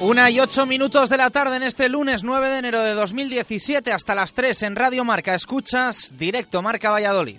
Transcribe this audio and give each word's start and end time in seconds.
Una 0.00 0.30
y 0.30 0.38
ocho 0.38 0.64
minutos 0.64 1.08
de 1.08 1.16
la 1.16 1.30
tarde 1.30 1.56
en 1.56 1.64
este 1.64 1.88
lunes 1.88 2.22
9 2.22 2.48
de 2.48 2.58
enero 2.58 2.84
de 2.84 2.94
2017 2.94 3.92
hasta 3.92 4.14
las 4.14 4.32
3 4.32 4.62
en 4.62 4.76
Radio 4.76 5.04
Marca. 5.04 5.34
Escuchas 5.34 6.14
directo 6.16 6.62
Marca 6.62 6.92
Valladolid. 6.92 7.38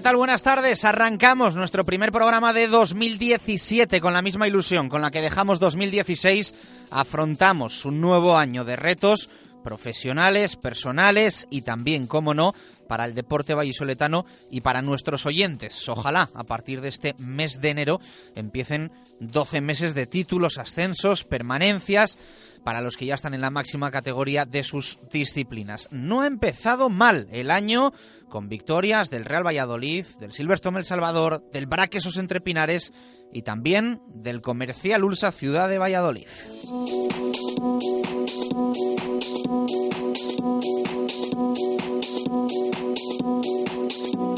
¿Qué 0.00 0.04
tal? 0.04 0.16
Buenas 0.16 0.42
tardes. 0.42 0.86
Arrancamos 0.86 1.56
nuestro 1.56 1.84
primer 1.84 2.10
programa 2.10 2.54
de 2.54 2.68
2017 2.68 4.00
con 4.00 4.14
la 4.14 4.22
misma 4.22 4.48
ilusión 4.48 4.88
con 4.88 5.02
la 5.02 5.10
que 5.10 5.20
dejamos 5.20 5.60
2016. 5.60 6.54
Afrontamos 6.90 7.84
un 7.84 8.00
nuevo 8.00 8.38
año 8.38 8.64
de 8.64 8.76
retos 8.76 9.28
profesionales, 9.62 10.56
personales 10.56 11.46
y 11.50 11.60
también, 11.60 12.06
como 12.06 12.32
no, 12.32 12.54
para 12.88 13.04
el 13.04 13.14
deporte 13.14 13.52
vallisoletano 13.52 14.24
y 14.50 14.62
para 14.62 14.80
nuestros 14.80 15.26
oyentes. 15.26 15.86
Ojalá 15.86 16.30
a 16.32 16.44
partir 16.44 16.80
de 16.80 16.88
este 16.88 17.14
mes 17.18 17.60
de 17.60 17.68
enero 17.68 18.00
empiecen 18.34 18.92
12 19.20 19.60
meses 19.60 19.94
de 19.94 20.06
títulos, 20.06 20.56
ascensos, 20.56 21.24
permanencias 21.24 22.16
para 22.64 22.80
los 22.80 22.96
que 22.96 23.06
ya 23.06 23.14
están 23.14 23.34
en 23.34 23.40
la 23.40 23.50
máxima 23.50 23.90
categoría 23.90 24.44
de 24.44 24.62
sus 24.62 24.98
disciplinas. 25.12 25.88
No 25.90 26.22
ha 26.22 26.26
empezado 26.26 26.88
mal 26.88 27.26
el 27.30 27.50
año 27.50 27.92
con 28.28 28.48
victorias 28.48 29.10
del 29.10 29.24
Real 29.24 29.46
Valladolid, 29.46 30.06
del 30.18 30.32
Silverstone 30.32 30.78
El 30.78 30.84
Salvador, 30.84 31.42
del 31.52 31.66
Braquesos 31.66 32.16
Entre 32.16 32.40
Pinares 32.40 32.92
y 33.32 33.42
también 33.42 34.00
del 34.08 34.40
Comercial 34.40 35.04
Ulsa 35.04 35.32
Ciudad 35.32 35.68
de 35.68 35.78
Valladolid. 35.78 36.26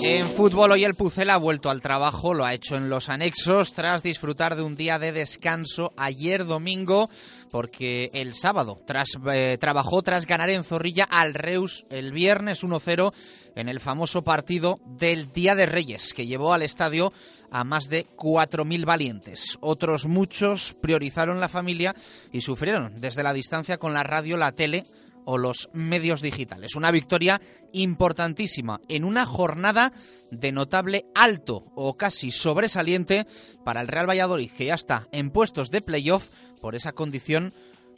En 0.04 0.28
fútbol 0.28 0.72
hoy 0.72 0.84
el 0.84 0.94
Pucel 0.94 1.30
ha 1.30 1.36
vuelto 1.36 1.70
al 1.70 1.80
trabajo, 1.80 2.34
lo 2.34 2.44
ha 2.44 2.54
hecho 2.54 2.76
en 2.76 2.88
los 2.88 3.08
anexos 3.08 3.72
tras 3.72 4.02
disfrutar 4.02 4.56
de 4.56 4.62
un 4.62 4.74
día 4.74 4.98
de 4.98 5.12
descanso 5.12 5.92
ayer 5.96 6.44
domingo 6.44 7.08
porque 7.52 8.10
el 8.12 8.34
sábado 8.34 8.80
tras, 8.84 9.10
eh, 9.32 9.58
trabajó 9.60 10.02
tras 10.02 10.26
ganar 10.26 10.50
en 10.50 10.64
Zorrilla 10.64 11.04
al 11.04 11.34
Reus 11.34 11.86
el 11.88 12.10
viernes 12.10 12.64
1-0 12.64 13.12
en 13.54 13.68
el 13.68 13.78
famoso 13.78 14.22
partido 14.22 14.80
del 14.86 15.30
Día 15.30 15.54
de 15.54 15.66
Reyes 15.66 16.14
que 16.14 16.26
llevó 16.26 16.52
al 16.52 16.62
estadio 16.62 17.12
a 17.52 17.62
más 17.62 17.84
de 17.88 18.06
4.000 18.16 18.84
valientes. 18.84 19.56
Otros 19.60 20.06
muchos 20.06 20.74
priorizaron 20.80 21.38
la 21.38 21.48
familia 21.48 21.94
y 22.32 22.40
sufrieron 22.40 23.00
desde 23.00 23.22
la 23.22 23.32
distancia 23.32 23.78
con 23.78 23.94
la 23.94 24.02
radio, 24.02 24.36
la 24.36 24.52
tele 24.52 24.84
o 25.24 25.38
los 25.38 25.70
medios 25.72 26.20
digitales. 26.20 26.74
Una 26.76 26.90
victoria 26.90 27.40
importantísima 27.72 28.80
en 28.88 29.04
una 29.04 29.24
jornada 29.24 29.92
de 30.30 30.52
notable 30.52 31.06
alto 31.14 31.64
o 31.74 31.96
casi 31.96 32.30
sobresaliente 32.30 33.26
para 33.64 33.80
el 33.80 33.88
Real 33.88 34.08
Valladolid, 34.08 34.50
que 34.52 34.66
ya 34.66 34.74
está 34.74 35.08
en 35.12 35.30
puestos 35.30 35.70
de 35.70 35.80
playoff 35.80 36.28
por 36.60 36.74
esa 36.74 36.92
condición 36.92 37.52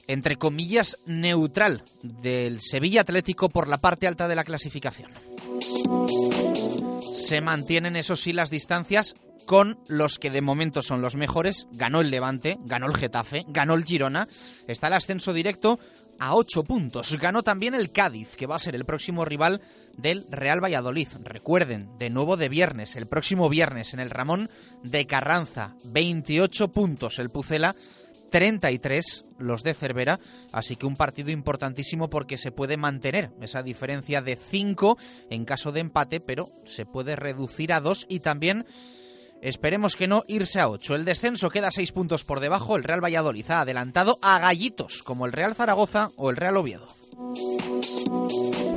entre 0.07 0.37
comillas 0.37 0.99
neutral 1.07 1.83
del 2.03 2.61
Sevilla 2.61 3.03
Atlético 3.03 3.49
por 3.49 3.69
la 3.69 3.79
parte 3.79 4.07
alta 4.07 4.29
de 4.29 4.37
la 4.37 4.45
clasificación. 4.45 5.11
Se 7.13 7.41
mantienen, 7.41 7.97
eso 7.97 8.17
sí, 8.17 8.33
las 8.33 8.51
distancias 8.51 9.15
con 9.47 9.79
los 9.89 10.19
que 10.19 10.31
de 10.31 10.41
momento 10.41 10.83
son 10.83 11.01
los 11.01 11.17
mejores. 11.17 11.67
Ganó 11.73 12.01
el 12.01 12.11
Levante, 12.11 12.59
ganó 12.65 12.87
el 12.87 12.97
Getafe, 12.97 13.45
ganó 13.49 13.75
el 13.75 13.85
Girona. 13.85 14.29
Está 14.67 14.89
el 14.89 14.95
ascenso 14.95 15.33
directo 15.33 15.79
a 16.19 16.35
ocho 16.35 16.65
puntos. 16.65 17.17
Ganó 17.19 17.43
también 17.43 17.75
el 17.75 17.93
Cádiz, 17.93 18.37
que 18.37 18.47
va 18.47 18.57
a 18.57 18.61
ser 18.61 18.75
el 18.75 18.85
próximo 18.85 19.25
rival 19.25 19.61
del 19.97 20.27
Real 20.31 20.63
Valladolid. 20.63 21.09
Recuerden, 21.23 21.97
de 21.99 22.11
nuevo 22.11 22.37
de 22.37 22.49
viernes, 22.49 22.97
el 22.97 23.07
próximo 23.07 23.49
viernes 23.49 23.95
en 23.95 24.01
el 24.01 24.11
Ramón 24.11 24.51
de 24.83 25.07
Carranza. 25.07 25.75
28 25.85 26.69
puntos 26.69 27.19
el 27.19 27.31
Pucela. 27.31 27.75
33 28.31 29.27
los 29.39 29.63
de 29.63 29.75
Cervera, 29.75 30.19
así 30.51 30.75
que 30.75 30.87
un 30.87 30.97
partido 30.97 31.31
importantísimo 31.31 32.11
porque 32.11 32.37
se 32.37 32.51
puede 32.51 32.77
mantener 32.77 33.31
esa 33.41 33.63
diferencia 33.63 34.23
de 34.23 34.35
5 34.35 34.99
en 35.31 35.45
caso 35.45 35.71
de 35.71 35.79
empate, 35.79 36.19
pero 36.19 36.49
se 36.65 36.85
puede 36.85 37.15
reducir 37.15 37.73
a 37.73 37.81
2 37.81 38.07
y 38.09 38.19
también 38.19 38.67
Esperemos 39.45 39.95
que 39.95 40.09
no 40.09 40.25
irse 40.27 40.59
a 40.59 40.71
8. 40.71 40.95
El 40.95 41.05
descenso 41.05 41.51
queda 41.51 41.71
6 41.71 41.93
puntos 41.93 42.25
por 42.25 42.41
debajo. 42.41 42.77
El 42.77 42.83
Real 42.83 43.05
Valladolid 43.05 43.51
ha 43.51 43.61
adelantado 43.61 44.19
a 44.23 44.39
gallitos 44.39 45.03
como 45.03 45.27
el 45.27 45.33
Real 45.33 45.55
Zaragoza 45.55 46.09
o 46.17 46.31
el 46.31 46.39
Real 46.39 46.57
Oviedo. 46.57 46.89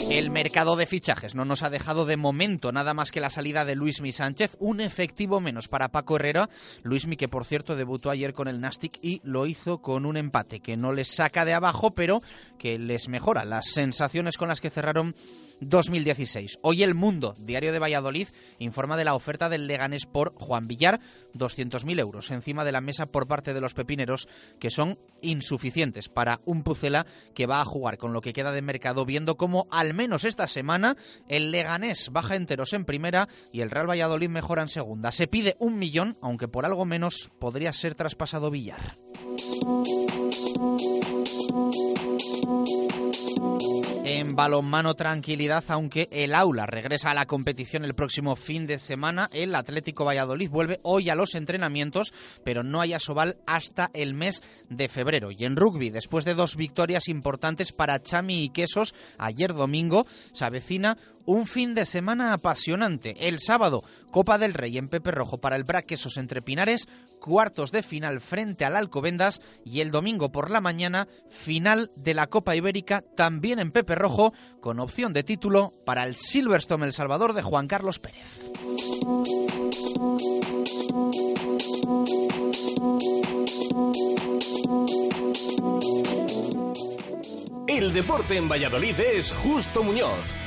El 0.10 0.30
mercado 0.30 0.76
de 0.76 0.86
fichajes 0.86 1.36
no 1.36 1.46
nos 1.46 1.64
ha 1.64 1.70
dejado 1.70 2.06
de 2.06 2.18
momento 2.18 2.74
nada 2.74 2.94
más 2.94 3.12
que 3.12 3.22
la 3.22 3.30
salida 3.30 3.64
de 3.64 3.78
Luismi 3.78 4.12
Sánchez, 4.12 4.58
un 4.60 4.82
efectivo 4.82 5.40
menos 5.40 5.70
para 5.70 5.88
Paco 5.88 6.18
Herrera. 6.18 6.50
Luismi 6.84 7.16
que 7.16 7.30
por 7.30 7.46
cierto 7.46 7.78
debutó 7.78 8.10
ayer 8.10 8.34
con 8.34 8.50
el 8.50 8.60
Nastic 8.60 9.00
y 9.02 9.22
lo 9.24 9.46
hizo 9.46 9.78
con 9.78 10.06
un 10.06 10.18
empate 10.18 10.60
que 10.60 10.76
no 10.76 10.92
les 10.92 11.16
saca 11.16 11.46
de 11.46 11.54
abajo, 11.54 11.92
pero 11.92 12.22
que 12.60 12.78
les 12.78 13.08
mejora 13.08 13.46
las 13.46 13.68
sensaciones 13.68 14.36
con 14.36 14.50
las 14.50 14.60
que 14.60 14.70
cerraron 14.70 15.16
2016. 15.62 16.60
Hoy 16.62 16.84
El 16.84 16.96
Mundo, 16.96 17.34
diario 17.40 17.72
de 17.72 17.80
Valladolid, 17.80 18.28
informa 18.60 18.98
de 18.98 19.06
la 19.06 19.16
oferta 19.16 19.50
del 19.50 19.68
Leganés 19.68 20.06
por 20.06 20.34
Juan 20.36 20.68
Villar, 20.68 21.00
200.000 21.34 22.00
euros 22.00 22.32
encima 22.32 22.64
de 22.66 22.72
la 22.72 22.82
mesa 22.82 23.08
por 23.08 23.28
parte 23.28 23.54
de 23.54 23.62
los 23.62 23.74
pepineros, 23.74 24.28
que 24.60 24.70
son 24.70 25.00
insuficientes 25.22 26.10
para 26.10 26.42
un 26.46 26.64
Pucela 26.64 27.06
que 27.34 27.48
va 27.48 27.62
a 27.62 27.66
jugar 27.66 27.98
con 27.98 28.14
lo 28.14 28.22
que 28.22 28.34
queda 28.34 28.52
de 28.52 28.62
mercado, 28.62 29.06
viendo 29.06 29.38
cómo 29.38 29.68
al 29.72 29.94
menos 29.94 30.24
esta 30.24 30.48
semana 30.48 30.98
el 31.28 31.52
Leganés 31.52 32.10
baja 32.12 32.36
enteros 32.36 32.74
en 32.74 32.86
primera 32.86 33.28
y 33.52 33.62
el 33.62 33.72
Real 33.72 33.90
Valladolid 33.90 34.30
mejora 34.30 34.62
en 34.62 34.70
segunda. 34.70 35.12
Se 35.12 35.28
pide 35.28 35.56
un 35.60 35.80
millón, 35.80 36.18
aunque 36.22 36.48
por 36.48 36.66
algo 36.66 36.86
menos 36.86 37.30
podría 37.40 37.74
ser 37.74 37.96
traspasado 37.96 38.52
Villar. 38.52 39.07
Balonmano 44.38 44.94
tranquilidad, 44.94 45.64
aunque 45.70 46.08
el 46.12 46.36
aula 46.36 46.68
regresa 46.68 47.10
a 47.10 47.16
la 47.16 47.26
competición 47.26 47.84
el 47.84 47.96
próximo 47.96 48.36
fin 48.36 48.68
de 48.68 48.78
semana, 48.78 49.30
el 49.34 49.56
Atlético 49.56 50.06
Valladolid 50.06 50.52
vuelve 50.52 50.80
hoy 50.84 51.10
a 51.10 51.16
los 51.16 51.34
entrenamientos, 51.34 52.14
pero 52.44 52.62
no 52.62 52.80
hay 52.80 52.94
asobal 52.94 53.38
hasta 53.48 53.90
el 53.96 54.14
mes 54.14 54.44
de 54.70 54.90
febrero. 54.90 55.32
Y 55.32 55.44
en 55.44 55.56
rugby, 55.56 55.90
después 55.90 56.24
de 56.24 56.36
dos 56.36 56.56
victorias 56.56 57.08
importantes 57.08 57.72
para 57.72 58.00
Chami 58.00 58.44
y 58.44 58.50
Quesos 58.50 58.94
ayer 59.18 59.56
domingo, 59.56 60.06
se 60.34 60.46
avecina 60.46 60.98
un 61.28 61.46
fin 61.46 61.76
de 61.76 61.86
semana 61.86 62.34
apasionante. 62.34 63.28
El 63.28 63.40
sábado, 63.40 63.84
Copa 64.10 64.38
del 64.38 64.54
Rey 64.54 64.78
en 64.78 64.88
Pepe 64.88 65.12
Rojo 65.12 65.38
para 65.38 65.58
el 65.58 65.66
Braquesos 65.66 66.18
entre 66.18 66.42
Pinares, 66.42 66.88
cuartos 67.20 67.72
de 67.72 67.84
final 67.84 68.22
frente 68.22 68.66
al 68.66 68.76
Alcobendas 68.76 69.42
y 69.64 69.82
el 69.82 69.92
domingo 69.92 70.32
por 70.32 70.50
la 70.50 70.62
mañana, 70.62 71.08
final 71.30 71.92
de 71.96 72.14
la 72.14 72.28
Copa 72.28 72.56
Ibérica 72.56 73.04
también 73.16 73.60
en 73.60 73.72
Pepe 73.72 73.96
Rojo, 73.96 74.34
con 74.62 74.80
opción 74.80 75.14
de 75.14 75.24
título 75.24 75.74
para 75.86 76.06
el 76.06 76.16
Silverstone 76.16 76.86
El 76.86 76.94
Salvador 76.94 77.34
de 77.34 77.42
Juan 77.42 77.68
Carlos 77.68 78.00
Pérez. 78.00 78.46
El 87.68 87.94
deporte 87.94 88.38
en 88.38 88.48
Valladolid 88.48 88.98
es 89.00 89.32
Justo 89.34 89.84
Muñoz. 89.84 90.47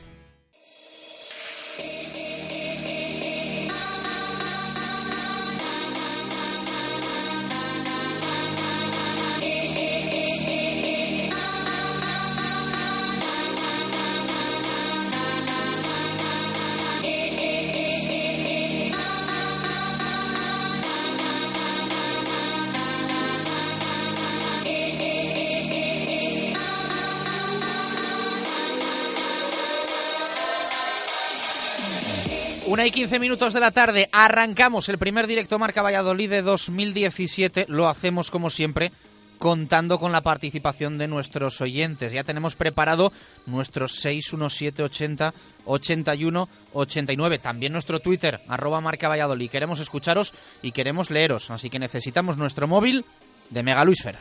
Una 32.81 32.87
y 32.87 32.91
15 32.91 33.19
minutos 33.19 33.53
de 33.53 33.59
la 33.59 33.69
tarde, 33.69 34.09
arrancamos 34.11 34.89
el 34.89 34.97
primer 34.97 35.27
directo 35.27 35.59
Marca 35.59 35.83
Valladolid 35.83 36.31
de 36.31 36.41
2017. 36.41 37.67
Lo 37.69 37.87
hacemos 37.87 38.31
como 38.31 38.49
siempre 38.49 38.91
contando 39.37 39.99
con 39.99 40.11
la 40.11 40.21
participación 40.21 40.97
de 40.97 41.07
nuestros 41.07 41.61
oyentes. 41.61 42.11
Ya 42.11 42.23
tenemos 42.23 42.55
preparado 42.55 43.13
nuestros 43.45 43.91
61780 43.99 45.31
81 45.65 46.49
89. 46.73 47.37
También 47.37 47.71
nuestro 47.71 47.99
Twitter, 47.99 48.39
arroba 48.47 48.81
Marca 48.81 49.07
Valladolid. 49.07 49.51
Queremos 49.51 49.79
escucharos 49.79 50.33
y 50.63 50.71
queremos 50.71 51.11
leeros, 51.11 51.51
así 51.51 51.69
que 51.69 51.77
necesitamos 51.77 52.37
nuestro 52.37 52.67
móvil 52.67 53.05
de 53.51 53.61
Mega 53.61 53.85
Luisfer. 53.85 54.15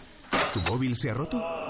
¿Tu 0.52 0.60
móvil 0.70 0.98
se 0.98 1.08
ha 1.08 1.14
roto? 1.14 1.69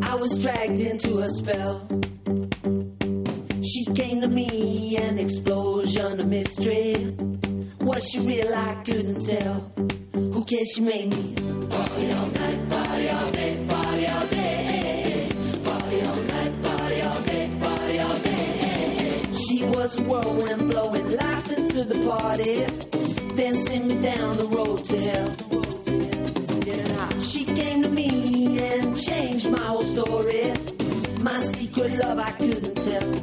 I 0.00 0.14
was 0.14 0.38
dragged 0.38 0.80
into 0.80 1.18
a 1.18 1.28
spell. 1.28 1.86
She 3.62 3.84
came 3.94 4.20
to 4.22 4.28
me, 4.28 4.96
an 4.96 5.18
explosion 5.18 6.18
of 6.18 6.26
mystery. 6.26 7.14
Was 7.80 8.08
she 8.08 8.20
real? 8.20 8.52
I 8.54 8.74
couldn't 8.84 9.20
tell. 9.26 9.70
Who 10.14 10.44
cares? 10.44 10.72
She 10.74 10.80
made 10.80 11.10
me 11.10 11.34
party 11.68 12.12
all 12.12 12.26
night, 12.26 12.68
party 12.70 13.08
all 13.10 13.30
day, 13.32 13.66
party 13.68 14.06
all 14.06 14.26
day. 14.28 15.28
Party 15.64 16.00
all 16.06 16.22
night, 16.34 16.62
party 16.62 17.00
all 17.02 17.22
day, 17.22 17.50
party 17.60 17.98
all 17.98 18.18
day. 18.18 19.32
She 19.46 19.64
was 19.64 19.98
a 19.98 20.02
whirlwind 20.04 20.70
blowing 20.70 21.16
life 21.16 21.52
into 21.58 21.84
the 21.84 21.98
party. 22.08 22.64
Then 23.34 23.58
sent 23.66 23.86
me 23.86 24.00
down 24.00 24.36
the 24.36 24.46
road 24.46 24.84
to 24.86 25.00
hell. 25.00 25.81
She 27.22 27.44
came 27.44 27.82
to 27.82 27.88
me 27.88 28.58
and 28.58 28.94
changed 28.96 29.50
my 29.50 29.76
story. 29.82 30.52
My 31.22 31.38
secret 31.54 31.96
love 31.98 32.18
I 32.18 32.32
couldn't 32.32 32.74
tell. 32.74 33.22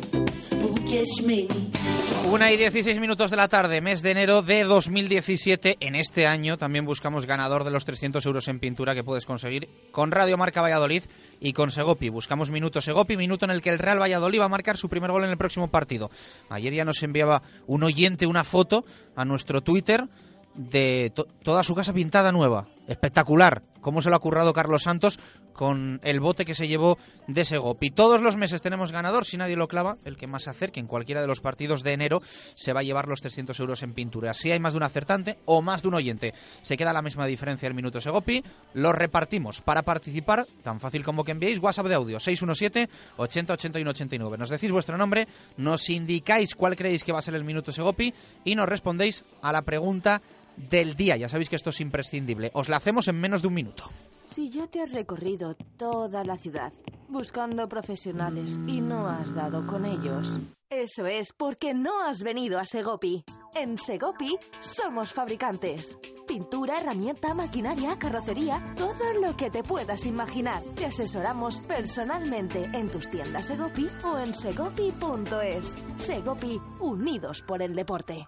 Una 2.32 2.52
y 2.52 2.58
16 2.58 3.00
minutos 3.00 3.30
de 3.30 3.38
la 3.38 3.48
tarde, 3.48 3.80
mes 3.80 4.02
de 4.02 4.12
enero 4.12 4.42
de 4.42 4.64
2017. 4.64 5.78
En 5.82 5.96
este 5.96 6.26
año 6.26 6.58
también 6.58 6.86
buscamos 6.86 7.26
ganador 7.28 7.64
de 7.64 7.70
los 7.72 7.86
300 7.86 8.26
euros 8.26 8.48
en 8.48 8.60
pintura 8.60 8.96
que 8.96 9.04
puedes 9.04 9.26
conseguir 9.26 9.70
con 9.92 10.12
Radio 10.12 10.36
Marca 10.38 10.62
Valladolid 10.62 11.04
y 11.40 11.54
con 11.54 11.70
Segopi. 11.70 12.10
Buscamos 12.10 12.50
minuto 12.50 12.82
Segopi, 12.82 13.18
minuto 13.18 13.46
en 13.46 13.52
el 13.52 13.62
que 13.62 13.70
el 13.70 13.78
Real 13.80 14.02
Valladolid 14.02 14.40
va 14.42 14.46
a 14.46 14.50
marcar 14.50 14.78
su 14.78 14.90
primer 14.90 15.12
gol 15.12 15.24
en 15.26 15.30
el 15.30 15.38
próximo 15.38 15.68
partido. 15.70 16.10
Ayer 16.50 16.74
ya 16.74 16.86
nos 16.86 17.02
enviaba 17.04 17.44
un 17.68 17.84
oyente 17.84 18.26
una 18.26 18.44
foto 18.44 18.84
a 19.16 19.26
nuestro 19.26 19.62
Twitter 19.62 20.06
de 20.56 21.12
to- 21.14 21.28
toda 21.44 21.62
su 21.64 21.76
casa 21.76 21.94
pintada 21.94 22.32
nueva. 22.32 22.66
Espectacular. 22.90 23.62
Cómo 23.82 24.02
se 24.02 24.10
lo 24.10 24.16
ha 24.16 24.20
currado 24.20 24.52
Carlos 24.52 24.82
Santos 24.84 25.20
con 25.54 26.02
el 26.04 26.20
bote 26.20 26.44
que 26.44 26.56
se 26.56 26.68
llevó 26.68 26.98
de 27.28 27.46
Segopi. 27.46 27.92
Todos 27.92 28.22
los 28.22 28.36
meses 28.36 28.62
tenemos 28.62 28.92
ganador, 28.92 29.26
si 29.26 29.38
nadie 29.38 29.56
lo 29.56 29.68
clava, 29.68 29.96
el 30.06 30.18
que 30.18 30.26
más 30.26 30.44
se 30.44 30.50
acerque 30.50 30.80
en 30.80 30.88
cualquiera 30.88 31.22
de 31.22 31.28
los 31.28 31.40
partidos 31.40 31.84
de 31.84 31.94
enero 31.94 32.22
se 32.56 32.74
va 32.74 32.80
a 32.80 32.84
llevar 32.84 33.08
los 33.08 33.22
300 33.22 33.60
euros 33.60 33.84
en 33.84 33.94
pintura. 33.94 34.34
Si 34.34 34.52
hay 34.52 34.60
más 34.60 34.74
de 34.74 34.78
un 34.78 34.84
acertante 34.84 35.38
o 35.46 35.62
más 35.62 35.84
de 35.84 35.88
un 35.88 35.94
oyente, 35.94 36.34
se 36.64 36.78
queda 36.78 36.92
la 36.92 37.04
misma 37.04 37.28
diferencia 37.28 37.68
el 37.68 37.76
minuto 37.76 38.02
Segopi. 38.02 38.44
Lo 38.74 38.92
repartimos. 38.92 39.62
Para 39.62 39.84
participar, 39.84 40.46
tan 40.64 40.80
fácil 40.80 41.04
como 41.04 41.24
que 41.24 41.32
enviéis 41.32 41.60
WhatsApp 41.60 41.88
de 41.88 41.96
audio 41.96 42.20
617 42.20 42.90
80 43.18 43.54
81 43.54 43.92
89. 43.92 44.38
Nos 44.38 44.50
decís 44.50 44.72
vuestro 44.72 44.98
nombre, 44.98 45.28
nos 45.58 45.90
indicáis 45.92 46.56
cuál 46.56 46.76
creéis 46.76 47.04
que 47.04 47.12
va 47.12 47.20
a 47.20 47.22
ser 47.22 47.36
el 47.36 47.44
minuto 47.44 47.72
Segopi 47.72 48.12
y 48.46 48.56
nos 48.56 48.68
respondéis 48.68 49.24
a 49.44 49.52
la 49.52 49.62
pregunta 49.62 50.22
del 50.70 50.96
día. 50.96 51.18
Ya 51.18 51.30
sabéis 51.30 51.50
que 51.50 51.56
esto 51.56 51.70
es 51.70 51.80
imprescindible. 51.82 52.52
Os 52.54 52.70
la 52.70 52.78
hacemos 52.78 53.08
en 53.08 53.20
menos 53.20 53.42
de 53.42 53.48
un 53.48 53.54
minuto. 53.54 53.90
Si 54.30 54.50
ya 54.50 54.68
te 54.68 54.82
has 54.82 54.92
recorrido 54.92 55.56
toda 55.78 56.24
la 56.24 56.38
ciudad 56.38 56.72
buscando 57.08 57.68
profesionales 57.68 58.60
y 58.68 58.80
no 58.82 59.08
has 59.08 59.34
dado 59.34 59.66
con 59.66 59.86
ellos, 59.86 60.40
eso 60.70 61.08
es 61.08 61.34
porque 61.34 61.74
no 61.74 62.04
has 62.04 62.22
venido 62.22 62.60
a 62.60 62.66
Segopi. 62.66 63.24
En 63.56 63.80
Segopi 63.80 64.38
somos 64.60 65.12
fabricantes. 65.12 65.98
Pintura, 66.28 66.78
herramienta, 66.80 67.34
maquinaria, 67.34 67.98
carrocería, 67.98 68.64
todo 68.78 69.14
lo 69.20 69.36
que 69.36 69.50
te 69.50 69.64
puedas 69.64 70.06
imaginar. 70.06 70.62
Te 70.76 70.86
asesoramos 70.86 71.58
personalmente 71.62 72.70
en 72.72 72.88
tus 72.90 73.10
tiendas 73.10 73.48
Segopi 73.48 73.90
o 74.04 74.20
en 74.20 74.36
segopi.es. 74.36 75.74
Segopi, 75.96 76.62
unidos 76.80 77.42
por 77.42 77.64
el 77.64 77.74
deporte. 77.74 78.28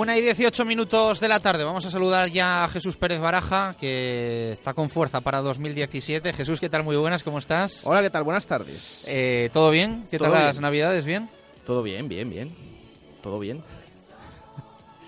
Una 0.00 0.16
y 0.16 0.22
18 0.22 0.64
minutos 0.64 1.20
de 1.20 1.28
la 1.28 1.40
tarde. 1.40 1.62
Vamos 1.62 1.84
a 1.84 1.90
saludar 1.90 2.30
ya 2.30 2.64
a 2.64 2.68
Jesús 2.68 2.96
Pérez 2.96 3.20
Baraja, 3.20 3.76
que 3.78 4.52
está 4.52 4.72
con 4.72 4.88
fuerza 4.88 5.20
para 5.20 5.42
2017. 5.42 6.32
Jesús, 6.32 6.58
¿qué 6.58 6.70
tal? 6.70 6.84
Muy 6.84 6.96
buenas, 6.96 7.22
¿cómo 7.22 7.38
estás? 7.38 7.82
Hola, 7.84 8.00
¿qué 8.00 8.08
tal? 8.08 8.22
Buenas 8.22 8.46
tardes. 8.46 9.04
Eh, 9.06 9.50
¿Todo 9.52 9.70
bien? 9.70 10.04
¿Qué 10.10 10.16
Todo 10.16 10.32
tal 10.32 10.44
las 10.44 10.58
navidades? 10.58 11.04
¿Bien? 11.04 11.28
Todo 11.66 11.82
bien, 11.82 12.08
bien, 12.08 12.30
bien. 12.30 12.50
Todo 13.22 13.38
bien. 13.38 13.62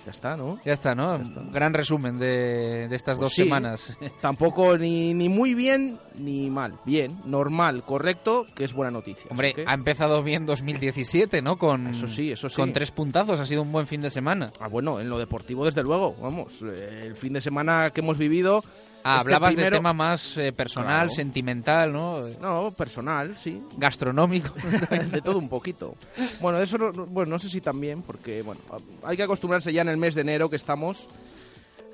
Ya 0.04 0.10
está, 0.10 0.36
¿no? 0.36 0.58
Ya 0.64 0.72
está, 0.72 0.94
¿no? 0.94 1.20
Gran 1.52 1.72
resumen 1.74 2.18
de, 2.18 2.88
de 2.88 2.96
estas 2.96 3.18
Pues 3.18 3.26
dos 3.26 3.32
sí. 3.34 3.44
semanas. 3.44 3.96
Tampoco 4.20 4.76
ni, 4.76 5.14
ni 5.14 5.28
muy 5.28 5.54
bien 5.54 5.98
ni 6.18 6.50
mal. 6.50 6.74
Bien, 6.84 7.20
normal, 7.24 7.84
correcto, 7.84 8.46
que 8.54 8.64
es 8.64 8.72
buena 8.72 8.90
noticia. 8.90 9.26
Hombre, 9.30 9.54
ha 9.66 9.74
empezado 9.74 10.22
bien 10.22 10.44
2017, 10.44 11.40
¿no? 11.40 11.56
Con, 11.56 11.86
Eso 11.88 12.08
sí, 12.08 12.32
eso 12.32 12.48
sí. 12.48 12.56
Con 12.56 12.72
tres 12.72 12.90
puntazos, 12.90 13.38
ha 13.38 13.46
sido 13.46 13.62
un 13.62 13.70
buen 13.72 13.86
fin 13.86 14.00
de 14.00 14.10
semana. 14.10 14.52
Ah, 14.60 14.68
bueno, 14.68 15.00
en 15.00 15.08
lo 15.08 15.18
deportivo, 15.18 15.64
desde 15.64 15.82
luego. 15.82 16.14
Vamos, 16.20 16.62
eh, 16.62 17.02
el 17.04 17.16
fin 17.16 17.32
de 17.34 17.40
semana 17.40 17.90
que 17.90 18.00
hemos 18.00 18.18
vivido. 18.18 18.62
Ah, 19.04 19.18
este 19.18 19.34
hablabas 19.34 19.54
primero- 19.54 19.70
de 19.70 19.76
tema 19.78 19.92
más 19.92 20.36
eh, 20.38 20.52
personal, 20.52 20.92
Claro. 20.92 21.10
sentimental, 21.10 21.92
¿no? 21.92 22.18
No, 22.40 22.70
personal, 22.76 23.36
sí. 23.38 23.60
Gastronómico. 23.76 24.50
de 25.10 25.20
todo 25.22 25.38
un 25.38 25.48
poquito. 25.48 25.96
Bueno, 26.40 26.58
eso 26.60 26.78
no, 26.78 26.92
no- 26.92 27.06
bueno, 27.06 27.30
no 27.30 27.38
sé 27.38 27.48
si 27.48 27.60
también, 27.60 28.02
porque 28.02 28.42
bueno, 28.42 28.60
hay 29.02 29.16
que 29.16 29.22
acostumbrarse 29.24 29.72
ya 29.72 29.82
en 29.82 29.88
el 29.88 29.96
mes 29.96 30.14
de 30.14 30.20
enero 30.20 30.48
que 30.48 30.56
estamos 30.56 31.08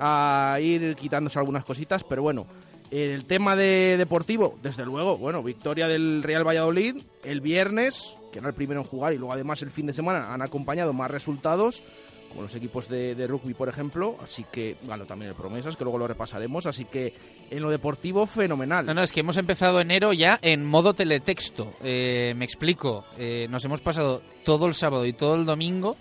a 0.00 0.58
ir 0.60 0.94
quitándose 0.96 1.38
algunas 1.38 1.64
cositas, 1.64 2.04
pero 2.04 2.22
bueno, 2.22 2.46
el 2.90 3.24
tema 3.24 3.56
de 3.56 3.96
deportivo, 3.98 4.58
desde 4.62 4.84
luego, 4.84 5.16
bueno, 5.18 5.42
victoria 5.42 5.88
del 5.88 6.22
Real 6.22 6.46
Valladolid 6.46 6.96
el 7.24 7.40
viernes, 7.40 8.14
que 8.32 8.38
era 8.38 8.48
el 8.48 8.54
primero 8.54 8.80
en 8.80 8.86
jugar, 8.86 9.12
y 9.12 9.18
luego 9.18 9.32
además 9.32 9.60
el 9.62 9.70
fin 9.70 9.86
de 9.86 9.92
semana 9.92 10.32
han 10.32 10.42
acompañado 10.42 10.92
más 10.92 11.10
resultados, 11.10 11.82
como 12.28 12.42
los 12.42 12.54
equipos 12.54 12.88
de, 12.88 13.26
rugby, 13.26 13.54
por 13.54 13.68
ejemplo, 13.68 14.16
así 14.22 14.44
que, 14.50 14.76
bueno, 14.82 15.06
también 15.06 15.30
el 15.30 15.36
Promesas, 15.36 15.76
que 15.76 15.84
luego 15.84 15.98
lo 15.98 16.06
repasaremos, 16.06 16.66
así 16.66 16.84
que 16.84 17.12
en 17.50 17.62
lo 17.62 17.70
deportivo, 17.70 18.26
fenomenal. 18.26 18.86
No, 18.86 18.94
no, 18.94 19.02
es 19.02 19.12
que 19.12 19.20
hemos 19.20 19.36
empezado 19.36 19.80
enero 19.80 20.12
ya 20.12 20.38
en 20.42 20.64
modo 20.64 20.94
teletexto. 20.94 21.72
Eh, 21.82 22.34
me 22.36 22.44
explico. 22.44 23.04
Eh, 23.16 23.46
nos 23.50 23.64
hemos 23.64 23.80
pasado 23.80 24.22
todo 24.44 24.66
el 24.66 24.74
sábado 24.74 25.06
y 25.06 25.12
todo 25.12 25.34
el 25.36 25.46
domingo. 25.46 25.96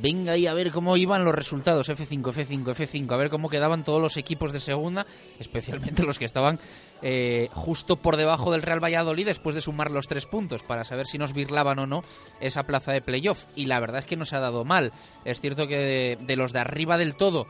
Venga 0.00 0.32
ahí 0.32 0.46
a 0.46 0.54
ver 0.54 0.70
cómo 0.70 0.96
iban 0.96 1.24
los 1.24 1.34
resultados. 1.34 1.88
F5, 1.88 2.32
F5, 2.32 2.74
F5. 2.74 3.12
A 3.12 3.16
ver 3.16 3.30
cómo 3.30 3.48
quedaban 3.48 3.84
todos 3.84 4.00
los 4.00 4.16
equipos 4.16 4.52
de 4.52 4.60
segunda, 4.60 5.06
especialmente 5.38 6.02
los 6.06 6.18
que 6.18 6.24
estaban 6.24 6.58
eh, 7.02 7.48
justo 7.52 7.96
por 7.96 8.16
debajo 8.16 8.50
del 8.52 8.62
Real 8.62 8.82
Valladolid 8.82 9.26
después 9.26 9.54
de 9.54 9.60
sumar 9.60 9.90
los 9.90 10.08
tres 10.08 10.26
puntos 10.26 10.62
para 10.62 10.84
saber 10.84 11.06
si 11.06 11.18
nos 11.18 11.32
birlaban 11.32 11.78
o 11.78 11.86
no 11.86 12.02
esa 12.40 12.64
plaza 12.64 12.92
de 12.92 13.02
playoff. 13.02 13.46
Y 13.54 13.66
la 13.66 13.80
verdad 13.80 14.00
es 14.00 14.06
que 14.06 14.16
nos 14.16 14.32
ha 14.32 14.40
dado 14.40 14.64
mal. 14.64 14.92
Es 15.24 15.40
cierto 15.40 15.66
que 15.66 15.76
de, 15.76 16.18
de 16.20 16.36
los 16.36 16.52
de 16.52 16.60
arriba 16.60 16.96
del 16.96 17.14
todo 17.14 17.46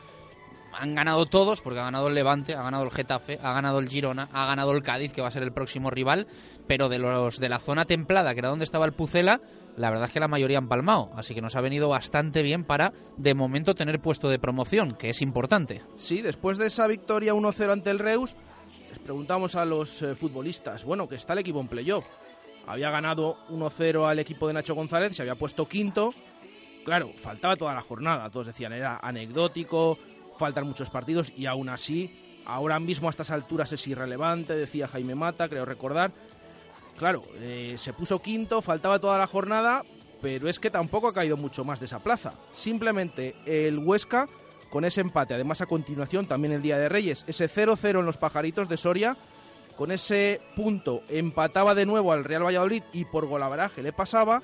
han 0.73 0.95
ganado 0.95 1.25
todos, 1.25 1.61
porque 1.61 1.79
ha 1.79 1.83
ganado 1.83 2.07
el 2.07 2.15
Levante, 2.15 2.55
ha 2.55 2.61
ganado 2.61 2.83
el 2.83 2.91
Getafe, 2.91 3.39
ha 3.41 3.53
ganado 3.53 3.79
el 3.79 3.89
Girona, 3.89 4.29
ha 4.31 4.45
ganado 4.45 4.71
el 4.71 4.83
Cádiz, 4.83 5.11
que 5.11 5.21
va 5.21 5.27
a 5.27 5.31
ser 5.31 5.43
el 5.43 5.51
próximo 5.51 5.89
rival, 5.89 6.27
pero 6.67 6.89
de 6.89 6.99
los 6.99 7.39
de 7.39 7.49
la 7.49 7.59
zona 7.59 7.85
templada, 7.85 8.33
que 8.33 8.39
era 8.39 8.49
donde 8.49 8.65
estaba 8.65 8.85
el 8.85 8.93
Pucela, 8.93 9.41
la 9.77 9.89
verdad 9.89 10.07
es 10.07 10.13
que 10.13 10.19
la 10.19 10.27
mayoría 10.27 10.57
han 10.57 10.67
palmado, 10.67 11.11
así 11.15 11.33
que 11.33 11.41
nos 11.41 11.55
ha 11.55 11.61
venido 11.61 11.89
bastante 11.89 12.41
bien 12.41 12.63
para, 12.63 12.93
de 13.17 13.33
momento, 13.33 13.75
tener 13.75 13.99
puesto 13.99 14.29
de 14.29 14.39
promoción, 14.39 14.93
que 14.93 15.09
es 15.09 15.21
importante. 15.21 15.81
Sí, 15.95 16.21
después 16.21 16.57
de 16.57 16.67
esa 16.67 16.87
victoria 16.87 17.33
1-0 17.33 17.71
ante 17.71 17.89
el 17.89 17.99
Reus, 17.99 18.35
les 18.89 18.99
preguntamos 18.99 19.55
a 19.55 19.65
los 19.65 20.01
eh, 20.01 20.15
futbolistas, 20.15 20.83
bueno, 20.83 21.07
que 21.07 21.15
está 21.15 21.33
el 21.33 21.39
equipo 21.39 21.61
en 21.61 21.67
playoff. 21.67 22.05
Había 22.67 22.91
ganado 22.91 23.37
1-0 23.49 24.07
al 24.07 24.19
equipo 24.19 24.47
de 24.47 24.53
Nacho 24.53 24.75
González, 24.75 25.15
se 25.15 25.21
había 25.21 25.35
puesto 25.35 25.67
quinto. 25.67 26.13
Claro, 26.85 27.11
faltaba 27.19 27.55
toda 27.55 27.73
la 27.73 27.81
jornada, 27.81 28.29
todos 28.29 28.47
decían, 28.47 28.73
era 28.73 28.99
anecdótico, 29.01 29.97
faltan 30.37 30.67
muchos 30.67 30.89
partidos 30.89 31.31
y 31.35 31.45
aún 31.45 31.69
así, 31.69 32.41
ahora 32.45 32.79
mismo 32.79 33.07
a 33.07 33.11
estas 33.11 33.31
alturas 33.31 33.71
es 33.71 33.87
irrelevante, 33.87 34.55
decía 34.55 34.87
Jaime 34.87 35.15
Mata, 35.15 35.47
creo 35.47 35.65
recordar. 35.65 36.11
Claro, 36.97 37.23
eh, 37.39 37.75
se 37.77 37.93
puso 37.93 38.19
quinto, 38.19 38.61
faltaba 38.61 38.99
toda 38.99 39.17
la 39.17 39.27
jornada, 39.27 39.83
pero 40.21 40.47
es 40.47 40.59
que 40.59 40.69
tampoco 40.69 41.07
ha 41.07 41.13
caído 41.13 41.37
mucho 41.37 41.63
más 41.63 41.79
de 41.79 41.87
esa 41.87 41.99
plaza. 41.99 42.33
Simplemente 42.51 43.35
el 43.45 43.79
Huesca, 43.79 44.27
con 44.69 44.85
ese 44.85 45.01
empate, 45.01 45.33
además 45.33 45.61
a 45.61 45.65
continuación 45.65 46.27
también 46.27 46.53
el 46.53 46.61
Día 46.61 46.77
de 46.77 46.89
Reyes, 46.89 47.25
ese 47.27 47.49
0-0 47.49 47.99
en 47.99 48.05
los 48.05 48.17
pajaritos 48.17 48.69
de 48.69 48.77
Soria, 48.77 49.17
con 49.75 49.91
ese 49.91 50.41
punto 50.55 51.01
empataba 51.09 51.73
de 51.73 51.85
nuevo 51.85 52.11
al 52.11 52.23
Real 52.23 52.45
Valladolid 52.45 52.83
y 52.93 53.05
por 53.05 53.25
golaveraje 53.25 53.81
le 53.81 53.93
pasaba. 53.93 54.43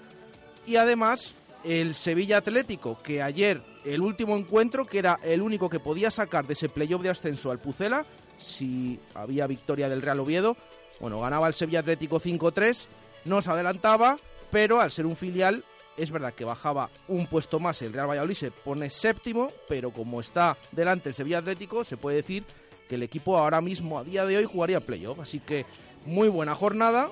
Y 0.66 0.78
además 0.78 1.54
el 1.64 1.94
Sevilla 1.94 2.38
Atlético, 2.38 3.02
que 3.02 3.22
ayer 3.22 3.62
el 3.86 4.02
último 4.02 4.36
encuentro, 4.36 4.86
que 4.86 5.00
era 5.00 5.20
el 5.24 5.42
único 5.42 5.70
que 5.70 5.80
podía 5.80 6.12
sacar 6.12 6.48
de 6.48 6.54
ese 6.54 6.70
playoff 6.70 7.04
de 7.04 7.10
ascenso 7.10 7.52
al 7.52 7.60
Pucela, 7.60 8.06
si 8.38 9.00
había 9.14 9.48
victoria 9.48 9.90
del 9.90 10.02
Real 10.02 10.20
Oviedo, 10.20 10.58
bueno, 11.00 11.22
ganaba 11.22 11.48
el 11.48 11.54
Sevilla 11.54 11.80
Atlético 11.80 12.20
5-3, 12.20 12.88
no 13.26 13.42
se 13.42 13.52
adelantaba, 13.52 14.18
pero 14.52 14.80
al 14.80 14.92
ser 14.92 15.06
un 15.06 15.16
filial 15.16 15.64
es 15.98 16.12
verdad 16.12 16.34
que 16.34 16.46
bajaba 16.46 16.90
un 17.08 17.28
puesto 17.28 17.60
más 17.60 17.82
el 17.82 17.94
Real 17.94 18.10
Valladolid, 18.10 18.36
se 18.36 18.52
pone 18.52 18.90
séptimo, 18.90 19.52
pero 19.68 19.92
como 19.92 20.20
está 20.22 20.58
delante 20.72 21.10
el 21.10 21.16
Sevilla 21.16 21.40
Atlético, 21.40 21.84
se 21.84 21.98
puede 21.98 22.18
decir 22.18 22.46
que 22.88 22.96
el 22.96 23.04
equipo 23.04 23.38
ahora 23.38 23.62
mismo, 23.62 24.00
a 24.00 24.04
día 24.04 24.26
de 24.26 24.38
hoy, 24.38 24.46
jugaría 24.46 24.80
playoff. 24.80 25.20
Así 25.20 25.40
que 25.40 25.66
muy 26.06 26.30
buena 26.30 26.56
jornada. 26.56 27.10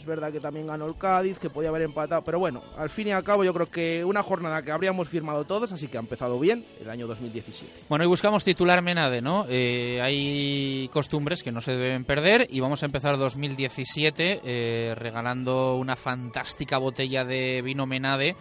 Es 0.00 0.06
verdad 0.06 0.32
que 0.32 0.40
también 0.40 0.66
ganó 0.66 0.86
el 0.86 0.96
Cádiz, 0.96 1.38
que 1.38 1.50
podía 1.50 1.68
haber 1.68 1.82
empatado, 1.82 2.24
pero 2.24 2.38
bueno, 2.38 2.62
al 2.78 2.88
fin 2.88 3.08
y 3.08 3.10
al 3.10 3.22
cabo 3.22 3.44
yo 3.44 3.52
creo 3.52 3.66
que 3.66 4.02
una 4.02 4.22
jornada 4.22 4.62
que 4.62 4.72
habríamos 4.72 5.10
firmado 5.10 5.44
todos, 5.44 5.72
así 5.72 5.88
que 5.88 5.98
ha 5.98 6.00
empezado 6.00 6.40
bien 6.40 6.64
el 6.80 6.88
año 6.88 7.06
2017. 7.06 7.84
Bueno, 7.86 8.06
y 8.06 8.08
buscamos 8.08 8.42
titular 8.42 8.80
Menade, 8.80 9.20
¿no? 9.20 9.44
Eh, 9.50 10.00
hay 10.02 10.88
costumbres 10.88 11.42
que 11.42 11.52
no 11.52 11.60
se 11.60 11.76
deben 11.76 12.06
perder 12.06 12.46
y 12.48 12.60
vamos 12.60 12.82
a 12.82 12.86
empezar 12.86 13.18
2017 13.18 14.40
eh, 14.42 14.94
regalando 14.96 15.76
una 15.76 15.96
fantástica 15.96 16.78
botella 16.78 17.26
de 17.26 17.60
vino 17.60 17.84
Menade, 17.84 18.36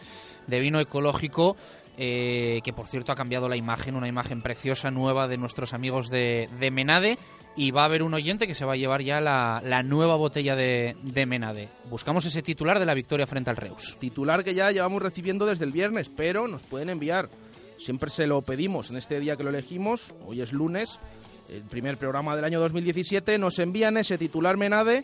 de 0.47 0.59
vino 0.61 0.79
ecológico 0.79 1.57
eh, 2.01 2.61
que 2.63 2.71
por 2.71 2.87
cierto 2.87 3.11
ha 3.11 3.15
cambiado 3.15 3.49
la 3.49 3.57
imagen, 3.57 3.97
una 3.97 4.07
imagen 4.07 4.41
preciosa, 4.41 4.89
nueva 4.89 5.27
de 5.27 5.37
nuestros 5.37 5.73
amigos 5.73 6.09
de, 6.09 6.47
Menade. 6.71 7.17
Y 7.55 7.71
va 7.71 7.81
a 7.81 7.85
haber 7.85 8.03
un 8.03 8.13
oyente 8.13 8.47
que 8.47 8.55
se 8.55 8.63
va 8.63 8.73
a 8.73 8.77
llevar 8.77 9.01
ya 9.01 9.19
la, 9.19 9.83
nueva 9.83 10.15
botella 10.15 10.55
de, 10.55 10.95
de, 11.03 11.25
Menade. 11.25 11.69
Buscamos 11.89 12.25
ese 12.25 12.41
titular 12.41 12.79
de 12.79 12.85
la 12.85 12.93
victoria 12.93 13.27
frente 13.27 13.49
al 13.49 13.57
Reus. 13.57 13.97
Titular 13.99 14.43
que 14.43 14.53
ya 14.53 14.71
llevamos 14.71 15.01
recibiendo 15.01 15.45
desde 15.45 15.65
el 15.65 15.71
viernes, 15.71 16.09
pero 16.09 16.47
nos 16.47 16.63
pueden 16.63 16.89
enviar. 16.89 17.29
Siempre 17.77 18.09
se 18.09 18.27
lo 18.27 18.41
pedimos 18.41 18.91
en 18.91 18.97
este 18.97 19.19
día 19.19 19.35
que 19.35 19.43
lo 19.43 19.49
elegimos. 19.49 20.13
Hoy 20.25 20.41
es 20.41 20.53
lunes, 20.53 20.99
el 21.49 21.63
primer 21.63 21.97
programa 21.97 22.35
del 22.35 22.45
año 22.45 22.59
2017. 22.59 23.37
Nos 23.37 23.59
envían 23.59 23.97
ese 23.97 24.17
titular 24.17 24.55
Menade. 24.57 25.03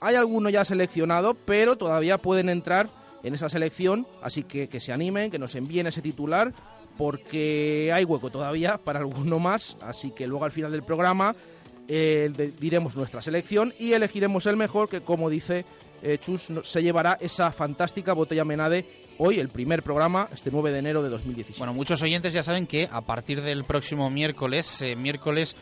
Hay 0.00 0.14
alguno 0.14 0.50
ya 0.50 0.64
seleccionado, 0.64 1.34
pero 1.34 1.76
todavía 1.76 2.18
pueden 2.18 2.48
entrar 2.48 2.88
en 3.22 3.34
esa 3.34 3.48
selección, 3.48 4.06
así 4.22 4.42
que 4.44 4.68
que 4.68 4.80
se 4.80 4.92
animen, 4.92 5.30
que 5.30 5.38
nos 5.38 5.54
envíen 5.54 5.86
ese 5.86 6.02
titular, 6.02 6.52
porque 6.98 7.90
hay 7.92 8.04
hueco 8.04 8.30
todavía 8.30 8.78
para 8.78 9.00
alguno 9.00 9.38
más, 9.38 9.76
así 9.80 10.10
que 10.10 10.28
luego 10.28 10.44
al 10.44 10.52
final 10.52 10.70
del 10.70 10.82
programa 10.82 11.34
eh, 11.88 12.30
diremos 12.58 12.96
nuestra 12.96 13.20
selección 13.20 13.72
y 13.78 13.92
elegiremos 13.92 14.46
el 14.46 14.56
mejor, 14.56 14.88
que 14.88 15.02
como 15.02 15.28
dice 15.30 15.64
eh, 16.02 16.18
Chus, 16.18 16.50
se 16.62 16.82
llevará 16.82 17.16
esa 17.20 17.50
fantástica 17.50 18.12
botella 18.12 18.44
Menade 18.44 18.84
hoy, 19.18 19.38
el 19.38 19.48
primer 19.48 19.82
programa, 19.82 20.28
este 20.32 20.50
9 20.50 20.70
de 20.70 20.78
enero 20.78 21.02
de 21.02 21.08
2017. 21.08 21.58
Bueno, 21.58 21.72
muchos 21.72 22.02
oyentes 22.02 22.32
ya 22.32 22.42
saben 22.42 22.66
que 22.66 22.88
a 22.90 23.00
partir 23.00 23.40
del 23.42 23.64
próximo 23.64 24.10
miércoles, 24.10 24.82
eh, 24.82 24.96
miércoles 24.96 25.56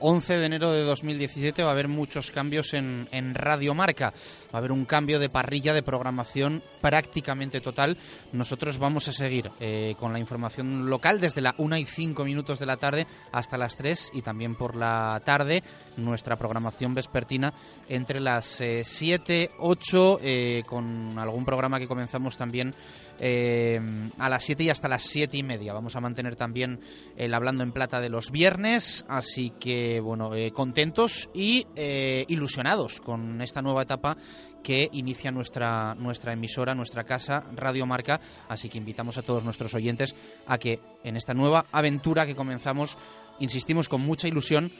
11 0.00 0.38
de 0.38 0.46
enero 0.46 0.72
de 0.72 0.82
2017 0.82 1.62
va 1.62 1.70
a 1.70 1.72
haber 1.72 1.88
muchos 1.88 2.30
cambios 2.30 2.74
en, 2.74 3.08
en 3.12 3.34
Radio 3.34 3.74
Marca. 3.74 4.12
Va 4.46 4.54
a 4.54 4.58
haber 4.58 4.72
un 4.72 4.84
cambio 4.84 5.18
de 5.18 5.28
parrilla 5.28 5.72
de 5.72 5.82
programación 5.82 6.62
prácticamente 6.80 7.60
total. 7.60 7.96
Nosotros 8.32 8.78
vamos 8.78 9.08
a 9.08 9.12
seguir 9.12 9.50
eh, 9.60 9.94
con 9.98 10.12
la 10.12 10.18
información 10.18 10.88
local 10.88 11.20
desde 11.20 11.40
la 11.40 11.54
1 11.58 11.76
y 11.78 11.84
5 11.84 12.24
minutos 12.24 12.58
de 12.58 12.66
la 12.66 12.76
tarde 12.76 13.06
hasta 13.32 13.58
las 13.58 13.76
3 13.76 14.10
y 14.14 14.22
también 14.22 14.54
por 14.54 14.76
la 14.76 15.20
tarde 15.24 15.62
nuestra 15.96 16.36
programación 16.36 16.94
vespertina 16.94 17.52
entre 17.88 18.20
las 18.20 18.62
7, 18.82 19.42
eh, 19.42 19.50
8 19.58 20.18
eh, 20.22 20.62
con 20.66 21.18
algún 21.18 21.44
programa 21.44 21.78
que 21.78 21.88
comenzamos 21.88 22.36
también 22.36 22.74
eh, 23.20 23.80
a 24.18 24.28
las 24.28 24.44
7 24.44 24.64
y 24.64 24.70
hasta 24.70 24.88
las 24.88 25.04
7 25.04 25.36
y 25.36 25.42
media. 25.42 25.72
Vamos 25.72 25.96
a 25.96 26.00
mantener 26.00 26.36
también 26.36 26.80
el 27.16 27.34
Hablando 27.34 27.62
en 27.62 27.72
Plata 27.72 28.00
de 28.00 28.08
los 28.08 28.30
viernes, 28.30 29.04
así 29.08 29.52
que 29.58 30.00
bueno, 30.00 30.34
eh, 30.34 30.52
contentos 30.52 31.28
y 31.34 31.66
eh, 31.76 32.24
ilusionados 32.28 33.00
con 33.00 33.40
esta 33.40 33.62
nueva 33.62 33.82
etapa 33.82 34.16
que 34.62 34.88
inicia 34.92 35.30
nuestra, 35.30 35.94
nuestra 35.94 36.32
emisora, 36.32 36.74
nuestra 36.74 37.04
casa, 37.04 37.44
Radio 37.54 37.86
Marca, 37.86 38.20
así 38.48 38.68
que 38.68 38.78
invitamos 38.78 39.16
a 39.16 39.22
todos 39.22 39.44
nuestros 39.44 39.74
oyentes 39.74 40.16
a 40.46 40.58
que 40.58 40.80
en 41.04 41.16
esta 41.16 41.34
nueva 41.34 41.66
aventura 41.70 42.26
que 42.26 42.34
comenzamos, 42.34 42.98
insistimos 43.38 43.88
con 43.88 44.00
mucha 44.00 44.26
ilusión, 44.26 44.72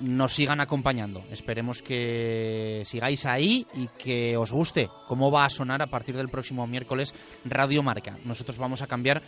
nos 0.00 0.32
sigan 0.32 0.60
acompañando. 0.60 1.24
Esperemos 1.30 1.82
que 1.82 2.82
sigáis 2.86 3.26
ahí 3.26 3.66
y 3.74 3.88
que 3.98 4.36
os 4.36 4.52
guste 4.52 4.88
cómo 5.06 5.30
va 5.30 5.44
a 5.44 5.50
sonar 5.50 5.82
a 5.82 5.86
partir 5.86 6.16
del 6.16 6.28
próximo 6.28 6.66
miércoles 6.66 7.14
Radio 7.44 7.82
Marca. 7.82 8.18
Nosotros 8.24 8.58
vamos 8.58 8.82
a 8.82 8.86
cambiar 8.86 9.22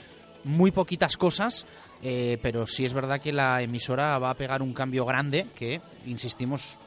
muy 0.45 0.71
poquitas 0.71 1.17
cosas, 1.17 1.67
eh, 2.03 2.39
pero 2.43 2.67
sí 2.67 2.85
es 2.85 2.95
verdad 2.95 3.21
que 3.21 3.33
la 3.33 3.63
emisora 3.63 4.19
va 4.19 4.31
a 4.31 4.35
pegar 4.35 4.63
un 4.63 4.73
cambio 4.73 5.05
grande 5.05 5.47
que, 5.57 5.81
insistimos, 6.07 6.79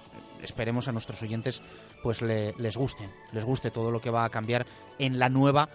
esperemos 0.41 0.87
a 0.87 0.91
nuestros 0.91 1.21
oyentes 1.21 1.61
pues 2.01 2.21
les 2.21 2.77
guste, 2.77 3.09
les 3.33 3.43
guste 3.43 3.71
todo 3.71 3.91
lo 3.91 3.99
que 3.99 4.09
va 4.09 4.23
a 4.23 4.29
cambiar 4.29 4.65
en 4.97 5.19
la 5.19 5.27
nueva 5.27 5.69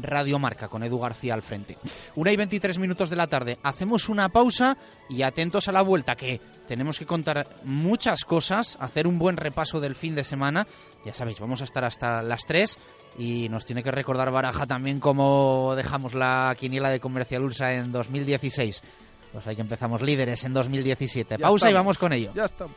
Radio 0.00 0.38
Marca 0.38 0.68
con 0.68 0.82
Edu 0.82 0.98
García 0.98 1.34
al 1.34 1.42
frente. 1.42 1.78
Una 2.16 2.32
y 2.32 2.36
23 2.36 2.78
minutos 2.78 3.10
de 3.10 3.16
la 3.16 3.26
tarde. 3.26 3.58
Hacemos 3.62 4.08
una 4.08 4.28
pausa 4.28 4.76
y 5.08 5.22
atentos 5.22 5.68
a 5.68 5.72
la 5.72 5.82
vuelta 5.82 6.16
que 6.16 6.40
tenemos 6.66 6.98
que 6.98 7.06
contar 7.06 7.46
muchas 7.64 8.24
cosas, 8.24 8.76
hacer 8.80 9.06
un 9.06 9.18
buen 9.18 9.36
repaso 9.36 9.80
del 9.80 9.94
fin 9.94 10.14
de 10.14 10.24
semana. 10.24 10.66
Ya 11.04 11.14
sabéis, 11.14 11.40
vamos 11.40 11.60
a 11.60 11.64
estar 11.64 11.84
hasta 11.84 12.22
las 12.22 12.44
3 12.46 12.78
y 13.18 13.48
nos 13.48 13.64
tiene 13.64 13.82
que 13.82 13.90
recordar 13.90 14.30
Baraja 14.30 14.66
también 14.66 15.00
cómo 15.00 15.74
dejamos 15.76 16.14
la 16.14 16.54
quiniela 16.58 16.90
de 16.90 17.00
Comercial 17.00 17.44
Ulsa 17.44 17.72
en 17.72 17.90
2016. 17.92 18.82
Pues 19.32 19.46
ahí 19.46 19.56
que 19.56 19.62
empezamos 19.62 20.02
líderes 20.02 20.44
en 20.44 20.54
2017. 20.54 21.38
Pausa 21.38 21.70
y 21.70 21.74
vamos 21.74 21.98
con 21.98 22.12
ello. 22.12 22.32
Ya 22.34 22.44
estamos. 22.44 22.76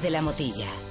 de 0.01 0.09
la 0.09 0.21
Motilla. 0.21 0.90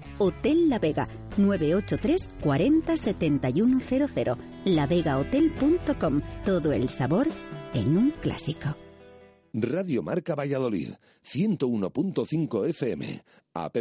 Hotel 0.21 0.69
La 0.69 0.77
Vega, 0.77 1.09
983 1.37 2.29
40 2.41 2.95
7100. 2.95 4.37
lavegahotel.com. 4.65 6.21
Todo 6.45 6.73
el 6.73 6.89
sabor 6.89 7.27
en 7.73 7.97
un 7.97 8.11
clásico. 8.11 8.77
Radio 9.51 10.03
Marca 10.03 10.35
Valladolid, 10.35 10.91
101.5 11.23 12.69
FM, 12.69 13.23
app 13.55 13.77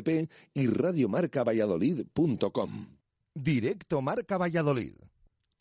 y 0.55 0.66
radiomarcavalladolid.com. 0.66 2.87
Directo 3.35 4.00
Marca 4.00 4.38
Valladolid. 4.38 4.94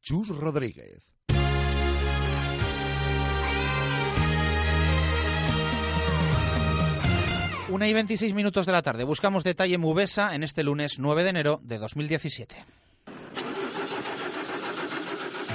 Chus 0.01 0.29
Rodríguez. 0.29 1.08
Una 7.69 7.87
y 7.87 7.93
26 7.93 8.33
minutos 8.33 8.65
de 8.65 8.71
la 8.71 8.81
tarde. 8.81 9.03
Buscamos 9.03 9.43
detalle 9.43 9.77
Mubesa 9.77 10.33
en 10.33 10.41
este 10.41 10.63
lunes 10.63 10.97
9 10.97 11.23
de 11.23 11.29
enero 11.29 11.59
de 11.63 11.77
2017. 11.77 12.55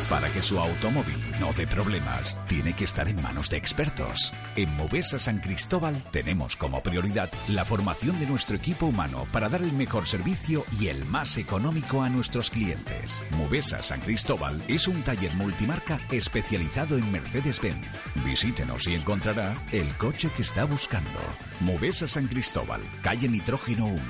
Para 0.08 0.30
que 0.30 0.40
su 0.40 0.60
automóvil 0.60 1.16
no 1.40 1.52
de 1.52 1.66
problemas, 1.66 2.38
tiene 2.46 2.74
que 2.74 2.84
estar 2.84 3.08
en 3.08 3.20
manos 3.20 3.50
de 3.50 3.56
expertos. 3.56 4.32
En 4.56 4.74
Movesa 4.76 5.18
San 5.18 5.38
Cristóbal 5.40 6.02
tenemos 6.10 6.56
como 6.56 6.82
prioridad 6.82 7.30
la 7.48 7.64
formación 7.64 8.18
de 8.20 8.26
nuestro 8.26 8.56
equipo 8.56 8.86
humano 8.86 9.26
para 9.32 9.48
dar 9.48 9.62
el 9.62 9.72
mejor 9.72 10.06
servicio 10.06 10.64
y 10.78 10.88
el 10.88 11.04
más 11.04 11.36
económico 11.36 12.02
a 12.02 12.08
nuestros 12.08 12.50
clientes. 12.50 13.26
Movesa 13.32 13.82
San 13.82 14.00
Cristóbal 14.00 14.62
es 14.68 14.86
un 14.86 15.02
taller 15.02 15.34
multimarca 15.34 16.00
especializado 16.10 16.96
en 16.96 17.10
Mercedes-Benz. 17.10 17.88
Visítenos 18.24 18.86
y 18.86 18.94
encontrará 18.94 19.54
el 19.72 19.88
coche 19.96 20.30
que 20.36 20.42
está 20.42 20.64
buscando. 20.64 21.10
Movesa 21.60 22.06
San 22.06 22.28
Cristóbal, 22.28 22.80
calle 23.02 23.28
Nitrógeno 23.28 23.86
1. 23.86 24.00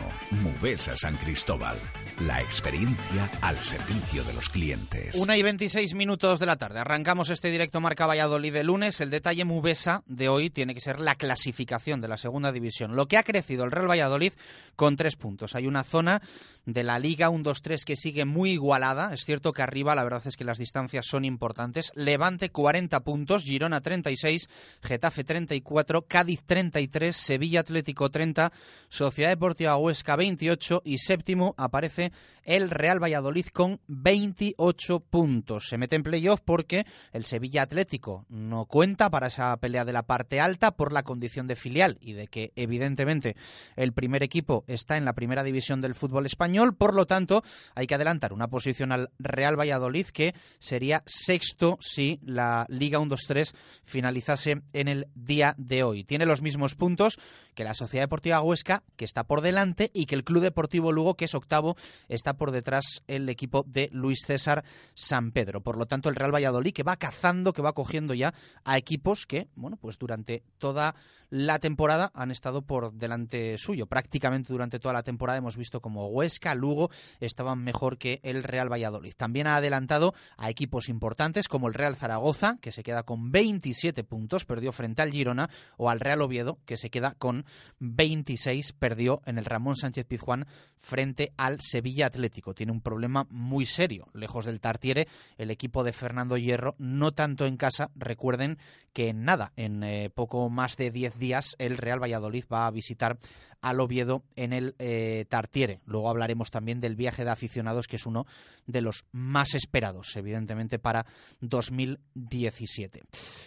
Movesa 0.43 0.97
San 0.97 1.17
Cristóbal. 1.17 1.77
La 2.21 2.41
experiencia 2.41 3.29
al 3.41 3.57
servicio 3.59 4.23
de 4.25 4.33
los 4.35 4.49
clientes. 4.49 5.17
Una 5.17 5.37
y 5.37 5.43
26 5.43 5.95
minutos 5.95 6.39
de 6.39 6.47
la 6.47 6.57
tarde. 6.57 6.79
Arrancamos 6.79 7.14
este 7.23 7.51
directo 7.51 7.81
Marca 7.81 8.07
Valladolid 8.07 8.53
de 8.53 8.65
lunes. 8.65 9.01
El 9.01 9.09
detalle 9.09 9.45
Mubesa 9.45 10.03
de 10.07 10.29
hoy 10.29 10.51
tiene 10.51 10.75
que 10.75 10.81
ser 10.81 10.99
la 10.99 11.15
clasificación 11.15 12.01
de 12.01 12.09
la 12.09 12.17
segunda 12.17 12.51
división. 12.51 12.97
Lo 12.97 13.07
que 13.07 13.17
ha 13.17 13.23
crecido 13.23 13.65
el 13.65 13.71
Real 13.71 13.89
Valladolid 13.89 14.33
con 14.75 14.97
tres 14.97 15.15
puntos. 15.15 15.55
Hay 15.55 15.69
una 15.69 15.85
zona 15.85 16.21
de 16.67 16.83
la 16.83 16.99
Liga 16.99 17.31
1-2-3 17.31 17.85
que 17.85 17.95
sigue 17.95 18.25
muy 18.25 18.51
igualada. 18.51 19.15
Es 19.15 19.25
cierto 19.25 19.53
que 19.53 19.63
arriba 19.63 19.95
la 19.95 20.03
verdad 20.03 20.27
es 20.27 20.37
que 20.37 20.45
las 20.45 20.59
distancias 20.59 21.07
son 21.07 21.25
importantes. 21.25 21.93
Levante 21.95 22.51
40 22.51 23.01
puntos, 23.01 23.45
Girona 23.45 23.81
36, 23.81 24.49
Getafe 24.83 25.23
34, 25.23 26.03
Cádiz 26.03 26.43
33, 26.45 27.15
Sevilla 27.15 27.61
Atlético 27.61 28.11
30, 28.11 28.53
Sociedad 28.89 29.31
Deportiva 29.31 29.77
Huesca 29.77 30.17
28 30.17 30.83
y 30.85 30.99
séptimo 30.99 31.55
aparece 31.57 32.11
el 32.45 32.71
Real 32.71 33.03
Valladolid 33.03 33.47
con 33.47 33.81
28 33.89 35.01
puntos. 35.01 35.69
Se 35.69 35.79
mete 35.79 35.97
en 35.97 36.03
playoff 36.03 36.41
porque 36.45 36.87
el 37.13 37.25
Sevilla 37.25 37.63
Atlético 37.63 38.27
no 38.29 38.67
cuenta 38.67 39.11
para 39.11 39.29
esa 39.29 39.57
pelea 39.57 39.85
de 39.85 39.93
la 39.93 40.05
parte 40.05 40.41
alta 40.41 40.73
por 40.73 40.93
la 40.93 41.03
condición 41.03 41.47
de 41.47 41.57
filial 41.57 41.99
y 42.01 42.13
de 42.13 42.29
que 42.29 42.53
evidentemente 42.57 43.37
el 43.77 43.93
primer 43.93 44.23
equipo 44.23 44.65
está 44.67 44.97
en 44.97 45.05
la 45.05 45.15
primera 45.15 45.43
división 45.43 45.81
del 45.81 45.95
fútbol 45.95 46.27
español. 46.27 46.75
Por 46.75 46.95
lo 46.95 47.07
tanto, 47.07 47.43
hay 47.75 47.87
que 47.87 47.95
adelantar 47.95 48.33
una 48.33 48.49
posición 48.49 48.93
al 48.93 49.11
Real 49.19 49.59
Valladolid 49.59 50.07
que 50.07 50.35
sería 50.59 51.03
sexto 51.07 51.79
si 51.81 52.21
la 52.23 52.67
Liga 52.69 52.99
1-2-3 52.99 53.55
finalizase 53.83 54.63
en 54.73 54.89
el 54.89 55.09
día 55.15 55.55
de 55.59 55.83
hoy. 55.83 56.05
Tiene 56.05 56.27
los 56.27 56.43
mismos 56.43 56.75
puntos 56.75 57.19
que 57.55 57.65
la 57.65 57.75
Sociedad 57.75 58.05
Deportiva 58.05 58.43
Huesca, 58.43 58.83
que 58.97 59.05
está 59.05 59.25
por 59.25 59.41
delante, 59.41 59.91
y 59.95 60.07
que 60.07 60.15
el 60.15 60.25
Club 60.25 60.43
Deportivo 60.43 60.93
Lugo, 60.93 61.15
que 61.15 61.27
es 61.27 61.35
octavo, 61.35 61.77
está 62.09 62.34
por 62.35 62.51
detrás 62.51 63.03
el 63.07 63.29
equipo 63.29 63.65
de 63.67 63.89
Luis 63.93 64.21
César 64.27 64.65
San 64.95 65.33
Pedro. 65.33 65.61
Por 65.61 65.77
lo 65.77 65.87
tanto, 65.87 66.09
el 66.09 66.17
Real 66.17 66.35
Valladolid 66.35 66.73
que 66.73 66.83
va 66.83 66.97
cazando, 66.97 67.53
que 67.53 67.63
va 67.63 67.73
cogiendo 67.73 68.15
ya 68.15 68.35
a 68.65 68.77
equipos 68.77 69.27
que, 69.27 69.49
bueno, 69.55 69.77
pues 69.77 69.99
durante 69.99 70.43
toda 70.59 70.95
la 71.31 71.59
temporada 71.59 72.13
han 72.15 72.31
estado 72.31 72.63
por 72.63 72.93
delante 72.93 73.59
suyo. 73.59 73.87
Prácticamente 73.87 74.53
durante 74.53 74.79
toda 74.79 74.95
la 74.95 75.03
temporada 75.03 75.39
hemos 75.39 75.57
visto 75.57 75.81
como 75.81 76.07
Huesca, 76.07 76.55
Lugo 76.55 76.91
estaban 77.19 77.63
mejor 77.65 77.99
que 77.99 78.21
el 78.23 78.45
Real 78.45 78.71
Valladolid. 78.71 79.15
También 79.17 79.49
ha 79.49 79.57
adelantado 79.57 80.15
a 80.37 80.49
equipos 80.49 80.89
importantes 80.89 81.49
como 81.49 81.67
el 81.67 81.75
Real 81.75 81.97
Zaragoza, 81.97 82.59
que 82.61 82.71
se 82.73 82.85
queda 82.85 83.03
con 83.03 83.33
27 83.33 84.05
puntos, 84.05 84.45
perdió 84.45 84.71
frente 84.71 85.03
al 85.03 85.11
Girona, 85.11 85.51
o 85.77 85.91
al 85.91 86.01
Real 86.01 86.23
Oviedo, 86.23 86.59
que 86.67 86.77
se 86.77 86.91
queda 86.91 87.15
con 87.19 87.45
26, 87.81 88.73
perdió 88.73 89.21
en 89.27 89.39
el 89.39 89.45
Ramón 89.45 89.77
Sánchez 89.77 90.05
Pizjuán 90.07 90.47
frente 90.79 91.33
al 91.37 91.59
Sevilla 91.61 92.07
Atlético. 92.07 92.24
Tiene 92.55 92.73
un 92.73 92.81
problema 92.81 93.27
muy 93.31 93.67
serio, 93.67 94.09
lejos 94.15 94.45
del 94.47 94.61
Tartiere, 94.61 95.09
el 95.39 95.51
equipo 95.51 95.85
de 95.85 95.93
Fernando 95.93 96.37
Hierro, 96.37 96.75
no 96.79 97.13
tanto 97.13 97.47
en 97.47 97.57
casa, 97.57 97.91
recuerden 97.95 98.59
que 98.95 99.09
en 99.09 99.25
nada, 99.25 99.53
en 99.57 99.83
eh, 99.83 100.09
poco 100.09 100.49
más 100.49 100.79
de 100.79 100.91
10 100.91 101.19
días, 101.19 101.57
el 101.59 101.77
Real 101.77 102.03
Valladolid 102.03 102.45
va 102.51 102.67
a 102.67 102.71
visitar 102.71 103.19
al 103.65 103.81
Oviedo 103.81 104.23
en 104.37 104.53
el 104.53 104.75
eh, 104.79 105.25
Tartiere. 105.29 105.81
Luego 105.87 106.11
hablaremos 106.11 106.51
también 106.51 106.81
del 106.81 106.97
viaje 106.97 107.25
de 107.25 107.31
aficionados, 107.31 107.87
que 107.87 107.97
es 107.97 108.05
uno 108.05 108.27
de 108.67 108.83
los 108.83 109.07
más 109.11 109.55
esperados, 109.55 110.15
evidentemente, 110.17 110.79
para 110.79 111.07
2017. 111.41 113.03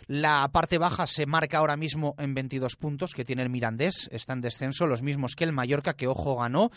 La 0.07 0.49
parte 0.51 0.79
baja 0.79 1.05
se 1.05 1.27
marca 1.27 1.59
ahora 1.59 1.77
mismo 1.77 2.15
en 2.17 2.33
22 2.33 2.75
puntos 2.77 3.13
que 3.13 3.25
tiene 3.25 3.43
el 3.43 3.49
Mirandés, 3.49 4.09
está 4.11 4.33
en 4.33 4.41
descenso, 4.41 4.87
los 4.87 5.03
mismos 5.03 5.35
que 5.35 5.43
el 5.43 5.53
Mallorca, 5.53 5.93
que 5.93 6.07
ojo 6.07 6.35
ganó 6.35 6.71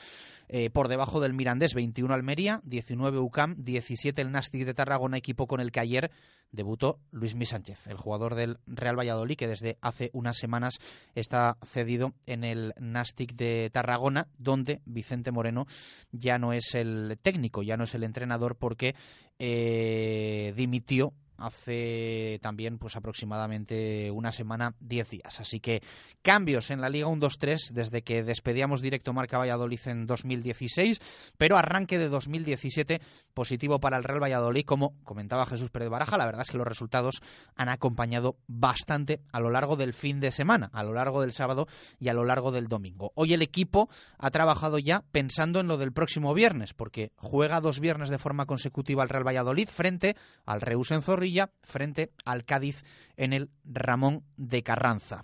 eh, 0.48 0.68
por 0.68 0.88
debajo 0.88 1.18
del 1.18 1.32
Mirandés, 1.32 1.72
21 1.72 2.12
Almería, 2.12 2.60
19 2.64 3.20
UCAM, 3.20 3.56
17 3.58 4.20
el 4.20 4.32
Nastic 4.32 4.66
de 4.66 4.74
Tarragona, 4.74 5.16
equipo 5.16 5.46
con 5.46 5.60
el 5.60 5.72
que 5.72 5.80
ayer 5.80 6.10
debutó 6.52 7.00
Luis 7.10 7.34
Sánchez, 7.48 7.86
el 7.86 7.96
jugador 7.96 8.34
del 8.34 8.58
Real 8.66 8.98
Valladolid, 8.98 9.36
que 9.36 9.48
desde 9.48 9.78
hace 9.80 10.10
unas 10.12 10.36
semanas 10.36 10.78
está 11.14 11.56
cedido 11.64 12.14
en 12.26 12.44
el 12.44 12.74
Nastic 12.78 13.34
de 13.34 13.70
Tarragona, 13.72 14.28
donde 14.38 14.80
Vicente 14.84 15.30
Moreno 15.30 15.66
ya 16.12 16.38
no 16.38 16.52
es 16.52 16.74
el 16.74 17.18
técnico, 17.22 17.62
ya 17.62 17.76
no 17.76 17.84
es 17.84 17.94
el 17.94 18.04
entrenador, 18.04 18.56
porque 18.56 18.94
eh, 19.38 20.52
dimitió 20.56 21.12
hace 21.40 22.38
también 22.42 22.78
pues 22.78 22.96
aproximadamente 22.96 24.10
una 24.10 24.32
semana, 24.32 24.74
diez 24.80 25.10
días. 25.10 25.40
Así 25.40 25.60
que 25.60 25.82
cambios 26.22 26.70
en 26.70 26.80
la 26.80 26.88
Liga 26.88 27.08
1-2-3 27.08 27.72
desde 27.72 28.02
que 28.02 28.22
despedíamos 28.22 28.82
directo 28.82 29.12
Marca 29.12 29.38
Valladolid 29.38 29.80
en 29.86 30.06
2016, 30.06 31.00
pero 31.36 31.56
arranque 31.56 31.98
de 31.98 32.08
2017 32.08 33.00
positivo 33.34 33.80
para 33.80 33.96
el 33.96 34.04
Real 34.04 34.22
Valladolid, 34.22 34.64
como 34.64 34.94
comentaba 35.02 35.46
Jesús 35.46 35.70
Pérez 35.70 35.88
Baraja. 35.88 36.18
La 36.18 36.26
verdad 36.26 36.42
es 36.42 36.50
que 36.50 36.58
los 36.58 36.66
resultados 36.66 37.22
han 37.56 37.68
acompañado 37.68 38.36
bastante 38.46 39.20
a 39.32 39.40
lo 39.40 39.50
largo 39.50 39.76
del 39.76 39.94
fin 39.94 40.20
de 40.20 40.32
semana, 40.32 40.70
a 40.72 40.82
lo 40.82 40.92
largo 40.92 41.20
del 41.20 41.32
sábado 41.32 41.66
y 41.98 42.08
a 42.08 42.14
lo 42.14 42.24
largo 42.24 42.52
del 42.52 42.68
domingo. 42.68 43.12
Hoy 43.14 43.32
el 43.32 43.42
equipo 43.42 43.88
ha 44.18 44.30
trabajado 44.30 44.78
ya 44.78 45.04
pensando 45.10 45.60
en 45.60 45.68
lo 45.68 45.78
del 45.78 45.92
próximo 45.92 46.34
viernes, 46.34 46.74
porque 46.74 47.12
juega 47.16 47.60
dos 47.60 47.80
viernes 47.80 48.10
de 48.10 48.18
forma 48.18 48.46
consecutiva 48.46 49.02
el 49.02 49.08
Real 49.08 49.26
Valladolid 49.26 49.68
frente 49.68 50.16
al 50.44 50.60
Reus 50.60 50.90
en 50.90 51.02
Zorrilla 51.02 51.29
frente 51.62 52.12
al 52.24 52.44
Cádiz 52.44 52.84
en 53.16 53.32
el 53.32 53.50
Ramón 53.64 54.24
de 54.36 54.62
Carranza. 54.62 55.22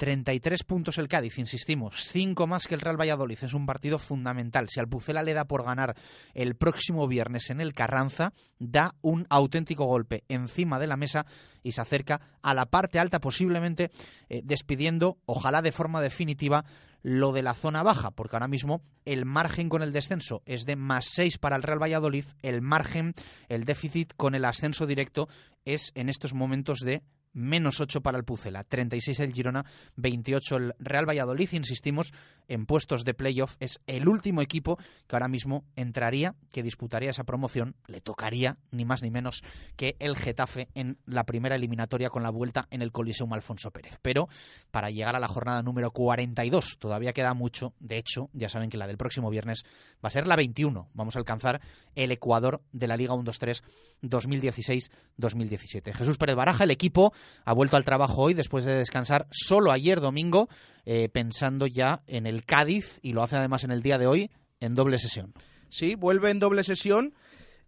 33 0.00 0.64
puntos 0.64 0.96
el 0.96 1.08
Cádiz, 1.08 1.38
insistimos, 1.38 2.04
5 2.04 2.46
más 2.46 2.66
que 2.66 2.74
el 2.74 2.80
Real 2.80 2.98
Valladolid. 2.98 3.36
Es 3.42 3.52
un 3.52 3.66
partido 3.66 3.98
fundamental. 3.98 4.70
Si 4.70 4.80
al 4.80 4.88
Pucela 4.88 5.22
le 5.22 5.34
da 5.34 5.44
por 5.44 5.62
ganar 5.62 5.94
el 6.32 6.54
próximo 6.54 7.06
viernes 7.06 7.50
en 7.50 7.60
el 7.60 7.74
Carranza, 7.74 8.32
da 8.58 8.94
un 9.02 9.26
auténtico 9.28 9.84
golpe 9.84 10.24
encima 10.28 10.78
de 10.78 10.86
la 10.86 10.96
mesa 10.96 11.26
y 11.62 11.72
se 11.72 11.82
acerca 11.82 12.18
a 12.40 12.54
la 12.54 12.64
parte 12.64 12.98
alta, 12.98 13.20
posiblemente 13.20 13.90
eh, 14.30 14.40
despidiendo, 14.42 15.18
ojalá 15.26 15.60
de 15.60 15.70
forma 15.70 16.00
definitiva, 16.00 16.64
lo 17.02 17.32
de 17.32 17.42
la 17.42 17.54
zona 17.54 17.82
baja, 17.82 18.10
porque 18.10 18.36
ahora 18.36 18.48
mismo 18.48 18.82
el 19.04 19.24
margen 19.24 19.68
con 19.68 19.82
el 19.82 19.92
descenso 19.92 20.42
es 20.44 20.64
de 20.64 20.76
más 20.76 21.06
6 21.12 21.38
para 21.38 21.56
el 21.56 21.62
Real 21.62 21.82
Valladolid, 21.82 22.24
el 22.42 22.62
margen, 22.62 23.14
el 23.48 23.64
déficit 23.64 24.12
con 24.16 24.34
el 24.34 24.44
ascenso 24.44 24.86
directo 24.86 25.28
es 25.64 25.92
en 25.94 26.08
estos 26.08 26.34
momentos 26.34 26.80
de 26.80 27.02
menos 27.32 27.80
8 27.80 28.00
para 28.00 28.18
el 28.18 28.24
Pucela, 28.24 28.64
36 28.64 29.20
el 29.20 29.32
Girona, 29.32 29.64
28 29.96 30.56
el 30.56 30.74
Real 30.78 31.08
Valladolid. 31.08 31.48
Insistimos, 31.52 32.12
en 32.48 32.66
puestos 32.66 33.04
de 33.04 33.14
playoff 33.14 33.56
es 33.60 33.80
el 33.86 34.08
último 34.08 34.42
equipo 34.42 34.76
que 35.06 35.16
ahora 35.16 35.28
mismo 35.28 35.64
entraría, 35.76 36.34
que 36.52 36.62
disputaría 36.62 37.10
esa 37.10 37.24
promoción. 37.24 37.76
Le 37.86 38.00
tocaría 38.00 38.58
ni 38.70 38.84
más 38.84 39.02
ni 39.02 39.10
menos 39.10 39.42
que 39.76 39.96
el 39.98 40.16
Getafe 40.16 40.68
en 40.74 40.98
la 41.06 41.24
primera 41.24 41.56
eliminatoria 41.56 42.10
con 42.10 42.22
la 42.22 42.30
vuelta 42.30 42.66
en 42.70 42.82
el 42.82 42.92
Coliseum 42.92 43.32
Alfonso 43.32 43.70
Pérez. 43.70 43.98
Pero 44.02 44.28
para 44.70 44.90
llegar 44.90 45.16
a 45.16 45.20
la 45.20 45.28
jornada 45.28 45.62
número 45.62 45.90
42 45.92 46.76
todavía 46.78 47.12
queda 47.12 47.34
mucho. 47.34 47.74
De 47.78 47.98
hecho, 47.98 48.30
ya 48.32 48.48
saben 48.48 48.70
que 48.70 48.78
la 48.78 48.86
del 48.86 48.96
próximo 48.98 49.30
viernes 49.30 49.64
va 50.04 50.08
a 50.08 50.12
ser 50.12 50.26
la 50.26 50.36
21. 50.36 50.88
Vamos 50.94 51.16
a 51.16 51.18
alcanzar 51.18 51.60
el 51.94 52.10
Ecuador 52.12 52.62
de 52.72 52.88
la 52.88 52.96
Liga 52.96 53.14
1-2-3 53.14 53.62
2016-2017. 54.02 55.94
Jesús 55.94 56.18
Pérez 56.18 56.36
Baraja, 56.36 56.64
el 56.64 56.70
equipo 56.70 57.12
ha 57.44 57.52
vuelto 57.52 57.76
al 57.76 57.84
trabajo 57.84 58.22
hoy 58.22 58.34
después 58.34 58.64
de 58.64 58.74
descansar 58.74 59.26
solo 59.30 59.72
ayer 59.72 60.00
domingo, 60.00 60.48
eh, 60.84 61.08
pensando 61.08 61.66
ya 61.66 62.02
en 62.06 62.26
el 62.26 62.44
Cádiz 62.44 62.98
y 63.02 63.12
lo 63.12 63.22
hace 63.22 63.36
además 63.36 63.64
en 63.64 63.70
el 63.70 63.82
día 63.82 63.98
de 63.98 64.06
hoy 64.06 64.30
en 64.60 64.74
doble 64.74 64.98
sesión. 64.98 65.32
Sí, 65.68 65.94
vuelve 65.94 66.30
en 66.30 66.38
doble 66.38 66.64
sesión. 66.64 67.14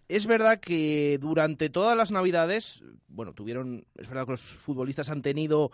Es 0.08 0.26
verdad 0.26 0.60
que 0.60 1.18
durante 1.20 1.70
todas 1.70 1.96
las 1.96 2.10
navidades, 2.10 2.82
bueno, 3.08 3.32
tuvieron, 3.32 3.86
es 3.96 4.08
verdad 4.08 4.26
que 4.26 4.32
los 4.32 4.42
futbolistas 4.42 5.08
han 5.08 5.22
tenido 5.22 5.70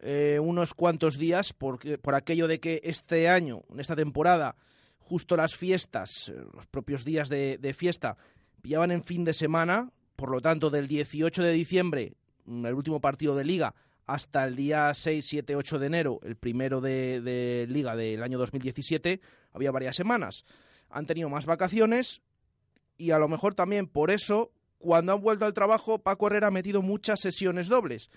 eh, 0.00 0.38
unos 0.40 0.72
cuantos 0.72 1.18
días 1.18 1.52
por, 1.52 1.78
por 2.00 2.14
aquello 2.14 2.48
de 2.48 2.60
que 2.60 2.80
este 2.84 3.28
año, 3.28 3.64
en 3.70 3.80
esta 3.80 3.96
temporada, 3.96 4.56
justo 4.98 5.36
las 5.36 5.54
fiestas, 5.54 6.28
eh, 6.28 6.42
los 6.54 6.66
propios 6.66 7.04
días 7.04 7.28
de, 7.28 7.58
de 7.58 7.74
fiesta, 7.74 8.16
pillaban 8.62 8.92
en 8.92 9.02
fin 9.02 9.24
de 9.24 9.34
semana, 9.34 9.90
por 10.16 10.30
lo 10.30 10.40
tanto, 10.40 10.70
del 10.70 10.86
18 10.86 11.42
de 11.42 11.52
diciembre 11.52 12.14
el 12.50 12.74
último 12.74 13.00
partido 13.00 13.34
de 13.34 13.44
liga 13.44 13.74
hasta 14.06 14.44
el 14.44 14.56
día 14.56 14.92
6, 14.92 15.24
7, 15.28 15.54
8 15.54 15.78
de 15.78 15.86
enero, 15.86 16.20
el 16.24 16.36
primero 16.36 16.80
de, 16.80 17.66
liga 17.68 17.94
del 17.94 18.22
año 18.22 18.38
2017, 18.38 19.20
había 19.52 19.70
varias 19.70 19.94
semanas. 19.94 20.44
Han 20.88 21.06
tenido 21.06 21.28
más 21.28 21.46
vacaciones 21.46 22.20
y 22.98 23.12
a 23.12 23.18
lo 23.18 23.28
mejor 23.28 23.54
también 23.54 23.86
por 23.86 24.10
eso 24.10 24.50
cuando 24.78 25.12
han 25.12 25.20
vuelto 25.20 25.44
al 25.44 25.54
trabajo, 25.54 26.00
Paco 26.00 26.26
Herrera 26.26 26.48
ha 26.48 26.50
metido 26.50 26.82
muchas 26.82 27.20
sesiones 27.20 27.68
dobles. 27.68 28.10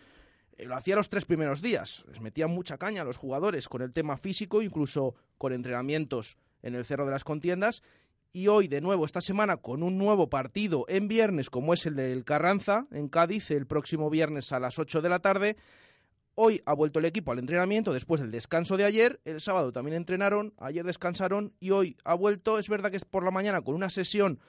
Eh, 0.57 0.65
lo 0.65 0.75
hacía 0.75 0.95
los 0.95 1.09
tres 1.09 1.25
primeros 1.25 1.61
días. 1.61 2.03
Les 2.07 2.21
metían 2.21 2.49
mucha 2.49 2.77
caña 2.77 3.01
a 3.01 3.05
los 3.05 3.17
jugadores 3.17 3.67
con 3.67 3.81
el 3.81 3.93
tema 3.93 4.17
físico, 4.17 4.61
incluso 4.61 5.13
con 5.37 5.53
entrenamientos 5.53 6.37
en 6.61 6.75
el 6.75 6.85
Cerro 6.85 7.05
de 7.05 7.11
las 7.11 7.23
Contiendas. 7.23 7.83
Y 8.35 8.47
hoy, 8.47 8.67
de 8.67 8.81
nuevo, 8.81 9.05
esta 9.05 9.21
semana, 9.21 9.57
con 9.57 9.83
un 9.83 9.99
nuevo 9.99 10.27
partido 10.27 10.85
en 10.87 11.07
viernes, 11.07 11.51
como 11.51 11.71
es 11.71 11.85
el 11.85 11.95
del 11.95 12.25
Carranza, 12.25 12.87
en 12.89 13.07
Cádiz, 13.07 13.51
el 13.51 13.67
próximo 13.67 14.09
viernes 14.09 14.51
a 14.51 14.59
las 14.59 14.79
8 14.79 15.03
de 15.03 15.09
la 15.09 15.19
tarde. 15.19 15.55
Hoy 16.33 16.59
ha 16.65 16.73
vuelto 16.73 16.97
el 16.97 17.05
equipo 17.05 17.31
al 17.31 17.37
entrenamiento 17.37 17.93
después 17.93 18.19
del 18.21 18.31
descanso 18.31 18.75
de 18.75 18.85
ayer. 18.85 19.19
El 19.23 19.39
sábado 19.39 19.71
también 19.71 19.95
entrenaron, 19.95 20.51
ayer 20.57 20.83
descansaron 20.83 21.53
y 21.59 21.69
hoy 21.69 21.95
ha 22.05 22.15
vuelto. 22.15 22.57
Es 22.57 22.69
verdad 22.69 22.89
que 22.89 22.97
es 22.97 23.05
por 23.05 23.23
la 23.23 23.29
mañana 23.29 23.61
con 23.61 23.75
una 23.75 23.91
sesión 23.91 24.39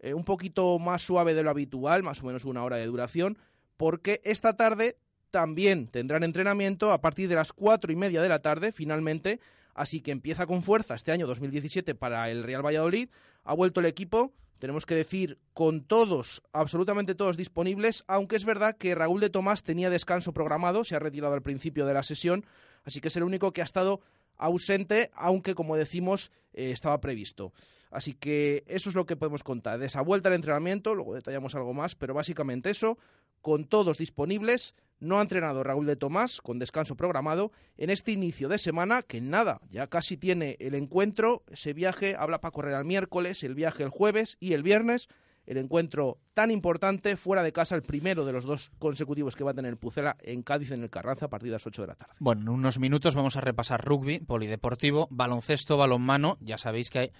eh, 0.00 0.12
un 0.12 0.24
poquito 0.24 0.78
más 0.78 1.00
suave 1.00 1.32
de 1.32 1.42
lo 1.42 1.48
habitual, 1.48 2.02
más 2.02 2.22
o 2.22 2.26
menos 2.26 2.44
una 2.44 2.62
hora 2.62 2.76
de 2.76 2.84
duración, 2.84 3.38
porque 3.78 4.20
esta 4.22 4.58
tarde 4.58 4.98
también 5.30 5.88
tendrán 5.88 6.24
entrenamiento 6.24 6.92
a 6.92 7.00
partir 7.00 7.26
de 7.26 7.36
las 7.36 7.54
cuatro 7.54 7.90
y 7.90 7.96
media 7.96 8.20
de 8.20 8.28
la 8.28 8.40
tarde, 8.40 8.70
finalmente. 8.70 9.40
Así 9.74 10.00
que 10.00 10.10
empieza 10.10 10.46
con 10.46 10.62
fuerza 10.62 10.94
este 10.94 11.12
año 11.12 11.26
2017 11.26 11.94
para 11.94 12.30
el 12.30 12.42
Real 12.42 12.64
Valladolid. 12.64 13.08
Ha 13.44 13.54
vuelto 13.54 13.80
el 13.80 13.86
equipo, 13.86 14.32
tenemos 14.58 14.84
que 14.86 14.94
decir, 14.94 15.38
con 15.54 15.84
todos, 15.84 16.42
absolutamente 16.52 17.14
todos 17.14 17.36
disponibles, 17.36 18.04
aunque 18.06 18.36
es 18.36 18.44
verdad 18.44 18.76
que 18.76 18.94
Raúl 18.94 19.20
de 19.20 19.30
Tomás 19.30 19.62
tenía 19.62 19.90
descanso 19.90 20.32
programado, 20.32 20.84
se 20.84 20.94
ha 20.94 20.98
retirado 20.98 21.34
al 21.34 21.42
principio 21.42 21.86
de 21.86 21.94
la 21.94 22.02
sesión, 22.02 22.44
así 22.84 23.00
que 23.00 23.08
es 23.08 23.16
el 23.16 23.22
único 23.22 23.52
que 23.52 23.62
ha 23.62 23.64
estado 23.64 24.00
ausente, 24.36 25.10
aunque 25.14 25.54
como 25.54 25.76
decimos 25.76 26.30
eh, 26.52 26.70
estaba 26.72 27.00
previsto. 27.00 27.52
Así 27.90 28.14
que 28.14 28.62
eso 28.66 28.88
es 28.88 28.94
lo 28.94 29.06
que 29.06 29.16
podemos 29.16 29.42
contar 29.42 29.78
de 29.78 29.86
esa 29.86 30.02
vuelta 30.02 30.28
al 30.28 30.34
entrenamiento, 30.34 30.94
luego 30.94 31.14
detallamos 31.14 31.54
algo 31.54 31.72
más, 31.72 31.94
pero 31.94 32.14
básicamente 32.14 32.70
eso, 32.70 32.98
con 33.40 33.64
todos 33.64 33.98
disponibles, 33.98 34.74
no 35.00 35.18
ha 35.18 35.22
entrenado 35.22 35.64
Raúl 35.64 35.86
de 35.86 35.96
Tomás, 35.96 36.40
con 36.40 36.58
descanso 36.58 36.96
programado, 36.96 37.52
en 37.76 37.90
este 37.90 38.12
inicio 38.12 38.48
de 38.48 38.58
semana, 38.58 39.02
que 39.02 39.20
nada, 39.20 39.60
ya 39.70 39.86
casi 39.88 40.16
tiene 40.16 40.56
el 40.60 40.74
encuentro, 40.74 41.42
ese 41.50 41.72
viaje, 41.72 42.14
habla 42.16 42.40
para 42.40 42.52
correr 42.52 42.74
al 42.74 42.84
miércoles, 42.84 43.42
el 43.42 43.54
viaje 43.54 43.82
el 43.82 43.88
jueves 43.88 44.36
y 44.40 44.52
el 44.52 44.62
viernes, 44.62 45.08
el 45.46 45.56
encuentro 45.56 46.18
tan 46.34 46.50
importante 46.50 47.16
fuera 47.16 47.42
de 47.42 47.52
casa, 47.52 47.74
el 47.74 47.82
primero 47.82 48.24
de 48.24 48.32
los 48.32 48.44
dos 48.44 48.70
consecutivos 48.78 49.34
que 49.34 49.42
va 49.42 49.50
a 49.50 49.54
tener 49.54 49.76
Pucela 49.76 50.16
en 50.20 50.42
Cádiz, 50.42 50.70
en 50.70 50.82
el 50.82 50.90
Carranza, 50.90 51.26
a 51.26 51.30
partir 51.30 51.48
de 51.48 51.54
las 51.54 51.66
8 51.66 51.82
de 51.82 51.88
la 51.88 51.94
tarde. 51.94 52.14
Bueno, 52.18 52.42
en 52.42 52.48
unos 52.50 52.78
minutos 52.78 53.14
vamos 53.14 53.36
a 53.36 53.40
repasar 53.40 53.84
rugby, 53.84 54.20
polideportivo, 54.20 55.08
baloncesto, 55.10 55.76
balonmano. 55.76 56.36
Ya 56.40 56.58
sabéis 56.58 56.90
que 56.90 56.98
hay, 56.98 57.12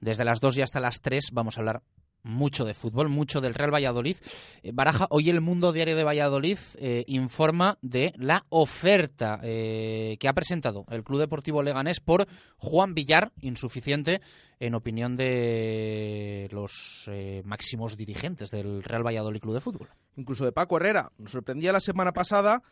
desde 0.00 0.24
las 0.24 0.40
2 0.40 0.58
y 0.58 0.62
hasta 0.62 0.80
las 0.80 1.00
3 1.00 1.30
vamos 1.32 1.56
a 1.56 1.60
hablar 1.60 1.82
mucho 2.22 2.64
de 2.64 2.74
fútbol, 2.74 3.08
mucho 3.08 3.40
del 3.40 3.54
Real 3.54 3.74
Valladolid. 3.74 4.16
Eh, 4.62 4.70
Baraja, 4.72 5.06
hoy 5.10 5.30
el 5.30 5.40
Mundo 5.40 5.72
Diario 5.72 5.96
de 5.96 6.04
Valladolid 6.04 6.58
eh, 6.76 7.04
informa 7.06 7.78
de 7.82 8.12
la 8.16 8.44
oferta 8.48 9.40
eh, 9.42 10.16
que 10.20 10.28
ha 10.28 10.32
presentado 10.32 10.84
el 10.90 11.04
Club 11.04 11.20
Deportivo 11.20 11.62
Leganés 11.62 12.00
por 12.00 12.26
Juan 12.56 12.94
Villar, 12.94 13.32
insuficiente 13.40 14.20
en 14.60 14.74
opinión 14.74 15.16
de 15.16 16.48
los 16.52 17.10
máximos 17.42 17.96
dirigentes 17.96 18.50
del 18.50 18.84
Real 18.84 19.04
Valladolid 19.04 19.40
Club 19.40 19.54
de 19.54 19.60
Fútbol. 19.60 19.88
Incluso 20.14 20.44
de 20.44 20.52
Paco 20.52 20.76
Herrera. 20.76 21.10
Nos 21.18 21.32
sorprendía 21.32 21.72
la 21.72 21.80
semana 21.80 22.12
pasada 22.12 22.62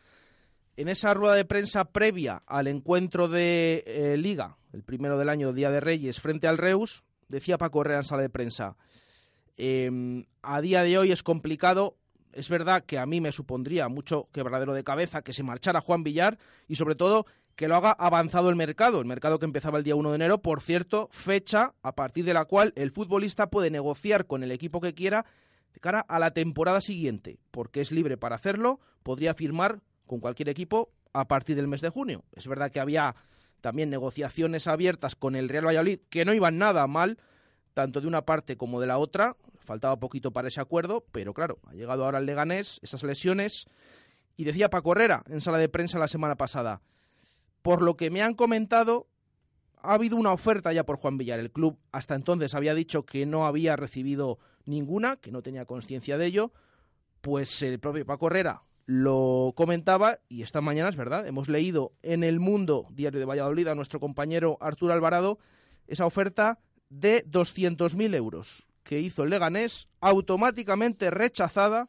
en 0.77 0.87
esa 0.87 1.13
rueda 1.13 1.35
de 1.35 1.43
prensa 1.43 1.83
previa 1.83 2.41
al 2.47 2.67
encuentro 2.67 3.27
de 3.27 4.15
Liga, 4.17 4.55
el 4.71 4.83
primero 4.83 5.17
del 5.17 5.27
año, 5.27 5.51
Día 5.51 5.69
de 5.69 5.81
Reyes, 5.81 6.21
frente 6.21 6.47
al 6.47 6.57
Reus, 6.57 7.03
decía 7.27 7.57
Paco 7.57 7.81
Herrera 7.81 7.99
en 7.99 8.05
sala 8.05 8.21
de 8.21 8.29
prensa 8.29 8.77
Em, 9.63 10.25
a 10.41 10.59
día 10.59 10.81
de 10.81 10.97
hoy 10.97 11.11
es 11.11 11.21
complicado. 11.21 11.95
Es 12.33 12.49
verdad 12.49 12.83
que 12.83 12.97
a 12.97 13.05
mí 13.05 13.21
me 13.21 13.31
supondría 13.31 13.89
mucho 13.89 14.27
quebradero 14.31 14.73
de 14.73 14.83
cabeza 14.83 15.21
que 15.21 15.33
se 15.33 15.43
marchara 15.43 15.81
Juan 15.81 16.03
Villar 16.03 16.39
y 16.67 16.77
sobre 16.77 16.95
todo 16.95 17.27
que 17.55 17.67
lo 17.67 17.75
haga 17.75 17.91
avanzado 17.91 18.49
el 18.49 18.55
mercado, 18.55 18.99
el 18.99 19.05
mercado 19.05 19.37
que 19.37 19.45
empezaba 19.45 19.77
el 19.77 19.83
día 19.83 19.95
1 19.95 20.09
de 20.09 20.15
enero, 20.15 20.41
por 20.41 20.61
cierto, 20.61 21.09
fecha 21.11 21.75
a 21.83 21.93
partir 21.93 22.25
de 22.25 22.33
la 22.33 22.45
cual 22.45 22.73
el 22.75 22.89
futbolista 22.89 23.51
puede 23.51 23.69
negociar 23.69 24.25
con 24.25 24.41
el 24.41 24.51
equipo 24.51 24.81
que 24.81 24.95
quiera 24.95 25.27
de 25.75 25.79
cara 25.79 25.99
a 25.99 26.17
la 26.17 26.31
temporada 26.31 26.81
siguiente, 26.81 27.37
porque 27.51 27.81
es 27.81 27.91
libre 27.91 28.17
para 28.17 28.37
hacerlo, 28.37 28.79
podría 29.03 29.35
firmar 29.35 29.81
con 30.07 30.21
cualquier 30.21 30.49
equipo 30.49 30.89
a 31.13 31.27
partir 31.27 31.55
del 31.55 31.67
mes 31.67 31.81
de 31.81 31.89
junio. 31.89 32.23
Es 32.35 32.47
verdad 32.47 32.71
que 32.71 32.79
había 32.79 33.15
también 33.61 33.91
negociaciones 33.91 34.65
abiertas 34.65 35.15
con 35.15 35.35
el 35.35 35.49
Real 35.49 35.67
Valladolid 35.67 35.99
que 36.09 36.25
no 36.25 36.33
iban 36.33 36.57
nada 36.57 36.87
mal, 36.87 37.19
tanto 37.75 38.01
de 38.01 38.07
una 38.07 38.23
parte 38.23 38.57
como 38.57 38.81
de 38.81 38.87
la 38.87 38.97
otra. 38.97 39.35
Faltaba 39.61 39.99
poquito 39.99 40.31
para 40.31 40.47
ese 40.47 40.59
acuerdo, 40.59 41.05
pero 41.11 41.33
claro, 41.33 41.59
ha 41.67 41.73
llegado 41.73 42.03
ahora 42.03 42.17
el 42.17 42.25
Leganés, 42.25 42.79
esas 42.81 43.03
lesiones. 43.03 43.67
Y 44.35 44.43
decía 44.43 44.69
Paco 44.69 44.93
Herrera 44.93 45.23
en 45.27 45.39
sala 45.39 45.59
de 45.59 45.69
prensa 45.69 45.99
la 45.99 46.07
semana 46.07 46.35
pasada, 46.35 46.81
por 47.61 47.81
lo 47.81 47.95
que 47.95 48.09
me 48.09 48.23
han 48.23 48.33
comentado, 48.33 49.07
ha 49.83 49.93
habido 49.93 50.17
una 50.17 50.33
oferta 50.33 50.73
ya 50.73 50.83
por 50.83 50.97
Juan 50.97 51.17
Villar. 51.17 51.39
El 51.39 51.51
club 51.51 51.77
hasta 51.91 52.15
entonces 52.15 52.55
había 52.55 52.73
dicho 52.73 53.05
que 53.05 53.25
no 53.25 53.45
había 53.45 53.75
recibido 53.75 54.39
ninguna, 54.65 55.17
que 55.17 55.31
no 55.31 55.43
tenía 55.43 55.65
conciencia 55.65 56.17
de 56.17 56.25
ello. 56.25 56.51
Pues 57.21 57.61
el 57.61 57.79
propio 57.79 58.05
Paco 58.05 58.27
Herrera 58.27 58.63
lo 58.85 59.53
comentaba 59.55 60.17
y 60.27 60.41
esta 60.41 60.59
mañana 60.61 60.89
es 60.89 60.95
verdad. 60.95 61.27
Hemos 61.27 61.49
leído 61.49 61.93
en 62.01 62.23
El 62.23 62.39
Mundo, 62.39 62.87
diario 62.89 63.19
de 63.19 63.27
Valladolid, 63.27 63.67
a 63.67 63.75
nuestro 63.75 63.99
compañero 63.99 64.57
Arturo 64.59 64.93
Alvarado, 64.93 65.37
esa 65.87 66.07
oferta 66.07 66.59
de 66.89 67.23
200.000 67.25 68.15
euros 68.15 68.65
que 68.91 68.99
hizo 68.99 69.23
el 69.23 69.29
Leganés, 69.29 69.87
automáticamente 70.01 71.11
rechazada 71.11 71.87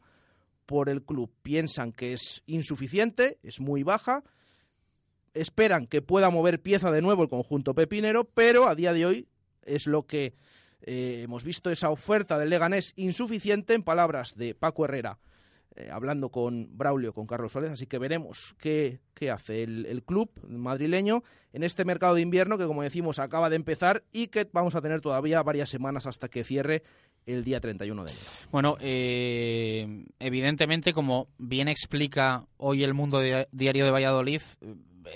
por 0.65 0.87
el 0.87 1.03
club. 1.03 1.29
Piensan 1.41 1.91
que 1.91 2.13
es 2.13 2.43
insuficiente, 2.45 3.39
es 3.43 3.59
muy 3.59 3.83
baja, 3.83 4.23
esperan 5.33 5.85
que 5.85 6.01
pueda 6.01 6.29
mover 6.29 6.61
pieza 6.61 6.91
de 6.91 7.01
nuevo 7.01 7.23
el 7.23 7.27
conjunto 7.27 7.75
pepinero, 7.75 8.23
pero 8.23 8.69
a 8.69 8.75
día 8.75 8.93
de 8.93 9.05
hoy 9.05 9.27
es 9.63 9.85
lo 9.85 10.05
que 10.07 10.33
eh, 10.83 11.23
hemos 11.25 11.43
visto, 11.43 11.69
esa 11.69 11.89
oferta 11.89 12.39
del 12.39 12.51
Leganés 12.51 12.93
insuficiente, 12.95 13.73
en 13.73 13.83
palabras 13.83 14.37
de 14.37 14.55
Paco 14.55 14.85
Herrera 14.85 15.19
eh, 15.75 15.89
hablando 15.91 16.29
con 16.29 16.69
Braulio, 16.77 17.13
con 17.13 17.25
Carlos 17.25 17.51
Suárez, 17.51 17.71
así 17.71 17.87
que 17.87 17.97
veremos 17.97 18.55
qué, 18.59 18.99
qué 19.13 19.31
hace 19.31 19.63
el, 19.63 20.03
club 20.05 20.29
madrileño 20.47 21.23
en 21.51 21.63
este 21.63 21.83
mercado 21.83 22.15
de 22.15 22.21
invierno 22.21 22.57
que, 22.57 22.67
como 22.67 22.83
decimos, 22.83 23.17
acaba 23.17 23.49
de 23.49 23.55
empezar 23.55 24.03
y 24.11 24.27
que 24.27 24.47
vamos 24.51 24.75
a 24.75 24.81
tener 24.81 25.01
todavía 25.01 25.41
varias 25.41 25.69
semanas 25.69 26.05
hasta 26.05 26.29
que 26.29 26.43
cierre 26.43 26.83
el 27.25 27.43
día 27.43 27.59
31 27.59 28.03
de 28.03 28.11
enero. 28.11 28.25
Bueno, 28.51 28.77
eh, 28.81 30.05
evidentemente, 30.19 30.93
como 30.93 31.27
bien 31.39 31.67
explica 31.67 32.45
hoy 32.57 32.83
el 32.83 32.93
Mundo 32.93 33.19
Diario 33.51 33.85
de 33.85 33.91
Valladolid, 33.91 34.41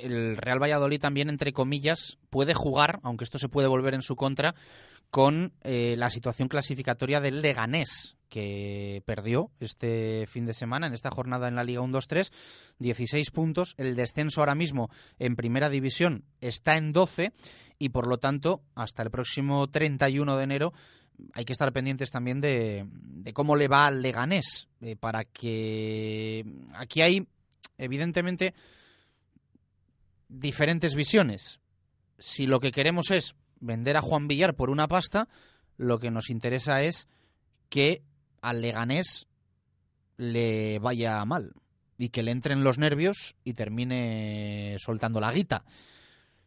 el 0.01 0.37
Real 0.37 0.61
Valladolid 0.61 0.99
también, 0.99 1.29
entre 1.29 1.53
comillas, 1.53 2.17
puede 2.29 2.53
jugar, 2.53 2.99
aunque 3.03 3.23
esto 3.23 3.37
se 3.37 3.49
puede 3.49 3.67
volver 3.67 3.93
en 3.93 4.01
su 4.01 4.15
contra, 4.15 4.55
con 5.09 5.53
eh, 5.63 5.95
la 5.97 6.09
situación 6.09 6.47
clasificatoria 6.47 7.21
del 7.21 7.41
Leganés, 7.41 8.16
que 8.29 9.01
perdió 9.05 9.51
este 9.59 10.25
fin 10.27 10.45
de 10.45 10.53
semana 10.53 10.87
en 10.87 10.93
esta 10.93 11.11
jornada 11.11 11.47
en 11.47 11.55
la 11.55 11.63
Liga 11.63 11.81
1-2-3, 11.81 12.31
16 12.79 13.31
puntos. 13.31 13.73
El 13.77 13.95
descenso 13.95 14.41
ahora 14.41 14.55
mismo 14.55 14.89
en 15.19 15.35
primera 15.35 15.69
división 15.69 16.25
está 16.41 16.77
en 16.77 16.91
12 16.91 17.31
y 17.79 17.89
por 17.89 18.07
lo 18.07 18.17
tanto 18.17 18.61
hasta 18.75 19.03
el 19.03 19.11
próximo 19.11 19.67
31 19.67 20.37
de 20.37 20.43
enero 20.43 20.73
hay 21.33 21.45
que 21.45 21.53
estar 21.53 21.71
pendientes 21.73 22.11
también 22.11 22.41
de, 22.41 22.85
cómo 23.33 23.55
le 23.55 23.67
va 23.67 23.87
al 23.87 24.01
Leganés, 24.01 24.67
eh, 24.81 24.95
para 24.95 25.25
que 25.25 26.45
aquí 26.73 27.01
hay 27.01 27.27
evidentemente 27.77 28.53
diferentes 30.29 30.95
visiones. 30.95 31.59
Si 32.17 32.45
lo 32.45 32.59
que 32.59 32.71
queremos 32.71 33.11
es 33.11 33.35
vender 33.59 33.97
a 33.97 34.01
Juan 34.01 34.27
Villar 34.27 34.55
por 34.55 34.69
una 34.69 34.87
pasta, 34.87 35.27
lo 35.77 35.99
que 35.99 36.11
nos 36.11 36.29
interesa 36.29 36.81
es 36.81 37.07
que 37.69 38.01
al 38.41 38.62
Leganés 38.62 39.28
le 40.17 40.80
vaya 40.80 41.23
mal 41.26 41.54
y 41.97 42.10
que 42.10 42.23
le 42.23 42.32
entren 42.32 42.63
los 42.63 42.78
nervios 42.78 43.36
y 43.43 43.54
termine 43.54 44.78
soltando 44.80 45.19
la 45.19 45.32
guita. 45.32 45.63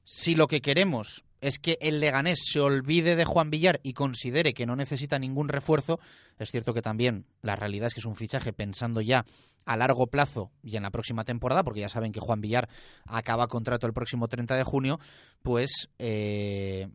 Si 0.05 0.35
lo 0.35 0.49
que 0.49 0.61
queremos 0.61 1.25
es 1.41 1.59
que 1.59 1.79
el 1.81 2.01
Leganés 2.01 2.41
se 2.45 2.61
olvide 2.61 3.17
de 3.17 3.25
Juan 3.25 3.51
Villar 3.51 3.81
y 3.83 3.95
considere 3.95 4.53
que 4.53 4.67
no 4.67 4.77
necesita 4.77 5.19
ningún 5.19 5.49
refuerzo, 5.49 5.99
es 6.39 6.51
cierto 6.51 6.75
que 6.75 6.83
también 6.83 7.27
la 7.43 7.57
realidad 7.57 7.87
es 7.87 7.95
que 7.95 8.01
es 8.01 8.07
un 8.07 8.17
fichaje 8.17 8.53
pensando 8.53 9.01
ya 9.01 9.25
a 9.65 9.77
largo 9.77 10.09
plazo 10.09 10.51
y 10.63 10.77
en 10.77 10.83
la 10.83 10.91
próxima 10.91 11.25
temporada, 11.25 11.63
porque 11.63 11.81
ya 11.81 11.89
saben 11.89 12.13
que 12.13 12.21
Juan 12.21 12.41
Villar 12.41 12.69
acaba 13.07 13.47
contrato 13.47 13.87
el 13.87 13.93
próximo 13.93 14.29
30 14.29 14.57
de 14.57 14.65
junio, 14.65 15.01
pues 15.43 15.89
eh, 15.99 16.89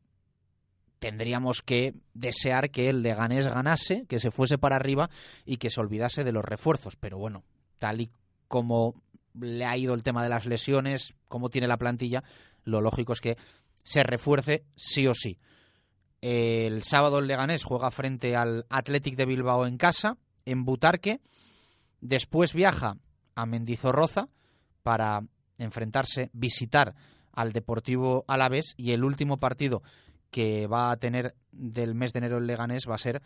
tendríamos 1.00 1.62
que 1.62 1.94
desear 2.14 2.72
que 2.72 2.90
el 2.90 3.02
Leganés 3.02 3.48
ganase, 3.48 4.06
que 4.08 4.20
se 4.20 4.32
fuese 4.32 4.58
para 4.58 4.76
arriba 4.76 5.10
y 5.46 5.58
que 5.58 5.70
se 5.70 5.80
olvidase 5.80 6.24
de 6.24 6.32
los 6.32 6.46
refuerzos. 6.46 6.96
Pero 6.96 7.18
bueno, 7.18 7.44
tal 7.80 8.02
y 8.02 8.12
como 8.48 8.96
le 9.40 9.66
ha 9.66 9.78
ido 9.78 9.94
el 9.94 10.04
tema 10.04 10.24
de 10.24 10.30
las 10.30 10.46
lesiones, 10.46 11.14
como 11.28 11.50
tiene 11.50 11.68
la 11.68 11.78
plantilla, 11.78 12.24
lo 12.64 12.82
lógico 12.82 13.14
es 13.14 13.22
que 13.22 13.38
se 13.84 14.04
refuerce 14.04 14.64
sí 14.76 15.08
o 15.08 15.14
sí. 15.14 15.38
El 16.22 16.84
sábado 16.84 17.20
el 17.20 17.28
Leganés 17.28 17.64
juega 17.64 17.92
frente 17.92 18.36
al 18.36 18.66
Athletic 18.70 19.16
de 19.16 19.26
Bilbao 19.26 19.68
en 19.68 19.78
casa 19.78 20.18
en 20.46 20.66
Butarque, 20.66 21.22
después 22.02 22.54
viaja 22.54 22.98
a 23.36 23.46
Mendizorroza 23.46 24.30
para 24.82 25.24
enfrentarse, 25.58 26.30
visitar 26.34 26.96
al 27.32 27.52
Deportivo 27.52 28.24
Alavés 28.28 28.74
y 28.78 28.92
el 28.92 29.04
último 29.04 29.38
partido 29.38 29.84
que 30.36 30.68
va 30.68 30.92
a 30.92 30.98
tener 30.98 31.34
del 31.54 31.96
mes 31.96 32.12
de 32.12 32.18
enero 32.18 32.40
el 32.40 32.46
Leganés 32.46 32.90
va 32.90 32.96
a 32.96 32.98
ser 32.98 33.22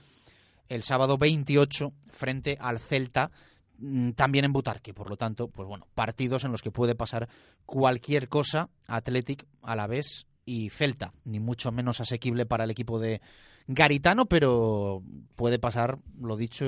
el 0.68 0.84
sábado 0.84 1.18
28 1.18 1.92
frente 2.12 2.56
al 2.62 2.78
Celta 2.78 3.32
mm, 3.80 4.12
también 4.12 4.46
en 4.46 4.54
Butarque, 4.54 4.94
por 4.94 5.10
lo 5.10 5.18
tanto, 5.18 5.48
pues 5.48 5.68
bueno, 5.68 5.88
partidos 5.96 6.44
en 6.44 6.52
los 6.52 6.62
que 6.62 6.70
puede 6.70 6.94
pasar 6.94 7.28
cualquier 7.66 8.30
cosa, 8.30 8.70
Athletic, 8.86 9.48
Alavés 9.64 10.28
y 10.46 10.70
Celta, 10.70 11.12
ni 11.24 11.40
mucho 11.40 11.72
menos 11.72 12.00
asequible 12.00 12.46
para 12.46 12.66
el 12.66 12.70
equipo 12.70 13.00
de 13.00 13.22
Garitano, 13.66 14.28
pero 14.28 15.02
puede 15.34 15.58
pasar, 15.58 15.98
lo 16.22 16.38
dicho, 16.38 16.68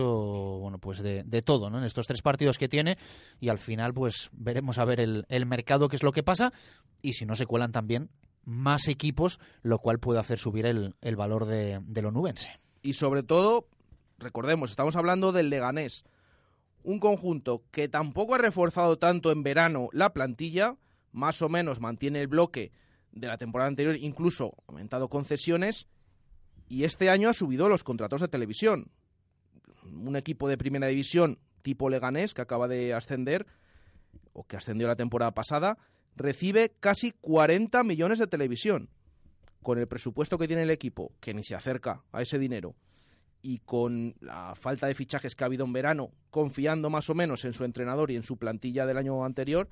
bueno, 0.60 0.80
pues 0.80 1.04
de, 1.04 1.42
todo, 1.44 1.70
¿no? 1.70 1.78
En 1.78 1.84
estos 1.84 2.08
tres 2.08 2.24
partidos 2.24 2.58
que 2.58 2.68
tiene 2.68 2.98
y 3.40 3.50
al 3.50 3.60
final, 3.60 3.94
pues 3.94 4.32
veremos 4.34 4.80
a 4.80 4.86
ver 4.86 5.02
el, 5.02 5.24
el 5.30 5.46
mercado 5.46 5.88
qué 5.88 5.98
es 5.98 6.04
lo 6.04 6.12
que 6.12 6.24
pasa 6.24 6.52
y 7.00 7.14
si 7.14 7.28
no 7.28 7.36
se 7.36 7.46
cuelan 7.46 7.72
también 7.72 8.10
más 8.44 8.88
equipos, 8.88 9.40
lo 9.62 9.80
cual 9.80 10.00
puede 10.00 10.20
hacer 10.20 10.40
subir 10.40 10.66
el, 10.66 10.96
el 11.02 11.16
valor 11.16 11.46
de, 11.46 11.80
de 11.86 12.02
lo 12.02 12.12
nubense. 12.12 12.60
Y 12.82 12.94
sobre 12.94 13.24
todo, 13.24 13.68
recordemos, 14.18 14.72
estamos 14.72 14.96
hablando 14.96 15.32
del 15.32 15.50
Leganés, 15.50 16.04
un 16.84 17.00
conjunto 17.00 17.64
que 17.72 17.88
tampoco 17.88 18.36
ha 18.36 18.40
reforzado 18.40 18.98
tanto 18.98 19.32
en 19.32 19.44
verano 19.44 19.90
la 19.92 20.14
plantilla, 20.14 20.78
más 21.12 21.42
o 21.42 21.50
menos 21.50 21.80
mantiene 21.80 22.22
el 22.22 22.28
bloque 22.28 22.72
de 23.12 23.28
la 23.28 23.38
temporada 23.38 23.68
anterior, 23.68 23.96
incluso 23.98 24.56
aumentado 24.68 25.10
concesiones 25.10 25.88
y 26.68 26.86
este 26.86 27.10
año 27.10 27.30
ha 27.30 27.34
subido 27.34 27.68
los 27.68 27.84
contratos 27.84 28.22
de 28.22 28.30
televisión. 28.30 28.92
Un 29.84 30.16
equipo 30.16 30.48
de 30.48 30.58
primera 30.58 30.88
división 30.88 31.38
tipo 31.62 31.90
Leganés 31.90 32.34
que 32.34 32.42
acaba 32.42 32.68
de 32.68 32.94
ascender 32.94 33.46
o 34.34 34.46
que 34.46 34.56
ascendió 34.56 34.88
la 34.88 34.96
temporada 34.96 35.32
pasada 35.34 35.78
recibe 36.16 36.74
casi 36.80 37.12
40 37.12 37.84
millones 37.84 38.20
de 38.20 38.28
televisión. 38.28 38.90
Con 39.62 39.78
el 39.78 39.88
presupuesto 39.88 40.40
que 40.40 40.48
tiene 40.48 40.64
el 40.64 40.72
equipo, 40.72 41.12
que 41.20 41.34
ni 41.34 41.44
se 41.44 41.56
acerca 41.56 42.02
a 42.12 42.22
ese 42.22 42.40
dinero, 42.40 42.76
y 43.44 43.60
con 43.60 44.16
la 44.20 44.56
falta 44.56 44.88
de 44.88 44.96
fichajes 44.96 45.36
que 45.36 45.44
ha 45.44 45.48
habido 45.48 45.66
en 45.66 45.74
verano, 45.74 46.12
confiando 46.30 46.90
más 46.90 47.10
o 47.10 47.14
menos 47.14 47.46
en 47.46 47.54
su 47.54 47.64
entrenador 47.64 48.12
y 48.12 48.16
en 48.16 48.24
su 48.24 48.38
plantilla 48.38 48.86
del 48.86 48.98
año 48.98 49.24
anterior, 49.24 49.70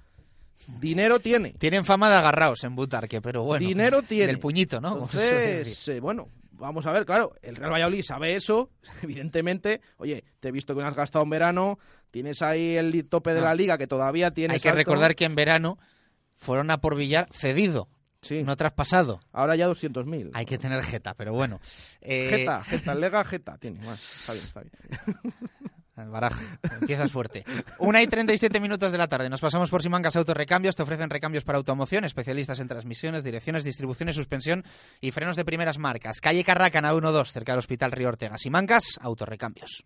dinero 0.80 1.20
tiene. 1.20 1.54
Tienen 1.54 1.86
fama 1.86 2.10
de 2.10 2.18
agarraos 2.18 2.64
en 2.64 2.76
Butarque, 2.76 3.22
pero 3.22 3.44
bueno. 3.44 3.66
Dinero 3.66 4.02
tiene. 4.02 4.32
El 4.32 4.40
puñito, 4.40 4.80
¿no? 4.80 4.94
Entonces, 4.94 5.88
eh, 5.88 6.00
bueno, 6.00 6.28
vamos 6.52 6.86
a 6.86 6.92
ver, 6.92 7.06
claro, 7.06 7.34
el 7.42 7.56
Real 7.56 7.72
Valladolid 7.72 8.04
sabe 8.04 8.36
eso, 8.36 8.70
evidentemente. 9.02 9.82
Oye, 9.98 10.24
te 10.40 10.50
he 10.50 10.52
visto 10.52 10.76
que 10.76 10.82
no 10.82 10.88
has 10.88 10.96
gastado 10.96 11.24
en 11.24 11.30
verano, 11.30 11.80
tienes 12.12 12.42
ahí 12.42 12.76
el 12.76 13.08
tope 13.08 13.34
de 13.34 13.42
la 13.42 13.56
liga 13.56 13.78
que 13.78 13.88
todavía 13.88 14.32
tienes. 14.32 14.56
Hay 14.56 14.62
que 14.62 14.76
recordar 14.76 15.16
que 15.16 15.26
en 15.26 15.36
verano 15.36 15.78
fueron 16.40 16.72
a 16.72 16.78
por 16.78 16.96
Villar 16.96 17.28
cedido. 17.32 17.88
Sí. 18.22 18.44
No 18.44 18.58
traspasado. 18.58 19.22
Ahora 19.32 19.56
ya 19.56 19.68
200.000. 19.68 20.32
Hay 20.34 20.46
que 20.46 20.58
tener 20.58 20.82
jeta, 20.84 21.14
pero 21.14 21.34
bueno. 21.34 21.60
Eh... 22.02 22.30
Jeta, 22.30 22.64
jeta, 22.64 22.96
lega 22.96 23.24
jeta. 23.24 23.58
Tiene 23.58 23.80
más. 23.86 24.20
Está 24.22 24.34
bien, 24.34 24.46
está 24.46 24.62
bien. 24.62 25.20
Baraja, 26.12 26.40
empiezas 26.80 27.12
fuerte. 27.12 27.44
Una 27.78 28.02
y 28.02 28.08
37 28.08 28.62
minutos 28.62 28.94
de 28.94 28.98
la 28.98 29.08
tarde. 29.08 29.30
Nos 29.30 29.42
pasamos 29.42 29.70
por 29.70 29.84
Simancas 29.84 30.16
Autorrecambios. 30.16 30.76
Te 30.76 30.84
ofrecen 30.84 31.10
recambios 31.10 31.44
para 31.44 31.58
automoción, 31.58 32.06
especialistas 32.06 32.60
en 32.62 32.70
transmisiones, 32.70 33.24
direcciones, 33.24 33.66
distribuciones, 33.66 34.16
suspensión 34.16 34.64
y 35.02 35.12
frenos 35.12 35.36
de 35.36 35.44
primeras 35.44 35.78
marcas. 35.78 36.22
Calle 36.22 36.46
Carracana 36.46 36.92
12, 36.92 37.34
cerca 37.34 37.52
del 37.52 37.60
Hospital 37.60 37.92
Río 37.92 38.08
Ortega. 38.08 38.38
Simancas 38.38 38.98
Autorrecambios. 39.02 39.86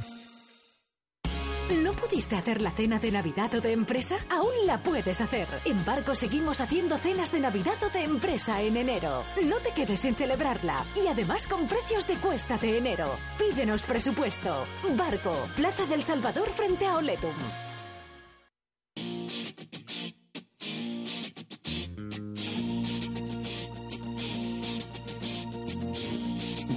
¿No 1.71 1.93
pudiste 1.93 2.35
hacer 2.35 2.61
la 2.61 2.71
cena 2.71 2.99
de 2.99 3.11
Navidad 3.11 3.53
o 3.55 3.61
de 3.61 3.71
empresa? 3.71 4.17
Aún 4.29 4.51
la 4.65 4.83
puedes 4.83 5.21
hacer. 5.21 5.47
En 5.63 5.83
Barco 5.85 6.15
seguimos 6.15 6.59
haciendo 6.59 6.97
cenas 6.97 7.31
de 7.31 7.39
Navidad 7.39 7.81
o 7.81 7.89
de 7.89 8.03
empresa 8.03 8.61
en 8.61 8.75
enero. 8.75 9.23
No 9.45 9.57
te 9.59 9.71
quedes 9.71 10.01
sin 10.01 10.15
celebrarla. 10.15 10.85
Y 11.01 11.07
además 11.07 11.47
con 11.47 11.67
precios 11.67 12.05
de 12.07 12.15
cuesta 12.15 12.57
de 12.57 12.77
enero. 12.77 13.15
Pídenos 13.37 13.85
presupuesto. 13.85 14.65
Barco, 14.97 15.33
Plaza 15.55 15.85
del 15.85 16.03
Salvador 16.03 16.49
frente 16.49 16.85
a 16.87 16.97
Oletum. 16.97 17.35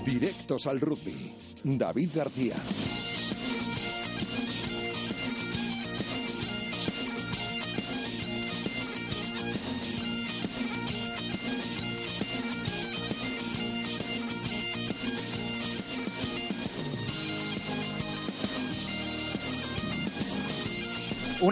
Directos 0.05 0.69
al 0.69 0.81
rugby. 0.81 1.35
David 1.65 2.11
García. 2.15 2.55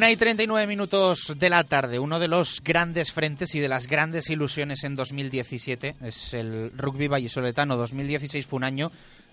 Una 0.03 0.11
y 0.11 0.17
39 0.17 0.67
minutos 0.67 1.33
de 1.37 1.49
la 1.49 1.62
tarde. 1.62 2.01
Uno 2.01 2.19
de 2.19 2.27
los 2.27 2.61
grandes 2.65 3.12
frentes 3.12 3.55
y 3.55 3.61
de 3.61 3.69
las 3.69 3.87
grandes 3.87 4.31
ilusiones 4.31 4.83
en 4.83 4.97
2017 4.97 5.95
es 6.03 6.35
el 6.35 6.73
Rugby 6.77 7.07
Vallisoletano. 7.07 7.77
2016 7.77 8.45
fue 8.45 8.57
un 8.57 8.65
año 8.65 8.91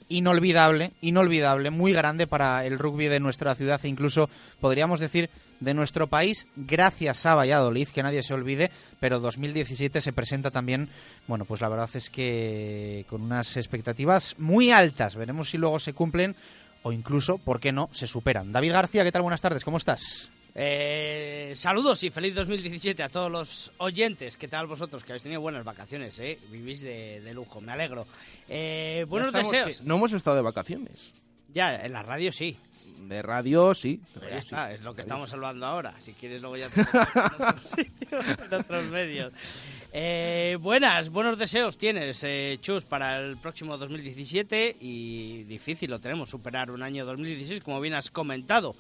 inolvidable, 0.10 0.92
inolvidable, 1.02 1.72
muy 1.72 1.92
grande 1.92 2.28
para 2.28 2.68
el 2.68 2.78
rugby 2.78 3.08
de 3.08 3.20
nuestra 3.20 3.56
ciudad 3.56 3.80
e 3.82 3.88
incluso 3.88 4.30
podríamos 4.62 5.00
decir 5.00 5.32
de 5.60 5.74
nuestro 5.74 6.06
país, 6.06 6.46
gracias 6.56 7.26
a 7.26 7.34
Valladolid, 7.34 7.88
que 7.88 8.04
nadie 8.04 8.22
se 8.22 8.36
olvide, 8.36 8.70
pero 9.00 9.20
2017 9.20 10.02
se 10.02 10.14
presenta 10.14 10.52
también, 10.52 10.88
bueno, 11.26 11.46
pues 11.46 11.62
la 11.62 11.70
verdad 11.70 11.90
es 11.96 12.12
que 12.12 13.08
con 13.10 13.24
unas 13.24 13.58
expectativas 13.58 14.36
muy 14.38 14.70
altas. 14.70 15.16
Veremos 15.16 15.50
si 15.50 15.58
luego 15.58 15.80
se 15.80 15.94
cumplen 15.94 16.36
o 16.84 16.92
incluso, 16.92 17.40
¿por 17.40 17.60
qué 17.60 17.72
no?, 17.72 17.90
se 17.92 18.06
superan. 18.06 18.52
David 18.52 18.74
García, 18.74 19.04
¿qué 19.04 19.12
tal? 19.12 19.24
Buenas 19.24 19.42
tardes, 19.42 19.66
¿cómo 19.66 19.78
estás? 19.78 20.30
Eh, 20.56 21.54
saludos 21.56 22.04
y 22.04 22.10
feliz 22.10 22.36
2017 22.36 23.04
a 23.04 23.10
todos 23.10 23.32
los 23.32 23.72
oyentes. 23.78 24.38
¿Qué 24.38 24.48
tal 24.48 24.68
vosotros? 24.68 25.04
Que 25.04 25.14
habéis 25.14 25.24
tenido 25.24 25.42
buenas 25.42 25.64
vacaciones, 25.64 26.18
¿eh? 26.20 26.40
Vivís 26.52 26.82
de, 26.82 27.32
lujo, 27.34 27.62
me 27.62 27.72
alegro. 27.72 28.08
Eh, 28.48 29.06
buenos 29.08 29.32
deseos. 29.32 29.82
No 29.84 29.96
hemos 29.96 30.14
estado 30.14 30.36
de 30.36 30.42
vacaciones. 30.42 31.14
Ya, 31.54 31.84
en 31.84 31.94
la 31.94 32.04
radio 32.04 32.32
sí. 32.32 32.58
De 33.08 33.22
radio 33.22 33.74
sí. 33.74 34.02
es 34.72 34.82
lo 34.82 34.94
que 34.94 35.02
estamos 35.02 35.32
hablando 35.32 35.66
ahora. 35.66 35.96
Si 36.00 36.14
quieres 36.14 36.42
luego 36.42 36.58
ya 36.58 36.70
te 36.70 36.82
en 36.82 36.88
otros 36.88 37.64
sitios, 37.76 38.26
en 38.28 38.54
otros 38.54 38.86
medios. 38.86 39.34
Eh, 39.94 40.58
buenas, 40.60 41.10
buenos 41.10 41.38
deseos 41.38 41.78
tienes, 41.78 42.20
eh, 42.24 42.58
Chus, 42.62 42.84
para 42.84 43.20
el 43.20 43.38
próximo 43.38 43.78
2017 43.78 44.78
y 44.82 45.44
difícil 45.46 45.90
lo 45.90 46.00
tenemos, 46.00 46.30
superar 46.30 46.70
un 46.70 46.84
año 46.84 47.06
2016, 47.06 47.64
como 47.64 47.80
bien 47.80 47.94
has 47.94 48.12
comentado. 48.12 48.76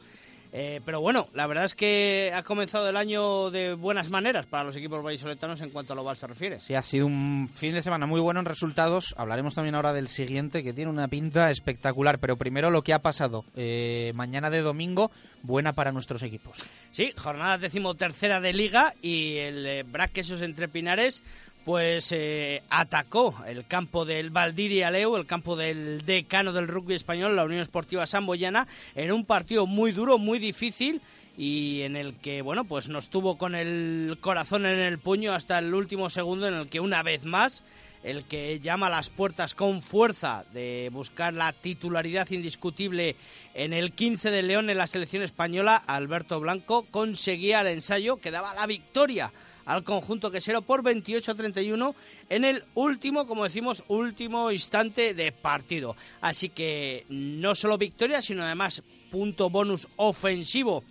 Eh, 0.52 0.82
pero 0.84 1.00
bueno, 1.00 1.28
la 1.34 1.46
verdad 1.46 1.66
es 1.66 1.76
que 1.76 2.32
ha 2.34 2.44
comenzado 2.44 2.90
el 2.90 2.98
año 2.98 3.52
de 3.52 3.76
buenas 3.76 4.10
maneras 4.10 4.48
para 4.48 4.64
los 4.64 4.76
equipos 4.76 5.04
vallisoletanos 5.04 5.62
en 5.62 5.70
cuanto 5.70 5.94
a 5.94 5.96
lo 5.96 6.04
Val 6.04 6.18
se 6.18 6.28
refiere. 6.28 6.60
Sí, 6.60 6.74
ha 6.74 6.82
sido 6.82 7.06
un 7.06 7.50
fin 7.54 7.74
de 7.74 7.84
semana 7.84 8.08
muy 8.08 8.20
bueno 8.20 8.40
en 8.40 8.46
resultados. 8.46 9.14
Hablaremos 9.18 9.54
también 9.54 9.76
ahora 9.76 9.94
del 9.94 10.08
siguiente, 10.08 10.64
que 10.64 10.74
tiene 10.74 10.90
una 10.90 11.08
pinta 11.08 11.52
espectacular. 11.52 12.20
Pero 12.20 12.38
primero 12.38 12.72
lo 12.72 12.82
que 12.82 12.94
ha 12.94 13.00
pasado 13.00 13.46
eh, 13.56 14.12
mañana 14.16 14.50
de 14.50 14.62
domingo, 14.62 15.12
buena 15.44 15.74
para 15.74 15.92
nuestros 15.92 16.24
equipos. 16.24 16.64
Sí, 16.92 17.14
jornada 17.16 17.58
decimotercera 17.58 18.42
de 18.42 18.54
Liga 18.54 18.94
y 19.02 19.38
el 19.38 19.66
eh, 19.66 19.84
Braquesos 19.84 20.42
entre 20.42 20.68
Pinares 20.68 21.22
pues 21.70 22.12
eh, 22.14 22.64
atacó 22.72 23.36
el 23.46 23.64
campo 23.64 24.04
del 24.04 24.32
Valdiri 24.32 24.82
Aleu, 24.82 25.16
el 25.16 25.28
campo 25.28 25.56
del 25.56 26.04
decano 26.04 26.52
del 26.52 26.68
rugby 26.68 26.96
español, 26.96 27.36
la 27.36 27.44
Unión 27.44 27.62
Esportiva 27.62 28.08
Samboyana, 28.08 28.68
en 28.96 29.12
un 29.12 29.24
partido 29.24 29.68
muy 29.68 29.92
duro, 29.92 30.18
muy 30.18 30.40
difícil 30.40 31.00
y 31.38 31.82
en 31.82 31.96
el 31.96 32.16
que, 32.16 32.42
bueno, 32.42 32.64
pues 32.64 32.90
nos 32.90 33.10
tuvo 33.10 33.38
con 33.38 33.54
el 33.54 34.18
corazón 34.20 34.66
en 34.66 34.80
el 34.80 34.98
puño 34.98 35.32
hasta 35.32 35.60
el 35.60 35.72
último 35.76 36.10
segundo 36.10 36.48
en 36.48 36.56
el 36.56 36.70
que 36.70 36.80
una 36.80 37.04
vez 37.04 37.24
más 37.24 37.62
el 38.04 38.26
que 38.26 38.60
llama 38.60 38.88
a 38.88 38.90
las 38.90 39.12
puertas 39.12 39.54
con 39.54 39.84
fuerza 39.84 40.46
de 40.54 40.90
buscar 40.92 41.36
la 41.36 41.54
titularidad 41.54 42.32
indiscutible 42.32 43.16
en 43.54 43.74
el 43.74 43.92
15 43.92 44.32
de 44.32 44.42
León 44.42 44.72
en 44.72 44.78
la 44.80 44.88
selección 44.88 45.22
española, 45.22 45.84
Alberto 45.86 46.40
Blanco 46.40 46.88
conseguía 46.90 47.62
el 47.62 47.68
ensayo 47.68 48.18
que 48.18 48.32
daba 48.32 48.56
la 48.56 48.66
victoria 48.66 49.32
al 49.70 49.84
conjunto 49.84 50.32
quesero 50.32 50.64
por 50.64 50.82
28-31 50.82 51.94
en 52.30 52.44
el 52.44 52.64
último, 52.74 53.28
como 53.28 53.44
decimos, 53.44 53.84
último 53.88 54.52
instante 54.52 55.14
de 55.14 55.32
partido. 55.32 55.96
Así 56.22 56.50
que 56.50 57.06
no 57.10 57.54
solo 57.54 57.78
victoria, 57.78 58.20
sino 58.20 58.44
además 58.44 58.82
punto 59.12 59.52
bonus 59.52 59.88
ofensivo 59.96 60.84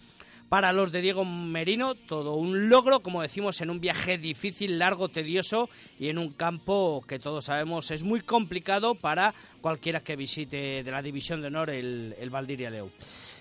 para 0.48 0.72
los 0.72 0.92
de 0.92 1.00
Diego 1.00 1.24
Merino, 1.24 1.96
todo 1.96 2.34
un 2.34 2.68
logro, 2.68 3.00
como 3.00 3.20
decimos, 3.20 3.60
en 3.60 3.70
un 3.70 3.80
viaje 3.80 4.16
difícil, 4.16 4.78
largo, 4.78 5.08
tedioso 5.08 5.68
y 5.98 6.08
en 6.08 6.16
un 6.16 6.30
campo 6.30 7.04
que 7.06 7.18
todos 7.18 7.46
sabemos 7.46 7.90
es 7.90 8.04
muy 8.04 8.20
complicado 8.20 8.94
para 8.94 9.34
cualquiera 9.60 10.00
que 10.00 10.14
visite 10.14 10.84
de 10.84 10.90
la 10.90 11.02
División 11.02 11.42
de 11.42 11.48
Honor 11.48 11.70
el, 11.70 12.14
el 12.18 12.30
Valdiria 12.30 12.70
Leu. 12.70 12.92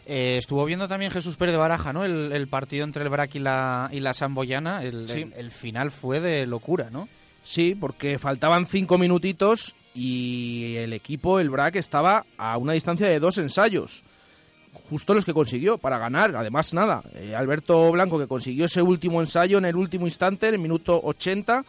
Eh, 0.10 0.38
estuvo 0.38 0.64
viendo 0.64 0.88
también 0.88 1.12
Jesús 1.12 1.36
Pérez 1.36 1.52
de 1.52 1.58
Baraja, 1.58 1.92
¿no? 1.92 2.06
El, 2.06 2.48
partido 2.48 2.86
entre 2.86 3.04
el 3.04 3.10
Brac 3.10 3.36
y 3.36 3.40
la, 3.40 3.90
y 3.92 4.00
la 4.00 4.14
Samboyana. 4.14 4.82
El, 4.82 5.34
el, 5.36 5.52
final 5.52 5.92
fue 5.92 6.22
de 6.22 6.48
locura, 6.48 6.90
¿no? 6.90 7.10
Sí, 7.44 7.76
porque 7.76 8.18
faltaban 8.18 8.68
cinco 8.68 8.98
minutitos 8.98 9.76
y 9.94 10.76
el 10.78 10.94
equipo, 10.94 11.42
el 11.42 11.50
Brac, 11.50 11.76
estaba 11.76 12.26
a 12.38 12.58
una 12.58 12.72
distancia 12.72 13.10
de 13.10 13.20
dos 13.20 13.38
ensayos. 13.38 14.04
Justo 14.90 15.14
los 15.14 15.26
que 15.26 15.34
consiguió 15.34 15.78
para 15.78 15.98
ganar. 15.98 16.34
Además, 16.38 16.74
nada. 16.74 17.04
Eh, 17.16 17.36
Alberto 17.36 17.92
Blanco, 17.92 18.18
que 18.18 18.28
consiguió 18.28 18.68
ese 18.68 18.82
último 18.82 19.20
ensayo 19.20 19.58
en 19.58 19.66
el 19.66 19.76
último 19.76 20.06
instante, 20.06 20.48
en 20.48 20.54
el 20.54 20.62
minuto 20.62 21.02
80, 21.04 21.66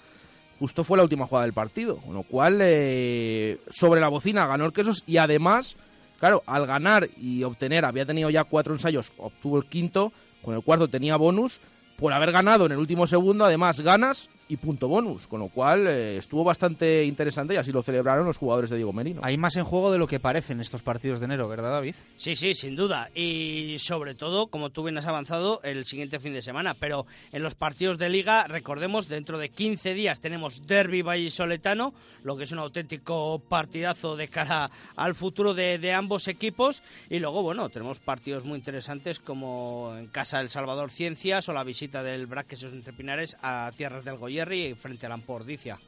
justo 0.60 0.84
fue 0.84 0.96
la 0.96 1.02
última 1.02 1.26
jugada 1.26 1.44
del 1.44 1.54
partido. 1.54 1.96
Con 1.96 2.14
lo 2.14 2.22
cual, 2.22 2.60
eh, 2.60 3.58
sobre 3.68 4.00
la 4.00 4.06
bocina 4.06 4.46
ganó 4.46 4.64
el 4.64 4.72
Quesos 4.72 5.02
y 5.08 5.16
además 5.16 5.74
Claro, 6.18 6.42
al 6.46 6.66
ganar 6.66 7.08
y 7.16 7.44
obtener, 7.44 7.84
había 7.84 8.04
tenido 8.04 8.28
ya 8.30 8.44
cuatro 8.44 8.72
ensayos, 8.72 9.12
obtuvo 9.18 9.58
el 9.58 9.66
quinto, 9.66 10.12
con 10.42 10.54
el 10.54 10.62
cuarto 10.62 10.88
tenía 10.88 11.16
bonus, 11.16 11.60
por 11.96 12.12
haber 12.12 12.32
ganado 12.32 12.66
en 12.66 12.72
el 12.72 12.78
último 12.78 13.06
segundo, 13.06 13.44
además 13.44 13.80
ganas 13.80 14.28
y 14.48 14.56
punto 14.56 14.88
bonus, 14.88 15.26
con 15.26 15.40
lo 15.40 15.48
cual 15.48 15.86
eh, 15.86 16.16
estuvo 16.16 16.42
bastante 16.42 17.04
interesante 17.04 17.54
y 17.54 17.56
así 17.58 17.72
lo 17.72 17.82
celebraron 17.82 18.26
los 18.26 18.36
jugadores 18.36 18.70
de 18.70 18.76
Diego 18.76 18.92
Merino. 18.92 19.20
Hay 19.22 19.36
más 19.36 19.56
en 19.56 19.64
juego 19.64 19.92
de 19.92 19.98
lo 19.98 20.06
que 20.06 20.20
parece 20.20 20.52
en 20.52 20.60
estos 20.60 20.82
partidos 20.82 21.20
de 21.20 21.26
enero, 21.26 21.48
¿verdad, 21.48 21.72
David? 21.72 21.94
Sí, 22.16 22.36
sí, 22.36 22.54
sin 22.54 22.76
duda. 22.76 23.10
Y 23.14 23.76
sobre 23.78 24.14
todo, 24.14 24.46
como 24.46 24.70
tú 24.70 24.82
bien 24.82 24.98
has 24.98 25.06
avanzado, 25.06 25.60
el 25.62 25.84
siguiente 25.84 26.18
fin 26.18 26.32
de 26.32 26.42
semana. 26.42 26.74
Pero 26.74 27.06
en 27.32 27.42
los 27.42 27.54
partidos 27.54 27.98
de 27.98 28.08
liga, 28.08 28.46
recordemos, 28.46 29.08
dentro 29.08 29.38
de 29.38 29.50
15 29.50 29.94
días 29.94 30.20
tenemos 30.20 30.66
Derby 30.66 31.02
Vallisoletano, 31.02 31.92
lo 32.22 32.36
que 32.36 32.44
es 32.44 32.52
un 32.52 32.58
auténtico 32.58 33.40
partidazo 33.48 34.16
de 34.16 34.28
cara 34.28 34.70
al 34.96 35.14
futuro 35.14 35.54
de, 35.54 35.78
de 35.78 35.92
ambos 35.92 36.28
equipos. 36.28 36.82
Y 37.10 37.18
luego, 37.18 37.42
bueno, 37.42 37.68
tenemos 37.68 37.98
partidos 37.98 38.44
muy 38.44 38.58
interesantes 38.58 39.18
como 39.18 39.94
en 39.98 40.08
Casa 40.08 40.38
del 40.38 40.48
Salvador 40.48 40.90
Ciencias 40.90 41.48
o 41.48 41.52
la 41.52 41.64
visita 41.64 42.02
del 42.02 42.26
Braquesos 42.26 42.72
entre 42.72 42.92
Pinares 42.92 43.36
a 43.42 43.70
Tierras 43.76 44.04
del 44.04 44.16
Goyer 44.44 44.76
frente 44.76 45.06
a 45.06 45.08
la 45.08 45.14
Ampordicia. 45.16 45.78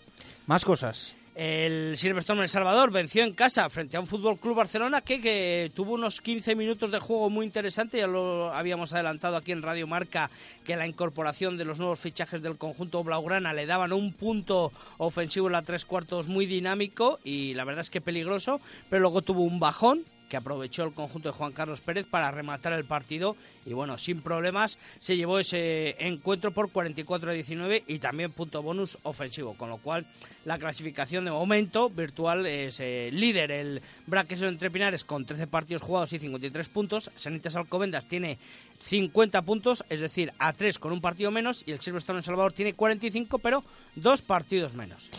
Más 0.47 0.65
cosas. 0.65 1.15
El 1.35 1.97
Silverstone 1.97 2.43
El 2.43 2.49
Salvador 2.49 2.91
venció 2.91 3.23
en 3.23 3.35
casa 3.35 3.71
frente 3.71 3.97
a 3.97 4.01
un 4.01 4.07
Fútbol 4.07 4.37
Club 4.37 4.57
Barcelona 4.57 5.01
que, 5.01 5.71
tuvo 5.75 5.95
unos 5.95 6.21
15 6.21 6.57
minutos 6.57 6.91
de 6.91 6.99
juego 6.99 7.31
muy 7.31 7.47
interesante. 7.47 7.99
Ya 7.99 8.09
lo 8.09 8.53
habíamos 8.53 8.93
adelantado 8.93 9.37
aquí 9.37 9.53
en 9.53 9.63
Radio 9.63 9.87
Marca 9.87 10.29
que 10.65 10.77
la 10.77 10.87
incorporación 10.87 11.57
de 11.57 11.65
los 11.65 11.79
nuevos 11.79 12.01
fichajes 12.01 12.43
del 12.43 12.59
conjunto 12.59 13.05
Blaugrana 13.05 13.53
le 13.55 13.67
daban 13.67 13.93
un 13.93 14.13
punto 14.13 14.73
ofensivo 14.99 15.47
en 15.47 15.53
la 15.53 15.63
tres 15.63 15.85
cuartos 15.85 16.27
muy 16.27 16.47
dinámico 16.47 17.21
y 17.23 17.55
la 17.55 17.65
verdad 17.65 17.83
es 17.83 17.91
que 17.91 18.01
peligroso. 18.01 18.61
Pero 18.91 19.01
luego 19.01 19.23
tuvo 19.23 19.43
un 19.43 19.61
bajón 19.61 20.05
que 20.31 20.37
aprovechó 20.37 20.85
el 20.85 20.95
conjunto 20.95 21.29
de 21.29 21.37
Juan 21.37 21.53
Carlos 21.53 21.81
Pérez 21.81 22.07
para 22.07 22.31
rematar 22.31 22.73
el 22.73 22.85
partido 22.85 23.37
y 23.67 23.75
bueno, 23.75 23.99
sin 23.99 24.23
problemas 24.23 24.79
se 25.01 25.17
llevó 25.17 25.41
ese 25.41 25.97
encuentro 25.99 26.53
por 26.53 26.71
44 26.71 27.31
a 27.31 27.35
19 27.35 27.83
y 27.89 27.99
también 27.99 28.31
punto 28.33 28.63
bonus 28.63 28.97
ofensivo, 29.03 29.55
con 29.55 29.69
lo 29.69 29.79
cual 29.79 30.07
la 30.45 30.57
clasificación 30.57 31.25
de 31.25 31.33
momento 31.33 31.91
virtual 31.91 32.47
es 32.47 32.79
eh, 32.81 33.11
líder. 33.13 33.51
El 33.51 33.83
Braqueso 34.07 34.47
entre 34.47 34.71
Pinares 34.71 35.05
con 35.05 35.27
13 35.27 35.49
partidos 35.49 35.83
jugados 35.83 36.13
y 36.13 36.21
53 36.21 36.69
puntos, 36.69 37.11
Sanitas 37.17 37.57
Alcobendas 37.57 38.07
tiene 38.07 38.39
50 38.87 39.43
puntos, 39.43 39.85
es 39.91 40.01
decir, 40.01 40.33
a 40.39 40.53
3 40.53 40.79
con 40.79 40.93
un 40.93 41.01
partido 41.01 41.31
menos. 41.31 41.65
Y 41.67 41.73
el 41.73 41.81
Silverstone 41.81 42.21
en 42.21 42.25
Salvador 42.25 42.53
tiene 42.53 42.75
45 42.75 43.39
pero 43.41 43.65
dos 43.97 44.23
partidos 44.23 44.75
menos. 44.75 45.11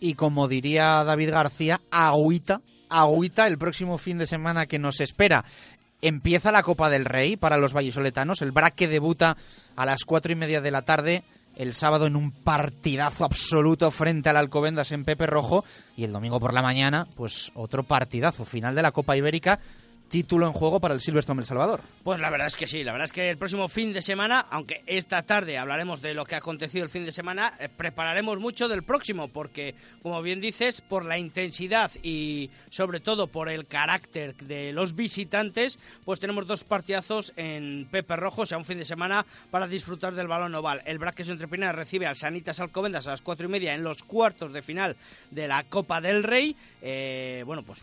Y 0.00 0.14
como 0.14 0.48
diría 0.48 1.04
David 1.04 1.30
García, 1.30 1.80
agüita 1.90 2.60
agüita 2.88 3.46
el 3.46 3.58
próximo 3.58 3.98
fin 3.98 4.18
de 4.18 4.26
semana 4.26 4.66
que 4.66 4.78
nos 4.78 5.00
espera. 5.00 5.44
Empieza 6.02 6.52
la 6.52 6.62
Copa 6.62 6.90
del 6.90 7.04
Rey 7.04 7.36
para 7.36 7.56
los 7.56 7.72
vallisoletanos. 7.72 8.42
El 8.42 8.52
Braque 8.52 8.88
debuta 8.88 9.36
a 9.76 9.86
las 9.86 10.04
cuatro 10.04 10.32
y 10.32 10.36
media 10.36 10.60
de 10.60 10.70
la 10.70 10.82
tarde 10.82 11.24
el 11.56 11.72
sábado 11.72 12.06
en 12.06 12.16
un 12.16 12.30
partidazo 12.30 13.24
absoluto 13.24 13.90
frente 13.90 14.28
al 14.28 14.36
Alcobendas 14.36 14.92
en 14.92 15.04
Pepe 15.04 15.26
Rojo 15.26 15.64
y 15.96 16.04
el 16.04 16.12
domingo 16.12 16.38
por 16.38 16.52
la 16.52 16.62
mañana, 16.62 17.06
pues 17.16 17.50
otro 17.54 17.82
partidazo 17.82 18.44
final 18.44 18.74
de 18.74 18.82
la 18.82 18.92
Copa 18.92 19.16
Ibérica 19.16 19.58
título 20.08 20.46
en 20.46 20.52
juego 20.52 20.80
para 20.80 20.94
el 20.94 21.00
Silverstone 21.00 21.40
El 21.40 21.46
Salvador. 21.46 21.80
Pues 22.04 22.20
la 22.20 22.30
verdad 22.30 22.46
es 22.46 22.56
que 22.56 22.66
sí, 22.66 22.84
la 22.84 22.92
verdad 22.92 23.06
es 23.06 23.12
que 23.12 23.30
el 23.30 23.36
próximo 23.36 23.68
fin 23.68 23.92
de 23.92 24.02
semana, 24.02 24.46
aunque 24.50 24.82
esta 24.86 25.22
tarde 25.22 25.58
hablaremos 25.58 26.00
de 26.00 26.14
lo 26.14 26.24
que 26.24 26.34
ha 26.34 26.38
acontecido 26.38 26.84
el 26.84 26.90
fin 26.90 27.04
de 27.04 27.12
semana, 27.12 27.52
eh, 27.58 27.68
prepararemos 27.68 28.38
mucho 28.38 28.68
del 28.68 28.82
próximo, 28.82 29.28
porque 29.28 29.74
como 30.02 30.22
bien 30.22 30.40
dices, 30.40 30.80
por 30.80 31.04
la 31.04 31.18
intensidad 31.18 31.90
y 32.02 32.50
sobre 32.70 33.00
todo 33.00 33.26
por 33.26 33.48
el 33.48 33.66
carácter 33.66 34.34
de 34.36 34.72
los 34.72 34.94
visitantes, 34.94 35.78
pues 36.04 36.20
tenemos 36.20 36.46
dos 36.46 36.64
partidazos 36.64 37.32
en 37.36 37.86
Pepe 37.90 38.16
Rojo, 38.16 38.42
o 38.42 38.46
sea, 38.46 38.58
un 38.58 38.64
fin 38.64 38.78
de 38.78 38.84
semana 38.84 39.26
para 39.50 39.66
disfrutar 39.66 40.14
del 40.14 40.28
balón 40.28 40.54
oval. 40.54 40.82
El 40.86 40.98
Braques 40.98 41.28
Entrepina 41.28 41.72
recibe 41.72 42.06
al 42.06 42.16
Sanitas 42.16 42.60
Alcobendas 42.60 43.06
a 43.06 43.10
las 43.10 43.22
cuatro 43.22 43.46
y 43.46 43.50
media 43.50 43.74
en 43.74 43.82
los 43.82 44.02
cuartos 44.02 44.52
de 44.52 44.62
final 44.62 44.96
de 45.30 45.48
la 45.48 45.64
Copa 45.64 46.00
del 46.00 46.22
Rey. 46.22 46.54
Eh, 46.82 47.42
bueno, 47.46 47.62
pues, 47.62 47.80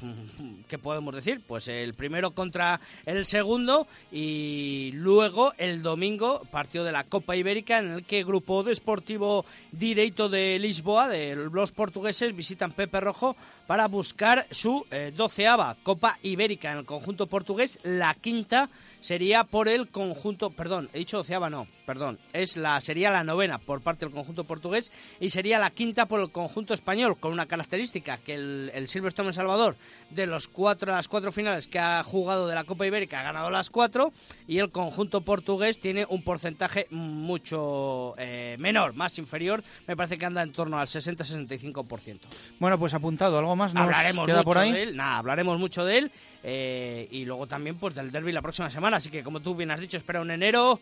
¿qué 0.70 0.78
podemos 0.78 1.14
decir? 1.14 1.42
Pues 1.46 1.68
el 1.68 1.94
primer 1.94 2.23
contra 2.32 2.80
el 3.06 3.26
segundo 3.26 3.88
y 4.12 4.92
luego 4.94 5.54
el 5.58 5.82
domingo 5.82 6.42
partido 6.52 6.84
de 6.84 6.92
la 6.92 7.04
Copa 7.04 7.36
Ibérica 7.36 7.80
en 7.80 7.92
el 7.92 8.06
que 8.06 8.24
Grupo 8.24 8.64
Deportivo 8.64 9.46
Direito 9.72 10.30
de 10.30 10.60
Lisboa, 10.60 11.10
de 11.10 11.36
los 11.36 11.72
portugueses, 11.72 12.36
visitan 12.36 12.72
Pepe 12.72 13.00
Rojo 13.00 13.36
para 13.68 13.88
buscar 13.88 14.46
su 14.52 14.86
eh, 14.92 15.12
doceava 15.16 15.76
Copa 15.84 16.18
Ibérica 16.24 16.72
en 16.72 16.80
el 16.80 16.86
conjunto 16.86 17.28
portugués, 17.28 17.80
la 17.84 18.14
quinta 18.14 18.70
sería 19.04 19.44
por 19.44 19.68
el 19.68 19.90
conjunto, 19.90 20.50
perdón, 20.50 20.90
he 20.94 21.00
dicho 21.00 21.18
doceava, 21.18 21.50
no, 21.50 21.68
perdón, 21.86 22.18
es 22.32 22.56
la, 22.56 22.80
sería 22.80 23.12
la 23.12 23.26
novena 23.26 23.58
por 23.58 23.82
parte 23.82 24.06
del 24.06 24.14
conjunto 24.14 24.46
portugués 24.46 24.92
y 25.20 25.30
sería 25.30 25.60
la 25.60 25.72
quinta 25.72 26.06
por 26.06 26.22
el 26.22 26.32
conjunto 26.32 26.74
español, 26.74 27.18
con 27.20 27.34
una 27.34 27.46
característica 27.46 28.18
que 28.18 28.36
el, 28.36 28.72
el 28.74 28.88
Silverstone 28.88 29.28
El 29.28 29.36
Salvador, 29.36 29.76
de 30.10 30.26
los 30.26 30.48
cuatro, 30.48 30.94
las 30.94 31.10
cuatro 31.10 31.34
finales 31.34 31.68
que 31.68 31.80
ha 31.80 32.02
jugado 32.04 32.48
de 32.48 32.56
la 32.56 32.64
Copa 32.64 32.88
Ibérica, 32.88 33.20
ha 33.20 33.24
ganado 33.24 33.50
las 33.50 33.70
cuatro 33.70 34.14
y 34.48 34.60
el 34.60 34.72
conjunto 34.72 35.22
portugués 35.22 35.82
tiene 35.82 36.06
un 36.08 36.24
porcentaje 36.24 36.88
mucho 36.90 38.16
eh, 38.18 38.56
menor, 38.58 38.94
más 38.94 39.18
inferior, 39.18 39.64
me 39.86 39.98
parece 39.98 40.18
que 40.18 40.26
anda 40.26 40.42
en 40.44 40.54
torno 40.54 40.80
al 40.80 40.88
60-65%. 40.88 42.20
Bueno, 42.58 42.80
pues 42.80 42.94
apuntado, 42.94 43.38
¿algo 43.38 43.58
más 43.58 43.74
nos 43.74 43.84
hablaremos 43.84 44.26
queda 44.26 44.44
por 44.44 44.58
ahí? 44.58 44.72
De 44.72 44.84
él, 44.84 44.96
nada, 44.96 45.18
hablaremos 45.18 45.60
mucho 45.60 45.84
de 45.84 45.98
él 45.98 46.12
eh, 46.44 47.08
y 47.10 47.24
luego 47.24 47.48
también 47.48 47.78
pues 47.78 47.96
del 47.96 48.12
derby 48.12 48.34
la 48.34 48.42
próxima 48.42 48.70
semana, 48.70 48.98
así 48.98 49.10
que 49.10 49.24
como 49.24 49.40
tú 49.40 49.56
bien 49.56 49.72
has 49.72 49.80
dicho, 49.80 49.98
espera 49.98 50.22
un 50.22 50.30
enero 50.32 50.80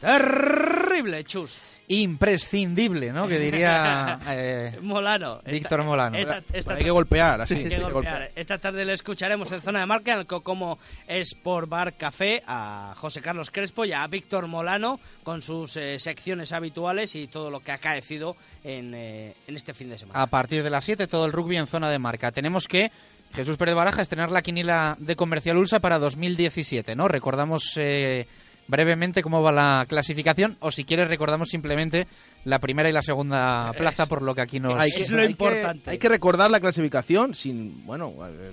terrible, 0.00 1.24
chus. 1.24 1.60
Imprescindible, 1.86 3.12
¿no? 3.12 3.28
Que 3.28 3.38
diría 3.38 4.18
eh, 4.28 4.78
Molano. 4.80 5.42
Víctor 5.44 5.84
Molano. 5.84 6.16
hay 6.16 6.82
que 6.82 6.90
golpear, 6.90 7.42
así. 7.42 7.62
que 7.64 7.78
golpear. 7.78 8.30
Esta 8.34 8.56
tarde 8.56 8.86
le 8.86 8.94
escucharemos 8.94 9.52
en 9.52 9.60
zona 9.60 9.80
de 9.80 9.86
marca 9.86 10.14
en 10.14 10.20
el 10.20 10.26
como 10.26 10.78
Sport 11.06 11.68
Bar 11.68 11.92
Café 11.92 12.42
a 12.46 12.94
José 12.96 13.20
Carlos 13.20 13.50
Crespo 13.50 13.84
y 13.84 13.92
a 13.92 14.06
Víctor 14.06 14.46
Molano 14.46 14.98
con 15.22 15.42
sus 15.42 15.76
eh, 15.76 15.98
secciones 15.98 16.52
habituales 16.52 17.14
y 17.14 17.26
todo 17.26 17.50
lo 17.50 17.60
que 17.60 17.72
ha 17.72 17.74
acaecido 17.74 18.34
en, 18.64 18.94
en 18.94 19.34
este 19.48 19.74
fin 19.74 19.90
de 19.90 19.98
semana. 19.98 20.22
A 20.22 20.26
partir 20.26 20.62
de 20.62 20.70
las 20.70 20.86
7 20.86 21.06
todo 21.06 21.26
el 21.26 21.32
rugby 21.32 21.58
en 21.58 21.66
zona 21.66 21.90
de 21.90 21.98
marca. 21.98 22.32
Tenemos 22.32 22.66
que 22.66 22.90
Jesús 23.34 23.56
Pérez 23.56 23.74
Baraja 23.74 24.00
estrenar 24.00 24.30
la 24.30 24.42
quinila 24.42 24.96
de 25.00 25.16
Comercial 25.16 25.56
Ulsa 25.56 25.80
para 25.80 25.98
2017, 25.98 26.94
¿no? 26.94 27.08
Recordamos 27.08 27.76
eh, 27.76 28.28
brevemente 28.68 29.24
cómo 29.24 29.42
va 29.42 29.50
la 29.50 29.86
clasificación 29.88 30.56
o 30.60 30.70
si 30.70 30.84
quieres 30.84 31.08
recordamos 31.08 31.48
simplemente 31.48 32.06
la 32.44 32.60
primera 32.60 32.88
y 32.88 32.92
la 32.92 33.02
segunda 33.02 33.72
plaza 33.72 34.06
por 34.06 34.22
lo 34.22 34.36
que 34.36 34.40
aquí 34.40 34.60
nos... 34.60 34.78
Hay 34.80 34.90
es 34.90 35.10
lo 35.10 35.24
importante. 35.24 35.90
hay 35.90 35.98
que 35.98 36.08
recordar 36.08 36.48
la 36.48 36.60
clasificación 36.60 37.34
sin... 37.34 37.84
Bueno, 37.84 38.12
eh, 38.24 38.52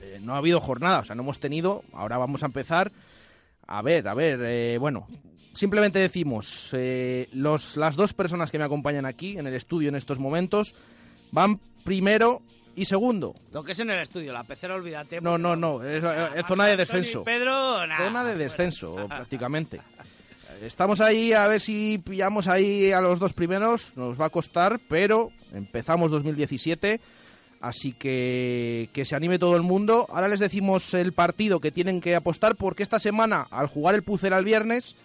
eh, 0.00 0.18
no 0.20 0.34
ha 0.34 0.38
habido 0.38 0.60
jornada, 0.60 0.98
o 1.00 1.04
sea, 1.04 1.14
no 1.14 1.22
hemos 1.22 1.38
tenido... 1.38 1.84
Ahora 1.92 2.18
vamos 2.18 2.42
a 2.42 2.46
empezar... 2.46 2.90
A 3.68 3.82
ver, 3.82 4.08
a 4.08 4.14
ver, 4.14 4.78
bueno, 4.78 5.08
simplemente 5.52 5.98
decimos, 5.98 6.70
los, 7.32 7.76
las 7.76 7.96
dos 7.96 8.12
personas 8.12 8.52
que 8.52 8.60
me 8.60 8.64
acompañan 8.64 9.06
aquí 9.06 9.38
en 9.38 9.48
el 9.48 9.54
estudio 9.54 9.88
en 9.88 9.96
estos 9.96 10.20
momentos 10.20 10.76
van 11.32 11.58
primero 11.84 12.42
y 12.76 12.84
segundo. 12.84 13.34
Lo 13.52 13.64
que 13.64 13.72
es 13.72 13.80
en 13.80 13.90
el 13.90 13.98
estudio, 13.98 14.32
la 14.32 14.44
pecera, 14.44 14.74
olvídate. 14.74 15.20
No, 15.20 15.38
no, 15.38 15.56
no, 15.56 15.82
es, 15.82 16.04
es 16.36 16.46
zona 16.46 16.66
de 16.66 16.76
descenso. 16.76 17.24
Pedro, 17.24 17.86
nah, 17.86 17.96
Zona 17.96 18.22
de 18.22 18.36
descenso, 18.36 18.94
prácticamente. 19.08 19.80
Estamos 20.62 21.00
ahí 21.00 21.32
a 21.32 21.48
ver 21.48 21.60
si 21.60 21.98
pillamos 21.98 22.48
ahí 22.48 22.92
a 22.92 23.00
los 23.00 23.18
dos 23.18 23.32
primeros, 23.32 23.96
nos 23.96 24.20
va 24.20 24.26
a 24.26 24.30
costar, 24.30 24.78
pero 24.88 25.30
empezamos 25.52 26.10
2017, 26.10 27.00
así 27.60 27.92
que 27.92 28.88
que 28.92 29.04
se 29.04 29.16
anime 29.16 29.38
todo 29.38 29.56
el 29.56 29.62
mundo. 29.62 30.06
Ahora 30.10 30.28
les 30.28 30.40
decimos 30.40 30.94
el 30.94 31.12
partido 31.12 31.60
que 31.60 31.72
tienen 31.72 32.00
que 32.00 32.14
apostar 32.14 32.56
porque 32.56 32.82
esta 32.82 32.98
semana, 32.98 33.46
al 33.50 33.66
jugar 33.66 33.94
el 33.94 34.02
Pucera 34.02 34.38
el 34.38 34.44
viernes, 34.44 34.96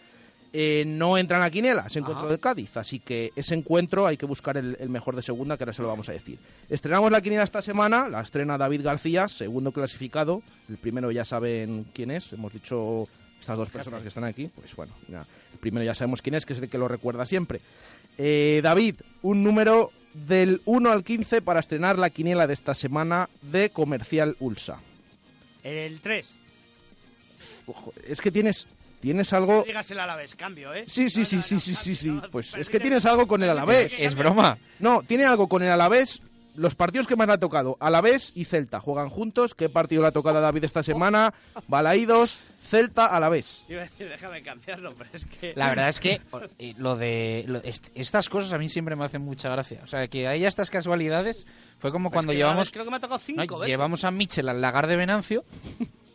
eh, 0.53 0.83
no 0.85 1.17
entran 1.17 1.41
a 1.41 1.49
Quinela, 1.49 1.85
ese 1.87 1.99
encuentro 1.99 2.27
de 2.27 2.39
Cádiz, 2.39 2.75
así 2.77 2.99
que 2.99 3.31
ese 3.35 3.55
encuentro 3.55 4.05
hay 4.05 4.17
que 4.17 4.25
buscar 4.25 4.57
el, 4.57 4.77
el 4.79 4.89
mejor 4.89 5.15
de 5.15 5.21
segunda, 5.21 5.57
que 5.57 5.63
ahora 5.63 5.73
se 5.73 5.81
lo 5.81 5.87
vamos 5.87 6.09
a 6.09 6.13
decir. 6.13 6.39
Estrenamos 6.69 7.11
la 7.11 7.21
Quinela 7.21 7.43
esta 7.43 7.61
semana, 7.61 8.09
la 8.09 8.21
estrena 8.21 8.57
David 8.57 8.83
García, 8.83 9.27
segundo 9.29 9.71
clasificado, 9.71 10.41
el 10.69 10.77
primero 10.77 11.11
ya 11.11 11.25
saben 11.25 11.85
quién 11.93 12.11
es, 12.11 12.33
hemos 12.33 12.53
dicho 12.53 13.07
estas 13.39 13.57
dos 13.57 13.69
personas 13.69 14.01
que 14.01 14.07
están 14.07 14.23
aquí, 14.23 14.49
pues 14.53 14.75
bueno, 14.75 14.93
ya, 15.07 15.25
el 15.53 15.59
primero 15.59 15.83
ya 15.83 15.95
sabemos 15.95 16.21
quién 16.21 16.35
es, 16.35 16.45
que 16.45 16.53
es 16.53 16.61
el 16.61 16.69
que 16.69 16.77
lo 16.77 16.87
recuerda 16.87 17.25
siempre. 17.25 17.59
Eh, 18.17 18.61
David, 18.63 18.95
un 19.23 19.43
número 19.43 19.91
del 20.13 20.61
1 20.65 20.91
al 20.91 21.03
15 21.03 21.41
para 21.41 21.59
estrenar 21.59 21.97
la 21.97 22.09
quiniela 22.09 22.45
de 22.45 22.53
esta 22.53 22.75
semana 22.75 23.29
de 23.41 23.69
Comercial 23.69 24.35
Ulsa. 24.39 24.79
El 25.63 26.01
3. 26.01 26.29
Ojo, 27.67 27.93
es 28.07 28.21
que 28.21 28.31
tienes, 28.31 28.67
tienes 29.01 29.33
algo... 29.33 29.63
Dígaselo 29.67 30.01
a 30.03 30.05
la 30.05 30.15
vez, 30.15 30.35
cambio, 30.35 30.73
¿eh? 30.73 30.85
Sí, 30.87 31.09
sí, 31.09 31.25
sí, 31.25 31.41
sí, 31.41 31.59
sí, 31.59 31.75
sí, 31.75 31.95
sí. 31.95 32.19
Pues 32.31 32.53
es 32.55 32.69
que 32.69 32.79
tienes 32.79 33.05
algo 33.05 33.27
con 33.27 33.43
el 33.43 33.49
Alavés. 33.49 33.93
Es 33.99 34.15
broma. 34.15 34.57
No, 34.79 35.01
tiene 35.03 35.25
algo 35.25 35.49
con 35.49 35.61
el 35.63 35.71
Alavés. 35.71 36.21
Los 36.53 36.75
partidos 36.75 37.07
que 37.07 37.15
más 37.15 37.27
le 37.27 37.33
ha 37.35 37.37
tocado, 37.39 37.77
Alavés 37.79 38.33
y 38.35 38.43
Celta, 38.43 38.81
juegan 38.81 39.07
juntos. 39.09 39.55
¿Qué 39.55 39.69
partido 39.69 40.01
le 40.01 40.09
ha 40.09 40.11
tocado 40.11 40.37
a 40.39 40.41
David 40.41 40.65
esta 40.65 40.83
semana? 40.83 41.33
Balaídos, 41.69 42.39
Celta, 42.69 43.05
Alavés. 43.05 43.63
Iba 43.69 43.83
a 43.83 43.85
decir, 43.85 44.09
déjame 44.09 44.43
cambiarlo, 44.43 44.93
pero 44.97 45.09
es 45.13 45.25
que... 45.27 45.53
La 45.55 45.69
verdad 45.69 45.87
es 45.87 46.01
que 46.01 46.19
eh, 46.59 46.73
lo 46.77 46.97
de 46.97 47.45
lo- 47.47 47.63
est- 47.63 47.87
estas 47.95 48.27
cosas 48.27 48.51
a 48.51 48.57
mí 48.57 48.67
siempre 48.67 48.97
me 48.97 49.05
hacen 49.05 49.21
mucha 49.21 49.47
gracia. 49.49 49.79
O 49.85 49.87
sea, 49.87 50.09
que 50.09 50.27
haya 50.27 50.49
estas 50.49 50.69
casualidades 50.69 51.47
fue 51.79 51.89
como 51.93 52.09
Pues 52.09 52.17
cuando 52.17 52.31
que 52.33 52.37
llevamos 52.39 52.69
Creo 52.69 52.83
que 52.83 52.91
me 52.91 52.97
ha 52.97 52.99
tocado 52.99 53.19
no, 53.19 53.25
cinco 53.25 53.59
veces. 53.59 53.69
llevamos 53.69 54.03
a 54.03 54.11
Michel 54.11 54.49
al 54.49 54.59
lagar 54.59 54.87
de 54.87 54.97
Venancio, 54.97 55.45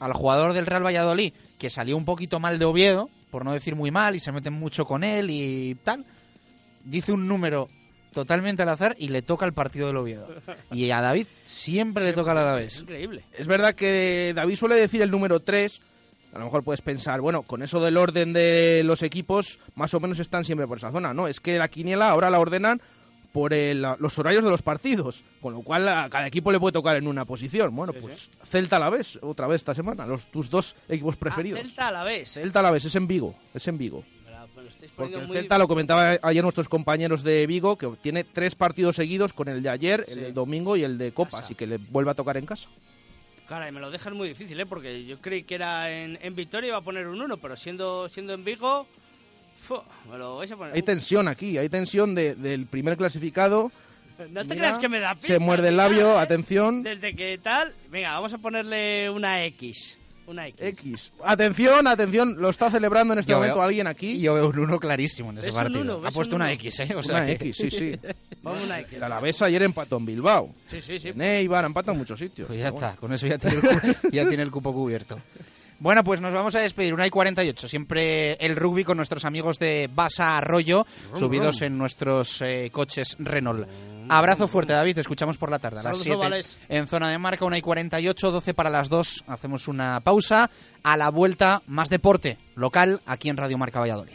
al 0.01 0.13
jugador 0.13 0.53
del 0.53 0.67
Real 0.67 0.85
Valladolid 0.85 1.33
que 1.59 1.71
salió 1.71 1.97
un 1.97 2.05
poquito 2.05 2.41
mal 2.41 2.59
de 2.59 2.65
Oviedo, 2.65 3.09
por 3.31 3.45
no 3.45 3.53
decir 3.53 3.75
muy 3.75 3.91
mal 3.91 4.15
y 4.15 4.21
se 4.21 4.33
meten 4.33 4.53
mucho 4.53 4.85
con 4.85 5.05
él 5.05 5.31
y 5.31 5.75
tal. 5.85 6.05
Dice 6.85 7.13
un 7.13 7.27
número 7.27 7.69
totalmente 8.13 8.63
al 8.63 8.71
azar 8.71 8.97
y 8.99 9.09
le 9.09 9.23
toca 9.23 9.45
el 9.45 9.53
partido 9.53 9.89
del 9.89 9.97
Oviedo. 9.97 10.29
Y 10.71 10.91
a 10.91 11.01
David 11.01 11.27
siempre 11.45 12.05
le 12.05 12.13
toca 12.13 12.31
al 12.31 12.39
Alavés. 12.39 12.81
Increíble. 12.81 13.25
Es 13.37 13.47
verdad 13.47 13.75
que 13.75 14.33
David 14.35 14.57
suele 14.57 14.77
decir 14.77 15.03
el 15.03 15.11
número 15.11 15.41
3. 15.41 15.81
A 16.35 16.39
lo 16.39 16.45
mejor 16.47 16.65
puedes 16.65 16.83
pensar, 16.83 17.21
bueno, 17.21 17.43
con 17.43 17.63
eso 17.63 17.81
del 17.81 17.97
orden 17.97 18.33
de 18.33 18.83
los 18.85 19.03
equipos, 19.03 19.59
más 19.75 19.95
o 19.95 20.01
menos 20.01 20.19
están 20.19 20.45
siempre 20.45 20.67
por 20.67 20.79
esa 20.79 20.93
zona. 20.93 21.15
No, 21.15 21.29
es 21.29 21.41
que 21.41 21.59
la 21.59 21.69
quiniela 21.69 22.11
ahora 22.11 22.31
la 22.31 22.39
ordenan 22.41 22.81
por 23.37 23.53
el- 23.53 23.83
los 23.99 24.19
horarios 24.19 24.43
de 24.45 24.49
los 24.51 24.63
partidos, 24.63 25.23
con 25.43 25.53
lo 25.53 25.61
cual 25.61 25.87
a 25.89 26.09
cada 26.09 26.27
equipo 26.27 26.51
le 26.51 26.59
puede 26.59 26.73
tocar 26.73 26.97
en 26.97 27.07
una 27.07 27.27
posición. 27.27 27.77
Bueno, 27.77 27.93
pues 27.93 28.31
Celta 28.49 28.77
a 28.77 28.79
la 28.79 28.89
vez, 28.89 29.19
otra 29.21 29.47
vez 29.47 29.57
esta 29.57 29.75
semana, 29.75 30.07
los, 30.07 30.25
tus 30.31 30.49
dos 30.49 30.75
equipos 30.89 31.17
preferidos. 31.19 31.61
Ah, 31.61 31.63
Celta 31.67 31.89
a 31.89 31.93
la 31.93 32.03
vez. 32.05 32.33
Celta 32.33 32.61
a 32.61 32.63
la 32.63 32.71
vez, 32.71 32.87
es 32.87 32.95
en 32.95 33.07
Vigo, 33.07 33.35
es 33.53 33.69
en 33.69 33.77
Vigo. 33.77 34.03
Porque 34.97 35.17
el 35.17 35.29
Celta, 35.29 35.59
lo 35.59 35.69
comentaba 35.69 36.17
ayer 36.23 36.43
nuestros 36.43 36.67
compañeros 36.67 37.23
de 37.23 37.47
Vigo, 37.47 37.77
que 37.77 37.89
tiene 38.01 38.25
tres 38.25 38.55
partidos 38.55 38.97
seguidos 38.97 39.35
con 39.35 39.49
el 39.49 39.63
de 39.63 39.69
ayer, 39.69 40.07
el 40.09 40.15
Sí. 40.15 40.21
del 40.21 40.33
domingo 40.33 40.75
y 40.79 40.85
el 40.85 40.97
de 40.97 41.13
Copa, 41.13 41.41
así 41.41 41.55
que 41.55 41.67
le 41.67 41.77
vuelve 41.77 42.13
a 42.13 42.15
tocar 42.15 42.39
en 42.39 42.47
casa. 42.47 42.71
Caray, 43.51 43.71
me 43.71 43.81
lo 43.81 43.91
dejas 43.91 44.15
muy 44.15 44.29
difícil, 44.29 44.59
¿eh? 44.59 44.65
Porque 44.65 45.05
yo 45.05 45.21
creí 45.21 45.43
que 45.43 45.57
era 45.57 45.91
en, 45.93 46.19
en 46.23 46.35
Vitoria 46.35 46.69
iba 46.69 46.79
a 46.79 46.81
poner 46.81 47.07
un 47.07 47.21
1, 47.21 47.37
pero 47.37 47.55
siendo, 47.55 48.09
siendo 48.09 48.33
en 48.33 48.45
Vigo, 48.45 48.87
me 50.11 50.19
lo 50.19 50.37
vais 50.39 50.51
a 50.53 50.57
poner. 50.57 50.75
Hay 50.75 50.83
tensión 50.83 51.29
aquí, 51.29 51.59
hay 51.59 51.69
tensión 51.69 52.15
de- 52.15 52.35
del 52.35 52.67
primer 52.67 52.97
clasificado. 52.97 53.71
no 54.31 54.43
te 54.43 54.55
Mira, 54.55 54.57
creas 54.57 54.79
que 54.79 54.89
me 54.89 54.99
da 55.01 55.15
Se 55.15 55.21
pista, 55.21 55.39
muerde 55.39 55.69
el 55.69 55.77
labio, 55.77 56.15
¿eh? 56.15 56.21
atención. 56.21 56.83
Desde 56.83 57.15
que 57.15 57.39
tal, 57.43 57.73
venga, 57.91 58.13
vamos 58.15 58.33
a 58.33 58.39
ponerle 58.39 59.11
una 59.11 59.45
X. 59.47 59.99
Una 60.27 60.49
X. 60.49 60.61
X. 60.61 61.13
Atención, 61.23 61.87
atención, 61.87 62.35
lo 62.41 62.49
está 62.51 62.69
celebrando 62.69 63.13
en 63.13 63.21
este 63.21 63.31
Yo 63.31 63.37
momento 63.37 63.57
veo- 63.59 63.65
alguien 63.65 63.87
aquí. 63.87 64.19
Yo 64.21 64.35
veo 64.35 64.49
un 64.49 64.59
uno 64.59 64.81
clarísimo 64.81 65.31
en 65.31 65.39
ese 65.39 65.53
partido. 65.53 65.83
uno, 65.83 66.01
ha 66.05 66.11
puesto 66.11 66.35
un 66.35 66.43
una. 66.43 66.51
X, 66.53 66.81
¿eh? 66.81 66.95
O 66.97 67.03
sea 67.03 67.19
Una 67.19 67.27
que- 67.27 67.33
X, 67.35 67.57
sí, 67.57 67.71
sí. 67.71 67.93
Vamos 68.43 68.65
una 68.65 68.81
X. 68.81 68.95
El 68.95 69.03
Alavés 69.05 69.41
ayer 69.43 69.63
empató 69.63 69.99
en 69.99 70.07
Bilbao. 70.07 70.53
Sí, 70.67 70.83
sí, 70.83 70.99
sí. 70.99 71.09
En 71.11 71.23
Eibar, 71.23 71.65
empató 71.65 71.93
en 71.93 71.99
muchos 71.99 72.19
sitios. 72.19 72.49
Pues 72.49 72.59
ya 72.59 72.69
está, 72.69 72.97
con 72.97 73.13
eso 73.13 73.27
ya 73.29 73.39
tiene, 73.39 73.57
el, 73.57 73.63
cu- 73.63 73.69
ya 74.13 74.27
tiene 74.27 74.43
el 74.43 74.51
cupo 74.51 74.73
cubierto. 74.73 75.17
Bueno, 75.79 76.03
pues 76.05 76.21
nos 76.21 76.33
vamos 76.33 76.55
a 76.55 76.61
despedir, 76.61 76.95
una 76.95 77.07
y 77.07 77.11
48. 77.11 77.69
Siempre 77.69 78.33
el 78.35 78.57
rugby 78.57 78.83
con 78.85 78.97
nuestros 78.97 79.25
amigos 79.25 79.59
de 79.59 79.91
Basa 79.93 80.39
Arroyo, 80.39 80.87
subidos 81.15 81.61
en 81.63 81.77
nuestros 81.77 82.41
eh, 82.43 82.71
coches 82.73 83.17
Renault. 83.19 83.69
Abrazo 84.09 84.49
fuerte, 84.49 84.73
David. 84.73 84.95
Te 84.95 85.01
escuchamos 85.03 85.37
por 85.37 85.51
la 85.51 85.59
tarde 85.59 85.81
a 85.81 85.83
las 85.83 85.99
Saludos, 85.99 86.05
7 86.05 86.17
ovales. 86.17 86.59
en 86.69 86.87
zona 86.87 87.11
de 87.11 87.19
marca, 87.19 87.45
una 87.45 87.59
y 87.59 87.63
48, 87.63 88.31
12 88.31 88.55
para 88.55 88.71
las 88.71 88.89
2. 88.89 89.25
Hacemos 89.27 89.69
una 89.69 90.01
pausa. 90.01 90.51
A 90.83 90.97
la 90.97 91.11
vuelta, 91.11 91.63
más 91.67 91.91
deporte 91.91 92.39
local 92.55 93.01
aquí 93.07 93.29
en 93.29 93.37
Radio 93.37 93.59
Marca 93.59 93.81
Valladolid. 93.81 94.15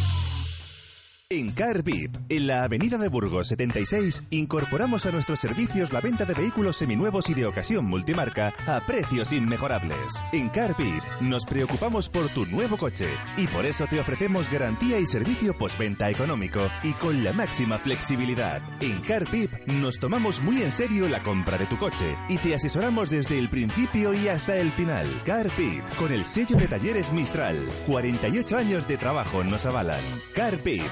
En 1.33 1.49
Car 1.53 1.81
VIP, 1.81 2.13
en 2.27 2.45
la 2.45 2.65
avenida 2.65 2.97
de 2.97 3.07
Burgos 3.07 3.47
76, 3.47 4.23
incorporamos 4.31 5.05
a 5.05 5.11
nuestros 5.11 5.39
servicios 5.39 5.93
la 5.93 6.01
venta 6.01 6.25
de 6.25 6.33
vehículos 6.33 6.75
seminuevos 6.75 7.29
y 7.29 7.33
de 7.33 7.45
ocasión 7.45 7.85
multimarca 7.85 8.53
a 8.67 8.85
precios 8.85 9.31
inmejorables. 9.31 10.21
En 10.33 10.49
Car 10.49 10.75
nos 11.21 11.45
preocupamos 11.45 12.09
por 12.09 12.27
tu 12.27 12.45
nuevo 12.47 12.75
coche 12.75 13.07
y 13.37 13.47
por 13.47 13.65
eso 13.65 13.87
te 13.87 14.01
ofrecemos 14.01 14.51
garantía 14.51 14.99
y 14.99 15.05
servicio 15.05 15.57
postventa 15.57 16.09
económico 16.09 16.69
y 16.83 16.91
con 16.95 17.23
la 17.23 17.31
máxima 17.31 17.79
flexibilidad. 17.79 18.61
En 18.81 18.99
Car 18.99 19.25
nos 19.67 19.99
tomamos 19.99 20.41
muy 20.41 20.61
en 20.61 20.69
serio 20.71 21.07
la 21.07 21.23
compra 21.23 21.57
de 21.57 21.65
tu 21.65 21.77
coche 21.77 22.13
y 22.27 22.39
te 22.39 22.55
asesoramos 22.55 23.09
desde 23.09 23.39
el 23.39 23.47
principio 23.47 24.13
y 24.13 24.27
hasta 24.27 24.57
el 24.57 24.73
final. 24.73 25.07
Car 25.25 25.49
VIP, 25.57 25.95
con 25.95 26.11
el 26.11 26.25
sello 26.25 26.57
de 26.57 26.67
talleres 26.67 27.13
Mistral. 27.13 27.69
48 27.87 28.57
años 28.57 28.85
de 28.85 28.97
trabajo 28.97 29.45
nos 29.45 29.65
avalan. 29.65 30.03
Car 30.35 30.61
VIP, 30.61 30.91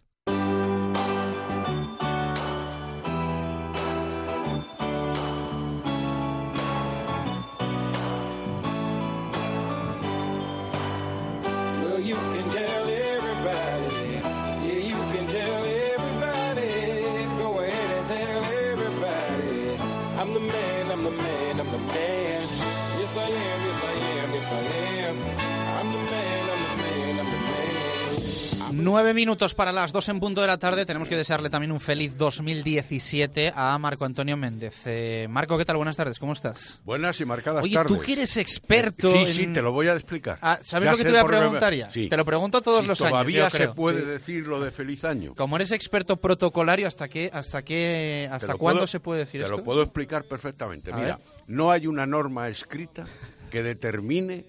Nueve 28.81 29.13
minutos 29.13 29.53
para 29.53 29.71
las 29.71 29.91
dos 29.91 30.09
en 30.09 30.19
punto 30.19 30.41
de 30.41 30.47
la 30.47 30.57
tarde. 30.57 30.85
Tenemos 30.87 31.07
que 31.07 31.15
desearle 31.15 31.49
también 31.51 31.71
un 31.71 31.79
feliz 31.79 32.17
2017 32.17 33.53
a 33.55 33.77
Marco 33.77 34.05
Antonio 34.05 34.35
Méndez. 34.37 34.81
Eh, 34.87 35.27
Marco, 35.29 35.55
¿qué 35.57 35.65
tal? 35.65 35.77
Buenas 35.77 35.95
tardes, 35.95 36.17
¿cómo 36.17 36.33
estás? 36.33 36.81
Buenas 36.83 37.19
y 37.21 37.25
marcadas 37.25 37.63
Oye, 37.63 37.75
tardes. 37.75 37.93
tú 37.95 38.01
que 38.03 38.13
eres 38.13 38.37
experto. 38.37 39.11
Sí, 39.11 39.17
en- 39.17 39.27
sí, 39.27 39.47
te 39.53 39.61
lo 39.61 39.71
voy 39.71 39.87
a 39.87 39.93
explicar. 39.93 40.39
Ah, 40.41 40.59
¿Sabes 40.63 40.87
Ya 40.87 40.91
lo 40.93 40.97
que 40.97 41.03
te 41.03 41.11
voy 41.11 41.19
a 41.19 41.25
preguntar 41.25 41.73
ya? 41.75 41.89
Sí. 41.91 42.09
Te 42.09 42.17
lo 42.17 42.25
pregunto 42.25 42.61
todos 42.61 42.81
Si 42.81 42.87
los 42.87 42.97
Todavía 42.97 43.41
años. 43.43 43.53
yo 43.53 43.57
se 43.59 43.67
puede 43.69 44.01
Sí. 44.01 44.07
decir 44.07 44.47
lo 44.47 44.59
de 44.59 44.71
feliz 44.71 45.05
año. 45.05 45.35
Como 45.35 45.57
eres 45.57 45.71
experto 45.71 46.17
protocolario, 46.17 46.87
¿hasta 46.87 47.07
qué, 47.07 47.29
hasta 47.31 47.61
qué, 47.61 48.25
Te 48.29 48.33
hasta 48.35 48.55
cuándo 48.55 48.79
puedo- 48.79 48.87
se 48.87 48.99
puede 48.99 49.19
decir 49.21 49.41
Te 49.41 49.45
esto? 49.45 49.57
lo 49.57 49.63
puedo 49.63 49.83
explicar 49.83 50.23
perfectamente. 50.23 50.91
A 50.91 50.95
Mira, 50.95 51.17
ver. 51.17 51.25
no 51.47 51.69
hay 51.69 51.85
una 51.85 52.07
norma 52.07 52.49
escrita 52.49 53.05
que 53.51 53.61
determine 53.61 54.45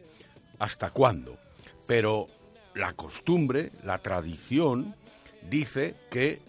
hasta 0.58 0.88
cuándo, 0.90 1.36
pero 1.86 2.28
la 2.74 2.92
costumbre, 2.94 3.70
la 3.84 3.98
tradición, 3.98 4.94
dice 5.48 5.94
que 6.10 6.40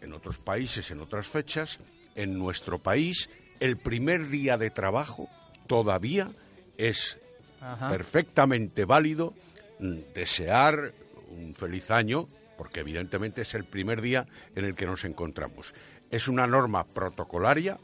en 0.00 0.12
otros 0.12 0.38
países, 0.38 0.90
en 0.90 1.00
otras 1.00 1.26
fechas, 1.26 1.78
en 2.14 2.38
nuestro 2.38 2.78
país, 2.78 3.30
el 3.60 3.76
primer 3.76 4.28
día 4.28 4.58
de 4.58 4.70
trabajo 4.70 5.28
todavía 5.66 6.30
es 6.76 7.18
Ajá. 7.60 7.88
perfectamente 7.88 8.84
válido 8.84 9.34
mm, 9.78 9.98
desear 10.14 10.92
un 11.30 11.54
feliz 11.54 11.90
año, 11.90 12.28
porque 12.58 12.80
evidentemente 12.80 13.42
es 13.42 13.54
el 13.54 13.64
primer 13.64 14.00
día 14.00 14.26
en 14.56 14.64
el 14.64 14.74
que 14.74 14.86
nos 14.86 15.04
encontramos. 15.04 15.72
Es 16.10 16.28
una 16.28 16.46
norma 16.46 16.84
protocolaria 16.84 17.78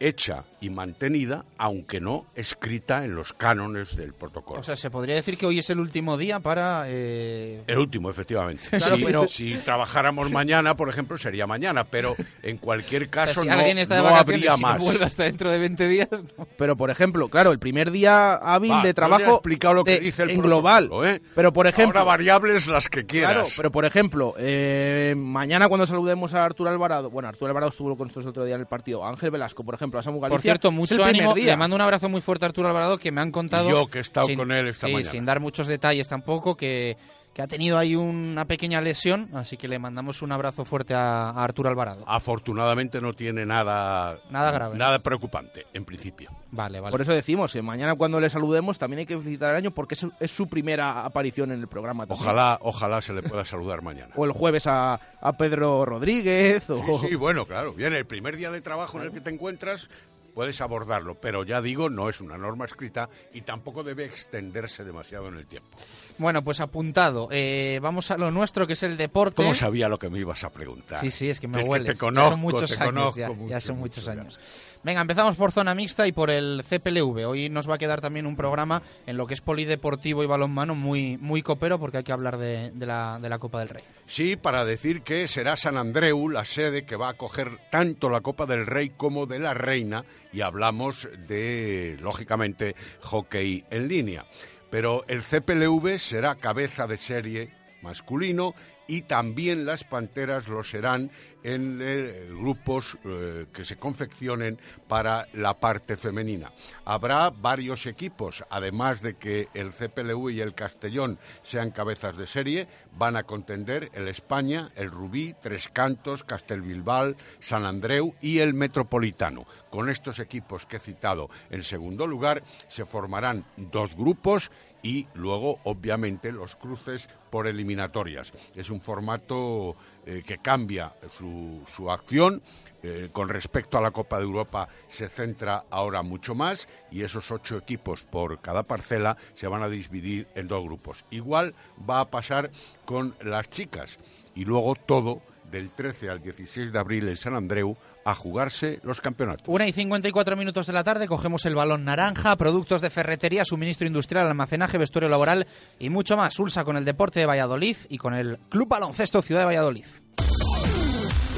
hecha 0.00 0.44
y 0.60 0.70
mantenida, 0.70 1.44
aunque 1.58 2.00
no 2.00 2.26
escrita 2.34 3.04
en 3.04 3.14
los 3.14 3.32
cánones 3.32 3.96
del 3.96 4.14
protocolo. 4.14 4.60
O 4.60 4.62
sea, 4.62 4.76
se 4.76 4.90
podría 4.90 5.14
decir 5.14 5.36
que 5.36 5.46
hoy 5.46 5.58
es 5.58 5.68
el 5.70 5.78
último 5.78 6.16
día 6.16 6.40
para... 6.40 6.84
eh, 6.86 7.62
el 7.66 7.78
último, 7.78 8.08
efectivamente. 8.10 8.64
Claro, 8.70 8.96
si, 8.96 9.04
pero- 9.04 9.28
si 9.28 9.54
trabajáramos 9.58 10.30
mañana, 10.30 10.74
por 10.74 10.88
ejemplo, 10.88 11.18
sería 11.18 11.46
mañana, 11.46 11.84
pero 11.84 12.16
en 12.42 12.56
cualquier 12.58 13.02
o 13.04 13.04
sea, 13.06 13.10
caso 13.26 13.42
si 13.42 13.48
no, 13.48 13.54
alguien 13.54 13.78
está 13.78 13.96
de 13.96 14.02
no 14.02 14.08
habría 14.08 14.50
no 14.52 14.58
más. 14.58 14.78
vuelve 14.82 15.04
hasta 15.04 15.24
dentro 15.24 15.50
de 15.50 15.58
20 15.58 15.88
días... 15.88 16.08
no. 16.10 16.46
Pero, 16.56 16.76
por 16.76 16.90
ejemplo, 16.90 17.28
claro, 17.28 17.52
el 17.52 17.58
primer 17.58 17.90
día 17.90 18.34
hábil 18.34 18.70
Va, 18.72 18.76
de 18.76 18.80
yo 18.82 18.84
ya 18.84 18.90
he 18.90 18.94
trabajo 18.94 19.32
explicado 19.34 19.74
lo 19.74 19.84
que 19.84 19.92
de- 19.92 20.00
dice 20.00 20.22
el 20.22 20.30
en 20.30 20.40
global. 20.40 20.90
¿eh? 21.04 21.20
Pero, 21.34 21.52
por 21.52 21.66
ejemplo... 21.66 21.98
Ahora 22.00 22.12
variables 22.12 22.66
las 22.66 22.88
que 22.88 23.04
quieras. 23.04 23.32
Claro, 23.32 23.48
pero 23.56 23.70
por 23.70 23.84
ejemplo, 23.84 24.34
eh, 24.38 25.14
mañana 25.18 25.68
cuando 25.68 25.86
saludemos 25.86 26.32
a 26.34 26.44
Arturo 26.44 26.70
Alvarado, 26.70 27.10
bueno, 27.10 27.28
Arturo 27.28 27.48
Alvarado 27.48 27.70
estuvo 27.70 27.96
con 27.96 28.06
nosotros 28.08 28.24
el 28.24 28.30
otro 28.30 28.44
día 28.44 28.54
en 28.54 28.60
el 28.62 28.66
partido, 28.66 29.04
Ángel 29.06 29.30
Velasco, 29.30 29.62
por 29.64 29.74
ejemplo, 29.74 29.83
a 29.92 30.02
Samu 30.02 30.20
Galicia. 30.20 30.34
Por 30.36 30.40
cierto, 30.42 30.70
mucho 30.70 31.04
ánimo. 31.04 31.34
día. 31.34 31.52
Le 31.52 31.56
mando 31.56 31.76
un 31.76 31.82
abrazo 31.82 32.08
muy 32.08 32.20
fuerte 32.20 32.44
a 32.44 32.48
Arturo 32.48 32.68
Alvarado, 32.68 32.98
que 32.98 33.12
me 33.12 33.20
han 33.20 33.30
contado. 33.30 33.68
Yo, 33.70 33.86
que 33.88 33.98
he 33.98 34.00
estado 34.00 34.26
sin- 34.26 34.36
con 34.38 34.50
él 34.52 34.68
esta 34.68 34.86
sí, 34.86 34.92
mañana. 34.92 35.10
Sin 35.10 35.24
dar 35.24 35.40
muchos 35.40 35.66
detalles 35.66 36.08
tampoco, 36.08 36.56
que, 36.56 36.96
que 37.34 37.42
ha 37.42 37.48
tenido 37.48 37.76
ahí 37.76 37.96
una 37.96 38.44
pequeña 38.44 38.80
lesión, 38.80 39.28
así 39.34 39.56
que 39.56 39.66
le 39.66 39.78
mandamos 39.80 40.22
un 40.22 40.30
abrazo 40.30 40.64
fuerte 40.64 40.94
a, 40.94 41.30
a 41.30 41.42
Arturo 41.44 41.68
Alvarado. 41.68 42.04
Afortunadamente 42.06 43.00
no 43.00 43.12
tiene 43.12 43.44
nada, 43.44 44.18
Nada 44.30 44.52
grave. 44.52 44.78
nada 44.78 44.98
preocupante, 45.00 45.66
en 45.74 45.84
principio. 45.84 46.30
Vale, 46.52 46.78
vale. 46.80 46.92
Por 46.92 47.00
eso 47.00 47.12
decimos, 47.12 47.52
que 47.52 47.60
mañana 47.60 47.96
cuando 47.96 48.20
le 48.20 48.30
saludemos 48.30 48.78
también 48.78 49.00
hay 49.00 49.06
que 49.06 49.18
felicitar 49.18 49.50
el 49.50 49.56
año 49.56 49.70
porque 49.72 49.94
es, 49.94 50.06
es 50.20 50.30
su 50.30 50.46
primera 50.46 51.04
aparición 51.04 51.50
en 51.50 51.60
el 51.60 51.66
programa. 51.66 52.06
también. 52.06 52.22
Ojalá, 52.22 52.58
ojalá 52.62 53.02
se 53.02 53.12
le 53.12 53.22
pueda 53.22 53.44
saludar 53.44 53.82
mañana. 53.82 54.12
O 54.14 54.24
el 54.24 54.30
jueves 54.32 54.68
a, 54.68 54.94
a 55.20 55.32
Pedro 55.32 55.84
Rodríguez. 55.84 56.70
O... 56.70 57.00
Sí, 57.00 57.08
sí, 57.08 57.14
bueno, 57.16 57.46
claro. 57.46 57.72
Bien, 57.72 57.92
el 57.94 58.06
primer 58.06 58.36
día 58.36 58.52
de 58.52 58.60
trabajo 58.60 58.98
en 59.00 59.06
el 59.06 59.12
que 59.12 59.20
te 59.20 59.30
encuentras 59.30 59.88
puedes 60.34 60.60
abordarlo, 60.60 61.14
pero 61.20 61.44
ya 61.44 61.60
digo, 61.62 61.88
no 61.88 62.08
es 62.08 62.20
una 62.20 62.36
norma 62.36 62.64
escrita 62.64 63.08
y 63.32 63.42
tampoco 63.42 63.84
debe 63.84 64.04
extenderse 64.04 64.82
demasiado 64.84 65.28
en 65.28 65.36
el 65.36 65.46
tiempo. 65.46 65.76
Bueno, 66.18 66.42
pues 66.42 66.60
apuntado. 66.60 67.28
Eh, 67.32 67.80
vamos 67.82 68.10
a 68.10 68.16
lo 68.16 68.30
nuestro, 68.30 68.66
que 68.66 68.74
es 68.74 68.82
el 68.84 68.96
deporte. 68.96 69.36
¿Cómo 69.36 69.54
sabía 69.54 69.88
lo 69.88 69.98
que 69.98 70.08
me 70.08 70.18
ibas 70.20 70.44
a 70.44 70.50
preguntar? 70.50 71.00
Sí, 71.00 71.10
sí, 71.10 71.28
es 71.30 71.40
que 71.40 71.48
me 71.48 71.60
Es 71.60 71.68
hueles. 71.68 71.86
te 71.88 71.94
Ya 71.94 71.98
conozco, 72.00 72.30
son 72.30 72.40
muchos 72.40 72.70
te 72.70 72.82
años, 72.82 72.94
conozco 72.94 73.18
ya, 73.20 73.28
mucho, 73.30 73.50
ya 73.50 73.60
son 73.60 73.76
mucho, 73.78 74.00
muchos 74.00 74.04
ya. 74.04 74.12
años. 74.12 74.38
Venga, 74.84 75.00
empezamos 75.00 75.34
por 75.36 75.50
zona 75.50 75.74
mixta 75.74 76.06
y 76.06 76.12
por 76.12 76.30
el 76.30 76.62
CPLV. 76.62 77.26
Hoy 77.26 77.48
nos 77.48 77.68
va 77.68 77.76
a 77.76 77.78
quedar 77.78 78.02
también 78.02 78.26
un 78.26 78.36
programa 78.36 78.82
en 79.06 79.16
lo 79.16 79.26
que 79.26 79.32
es 79.32 79.40
polideportivo 79.40 80.22
y 80.22 80.26
balonmano 80.26 80.74
muy, 80.74 81.16
muy 81.16 81.40
copero 81.42 81.78
porque 81.78 81.96
hay 81.96 82.04
que 82.04 82.12
hablar 82.12 82.36
de, 82.36 82.70
de 82.74 82.84
la, 82.84 83.18
de 83.18 83.30
la 83.30 83.38
Copa 83.38 83.60
del 83.60 83.70
Rey. 83.70 83.82
Sí, 84.06 84.36
para 84.36 84.62
decir 84.66 85.00
que 85.00 85.26
será 85.26 85.56
San 85.56 85.78
Andreu 85.78 86.28
la 86.28 86.44
sede 86.44 86.84
que 86.84 86.96
va 86.96 87.06
a 87.08 87.12
acoger 87.12 87.58
tanto 87.70 88.10
la 88.10 88.20
Copa 88.20 88.44
del 88.44 88.66
Rey 88.66 88.90
como 88.90 89.24
de 89.24 89.38
la 89.38 89.54
Reina 89.54 90.04
y 90.34 90.42
hablamos 90.42 91.08
de, 91.28 91.96
lógicamente, 92.02 92.76
hockey 93.00 93.64
en 93.70 93.88
línea. 93.88 94.26
Pero 94.74 95.04
el 95.06 95.22
CPLV 95.22 96.00
será 96.00 96.34
cabeza 96.34 96.88
de 96.88 96.96
serie 96.96 97.50
masculino 97.80 98.56
y 98.86 99.02
también 99.02 99.64
las 99.64 99.84
Panteras 99.84 100.48
lo 100.48 100.62
serán 100.62 101.10
en 101.42 101.78
eh, 101.82 102.28
grupos 102.30 102.96
eh, 103.04 103.46
que 103.52 103.64
se 103.64 103.76
confeccionen 103.76 104.58
para 104.88 105.26
la 105.34 105.54
parte 105.54 105.96
femenina. 105.96 106.50
Habrá 106.84 107.30
varios 107.30 107.86
equipos, 107.86 108.42
además 108.48 109.02
de 109.02 109.14
que 109.16 109.48
el 109.52 109.70
CPLU 109.70 110.30
y 110.30 110.40
el 110.40 110.54
Castellón 110.54 111.18
sean 111.42 111.70
cabezas 111.70 112.16
de 112.16 112.26
serie, 112.26 112.66
van 112.96 113.16
a 113.16 113.24
contender 113.24 113.90
el 113.92 114.08
España, 114.08 114.70
el 114.74 114.90
Rubí, 114.90 115.34
Tres 115.42 115.68
Cantos, 115.68 116.24
Castelbilbal, 116.24 117.16
San 117.40 117.66
Andreu 117.66 118.14
y 118.22 118.38
el 118.38 118.54
Metropolitano. 118.54 119.44
Con 119.70 119.90
estos 119.90 120.20
equipos 120.20 120.64
que 120.64 120.76
he 120.76 120.80
citado 120.80 121.28
en 121.50 121.62
segundo 121.62 122.06
lugar, 122.06 122.42
se 122.68 122.86
formarán 122.86 123.44
dos 123.56 123.94
grupos 123.94 124.50
y 124.84 125.08
luego, 125.14 125.60
obviamente, 125.64 126.30
los 126.30 126.54
cruces 126.56 127.08
por 127.30 127.46
eliminatorias. 127.46 128.32
Es 128.54 128.68
un 128.68 128.82
formato 128.82 129.74
eh, 130.04 130.22
que 130.24 130.38
cambia 130.38 130.92
su, 131.16 131.64
su 131.74 131.90
acción. 131.90 132.42
Eh, 132.82 133.08
con 133.10 133.30
respecto 133.30 133.78
a 133.78 133.80
la 133.80 133.92
Copa 133.92 134.18
de 134.18 134.24
Europa 134.24 134.68
se 134.88 135.08
centra 135.08 135.64
ahora 135.70 136.02
mucho 136.02 136.34
más 136.34 136.68
y 136.90 137.02
esos 137.02 137.30
ocho 137.30 137.56
equipos 137.56 138.02
por 138.02 138.42
cada 138.42 138.62
parcela 138.62 139.16
se 139.32 139.48
van 139.48 139.62
a 139.62 139.70
dividir 139.70 140.28
en 140.34 140.48
dos 140.48 140.62
grupos. 140.62 141.02
Igual 141.10 141.54
va 141.88 142.00
a 142.00 142.10
pasar 142.10 142.50
con 142.84 143.16
las 143.22 143.48
chicas 143.48 143.98
y 144.34 144.44
luego 144.44 144.74
todo 144.74 145.22
del 145.50 145.70
13 145.70 146.10
al 146.10 146.20
16 146.20 146.72
de 146.72 146.78
abril 146.78 147.08
en 147.08 147.16
San 147.16 147.34
Andreu 147.34 147.76
a 148.04 148.14
jugarse 148.14 148.80
los 148.82 149.00
campeonatos. 149.00 149.48
Una 149.48 149.66
y 149.66 149.72
54 149.72 150.36
minutos 150.36 150.66
de 150.66 150.72
la 150.72 150.84
tarde, 150.84 151.08
cogemos 151.08 151.44
el 151.46 151.54
balón 151.54 151.84
naranja, 151.84 152.36
productos 152.36 152.80
de 152.80 152.90
ferretería, 152.90 153.44
suministro 153.44 153.86
industrial, 153.86 154.26
almacenaje, 154.26 154.78
vestuario 154.78 155.08
laboral 155.08 155.46
y 155.78 155.90
mucho 155.90 156.16
más. 156.16 156.38
Ulsa 156.38 156.64
con 156.64 156.76
el 156.76 156.84
deporte 156.84 157.20
de 157.20 157.26
Valladolid 157.26 157.76
y 157.88 157.98
con 157.98 158.14
el 158.14 158.38
Club 158.48 158.68
Baloncesto 158.68 159.22
Ciudad 159.22 159.42
de 159.42 159.46
Valladolid. 159.46 159.86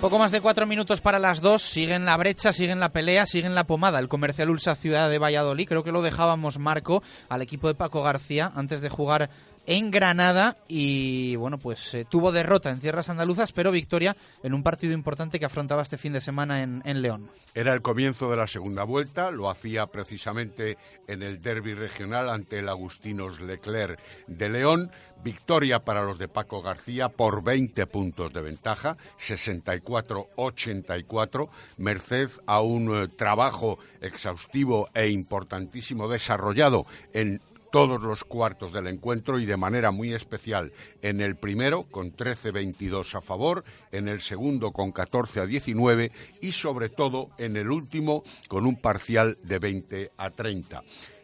Poco 0.00 0.18
más 0.18 0.30
de 0.30 0.40
cuatro 0.40 0.66
minutos 0.66 1.02
para 1.02 1.18
las 1.18 1.42
dos. 1.42 1.60
Siguen 1.60 2.06
la 2.06 2.16
brecha, 2.16 2.54
siguen 2.54 2.80
la 2.80 2.88
pelea, 2.88 3.26
siguen 3.26 3.54
la 3.54 3.64
pomada. 3.64 3.98
El 3.98 4.08
comercial 4.08 4.48
Ulsa 4.48 4.74
Ciudad 4.74 5.10
de 5.10 5.18
Valladolid. 5.18 5.68
Creo 5.68 5.84
que 5.84 5.92
lo 5.92 6.00
dejábamos 6.00 6.58
Marco 6.58 7.02
al 7.28 7.42
equipo 7.42 7.68
de 7.68 7.74
Paco 7.74 8.02
García 8.02 8.50
antes 8.54 8.80
de 8.80 8.88
jugar 8.88 9.28
en 9.66 9.90
Granada 9.90 10.56
y 10.68 11.36
bueno, 11.36 11.58
pues 11.58 11.94
eh, 11.94 12.06
tuvo 12.08 12.32
derrota 12.32 12.70
en 12.70 12.80
tierras 12.80 13.08
andaluzas, 13.08 13.52
pero 13.52 13.70
victoria 13.70 14.16
en 14.42 14.54
un 14.54 14.62
partido 14.62 14.92
importante 14.92 15.38
que 15.38 15.46
afrontaba 15.46 15.82
este 15.82 15.98
fin 15.98 16.12
de 16.12 16.20
semana 16.20 16.62
en, 16.62 17.02
León. 17.02 17.30
Era 17.54 17.72
el 17.72 17.82
comienzo 17.82 18.30
de 18.30 18.36
la 18.36 18.46
segunda 18.46 18.84
vuelta, 18.84 19.30
lo 19.30 19.48
hacía 19.48 19.86
precisamente 19.86 20.76
en 21.06 21.22
el 21.22 21.42
derby 21.42 21.74
regional 21.74 22.28
ante 22.28 22.58
el 22.58 22.68
Agustinos 22.68 23.40
Leclerc 23.40 23.98
de 24.26 24.48
León. 24.48 24.90
Victoria 25.22 25.80
para 25.80 26.02
los 26.02 26.18
de 26.18 26.28
Paco 26.28 26.62
García 26.62 27.10
por 27.10 27.44
20 27.44 27.86
puntos 27.86 28.32
de 28.32 28.40
ventaja, 28.40 28.96
64-84, 29.18 31.50
merced 31.76 32.30
a 32.46 32.62
un 32.62 32.96
eh, 32.96 33.06
trabajo 33.08 33.78
exhaustivo 34.00 34.88
e 34.94 35.10
importantísimo 35.10 36.08
desarrollado 36.08 36.86
en 37.12 37.42
todos 37.70 38.02
los 38.02 38.24
cuartos 38.24 38.72
del 38.72 38.86
encuentro 38.86 39.38
y 39.38 39.46
de 39.46 39.56
manera 39.56 39.90
muy 39.90 40.12
especial 40.12 40.72
en 41.02 41.20
el 41.20 41.36
primero 41.36 41.84
con 41.84 42.12
13-22 42.12 43.14
a 43.14 43.20
favor, 43.20 43.64
en 43.92 44.08
el 44.08 44.20
segundo 44.20 44.72
con 44.72 44.92
14 44.92 45.40
a 45.40 45.46
19 45.46 46.10
y 46.40 46.52
sobre 46.52 46.88
todo 46.88 47.30
en 47.38 47.56
el 47.56 47.70
último 47.70 48.22
con 48.48 48.66
un 48.66 48.76
parcial 48.76 49.38
de 49.42 49.58
20 49.58 50.10
a 50.16 50.30
30. 50.30 50.82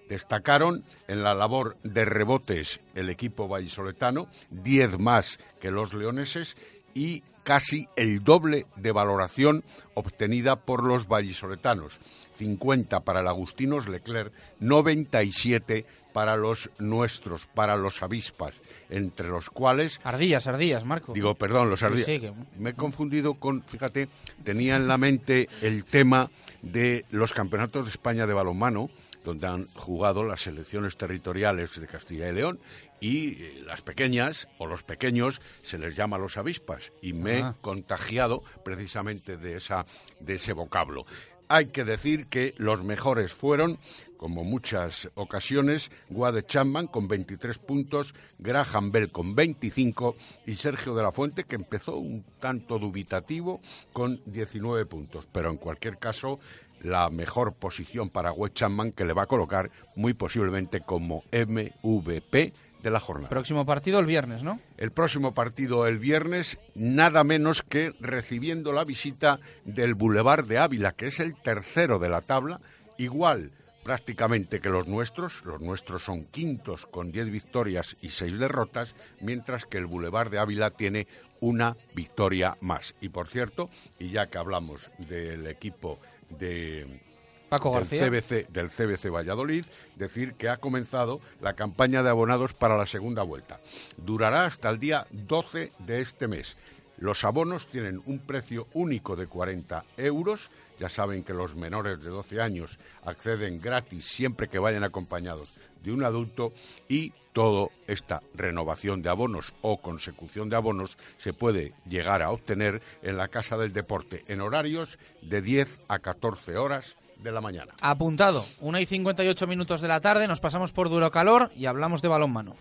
Destacaron 0.09 0.85
en 1.09 1.23
la 1.23 1.35
labor 1.35 1.77
de 1.83 2.05
rebotes 2.05 2.81
el 2.95 3.11
equipo 3.11 3.49
vallisoletano, 3.49 4.29
10 4.51 4.99
más 5.01 5.39
que 5.61 5.73
los 5.73 5.93
leoneses 5.95 6.57
y 6.95 7.23
casi 7.43 7.89
el 7.97 8.23
doble 8.23 8.67
de 8.77 8.93
valoración 8.93 9.65
obtenida 9.95 10.57
por 10.57 10.85
los 10.85 11.09
vallisoletanos. 11.09 11.99
50 12.37 13.01
para 13.01 13.21
el 13.21 13.29
Agustinos 13.29 13.89
Leclerc, 13.89 14.33
97 14.61 15.87
para 16.17 16.35
los 16.39 16.71
nuestros, 16.79 17.45
para 17.45 17.77
los 17.77 18.03
avispas, 18.03 18.55
entre 18.89 19.29
los 19.29 19.51
cuales... 19.51 20.01
Ardillas, 20.03 20.47
ardillas, 20.47 20.83
Marco. 20.83 21.13
Digo, 21.13 21.35
perdón, 21.35 21.69
los 21.69 21.83
ardillas. 21.83 22.07
Sí, 22.07 22.21
que- 22.21 22.33
Me 22.59 22.71
he 22.71 22.73
confundido 22.75 23.35
con, 23.35 23.63
fíjate, 23.65 24.09
tenía 24.43 24.77
en 24.77 24.89
la 24.89 24.97
mente 24.97 25.47
el 25.61 25.85
tema 25.85 26.31
de 26.63 27.05
los 27.11 27.35
campeonatos 27.35 27.85
de 27.85 27.91
España 27.91 28.27
de 28.27 28.33
balonmano, 28.33 28.89
donde 29.25 29.47
han 29.47 29.67
jugado 29.75 30.25
las 30.25 30.41
selecciones 30.41 30.97
territoriales 30.97 31.79
de 31.79 31.87
Castilla 31.87 32.31
y 32.31 32.33
León, 32.33 32.61
y 32.99 33.43
eh, 33.43 33.63
las 33.67 33.83
pequeñas 33.83 34.49
o 34.57 34.65
los 34.67 34.85
pequeños 34.85 35.43
se 35.65 35.77
les 35.77 35.95
llama 35.95 36.17
los 36.17 36.39
avispas, 36.39 36.93
y 37.03 37.13
me 37.13 37.43
Ah. 37.43 37.55
he 37.59 37.61
contagiado 37.61 38.43
precisamente 38.65 39.37
de, 39.37 39.57
esa, 39.57 39.85
de 40.21 40.37
ese 40.37 40.55
vocablo. 40.55 41.05
Hay 41.49 41.67
que 41.67 41.85
decir 41.85 42.27
que 42.27 42.55
los 42.57 42.83
mejores 42.83 43.33
fueron, 43.33 43.79
como 44.17 44.45
muchas 44.45 45.09
ocasiones, 45.15 45.91
Guade 46.09 46.43
Chapman 46.43 46.87
con 46.87 47.09
23 47.09 47.59
puntos, 47.59 48.15
Graham 48.39 48.91
Bell 48.91 49.11
con 49.11 49.35
25 49.35 50.17
y 50.47 50.55
Sergio 50.55 50.95
de 50.95 51.03
la 51.03 51.13
Fuente, 51.13 51.45
que 51.45 51.57
empezó 51.57 51.97
un 51.97 52.25
tanto 52.41 52.79
dubitativo, 52.79 53.61
con 53.93 54.21
19 54.27 54.87
puntos. 54.87 55.27
Pero 55.33 55.51
en 55.51 55.57
cualquier 55.57 55.99
caso, 55.99 56.41
la 56.81 57.11
mejor 57.11 57.55
posición 57.55 58.11
para 58.11 58.33
Wade 58.33 58.55
Chapman, 58.55 58.93
que 58.93 59.05
le 59.05 59.13
va 59.13 59.23
a 59.23 59.27
colocar 59.27 59.71
muy 59.95 60.15
posiblemente 60.15 60.81
como 60.81 61.25
MVP 61.33 62.53
de 62.83 62.91
la 62.91 63.01
jornada. 63.01 63.29
Próximo 63.29 63.67
partido 63.67 63.99
el 63.99 64.07
viernes, 64.07 64.45
¿no? 64.45 64.61
El 64.77 64.93
próximo 64.93 65.33
partido 65.33 65.87
el 65.87 65.99
viernes, 65.99 66.59
nada 66.75 67.25
menos 67.25 67.63
que 67.63 67.93
recibiendo 68.01 68.73
la 68.73 68.85
visita 68.85 69.41
del 69.65 69.95
Boulevard 69.95 70.47
de 70.47 70.59
Ávila, 70.59 70.93
que 70.93 71.09
es 71.09 71.21
el 71.21 71.35
tercero 71.35 71.99
de 71.99 72.09
la 72.09 72.21
tabla, 72.21 72.61
igual 72.99 73.51
prácticamente 73.87 74.61
que 74.61 74.69
los 74.69 74.89
nuestros. 74.89 75.45
Los 75.45 75.61
nuestros 75.61 76.03
son 76.03 76.25
quintos 76.25 76.87
con 76.87 77.13
10 77.13 77.31
victorias 77.31 77.97
y 78.03 78.11
6 78.11 78.37
derrotas, 78.37 78.97
mientras 79.21 79.65
que 79.65 79.79
el 79.79 79.87
Boulevard 79.87 80.29
de 80.29 80.41
Ávila 80.41 80.73
tiene 80.73 81.07
una 81.39 81.77
victoria 81.95 82.57
más. 82.61 82.97
Y 83.01 83.11
por 83.11 83.29
cierto, 83.29 83.71
y 84.01 84.11
ya 84.11 84.27
que 84.27 84.39
hablamos 84.39 84.91
del 84.99 85.47
equipo 85.47 86.01
de 86.31 87.01
Paco 87.49 87.81
del. 87.81 87.87
CBC, 87.87 88.49
del 88.49 88.71
CBC 88.71 89.09
Valladolid, 89.09 89.65
decir 89.95 90.35
que 90.35 90.49
ha 90.49 90.57
comenzado 90.57 91.21
la 91.41 91.53
campaña 91.53 92.03
de 92.03 92.11
abonados 92.11 92.55
para 92.55 92.77
la 92.77 92.87
segunda 92.87 93.23
vuelta. 93.23 93.61
Durará 93.99 94.47
hasta 94.47 94.69
el 94.69 94.81
día 94.81 95.07
12 95.13 95.71
de 95.79 96.01
este 96.01 96.27
mes. 96.27 96.57
Los 96.99 97.23
abonos 97.25 97.69
tienen 97.69 98.03
un 98.07 98.19
precio 98.19 98.67
único 98.73 99.15
de 99.15 99.29
40 99.29 99.85
euros. 99.97 100.51
Ya 100.79 100.89
saben 100.89 101.23
que 101.23 101.33
los 101.33 101.55
menores 101.55 102.03
de 102.03 102.11
12 102.11 102.41
años 102.41 102.79
acceden 103.05 103.61
gratis 103.61 104.05
siempre 104.05 104.49
que 104.49 104.59
vayan 104.59 104.85
acompañados 104.85 105.55
de 105.83 105.93
un 105.93 106.05
adulto 106.05 106.53
y 106.89 107.13
toda 107.33 107.69
esta 107.87 108.23
renovación 108.35 109.03
de 109.03 109.11
abonos 109.11 109.53
o 109.63 109.79
consecución 109.81 110.49
de 110.49 110.57
abonos 110.57 110.97
se 111.19 111.33
puede 111.33 111.75
llegar 111.87 112.23
a 112.23 112.31
obtener 112.31 112.83
en 113.03 113.17
la 113.17 113.29
Casa 113.29 113.57
del 113.57 113.73
Deporte 113.73 114.25
en 114.29 114.41
horarios 114.41 114.99
de 115.23 115.43
10 115.43 115.81
a 115.89 115.99
14 115.99 116.57
horas 116.57 116.97
de 117.19 117.33
la 117.33 117.41
mañana. 117.41 117.75
Apuntado, 117.81 118.45
1 118.61 118.81
y 118.81 118.87
58 118.87 119.47
minutos 119.47 119.81
de 119.81 119.89
la 119.89 120.01
tarde, 120.01 120.29
nos 120.29 120.41
pasamos 120.41 120.73
por 120.73 120.89
duro 120.89 121.11
calor 121.11 121.51
y 121.55 121.67
hablamos 121.67 122.03
de 122.03 122.09
balonmano. 122.09 122.55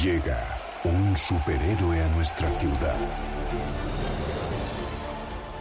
Llega 0.00 0.58
un 0.84 1.16
superhéroe 1.16 2.02
a 2.02 2.08
nuestra 2.08 2.50
ciudad. 2.58 2.98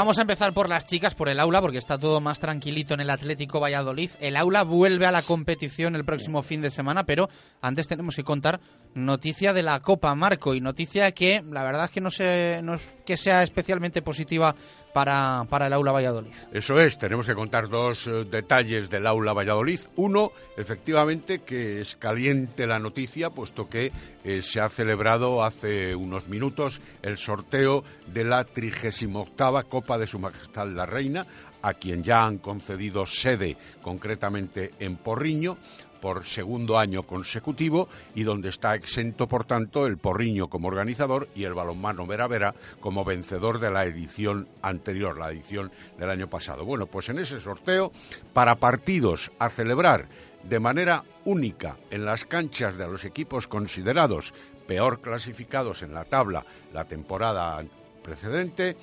Vamos 0.00 0.16
a 0.16 0.22
empezar 0.22 0.54
por 0.54 0.66
las 0.66 0.86
chicas, 0.86 1.14
por 1.14 1.28
el 1.28 1.38
aula, 1.38 1.60
porque 1.60 1.76
está 1.76 1.98
todo 1.98 2.22
más 2.22 2.40
tranquilito 2.40 2.94
en 2.94 3.00
el 3.00 3.10
Atlético 3.10 3.60
Valladolid. 3.60 4.08
El 4.18 4.38
aula 4.38 4.62
vuelve 4.62 5.04
a 5.04 5.12
la 5.12 5.20
competición 5.20 5.94
el 5.94 6.06
próximo 6.06 6.40
fin 6.40 6.62
de 6.62 6.70
semana, 6.70 7.04
pero 7.04 7.28
antes 7.60 7.86
tenemos 7.86 8.16
que 8.16 8.24
contar 8.24 8.60
noticia 8.94 9.52
de 9.52 9.62
la 9.62 9.78
Copa 9.80 10.14
Marco 10.14 10.54
y 10.54 10.62
noticia 10.62 11.12
que 11.12 11.44
la 11.50 11.62
verdad 11.64 11.84
es 11.84 11.90
que 11.90 12.00
no, 12.00 12.10
se, 12.10 12.62
no 12.62 12.76
es 12.76 12.80
que 13.04 13.18
sea 13.18 13.42
especialmente 13.42 14.00
positiva 14.00 14.56
para, 14.92 15.44
para 15.48 15.66
el 15.66 15.72
aula 15.72 15.92
Valladolid. 15.92 16.34
Eso 16.52 16.80
es, 16.80 16.98
tenemos 16.98 17.26
que 17.26 17.34
contar 17.34 17.68
dos 17.68 18.06
eh, 18.06 18.24
detalles 18.24 18.90
del 18.90 19.06
aula 19.06 19.32
Valladolid. 19.32 19.80
Uno, 19.96 20.32
efectivamente, 20.56 21.40
que 21.40 21.80
es 21.80 21.96
caliente 21.96 22.66
la 22.66 22.78
noticia, 22.78 23.30
puesto 23.30 23.68
que 23.68 23.92
eh, 24.24 24.42
se 24.42 24.60
ha 24.60 24.68
celebrado 24.68 25.42
hace 25.42 25.94
unos 25.94 26.28
minutos 26.28 26.80
el 27.02 27.18
sorteo 27.18 27.84
de 28.06 28.24
la 28.24 28.44
38 28.44 29.68
Copa 29.68 29.98
de 29.98 30.06
Su 30.06 30.18
Majestad 30.18 30.68
la 30.68 30.86
Reina, 30.86 31.26
a 31.62 31.74
quien 31.74 32.02
ya 32.02 32.24
han 32.24 32.38
concedido 32.38 33.06
sede, 33.06 33.56
concretamente 33.82 34.72
en 34.78 34.96
Porriño 34.96 35.58
por 36.00 36.24
segundo 36.24 36.78
año 36.78 37.02
consecutivo 37.02 37.88
y 38.14 38.22
donde 38.22 38.48
está 38.48 38.74
exento, 38.74 39.28
por 39.28 39.44
tanto, 39.44 39.86
el 39.86 39.98
Porriño 39.98 40.48
como 40.48 40.68
organizador 40.68 41.28
y 41.34 41.44
el 41.44 41.54
balonmano 41.54 42.06
Vera 42.06 42.26
Vera 42.26 42.54
como 42.80 43.04
vencedor 43.04 43.60
de 43.60 43.70
la 43.70 43.84
edición 43.84 44.48
anterior, 44.62 45.18
la 45.18 45.30
edición 45.30 45.70
del 45.98 46.10
año 46.10 46.28
pasado. 46.28 46.64
Bueno, 46.64 46.86
pues 46.86 47.08
en 47.08 47.18
ese 47.18 47.40
sorteo, 47.40 47.92
para 48.32 48.56
partidos 48.56 49.30
a 49.38 49.50
celebrar 49.50 50.08
de 50.42 50.60
manera 50.60 51.04
única 51.24 51.76
en 51.90 52.04
las 52.04 52.24
canchas 52.24 52.76
de 52.76 52.86
los 52.88 53.04
equipos 53.04 53.46
considerados 53.46 54.32
peor 54.66 55.00
clasificados 55.00 55.82
en 55.82 55.92
la 55.92 56.04
tabla 56.04 56.44
la 56.72 56.84
temporada 56.84 57.62
precedente, 58.02 58.76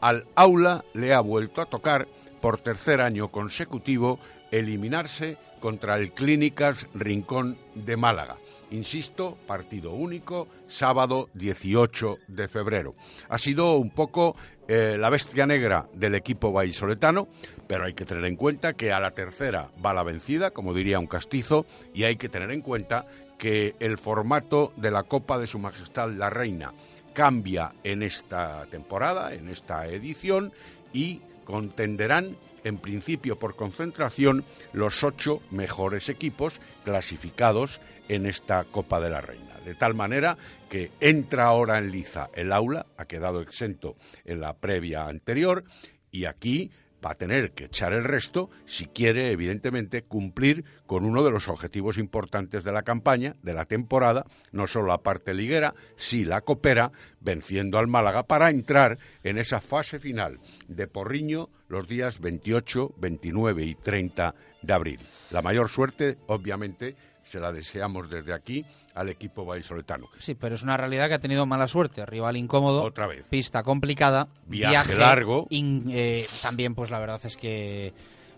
al 0.00 0.26
aula 0.34 0.84
le 0.94 1.14
ha 1.14 1.20
vuelto 1.20 1.60
a 1.60 1.66
tocar 1.66 2.06
por 2.40 2.58
tercer 2.60 3.00
año 3.00 3.28
consecutivo 3.28 4.18
eliminarse 4.50 5.36
contra 5.60 5.96
el 5.96 6.12
Clínicas 6.12 6.86
Rincón 6.94 7.58
de 7.74 7.96
Málaga. 7.96 8.36
Insisto, 8.70 9.36
partido 9.46 9.92
único, 9.92 10.48
sábado 10.68 11.28
18 11.34 12.18
de 12.28 12.48
febrero. 12.48 12.94
Ha 13.28 13.38
sido 13.38 13.76
un 13.76 13.90
poco 13.90 14.36
eh, 14.68 14.96
la 14.96 15.10
bestia 15.10 15.46
negra 15.46 15.88
del 15.92 16.14
equipo 16.14 16.52
vallisoletano, 16.52 17.28
pero 17.66 17.84
hay 17.84 17.94
que 17.94 18.04
tener 18.04 18.24
en 18.24 18.36
cuenta 18.36 18.74
que 18.74 18.92
a 18.92 19.00
la 19.00 19.10
tercera 19.10 19.70
va 19.84 19.92
la 19.92 20.04
vencida, 20.04 20.52
como 20.52 20.72
diría 20.72 21.00
un 21.00 21.08
castizo, 21.08 21.66
y 21.92 22.04
hay 22.04 22.16
que 22.16 22.28
tener 22.28 22.52
en 22.52 22.62
cuenta 22.62 23.06
que 23.36 23.74
el 23.80 23.98
formato 23.98 24.72
de 24.76 24.92
la 24.92 25.02
Copa 25.02 25.38
de 25.38 25.48
Su 25.48 25.58
Majestad 25.58 26.12
la 26.12 26.30
Reina 26.30 26.72
cambia 27.12 27.72
en 27.82 28.04
esta 28.04 28.66
temporada, 28.66 29.34
en 29.34 29.48
esta 29.48 29.88
edición, 29.88 30.52
y 30.92 31.20
contenderán 31.44 32.36
en 32.64 32.78
principio 32.78 33.38
por 33.38 33.56
concentración 33.56 34.44
los 34.72 35.04
ocho 35.04 35.40
mejores 35.50 36.08
equipos 36.08 36.60
clasificados 36.84 37.80
en 38.08 38.26
esta 38.26 38.64
Copa 38.64 39.00
de 39.00 39.10
la 39.10 39.20
Reina. 39.20 39.54
De 39.64 39.74
tal 39.74 39.94
manera 39.94 40.36
que 40.68 40.90
entra 41.00 41.44
ahora 41.44 41.78
en 41.78 41.90
liza 41.90 42.30
el 42.34 42.52
aula, 42.52 42.86
ha 42.96 43.04
quedado 43.04 43.40
exento 43.40 43.94
en 44.24 44.40
la 44.40 44.54
previa 44.54 45.06
anterior, 45.06 45.64
y 46.10 46.24
aquí 46.24 46.70
va 47.04 47.12
a 47.12 47.14
tener 47.14 47.52
que 47.52 47.64
echar 47.64 47.92
el 47.92 48.04
resto 48.04 48.50
si 48.66 48.86
quiere, 48.86 49.30
evidentemente, 49.30 50.02
cumplir 50.02 50.64
con 50.86 51.04
uno 51.04 51.22
de 51.24 51.30
los 51.30 51.48
objetivos 51.48 51.98
importantes 51.98 52.64
de 52.64 52.72
la 52.72 52.82
campaña, 52.82 53.36
de 53.42 53.54
la 53.54 53.64
temporada, 53.64 54.26
no 54.52 54.66
solo 54.66 54.88
la 54.88 54.98
parte 54.98 55.34
liguera, 55.34 55.74
sí 55.96 56.24
la 56.24 56.42
copera, 56.42 56.92
venciendo 57.20 57.78
al 57.78 57.86
Málaga 57.86 58.24
para 58.24 58.50
entrar 58.50 58.98
en 59.22 59.38
esa 59.38 59.60
fase 59.60 59.98
final 59.98 60.38
de 60.68 60.86
Porriño 60.86 61.48
los 61.68 61.86
días 61.86 62.20
28, 62.20 62.94
29 62.96 63.64
y 63.64 63.74
30 63.74 64.34
de 64.62 64.72
abril. 64.72 65.00
La 65.30 65.42
mayor 65.42 65.68
suerte, 65.68 66.18
obviamente, 66.26 66.96
se 67.24 67.38
la 67.38 67.52
deseamos 67.52 68.10
desde 68.10 68.32
aquí 68.32 68.64
al 68.94 69.08
equipo 69.08 69.44
vallisoletano. 69.44 70.08
Sí, 70.18 70.34
pero 70.34 70.54
es 70.54 70.62
una 70.62 70.76
realidad 70.76 71.08
que 71.08 71.14
ha 71.14 71.18
tenido 71.20 71.46
mala 71.46 71.68
suerte. 71.68 72.04
Rival 72.06 72.36
incómodo. 72.36 72.82
Otra 72.82 73.06
vez. 73.06 73.26
Pista 73.28 73.62
complicada. 73.62 74.28
Viaje, 74.46 74.94
largo. 74.94 75.46
Eh, 75.50 76.26
también, 76.42 76.74
pues 76.74 76.90
la 76.90 76.98
verdad 76.98 77.20
es 77.24 77.36
que 77.36 77.92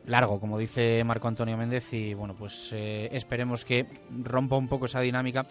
largo, 0.07 0.41
como 0.41 0.59
dice 0.59 1.03
Marco 1.05 1.29
Antonio 1.29 1.57
Méndez. 1.57 1.93
Y 1.93 2.15
bueno, 2.15 2.35
pues 2.35 2.71
eh, 2.73 3.09
esperemos 3.13 3.65
que 3.65 3.87
rompa 4.25 4.57
un 4.57 4.69
poco 4.69 4.87
esa 4.87 5.01
dinámica 5.01 5.47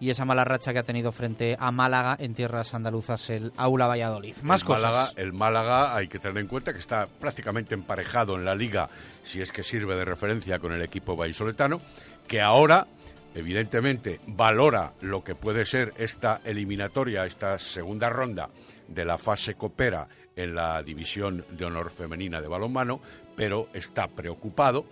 y 0.00 0.10
esa 0.10 0.24
mala 0.24 0.42
racha 0.44 0.72
que 0.72 0.80
ha 0.80 0.82
tenido 0.82 1.12
frente 1.12 1.56
a 1.56 1.70
Málaga 1.70 2.16
en 2.18 2.34
tierras 2.34 2.74
andaluzas 2.74 3.30
el 3.30 3.52
Aula 3.56 3.86
Valladolid. 3.86 4.34
Más 4.42 4.62
el 4.62 4.66
cosas. 4.66 4.84
Málaga, 4.84 5.10
el 5.14 5.32
Málaga 5.32 5.96
hay 5.96 6.08
que 6.08 6.18
tener 6.18 6.38
en 6.38 6.48
cuenta 6.48 6.72
que 6.72 6.80
está 6.80 7.06
prácticamente 7.06 7.76
emparejado 7.76 8.34
en 8.34 8.44
la 8.44 8.56
liga, 8.56 8.90
si 9.22 9.40
es 9.40 9.52
que 9.52 9.62
sirve 9.62 9.94
de 9.94 10.04
referencia 10.04 10.58
con 10.58 10.72
el 10.72 10.82
equipo 10.82 11.14
vallisoletano, 11.14 11.80
que 12.26 12.40
ahora 12.40 12.88
evidentemente 13.34 14.20
valora 14.26 14.94
lo 15.00 15.24
que 15.24 15.34
puede 15.34 15.64
ser 15.64 15.94
esta 15.96 16.40
eliminatoria, 16.44 17.26
esta 17.26 17.58
segunda 17.58 18.08
ronda 18.08 18.50
de 18.88 19.04
la 19.04 19.18
fase 19.18 19.54
copera 19.54 20.08
en 20.36 20.54
la 20.54 20.82
división 20.82 21.44
de 21.50 21.64
honor 21.64 21.90
femenina 21.90 22.40
de 22.40 22.48
balonmano, 22.48 23.00
pero 23.36 23.68
está 23.72 24.08
preocupado 24.08 24.84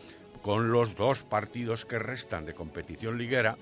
con 0.42 0.72
los 0.72 0.94
dos 0.94 1.22
partidos 1.22 1.84
que 1.84 1.98
restan 1.98 2.46
de 2.46 2.54
competición 2.54 3.18
liguera, 3.18 3.56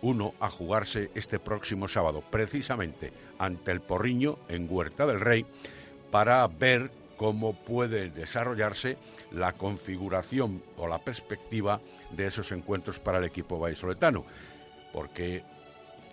uno 0.00 0.34
a 0.40 0.50
jugarse 0.50 1.10
este 1.14 1.38
próximo 1.38 1.88
sábado, 1.88 2.22
precisamente 2.30 3.12
ante 3.38 3.70
el 3.70 3.80
Porriño 3.80 4.38
en 4.48 4.66
Huerta 4.68 5.06
del 5.06 5.20
Rey, 5.20 5.46
para 6.10 6.46
ver 6.48 6.90
cómo 7.22 7.52
puede 7.52 8.10
desarrollarse 8.10 8.98
la 9.30 9.52
configuración 9.52 10.60
o 10.76 10.88
la 10.88 10.98
perspectiva 10.98 11.80
de 12.10 12.26
esos 12.26 12.50
encuentros 12.50 12.98
para 12.98 13.18
el 13.18 13.24
equipo 13.24 13.60
vallisoletano, 13.60 14.26
porque 14.92 15.44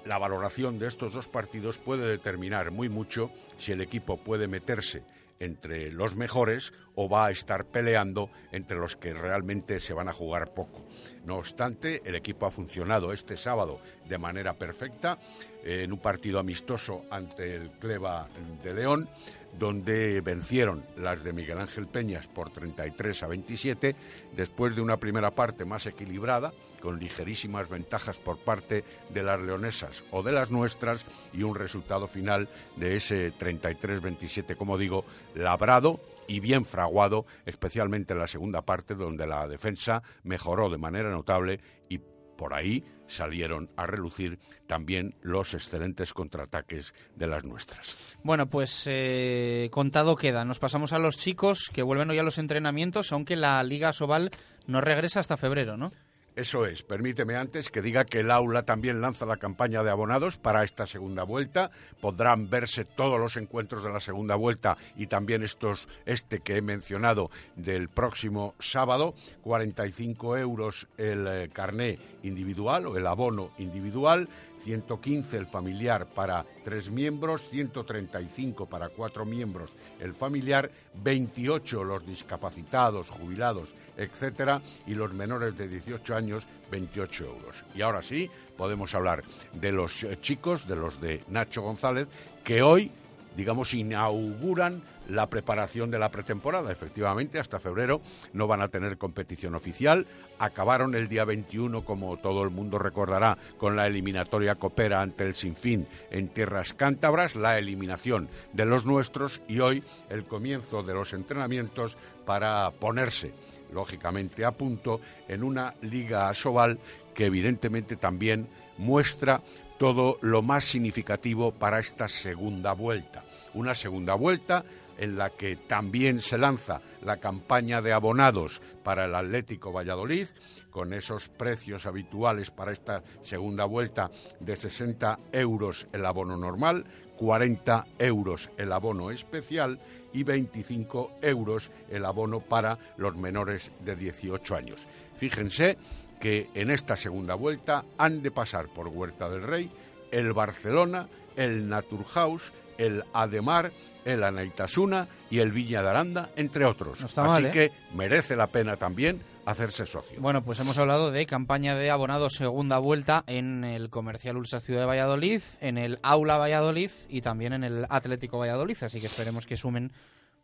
la 0.05 0.19
valoración 0.19 0.77
de 0.77 0.85
estos 0.85 1.11
dos 1.11 1.27
partidos 1.27 1.79
puede 1.79 2.07
determinar 2.07 2.69
muy 2.69 2.89
mucho 2.89 3.31
si 3.57 3.71
el 3.71 3.81
equipo 3.81 4.17
puede 4.17 4.47
meterse 4.47 5.01
entre 5.39 5.91
los 5.91 6.15
mejores 6.15 6.73
o 6.93 7.09
va 7.09 7.25
a 7.25 7.31
estar 7.31 7.65
peleando 7.65 8.29
entre 8.51 8.77
los 8.77 8.95
que 8.95 9.13
realmente 9.13 9.79
se 9.79 9.93
van 9.93 10.09
a 10.09 10.13
jugar 10.13 10.53
poco. 10.53 10.85
No 11.25 11.37
obstante, 11.37 12.01
el 12.05 12.13
equipo 12.13 12.45
ha 12.45 12.51
funcionado 12.51 13.13
este 13.13 13.35
sábado 13.35 13.79
de 14.07 14.17
manera 14.19 14.53
perfecta 14.53 15.17
en 15.63 15.91
un 15.91 15.99
partido 15.99 16.39
amistoso 16.39 17.05
ante 17.09 17.55
el 17.55 17.71
Cleva 17.71 18.27
de 18.61 18.73
León 18.73 19.09
donde 19.57 20.21
vencieron 20.21 20.85
las 20.97 21.23
de 21.23 21.33
Miguel 21.33 21.59
Ángel 21.59 21.87
Peñas 21.87 22.27
por 22.27 22.49
33 22.49 23.23
a 23.23 23.27
27, 23.27 23.95
después 24.35 24.75
de 24.75 24.81
una 24.81 24.97
primera 24.97 25.31
parte 25.31 25.65
más 25.65 25.85
equilibrada, 25.85 26.53
con 26.81 26.99
ligerísimas 26.99 27.69
ventajas 27.69 28.17
por 28.17 28.37
parte 28.37 28.83
de 29.09 29.23
las 29.23 29.41
leonesas 29.41 30.03
o 30.11 30.23
de 30.23 30.31
las 30.31 30.51
nuestras, 30.51 31.05
y 31.33 31.43
un 31.43 31.55
resultado 31.55 32.07
final 32.07 32.47
de 32.75 32.95
ese 32.95 33.33
33-27, 33.33 34.55
como 34.55 34.77
digo, 34.77 35.05
labrado 35.35 35.99
y 36.27 36.39
bien 36.39 36.63
fraguado, 36.63 37.25
especialmente 37.45 38.13
en 38.13 38.19
la 38.19 38.27
segunda 38.27 38.61
parte, 38.61 38.95
donde 38.95 39.27
la 39.27 39.47
defensa 39.47 40.03
mejoró 40.23 40.69
de 40.69 40.77
manera 40.77 41.09
notable 41.09 41.59
y 41.89 41.99
por 42.39 42.53
ahí 42.53 42.85
salieron 43.05 43.69
a 43.75 43.85
relucir 43.85 44.39
también 44.65 45.13
los 45.21 45.53
excelentes 45.53 46.13
contraataques 46.13 46.93
de 47.17 47.27
las 47.27 47.43
nuestras. 47.43 48.17
Bueno, 48.23 48.49
pues 48.49 48.85
eh, 48.85 49.67
contado 49.71 50.15
queda. 50.15 50.45
Nos 50.45 50.57
pasamos 50.57 50.93
a 50.93 50.99
los 50.99 51.17
chicos 51.17 51.69
que 51.73 51.83
vuelven 51.83 52.09
hoy 52.11 52.17
a 52.17 52.23
los 52.23 52.37
entrenamientos, 52.37 53.11
aunque 53.11 53.35
la 53.35 53.61
Liga 53.63 53.91
Sobal 53.91 54.31
no 54.67 54.79
regresa 54.79 55.19
hasta 55.19 55.35
febrero, 55.35 55.75
¿no? 55.75 55.91
Eso 56.39 56.65
es. 56.65 56.83
Permíteme 56.83 57.35
antes 57.35 57.67
que 57.67 57.81
diga 57.81 58.05
que 58.05 58.21
el 58.21 58.31
aula 58.31 58.63
también 58.63 59.01
lanza 59.01 59.25
la 59.25 59.35
campaña 59.35 59.83
de 59.83 59.91
abonados 59.91 60.37
para 60.37 60.63
esta 60.63 60.87
segunda 60.87 61.23
vuelta. 61.23 61.69
Podrán 61.99 62.49
verse 62.49 62.85
todos 62.85 63.19
los 63.19 63.35
encuentros 63.35 63.83
de 63.83 63.89
la 63.89 63.99
segunda 63.99 64.37
vuelta 64.37 64.77
y 64.95 65.07
también 65.07 65.43
estos, 65.43 65.85
este 66.05 66.39
que 66.39 66.55
he 66.55 66.61
mencionado 66.61 67.29
del 67.57 67.89
próximo 67.89 68.55
sábado. 68.57 69.15
45 69.41 70.37
euros 70.37 70.87
el 70.97 71.27
eh, 71.27 71.49
carné 71.51 71.99
individual 72.23 72.87
o 72.87 72.95
el 72.95 73.05
abono 73.05 73.51
individual. 73.57 74.29
115 74.63 75.37
el 75.37 75.45
familiar 75.45 76.05
para 76.07 76.45
tres 76.63 76.89
miembros, 76.89 77.49
135 77.49 78.65
para 78.65 78.89
cuatro 78.89 79.25
miembros 79.25 79.71
el 79.99 80.13
familiar, 80.13 80.69
28 80.95 81.83
los 81.83 82.05
discapacitados, 82.05 83.09
jubilados 83.09 83.73
etcétera, 83.99 84.61
y 84.87 84.95
los 84.95 85.13
menores 85.13 85.57
de 85.57 85.67
18 85.67 86.15
años 86.15 86.47
28 86.71 87.25
euros. 87.25 87.63
Y 87.75 87.81
ahora 87.81 88.01
sí, 88.01 88.29
podemos 88.57 88.95
hablar 88.95 89.23
de 89.53 89.71
los 89.71 90.03
eh, 90.03 90.17
chicos, 90.21 90.67
de 90.67 90.75
los 90.75 90.99
de 91.01 91.23
Nacho 91.27 91.61
González, 91.61 92.07
que 92.43 92.61
hoy, 92.61 92.91
digamos, 93.35 93.73
inauguran 93.73 94.81
la 95.09 95.27
preparación 95.27 95.91
de 95.91 95.99
la 95.99 96.09
pretemporada. 96.09 96.71
Efectivamente, 96.71 97.39
hasta 97.39 97.59
febrero 97.59 98.01
no 98.33 98.47
van 98.47 98.61
a 98.61 98.67
tener 98.67 98.97
competición 98.97 99.55
oficial. 99.55 100.05
Acabaron 100.37 100.95
el 100.95 101.09
día 101.09 101.25
21, 101.25 101.83
como 101.83 102.17
todo 102.17 102.43
el 102.43 102.51
mundo 102.51 102.79
recordará, 102.79 103.37
con 103.57 103.75
la 103.75 103.87
eliminatoria 103.87 104.55
Copera 104.55 105.01
ante 105.01 105.25
el 105.25 105.35
Sinfín 105.35 105.87
en 106.11 106.29
tierras 106.29 106.73
cántabras, 106.73 107.35
la 107.35 107.57
eliminación 107.57 108.29
de 108.53 108.65
los 108.65 108.85
nuestros 108.85 109.41
y 109.47 109.59
hoy 109.59 109.83
el 110.09 110.25
comienzo 110.25 110.83
de 110.83 110.93
los 110.93 111.13
entrenamientos 111.13 111.97
para 112.25 112.69
ponerse 112.71 113.33
lógicamente 113.73 114.45
a 114.45 114.51
punto 114.51 115.01
en 115.27 115.43
una 115.43 115.75
liga 115.81 116.29
asobal 116.29 116.79
que 117.13 117.25
evidentemente 117.25 117.95
también 117.95 118.47
muestra 118.77 119.41
todo 119.77 120.17
lo 120.21 120.41
más 120.41 120.65
significativo 120.65 121.51
para 121.51 121.79
esta 121.79 122.07
segunda 122.07 122.73
vuelta. 122.73 123.23
Una 123.53 123.73
segunda 123.73 124.13
vuelta 124.13 124.63
en 124.97 125.17
la 125.17 125.29
que 125.29 125.55
también 125.55 126.19
se 126.19 126.37
lanza 126.37 126.81
la 127.03 127.17
campaña 127.17 127.81
de 127.81 127.93
abonados 127.93 128.61
para 128.83 129.05
el 129.05 129.15
Atlético 129.15 129.71
Valladolid, 129.71 130.27
con 130.69 130.93
esos 130.93 131.29
precios 131.29 131.85
habituales 131.85 132.51
para 132.51 132.73
esta 132.73 133.01
segunda 133.21 133.63
vuelta 133.63 134.11
de 134.41 134.55
60 134.55 135.19
euros 135.31 135.87
el 135.93 136.05
abono 136.05 136.35
normal, 136.35 136.83
40 137.19 137.85
euros 137.99 138.49
el 138.57 138.71
abono 138.71 139.11
especial 139.11 139.77
y 140.13 140.23
25 140.23 141.17
euros 141.21 141.69
el 141.89 142.05
abono 142.05 142.39
para 142.39 142.79
los 142.95 143.17
menores 143.17 143.71
de 143.83 143.97
18 143.97 144.55
años. 144.55 144.79
Fíjense 145.17 145.77
que 146.21 146.49
en 146.53 146.71
esta 146.71 146.95
segunda 146.95 147.35
vuelta 147.35 147.83
han 147.97 148.21
de 148.21 148.31
pasar 148.31 148.69
por 148.69 148.87
Huerta 148.87 149.29
del 149.29 149.43
Rey 149.43 149.69
el 150.11 150.31
Barcelona, 150.31 151.09
el 151.35 151.67
Naturhaus, 151.67 152.53
el 152.77 153.03
Ademar, 153.11 153.73
el 154.05 154.23
Anaitasuna 154.23 155.09
y 155.29 155.39
el 155.39 155.51
Viña 155.51 155.81
de 155.81 155.89
Aranda, 155.89 156.29
entre 156.37 156.63
otros. 156.63 157.03
Así 157.03 157.45
¿eh? 157.45 157.51
que 157.51 157.71
merece 157.93 158.37
la 158.37 158.47
pena 158.47 158.77
también 158.77 159.21
hacerse 159.49 159.85
socio. 159.85 160.21
Bueno, 160.21 160.43
pues 160.43 160.59
hemos 160.59 160.77
hablado 160.77 161.11
de 161.11 161.25
campaña 161.25 161.75
de 161.75 161.89
abonados 161.89 162.33
segunda 162.33 162.77
vuelta 162.77 163.23
en 163.27 163.63
el 163.63 163.89
Comercial 163.89 164.37
Ulsa 164.37 164.59
Ciudad 164.59 164.81
de 164.81 164.85
Valladolid, 164.85 165.41
en 165.59 165.77
el 165.77 165.99
Aula 166.03 166.37
Valladolid 166.37 166.91
y 167.07 167.21
también 167.21 167.53
en 167.53 167.63
el 167.63 167.85
Atlético 167.89 168.37
Valladolid, 168.39 168.77
así 168.81 168.99
que 168.99 169.07
esperemos 169.07 169.45
que 169.45 169.57
sumen 169.57 169.91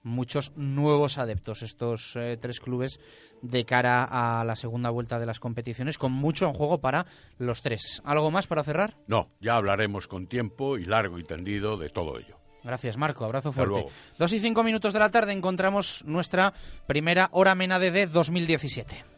muchos 0.06 0.54
nuevos 0.56 1.18
adeptos 1.18 1.64
estos 1.64 2.16
eh, 2.16 2.38
tres 2.40 2.60
clubes 2.60 3.00
de 3.42 3.66
cara 3.66 4.04
a 4.04 4.44
la 4.46 4.56
segunda 4.56 4.90
vuelta 4.92 5.20
de 5.20 5.26
las 5.26 5.40
competiciones, 5.40 5.98
con 5.98 6.12
mucho 6.12 6.48
en 6.48 6.54
juego 6.54 6.80
para 6.80 7.06
los 7.38 7.62
tres. 7.62 8.02
¿Algo 8.06 8.32
más 8.32 8.48
para 8.48 8.64
cerrar? 8.64 8.96
No, 9.08 9.30
ya 9.42 9.56
hablaremos 9.56 10.08
con 10.08 10.28
tiempo 10.28 10.78
y 10.78 10.86
largo 10.86 11.20
y 11.20 11.24
tendido 11.24 11.78
de 11.78 11.90
todo 11.90 12.18
ello. 12.18 12.45
Gracias, 12.66 12.98
Marco. 12.98 13.24
Abrazo 13.24 13.54
fuerte. 13.54 13.86
Dos 14.18 14.34
y 14.34 14.40
cinco 14.40 14.64
minutos 14.64 14.92
de 14.92 15.00
la 15.00 15.12
tarde 15.12 15.34
encontramos 15.34 16.04
nuestra 16.06 16.54
primera 16.88 17.30
hora 17.32 17.54
mena 17.54 17.78
de 17.78 18.08
2017. 18.08 19.15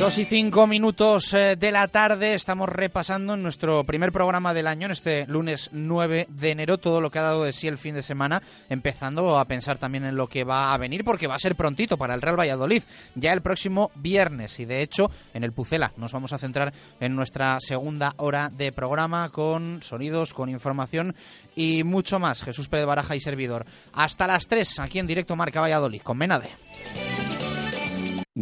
Dos 0.00 0.16
y 0.16 0.24
cinco 0.24 0.66
minutos 0.66 1.34
eh, 1.34 1.56
de 1.56 1.70
la 1.70 1.86
tarde 1.86 2.32
estamos 2.32 2.70
repasando 2.70 3.34
en 3.34 3.42
nuestro 3.42 3.84
primer 3.84 4.12
programa 4.12 4.54
del 4.54 4.66
año, 4.66 4.86
en 4.86 4.92
este 4.92 5.26
lunes 5.26 5.68
9 5.72 6.26
de 6.30 6.50
enero, 6.50 6.78
todo 6.78 7.02
lo 7.02 7.10
que 7.10 7.18
ha 7.18 7.22
dado 7.22 7.44
de 7.44 7.52
sí 7.52 7.68
el 7.68 7.76
fin 7.76 7.94
de 7.94 8.02
semana, 8.02 8.40
empezando 8.70 9.38
a 9.38 9.44
pensar 9.44 9.76
también 9.76 10.06
en 10.06 10.16
lo 10.16 10.26
que 10.26 10.42
va 10.42 10.72
a 10.72 10.78
venir, 10.78 11.04
porque 11.04 11.26
va 11.26 11.34
a 11.34 11.38
ser 11.38 11.54
prontito 11.54 11.98
para 11.98 12.14
el 12.14 12.22
Real 12.22 12.40
Valladolid, 12.40 12.82
ya 13.14 13.34
el 13.34 13.42
próximo 13.42 13.90
viernes. 13.94 14.58
Y 14.58 14.64
de 14.64 14.80
hecho, 14.80 15.10
en 15.34 15.44
el 15.44 15.52
Pucela 15.52 15.92
nos 15.98 16.12
vamos 16.12 16.32
a 16.32 16.38
centrar 16.38 16.72
en 16.98 17.14
nuestra 17.14 17.58
segunda 17.60 18.14
hora 18.16 18.48
de 18.48 18.72
programa 18.72 19.28
con 19.28 19.82
sonidos, 19.82 20.32
con 20.32 20.48
información 20.48 21.14
y 21.54 21.84
mucho 21.84 22.18
más. 22.18 22.42
Jesús 22.42 22.68
Pérez 22.68 22.86
Baraja 22.86 23.16
y 23.16 23.20
servidor. 23.20 23.66
Hasta 23.92 24.26
las 24.26 24.48
3, 24.48 24.78
aquí 24.78 24.98
en 24.98 25.06
directo 25.06 25.36
Marca 25.36 25.60
Valladolid, 25.60 26.00
con 26.00 26.16
Menade. 26.16 26.48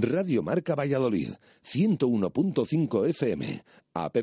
Radio 0.03 0.43
Marca 0.43 0.75
Valladolid, 0.75 1.31
101.5 1.65 3.09
FM, 3.09 3.63
app 3.95 4.17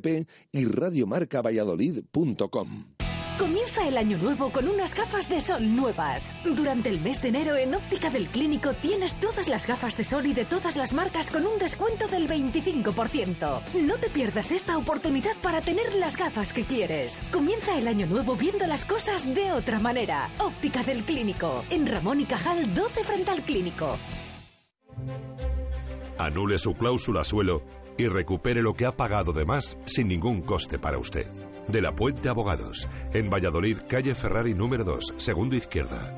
y 0.52 0.66
radiomarcavalladolid.com. 0.66 2.96
Comienza 3.38 3.86
el 3.86 3.98
año 3.98 4.18
nuevo 4.18 4.50
con 4.50 4.70
unas 4.70 4.96
gafas 4.96 5.28
de 5.28 5.42
sol 5.42 5.76
nuevas. 5.76 6.34
Durante 6.46 6.88
el 6.88 7.02
mes 7.02 7.22
de 7.22 7.30
enero 7.30 7.58
en 7.58 7.76
Óptica 7.76 8.10
del 8.10 8.28
Clínico 8.28 8.74
tienes 8.74 9.16
todas 9.16 9.50
las 9.50 9.68
gafas 9.68 9.98
de 9.98 10.06
sol 10.06 10.26
y 10.26 10.34
de 10.34 10.46
todas 10.46 10.78
las 10.78 10.94
marcas 10.94 11.30
con 11.30 11.46
un 11.46 11.60
descuento 11.60 12.08
del 12.08 12.30
25%. 12.30 13.62
No 13.82 13.98
te 13.98 14.10
pierdas 14.10 14.52
esta 14.52 14.78
oportunidad 14.78 15.36
para 15.42 15.62
tener 15.62 15.94
las 15.96 16.16
gafas 16.16 16.54
que 16.54 16.64
quieres. 16.64 17.22
Comienza 17.32 17.78
el 17.78 17.90
año 17.90 18.08
nuevo 18.08 18.38
viendo 18.38 18.68
las 18.68 18.86
cosas 18.86 19.36
de 19.36 19.52
otra 19.52 19.80
manera. 19.80 20.30
Óptica 20.40 20.82
del 20.84 21.04
Clínico, 21.04 21.66
en 21.70 21.88
Ramón 21.88 22.22
y 22.22 22.26
Cajal 22.26 22.74
12 22.74 23.04
frente 23.04 23.32
al 23.32 23.42
Clínico. 23.42 23.98
Anule 26.18 26.57
su 26.59 26.74
cláusula 26.74 27.24
suelo 27.24 27.63
y 27.97 28.07
recupere 28.07 28.61
lo 28.61 28.74
que 28.74 28.86
ha 28.86 28.95
pagado 28.95 29.34
de 29.34 29.45
más 29.45 29.78
sin 29.86 30.07
ningún 30.07 30.41
coste 30.41 30.80
para 30.80 30.97
usted. 30.97 31.28
De 31.68 31.82
la 31.82 31.95
Puente 31.95 32.30
Abogados, 32.30 32.88
en 33.13 33.30
Valladolid, 33.30 33.80
calle 33.88 34.16
Ferrari 34.16 34.53
número 34.53 34.84
2, 34.84 35.16
segundo 35.18 35.55
izquierda. 35.55 36.16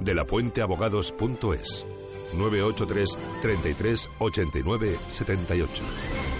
De 0.00 0.14
la 0.14 0.22
Abogados.es 0.22 1.86
983 2.34 3.18
33 3.42 4.10
89 4.18 4.98
78. 5.10 6.37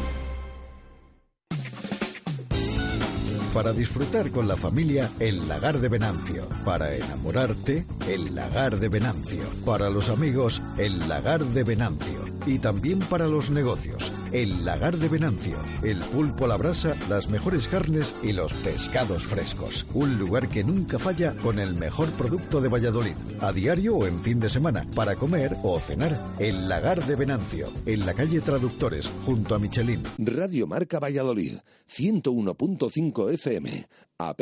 Para 3.55 3.72
disfrutar 3.72 4.30
con 4.30 4.46
la 4.46 4.57
familia, 4.57 5.11
el 5.18 5.49
lagar 5.49 5.80
de 5.80 5.88
Venancio. 5.88 6.46
Para 6.64 6.94
enamorarte, 6.94 7.86
el 8.07 8.34
lagar 8.34 8.78
de 8.78 8.88
Venancio. 8.88 9.42
Para 9.64 9.88
los 9.90 10.11
amigos, 10.11 10.62
el 10.76 11.09
lagar 11.09 11.44
de 11.44 11.64
Venancio. 11.64 12.20
Y 12.46 12.59
también 12.59 13.01
para 13.01 13.26
los 13.26 13.51
negocios, 13.51 14.12
el 14.33 14.64
lagar 14.64 14.97
de 14.97 15.09
Venancio. 15.09 15.59
El 15.83 15.99
pulpo 16.01 16.45
a 16.45 16.49
la 16.49 16.57
brasa, 16.57 16.97
las 17.09 17.29
mejores 17.29 17.68
carnes 17.68 18.14
y 18.22 18.33
los 18.33 18.53
pescados 18.55 19.26
frescos. 19.26 19.87
Un 19.95 20.18
lugar 20.18 20.49
que 20.49 20.64
nunca 20.64 20.99
falla 20.99 21.35
con 21.37 21.59
el 21.59 21.74
mejor 21.74 22.11
producto 22.12 22.61
de 22.61 22.68
Valladolid. 22.68 23.14
A 23.41 23.53
diario 23.53 23.97
o 23.97 24.07
en 24.07 24.20
fin 24.20 24.41
de 24.41 24.49
semana, 24.49 24.87
para 24.95 25.16
comer 25.16 25.57
o 25.62 25.79
cenar. 25.81 26.18
El 26.39 26.68
lagar 26.68 27.05
de 27.05 27.16
Venancio. 27.16 27.68
En 27.87 28.07
la 28.07 28.14
calle 28.14 28.41
Traductores, 28.41 29.11
junto 29.24 29.55
a 29.55 29.59
Michelin. 29.59 30.03
Radio 30.18 30.66
Marca 30.66 30.99
Valladolid, 30.99 31.59
101.5 31.89 33.33
FM, 33.35 33.87
app 34.18 34.41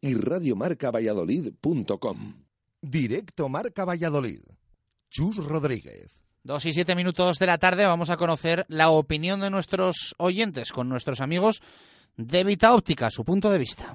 y 0.00 0.14
radiomarcavalladolid.com. 0.14 2.34
Directo 2.82 3.48
Marca 3.48 3.84
Valladolid. 3.84 4.40
Chus 5.10 5.36
Rodríguez. 5.36 6.19
Dos 6.42 6.64
y 6.64 6.72
siete 6.72 6.94
minutos 6.94 7.38
de 7.38 7.46
la 7.46 7.58
tarde 7.58 7.84
vamos 7.84 8.08
a 8.08 8.16
conocer 8.16 8.64
la 8.68 8.88
opinión 8.88 9.40
de 9.40 9.50
nuestros 9.50 10.14
oyentes 10.16 10.72
con 10.72 10.88
nuestros 10.88 11.20
amigos 11.20 11.60
de 12.16 12.44
Vita 12.44 12.72
Óptica, 12.72 13.10
su 13.10 13.24
punto 13.24 13.50
de 13.50 13.58
vista. 13.58 13.94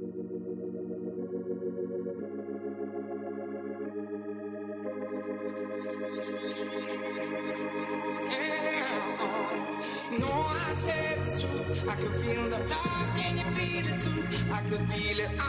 No, 10.19 10.27
I 10.29 10.73
said 10.75 11.19
it's 11.19 11.41
true. 11.41 11.63
I 11.87 11.95
could 11.95 12.19
feel 12.21 12.49
the 12.49 12.59
love. 12.59 13.15
Can 13.15 13.37
you 13.37 13.45
feel 13.55 13.87
it 13.87 13.99
too? 13.99 14.23
I 14.51 14.61
could 14.63 14.89
feel 14.91 15.19
it 15.19 15.31
oh, 15.39 15.43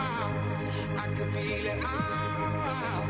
all. 0.00 0.32
I 0.98 1.06
could 1.14 1.30
feel 1.34 1.66
it 1.66 1.78
oh, 1.82 1.86
all. 2.72 3.04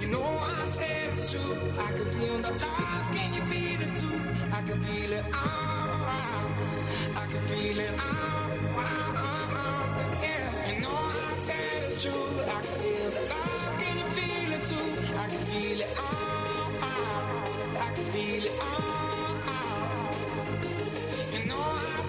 You 0.00 0.08
know 0.08 0.24
I 0.24 0.64
said 0.66 1.12
it's 1.12 1.30
true. 1.30 1.56
I 1.78 1.92
could 1.92 2.12
feel 2.14 2.38
the 2.38 2.50
love. 2.50 3.14
Can 3.14 3.34
you 3.34 3.42
feel 3.42 3.80
it 3.80 3.94
too? 3.94 4.20
I 4.52 4.62
could 4.62 4.84
feel 4.84 5.12
it 5.12 5.24
oh, 5.32 5.36
all. 5.36 7.22
I 7.22 7.26
could 7.30 7.42
feel 7.42 7.78
it 7.78 7.92
all. 7.92 8.50
Yeah. 10.20 10.74
You 10.74 10.80
know 10.80 10.98
I 10.98 11.36
said 11.36 11.82
it's 11.84 12.02
true. 12.02 12.12
I 12.12 12.60
could 12.60 12.80
feel 12.82 13.10
the 13.10 13.20
love. 13.30 13.78
Can 13.82 13.98
you 13.98 14.06
feel 14.16 14.52
it 14.52 14.64
too? 14.64 14.88
I 15.16 15.28
could 15.28 15.46
feel 15.48 15.80
it 15.80 15.96
all. 15.96 16.72
I 17.78 17.92
could 17.94 18.06
feel 18.06 18.44
it 18.44 18.58
all. 18.60 19.07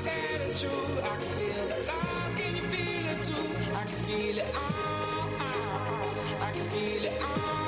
Said 0.10 0.42
it's 0.42 0.62
true. 0.62 0.70
I 1.04 1.16
can 1.18 1.32
feel 1.38 1.66
the 1.72 1.80
love. 1.88 2.32
Can 2.38 2.56
you 2.56 2.64
feel 2.74 3.06
it 3.14 3.22
too? 3.28 3.46
I 3.76 3.84
can 3.84 4.00
feel 4.08 4.38
it 4.38 4.52
all. 4.56 5.30
I 6.48 6.52
can 6.54 6.66
feel 6.70 7.06
it 7.06 7.22
all. 7.22 7.59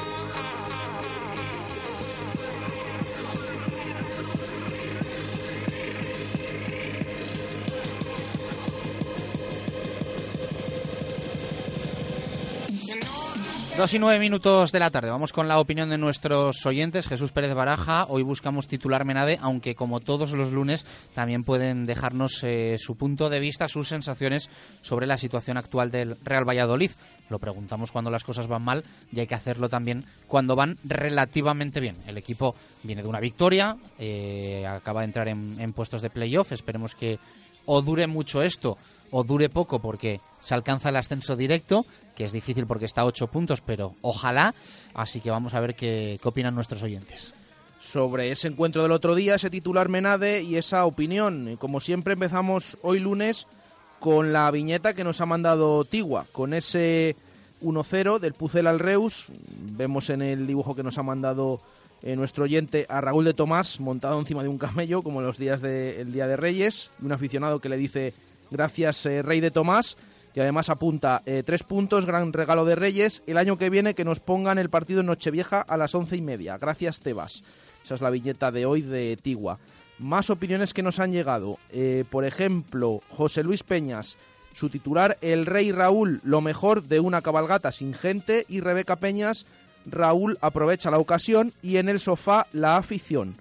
Dos 13.82 13.96
y 13.96 13.98
nueve 13.98 14.20
minutos 14.20 14.72
de 14.72 14.78
la 14.78 14.92
tarde. 14.92 15.10
Vamos 15.10 15.34
con 15.34 15.48
la 15.48 15.60
opinión 15.60 15.90
de 15.90 15.98
nuestros 15.98 16.68
oyentes. 16.68 17.08
Jesús 17.08 17.32
Pérez 17.32 17.56
Baraja. 17.56 18.06
Hoy 18.10 18.22
buscamos 18.22 18.68
titular 18.68 19.06
Menade, 19.06 19.40
aunque 19.42 19.74
como 19.74 20.00
todos 20.00 20.34
los 20.34 20.52
lunes 20.52 20.86
también 21.16 21.44
pueden 21.44 21.88
dejarnos 21.88 22.44
eh, 22.44 22.78
su 22.78 22.96
punto 22.96 23.28
de 23.28 23.40
vista, 23.40 23.68
sus 23.68 23.88
sensaciones 23.88 24.52
sobre 24.84 25.08
la 25.08 25.18
situación 25.18 25.58
actual 25.58 25.90
del 25.90 26.16
Real 26.24 26.48
Valladolid. 26.48 26.92
Lo 27.28 27.40
preguntamos 27.40 27.92
cuando 27.92 28.12
las 28.12 28.24
cosas 28.24 28.46
van 28.46 28.62
mal 28.62 28.84
y 29.12 29.20
hay 29.20 29.26
que 29.26 29.34
hacerlo 29.34 29.68
también 29.68 30.06
cuando 30.28 30.56
van 30.56 30.78
relativamente 30.84 31.80
bien. 31.80 31.98
El 32.06 32.20
equipo 32.20 32.54
viene 32.84 33.02
de 33.02 33.08
una 33.08 33.20
victoria, 33.20 33.78
eh, 33.98 34.64
acaba 34.68 35.02
de 35.02 35.06
entrar 35.06 35.28
en, 35.28 35.60
en 35.60 35.74
puestos 35.74 36.04
de 36.04 36.12
playoff. 36.12 36.52
Esperemos 36.52 36.94
que 36.94 37.18
o 37.66 37.82
dure 37.82 38.06
mucho 38.06 38.44
esto 38.44 38.78
o 39.10 39.24
dure 39.24 39.50
poco 39.50 39.80
porque 39.80 40.22
se 40.42 40.54
alcanza 40.54 40.90
el 40.90 40.96
ascenso 40.96 41.36
directo, 41.36 41.86
que 42.16 42.24
es 42.24 42.32
difícil 42.32 42.66
porque 42.66 42.86
está 42.86 43.02
a 43.02 43.06
ocho 43.06 43.28
puntos, 43.28 43.62
pero 43.62 43.96
ojalá. 44.02 44.54
Así 44.94 45.22
que 45.22 45.32
vamos 45.32 45.54
a 45.54 45.60
ver 45.60 45.76
qué, 45.76 46.20
opinan 46.24 46.56
nuestros 46.56 46.84
oyentes. 46.84 47.34
Sobre 47.80 48.32
ese 48.32 48.48
encuentro 48.48 48.84
del 48.84 48.92
otro 48.92 49.16
día, 49.16 49.36
ese 49.36 49.50
titular 49.50 49.90
Menade 49.90 50.44
y 50.44 50.58
esa 50.58 50.86
opinión. 50.86 51.56
Como 51.58 51.80
siempre 51.80 52.14
empezamos 52.14 52.78
hoy 52.82 53.00
lunes 53.00 53.48
con 54.00 54.34
la 54.34 54.50
viñeta 54.52 54.94
que 54.94 55.04
nos 55.04 55.22
ha 55.22 55.26
mandado 55.26 55.86
Tigua, 55.86 56.26
con 56.32 56.54
ese 56.54 57.16
1-0 57.62 58.20
del 58.20 58.34
Pucel 58.34 58.68
al 58.68 58.80
Reus. 58.80 59.28
Vemos 59.74 60.10
en 60.10 60.22
el 60.22 60.48
dibujo 60.48 60.76
que 60.76 60.84
nos 60.84 60.98
ha 60.98 61.04
mandado 61.04 61.62
eh, 62.04 62.16
nuestro 62.16 62.46
oyente 62.46 62.88
a 62.90 63.00
Raúl 63.00 63.26
de 63.26 63.36
Tomás 63.36 63.80
montado 63.80 64.20
encima 64.20 64.42
de 64.42 64.50
un 64.50 64.58
camello, 64.58 65.04
como 65.04 65.22
los 65.22 65.38
días 65.38 65.62
del 65.62 66.12
Día 66.12 66.28
de 66.28 66.36
Reyes, 66.36 66.90
un 67.02 67.12
aficionado 67.12 67.60
que 67.60 67.70
le 67.70 67.78
dice 67.78 68.14
gracias 68.50 69.06
eh, 69.06 69.22
Rey 69.22 69.40
de 69.40 69.52
Tomás, 69.52 69.98
y 70.34 70.40
además 70.40 70.70
apunta 70.70 71.22
eh, 71.26 71.44
tres 71.46 71.64
puntos, 71.64 72.06
gran 72.06 72.32
regalo 72.34 72.66
de 72.66 72.76
Reyes, 72.76 73.24
el 73.28 73.38
año 73.38 73.58
que 73.58 73.70
viene 73.70 73.96
que 73.96 74.06
nos 74.06 74.20
pongan 74.20 74.58
el 74.58 74.70
partido 74.70 75.02
en 75.02 75.08
Nochevieja 75.08 75.62
a 75.62 75.78
las 75.78 75.94
once 75.96 76.16
y 76.16 76.22
media. 76.22 76.58
Gracias 76.58 77.02
Tebas. 77.02 77.44
Esa 77.84 77.96
es 77.96 78.02
la 78.02 78.10
viñeta 78.10 78.52
de 78.52 78.66
hoy 78.66 78.82
de 78.82 79.18
Tigua. 79.22 79.60
Más 80.00 80.30
opiniones 80.30 80.74
que 80.74 80.84
nos 80.84 81.00
han 81.00 81.12
llegado. 81.12 81.58
Eh, 81.72 82.06
por 82.10 82.26
ejemplo, 82.26 83.02
José 83.10 83.44
Luis 83.44 83.64
Peñas, 83.64 84.18
su 84.54 84.70
titular, 84.70 85.18
el 85.22 85.46
Rey 85.46 85.72
Raúl, 85.72 86.22
lo 86.24 86.42
mejor 86.42 86.84
de 86.84 87.00
una 87.00 87.22
cabalgata 87.22 87.72
sin 87.72 87.94
gente, 87.94 88.46
y 88.48 88.62
Rebeca 88.62 88.96
Peñas, 88.96 89.46
Raúl 89.86 90.38
aprovecha 90.42 90.92
la 90.92 91.00
ocasión 91.00 91.54
y 91.62 91.78
en 91.78 91.90
el 91.90 92.00
sofá 92.00 92.48
la 92.54 92.78
afición. 92.78 93.36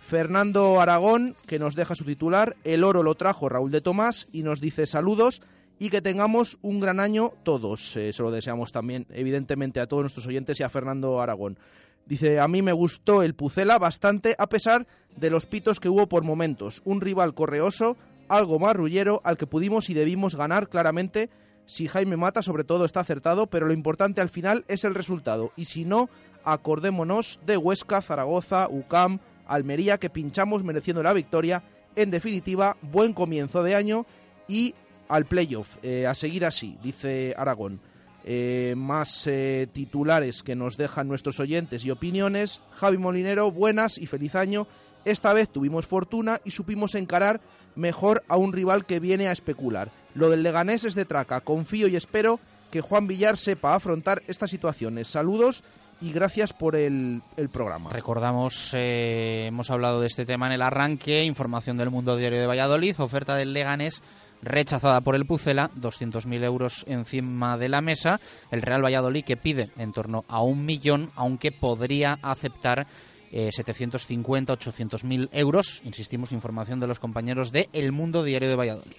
Fernando 0.00 0.80
Aragón, 0.80 1.36
que 1.46 1.58
nos 1.58 1.76
deja 1.76 1.94
su 1.94 2.04
titular, 2.04 2.56
el 2.64 2.82
oro 2.82 3.02
lo 3.02 3.14
trajo 3.14 3.48
Raúl 3.48 3.70
de 3.70 3.80
Tomás 3.80 4.26
y 4.32 4.42
nos 4.42 4.60
dice 4.60 4.86
saludos 4.86 5.42
y 5.80 5.88
que 5.88 6.02
tengamos 6.02 6.58
un 6.60 6.78
gran 6.78 7.00
año 7.00 7.32
todos. 7.42 7.96
Eh, 7.96 8.12
se 8.12 8.22
lo 8.22 8.30
deseamos 8.30 8.70
también, 8.70 9.06
evidentemente, 9.10 9.80
a 9.80 9.86
todos 9.86 10.02
nuestros 10.02 10.26
oyentes 10.26 10.60
y 10.60 10.62
a 10.62 10.68
Fernando 10.68 11.22
Aragón. 11.22 11.58
Dice, 12.04 12.38
a 12.38 12.46
mí 12.48 12.60
me 12.60 12.72
gustó 12.72 13.22
el 13.22 13.34
Pucela 13.34 13.78
bastante 13.78 14.36
a 14.38 14.46
pesar 14.46 14.86
de 15.16 15.30
los 15.30 15.46
pitos 15.46 15.80
que 15.80 15.88
hubo 15.88 16.06
por 16.06 16.22
momentos. 16.22 16.82
Un 16.84 17.00
rival 17.00 17.32
correoso, 17.32 17.96
algo 18.28 18.58
marrullero, 18.58 19.22
al 19.24 19.38
que 19.38 19.46
pudimos 19.46 19.88
y 19.88 19.94
debimos 19.94 20.36
ganar 20.36 20.68
claramente. 20.68 21.30
Si 21.64 21.88
Jaime 21.88 22.18
Mata 22.18 22.42
sobre 22.42 22.64
todo 22.64 22.84
está 22.84 23.00
acertado, 23.00 23.46
pero 23.46 23.66
lo 23.66 23.72
importante 23.72 24.20
al 24.20 24.28
final 24.28 24.66
es 24.68 24.84
el 24.84 24.94
resultado. 24.94 25.50
Y 25.56 25.64
si 25.64 25.86
no, 25.86 26.10
acordémonos 26.44 27.40
de 27.46 27.56
Huesca, 27.56 28.02
Zaragoza, 28.02 28.68
UCAM, 28.68 29.20
Almería, 29.46 29.96
que 29.96 30.10
pinchamos 30.10 30.62
mereciendo 30.62 31.02
la 31.02 31.14
victoria. 31.14 31.62
En 31.96 32.10
definitiva, 32.10 32.76
buen 32.82 33.14
comienzo 33.14 33.62
de 33.62 33.76
año 33.76 34.04
y 34.46 34.74
al 35.10 35.26
playoff. 35.26 35.68
Eh, 35.82 36.06
a 36.06 36.14
seguir 36.14 36.46
así, 36.46 36.78
dice 36.82 37.34
Aragón. 37.36 37.80
Eh, 38.24 38.74
más 38.76 39.26
eh, 39.26 39.66
titulares 39.72 40.42
que 40.42 40.54
nos 40.54 40.76
dejan 40.76 41.08
nuestros 41.08 41.40
oyentes 41.40 41.84
y 41.84 41.90
opiniones. 41.90 42.60
Javi 42.70 42.96
Molinero, 42.96 43.50
buenas 43.50 43.98
y 43.98 44.06
feliz 44.06 44.34
año. 44.34 44.66
Esta 45.04 45.32
vez 45.32 45.48
tuvimos 45.48 45.86
fortuna 45.86 46.40
y 46.44 46.52
supimos 46.52 46.94
encarar 46.94 47.40
mejor 47.74 48.22
a 48.28 48.36
un 48.36 48.52
rival 48.52 48.86
que 48.86 49.00
viene 49.00 49.28
a 49.28 49.32
especular. 49.32 49.90
Lo 50.14 50.30
del 50.30 50.42
Leganés 50.42 50.84
es 50.84 50.94
de 50.94 51.06
traca. 51.06 51.40
Confío 51.40 51.88
y 51.88 51.96
espero 51.96 52.38
que 52.70 52.82
Juan 52.82 53.06
Villar 53.06 53.36
sepa 53.36 53.74
afrontar 53.74 54.22
estas 54.28 54.50
situaciones. 54.50 55.08
Saludos 55.08 55.64
y 56.00 56.12
gracias 56.12 56.52
por 56.52 56.76
el, 56.76 57.22
el 57.36 57.48
programa. 57.48 57.90
Recordamos, 57.90 58.70
hemos 58.74 59.70
hablado 59.70 60.00
de 60.00 60.06
este 60.06 60.26
tema 60.26 60.46
en 60.46 60.52
el 60.52 60.62
arranque, 60.62 61.24
información 61.24 61.76
del 61.78 61.90
Mundo 61.90 62.16
Diario 62.16 62.38
de 62.38 62.46
Valladolid, 62.46 63.00
oferta 63.00 63.34
del 63.34 63.54
Leganés 63.54 64.02
rechazada 64.42 65.00
por 65.00 65.14
el 65.14 65.26
Pucela, 65.26 65.70
200.000 65.76 66.44
euros 66.44 66.84
encima 66.88 67.58
de 67.58 67.68
la 67.68 67.80
mesa, 67.80 68.20
el 68.50 68.62
Real 68.62 68.84
Valladolid 68.84 69.24
que 69.24 69.36
pide 69.36 69.70
en 69.76 69.92
torno 69.92 70.24
a 70.28 70.42
un 70.42 70.64
millón, 70.64 71.10
aunque 71.14 71.52
podría 71.52 72.18
aceptar 72.22 72.86
eh, 73.32 73.50
750, 73.52 74.52
800.000 74.54 75.28
euros, 75.32 75.82
insistimos, 75.84 76.32
información 76.32 76.80
de 76.80 76.86
los 76.86 76.98
compañeros 76.98 77.52
de 77.52 77.68
El 77.72 77.92
Mundo 77.92 78.24
Diario 78.24 78.48
de 78.48 78.56
Valladolid. 78.56 78.96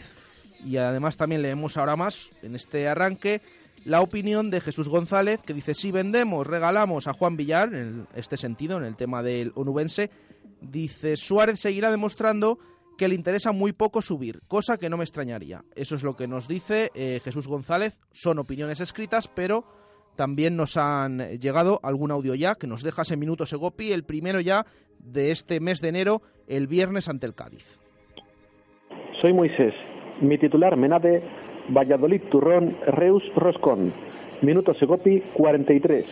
Y 0.63 0.77
además 0.77 1.17
también 1.17 1.41
leemos 1.41 1.75
ahora 1.77 1.95
más, 1.95 2.29
en 2.43 2.55
este 2.55 2.87
arranque, 2.87 3.41
la 3.83 4.01
opinión 4.01 4.51
de 4.51 4.61
Jesús 4.61 4.87
González, 4.87 5.41
que 5.41 5.53
dice, 5.53 5.73
si 5.73 5.91
vendemos, 5.91 6.45
regalamos 6.45 7.07
a 7.07 7.13
Juan 7.13 7.35
Villar, 7.35 7.73
en 7.73 8.07
este 8.15 8.37
sentido, 8.37 8.77
en 8.77 8.83
el 8.83 8.95
tema 8.95 9.23
del 9.23 9.51
onubense, 9.55 10.11
dice, 10.61 11.17
Suárez 11.17 11.59
seguirá 11.59 11.89
demostrando 11.89 12.59
que 13.01 13.07
le 13.07 13.15
interesa 13.15 13.51
muy 13.51 13.73
poco 13.73 13.99
subir, 14.03 14.41
cosa 14.47 14.77
que 14.77 14.87
no 14.87 14.95
me 14.95 15.03
extrañaría. 15.03 15.61
Eso 15.75 15.95
es 15.95 16.03
lo 16.03 16.15
que 16.15 16.27
nos 16.27 16.47
dice 16.47 16.91
eh, 16.93 17.19
Jesús 17.23 17.47
González. 17.47 17.97
Son 18.11 18.37
opiniones 18.37 18.79
escritas, 18.79 19.27
pero 19.27 19.63
también 20.15 20.55
nos 20.55 20.77
han 20.77 21.17
llegado 21.39 21.79
algún 21.81 22.11
audio 22.11 22.35
ya 22.35 22.53
que 22.53 22.67
nos 22.67 22.83
deja 22.83 23.01
ese 23.01 23.17
minuto 23.17 23.47
Segopi, 23.47 23.91
el 23.91 24.03
primero 24.03 24.39
ya 24.39 24.67
de 24.99 25.31
este 25.31 25.59
mes 25.59 25.81
de 25.81 25.89
enero, 25.89 26.21
el 26.47 26.67
viernes 26.67 27.09
ante 27.09 27.25
el 27.25 27.33
Cádiz. 27.33 27.79
Soy 29.19 29.33
Moisés. 29.33 29.73
Mi 30.21 30.37
titular 30.37 30.77
Menade, 30.77 31.23
Valladolid 31.75 32.21
Turrón, 32.29 32.77
Reus 32.85 33.23
Roscón. 33.35 33.95
Minuto 34.43 34.75
Segopi 34.75 35.21
43. 35.33 36.05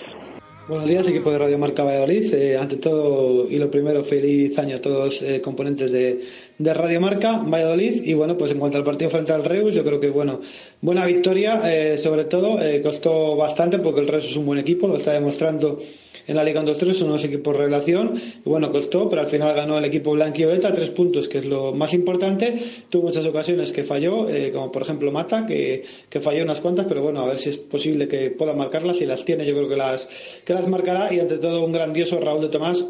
Buenos 0.70 0.88
días, 0.88 1.08
equipo 1.08 1.32
de 1.32 1.40
Radio 1.40 1.58
Marca 1.58 1.84
Valladolid. 1.84 2.32
Eh, 2.36 2.56
ante 2.56 2.76
todo 2.76 3.50
y 3.50 3.58
lo 3.58 3.72
primero, 3.72 4.04
feliz 4.04 4.56
año 4.60 4.76
a 4.76 4.80
todos 4.80 5.24
eh, 5.24 5.42
componentes 5.42 5.92
de, 5.92 6.22
de, 6.60 6.74
Radio 6.76 7.02
Marca 7.02 7.42
Valladolid. 7.44 8.04
Y 8.04 8.14
bueno, 8.14 8.38
pues 8.38 8.52
en 8.52 8.60
cuanto 8.60 8.78
al 8.78 8.84
partido 8.84 9.10
frente 9.10 9.34
al 9.34 9.44
Reus, 9.44 9.74
yo 9.74 9.84
creo 9.84 10.00
que 10.00 10.12
bueno, 10.12 10.42
buena 10.80 11.08
victoria. 11.08 11.64
Eh, 11.66 11.98
sobre 11.98 12.26
todo, 12.26 12.62
eh, 12.62 12.84
costó 12.84 13.36
bastante 13.36 13.80
porque 13.80 14.02
el 14.02 14.08
Reus 14.08 14.26
es 14.26 14.36
un 14.36 14.46
buen 14.46 14.60
equipo, 14.60 14.88
lo 14.88 14.98
está 14.98 15.12
demostrando 15.12 15.80
en 16.28 16.36
la 16.36 16.44
Liga 16.44 16.64
2-3, 16.64 16.94
son 16.94 17.10
unos 17.10 17.24
equipos 17.24 17.56
revelación. 17.56 18.14
Y 18.16 18.50
bueno, 18.50 18.72
costó, 18.72 19.10
pero 19.10 19.22
al 19.22 19.28
final 19.28 19.56
ganó 19.56 19.78
el 19.78 19.86
equipo 19.86 20.12
blanquioleta, 20.12 20.74
tres 20.74 20.90
puntos, 20.90 21.28
que 21.28 21.40
es 21.40 21.46
lo 21.46 21.74
más 21.74 21.94
importante. 21.94 22.58
Tuvo 22.90 23.04
muchas 23.04 23.26
ocasiones 23.26 23.72
que 23.72 23.84
falló, 23.84 24.30
eh, 24.30 24.52
como 24.52 24.72
por 24.72 24.82
ejemplo 24.82 25.12
Mata, 25.12 25.46
que, 25.46 25.84
que, 26.10 26.20
falló 26.20 26.44
unas 26.44 26.62
cuantas, 26.62 26.86
pero 26.88 27.02
bueno, 27.02 27.22
a 27.22 27.26
ver 27.26 27.38
si 27.38 27.50
es 27.50 27.58
posible 27.58 28.08
que 28.08 28.32
pueda 28.32 28.54
marcarlas. 28.54 28.98
Si 28.98 29.06
las 29.06 29.26
tiene, 29.26 29.46
yo 29.46 29.54
creo 29.56 29.70
que 29.70 29.78
las, 29.78 30.08
que 30.46 30.54
las 30.54 30.68
marcará. 30.68 31.14
Y 31.14 31.20
ante 31.20 31.38
todo, 31.38 31.64
un 31.64 31.72
grandioso 31.72 32.20
Raúl 32.20 32.42
de 32.42 32.50
Tomás 32.50 32.86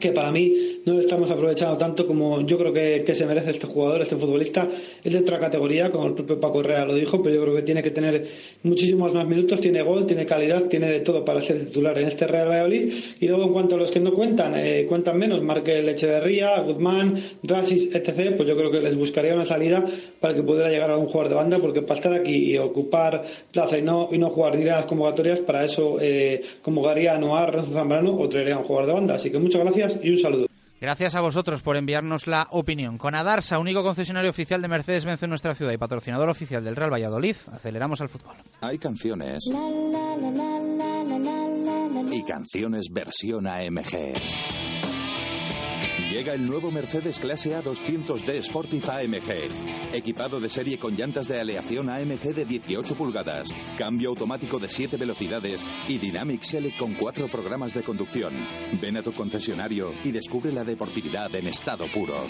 que 0.00 0.10
para 0.10 0.32
mí 0.32 0.54
no 0.86 0.94
lo 0.94 1.00
estamos 1.00 1.30
aprovechando 1.30 1.76
tanto 1.76 2.06
como 2.06 2.40
yo 2.40 2.56
creo 2.58 2.72
que, 2.72 3.04
que, 3.04 3.14
se 3.14 3.26
merece 3.26 3.50
este 3.50 3.66
jugador, 3.66 4.00
este 4.02 4.16
futbolista. 4.16 4.68
Es 5.04 5.12
de 5.12 5.18
otra 5.18 5.38
categoría, 5.38 5.90
como 5.90 6.06
el 6.06 6.14
propio 6.14 6.40
Paco 6.40 6.60
Herrera 6.60 6.86
lo 6.86 6.94
dijo, 6.94 7.22
pero 7.22 7.34
yo 7.34 7.42
creo 7.42 7.56
que 7.56 7.62
tiene 7.62 7.82
que 7.82 7.90
tener 7.90 8.26
muchísimos 8.62 9.12
más 9.12 9.26
minutos, 9.26 9.60
tiene 9.60 9.82
gol, 9.82 10.06
tiene 10.06 10.24
calidad, 10.24 10.64
tiene 10.64 10.88
de 10.88 11.00
todo 11.00 11.24
para 11.24 11.40
ser 11.42 11.64
titular 11.64 11.98
en 11.98 12.08
este 12.08 12.26
Real 12.26 12.48
Valladolid. 12.48 12.92
Y 13.20 13.28
luego, 13.28 13.44
en 13.44 13.52
cuanto 13.52 13.74
a 13.74 13.78
los 13.78 13.90
que 13.90 14.00
no 14.00 14.14
cuentan, 14.14 14.54
eh, 14.56 14.86
cuentan 14.88 15.18
menos, 15.18 15.42
Markel 15.42 15.88
Echeverría, 15.88 16.58
Guzmán, 16.60 17.14
Rasis, 17.42 17.94
etc., 17.94 18.34
pues 18.36 18.48
yo 18.48 18.56
creo 18.56 18.70
que 18.70 18.80
les 18.80 18.96
buscaría 18.96 19.34
una 19.34 19.44
salida 19.44 19.84
para 20.20 20.34
que 20.34 20.42
pudiera 20.42 20.70
llegar 20.70 20.90
a 20.90 20.96
un 20.96 21.06
jugador 21.06 21.28
de 21.28 21.34
banda, 21.34 21.58
porque 21.58 21.82
para 21.82 21.96
estar 21.96 22.14
aquí 22.14 22.52
y 22.52 22.58
ocupar 22.58 23.24
plaza 23.52 23.76
y 23.76 23.82
no, 23.82 24.08
y 24.10 24.18
no 24.18 24.30
jugar 24.30 24.54
ni 24.54 24.62
en 24.62 24.68
las 24.68 24.86
convocatorias, 24.86 25.40
para 25.40 25.64
eso 25.64 25.98
eh, 26.00 26.40
convocaría 26.62 27.14
a 27.14 27.18
Noar, 27.18 27.54
Renzo 27.54 27.72
Zambrano 27.72 28.18
o 28.18 28.28
traería 28.28 28.54
a 28.54 28.58
un 28.58 28.64
jugador 28.64 28.86
de 28.86 28.94
banda. 28.94 29.14
Así 29.14 29.30
que 29.30 29.38
muchas 29.38 29.60
gracias 29.62 29.81
y 30.02 30.10
un 30.10 30.18
saludo. 30.18 30.46
Gracias 30.80 31.14
a 31.14 31.20
vosotros 31.20 31.62
por 31.62 31.76
enviarnos 31.76 32.26
la 32.26 32.48
opinión. 32.50 32.98
Con 32.98 33.14
Adarsa, 33.14 33.60
único 33.60 33.84
concesionario 33.84 34.30
oficial 34.30 34.60
de 34.60 34.66
Mercedes-Benz 34.66 35.22
en 35.22 35.30
nuestra 35.30 35.54
ciudad 35.54 35.72
y 35.72 35.76
patrocinador 35.76 36.28
oficial 36.28 36.64
del 36.64 36.74
Real 36.74 36.92
Valladolid, 36.92 37.36
aceleramos 37.52 38.00
al 38.00 38.08
fútbol. 38.08 38.34
Hay 38.60 38.78
canciones 38.78 39.44
y 42.10 42.24
canciones 42.24 42.86
versión 42.90 43.46
AMG. 43.46 44.61
Llega 46.12 46.34
el 46.34 46.46
nuevo 46.46 46.70
Mercedes 46.70 47.18
Clase 47.18 47.54
A 47.54 47.62
200D 47.62 48.42
Sportif 48.42 48.86
AMG. 48.86 49.94
Equipado 49.94 50.40
de 50.40 50.50
serie 50.50 50.78
con 50.78 50.94
llantas 50.94 51.26
de 51.26 51.40
aleación 51.40 51.88
AMG 51.88 52.34
de 52.34 52.44
18 52.44 52.94
pulgadas, 52.96 53.48
cambio 53.78 54.10
automático 54.10 54.58
de 54.58 54.68
7 54.68 54.98
velocidades 54.98 55.64
y 55.88 55.96
Dynamic 55.96 56.42
Select 56.42 56.76
con 56.76 56.92
4 56.92 57.28
programas 57.28 57.72
de 57.72 57.82
conducción. 57.82 58.34
Ven 58.78 58.98
a 58.98 59.02
tu 59.02 59.14
concesionario 59.14 59.94
y 60.04 60.12
descubre 60.12 60.52
la 60.52 60.64
deportividad 60.64 61.34
en 61.34 61.46
estado 61.46 61.86
puro. 61.86 62.26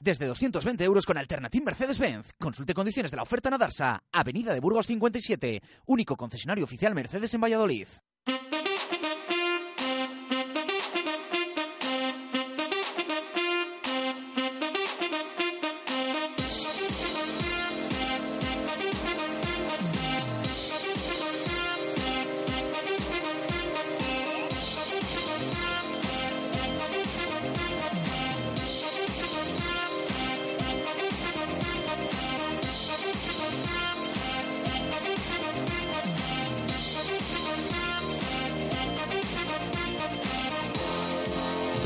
Desde 0.00 0.26
220 0.26 0.82
euros 0.82 1.06
con 1.06 1.18
Alternative 1.18 1.64
Mercedes-Benz. 1.64 2.32
Consulte 2.36 2.74
condiciones 2.74 3.12
de 3.12 3.16
la 3.16 3.22
oferta 3.22 3.48
en 3.48 3.54
Adarsa, 3.54 4.02
Avenida 4.10 4.52
de 4.52 4.58
Burgos 4.58 4.88
57, 4.88 5.62
único 5.86 6.16
concesionario 6.16 6.64
oficial 6.64 6.96
Mercedes 6.96 7.32
en 7.32 7.42
Valladolid. 7.42 7.86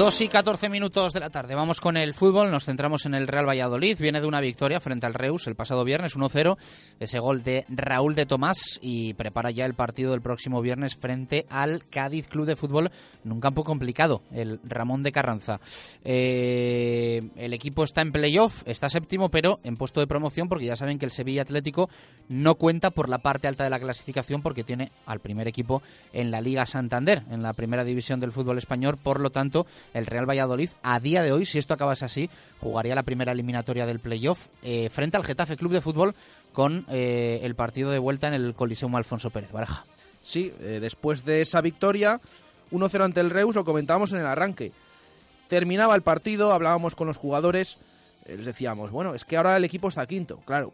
Dos 0.04 0.20
y 0.20 0.28
14 0.28 0.68
minutos 0.68 1.14
de 1.14 1.20
la 1.20 1.30
tarde. 1.30 1.54
Vamos 1.54 1.80
con 1.80 1.96
el 1.96 2.12
fútbol. 2.12 2.50
Nos 2.50 2.66
centramos 2.66 3.06
en 3.06 3.14
el 3.14 3.26
Real 3.26 3.48
Valladolid. 3.48 3.96
Viene 3.98 4.20
de 4.20 4.26
una 4.26 4.42
victoria 4.42 4.78
frente 4.78 5.06
al 5.06 5.14
Reus 5.14 5.46
el 5.46 5.54
pasado 5.54 5.82
viernes, 5.82 6.14
1-0. 6.14 6.58
Ese 7.00 7.18
gol 7.20 7.42
de 7.42 7.64
Raúl 7.70 8.14
de 8.14 8.26
Tomás 8.26 8.78
y 8.82 9.14
prepara 9.14 9.50
ya 9.50 9.64
el 9.64 9.72
partido 9.72 10.10
del 10.10 10.20
próximo 10.20 10.60
viernes 10.60 10.94
frente 10.94 11.46
al 11.48 11.88
Cádiz 11.88 12.28
Club 12.28 12.44
de 12.44 12.54
Fútbol 12.54 12.90
en 13.24 13.32
un 13.32 13.40
campo 13.40 13.64
complicado, 13.64 14.20
el 14.30 14.60
Ramón 14.62 15.02
de 15.02 15.10
Carranza. 15.10 15.58
Eh, 16.04 17.22
el 17.36 17.54
equipo 17.54 17.82
está 17.82 18.02
en 18.02 18.12
playoff, 18.12 18.62
está 18.66 18.90
séptimo, 18.90 19.30
pero 19.30 19.58
en 19.64 19.78
puesto 19.78 20.00
de 20.00 20.06
promoción 20.06 20.50
porque 20.50 20.66
ya 20.66 20.76
saben 20.76 20.98
que 20.98 21.06
el 21.06 21.12
Sevilla 21.12 21.40
Atlético 21.40 21.88
no 22.28 22.56
cuenta 22.56 22.90
por 22.90 23.08
la 23.08 23.18
parte 23.18 23.48
alta 23.48 23.64
de 23.64 23.70
la 23.70 23.80
clasificación 23.80 24.42
porque 24.42 24.64
tiene 24.64 24.92
al 25.06 25.20
primer 25.20 25.48
equipo 25.48 25.82
en 26.12 26.30
la 26.30 26.42
Liga 26.42 26.66
Santander, 26.66 27.22
en 27.30 27.42
la 27.42 27.54
primera 27.54 27.84
división 27.84 28.20
del 28.20 28.32
fútbol 28.32 28.58
español. 28.58 28.98
Por 29.02 29.18
lo 29.20 29.30
tanto, 29.30 29.66
el 29.94 30.06
Real 30.06 30.28
Valladolid, 30.28 30.70
a 30.82 31.00
día 31.00 31.22
de 31.22 31.32
hoy, 31.32 31.46
si 31.46 31.58
esto 31.58 31.72
acabase 31.72 32.04
así, 32.04 32.28
jugaría 32.60 32.94
la 32.94 33.04
primera 33.04 33.32
eliminatoria 33.32 33.86
del 33.86 34.00
playoff 34.00 34.48
eh, 34.62 34.90
frente 34.90 35.16
al 35.16 35.24
Getafe 35.24 35.56
Club 35.56 35.72
de 35.72 35.80
Fútbol 35.80 36.14
con 36.52 36.84
eh, 36.90 37.40
el 37.42 37.54
partido 37.54 37.90
de 37.90 37.98
vuelta 37.98 38.28
en 38.28 38.34
el 38.34 38.54
Coliseum 38.54 38.94
Alfonso 38.96 39.30
Pérez 39.30 39.52
Baraja. 39.52 39.84
Sí, 40.22 40.52
eh, 40.60 40.78
después 40.80 41.24
de 41.24 41.40
esa 41.42 41.60
victoria, 41.60 42.20
1-0 42.72 43.04
ante 43.04 43.20
el 43.20 43.30
Reus, 43.30 43.54
lo 43.54 43.64
comentábamos 43.64 44.12
en 44.12 44.20
el 44.20 44.26
arranque. 44.26 44.72
terminaba 45.48 45.94
el 45.94 46.02
partido, 46.02 46.52
hablábamos 46.52 46.96
con 46.96 47.06
los 47.06 47.16
jugadores, 47.16 47.78
les 48.26 48.44
decíamos, 48.44 48.90
bueno, 48.90 49.14
es 49.14 49.24
que 49.24 49.36
ahora 49.36 49.56
el 49.56 49.64
equipo 49.64 49.88
está 49.88 50.06
quinto. 50.06 50.38
Claro, 50.44 50.72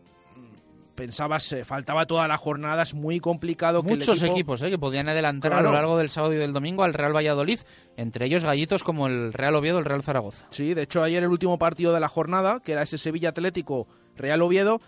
pensabas, 1.01 1.51
eh, 1.53 1.65
faltaba 1.65 2.05
toda 2.05 2.29
la 2.29 2.37
jornada, 2.37 2.83
es 2.83 2.93
muy 2.93 3.21
complicado. 3.21 3.83
Muchos 3.83 4.21
que 4.21 4.27
el 4.27 4.33
equipo... 4.33 4.55
equipos 4.55 4.63
eh, 4.63 4.69
que 4.69 4.79
podían 4.79 5.09
adelantar 5.09 5.55
a 5.55 5.63
lo 5.63 5.73
largo 5.73 5.97
del 5.97 6.11
sábado 6.11 6.35
y 6.35 6.37
del 6.37 6.53
domingo 6.53 6.85
al 6.85 6.93
Real 6.93 7.17
Valladolid, 7.17 7.61
entre 7.97 8.27
ellos 8.27 8.45
gallitos 8.45 8.85
como 8.85 9.07
el 9.07 9.33
Real 9.33 9.55
Oviedo, 9.55 9.79
el 9.79 9.87
Real 9.87 10.03
Zaragoza. 10.03 10.45
Sí, 10.51 10.75
de 10.75 10.83
hecho 10.83 11.03
ayer 11.03 11.23
el 11.23 11.31
último 11.31 11.59
partido 11.59 11.95
de 11.95 12.01
la 12.01 12.09
jornada, 12.09 12.61
que 12.61 12.73
era 12.73 12.83
ese 12.83 12.99
Sevilla 12.99 13.31
Atlético 13.31 13.89
Real 14.15 14.43
Oviedo, 14.43 14.83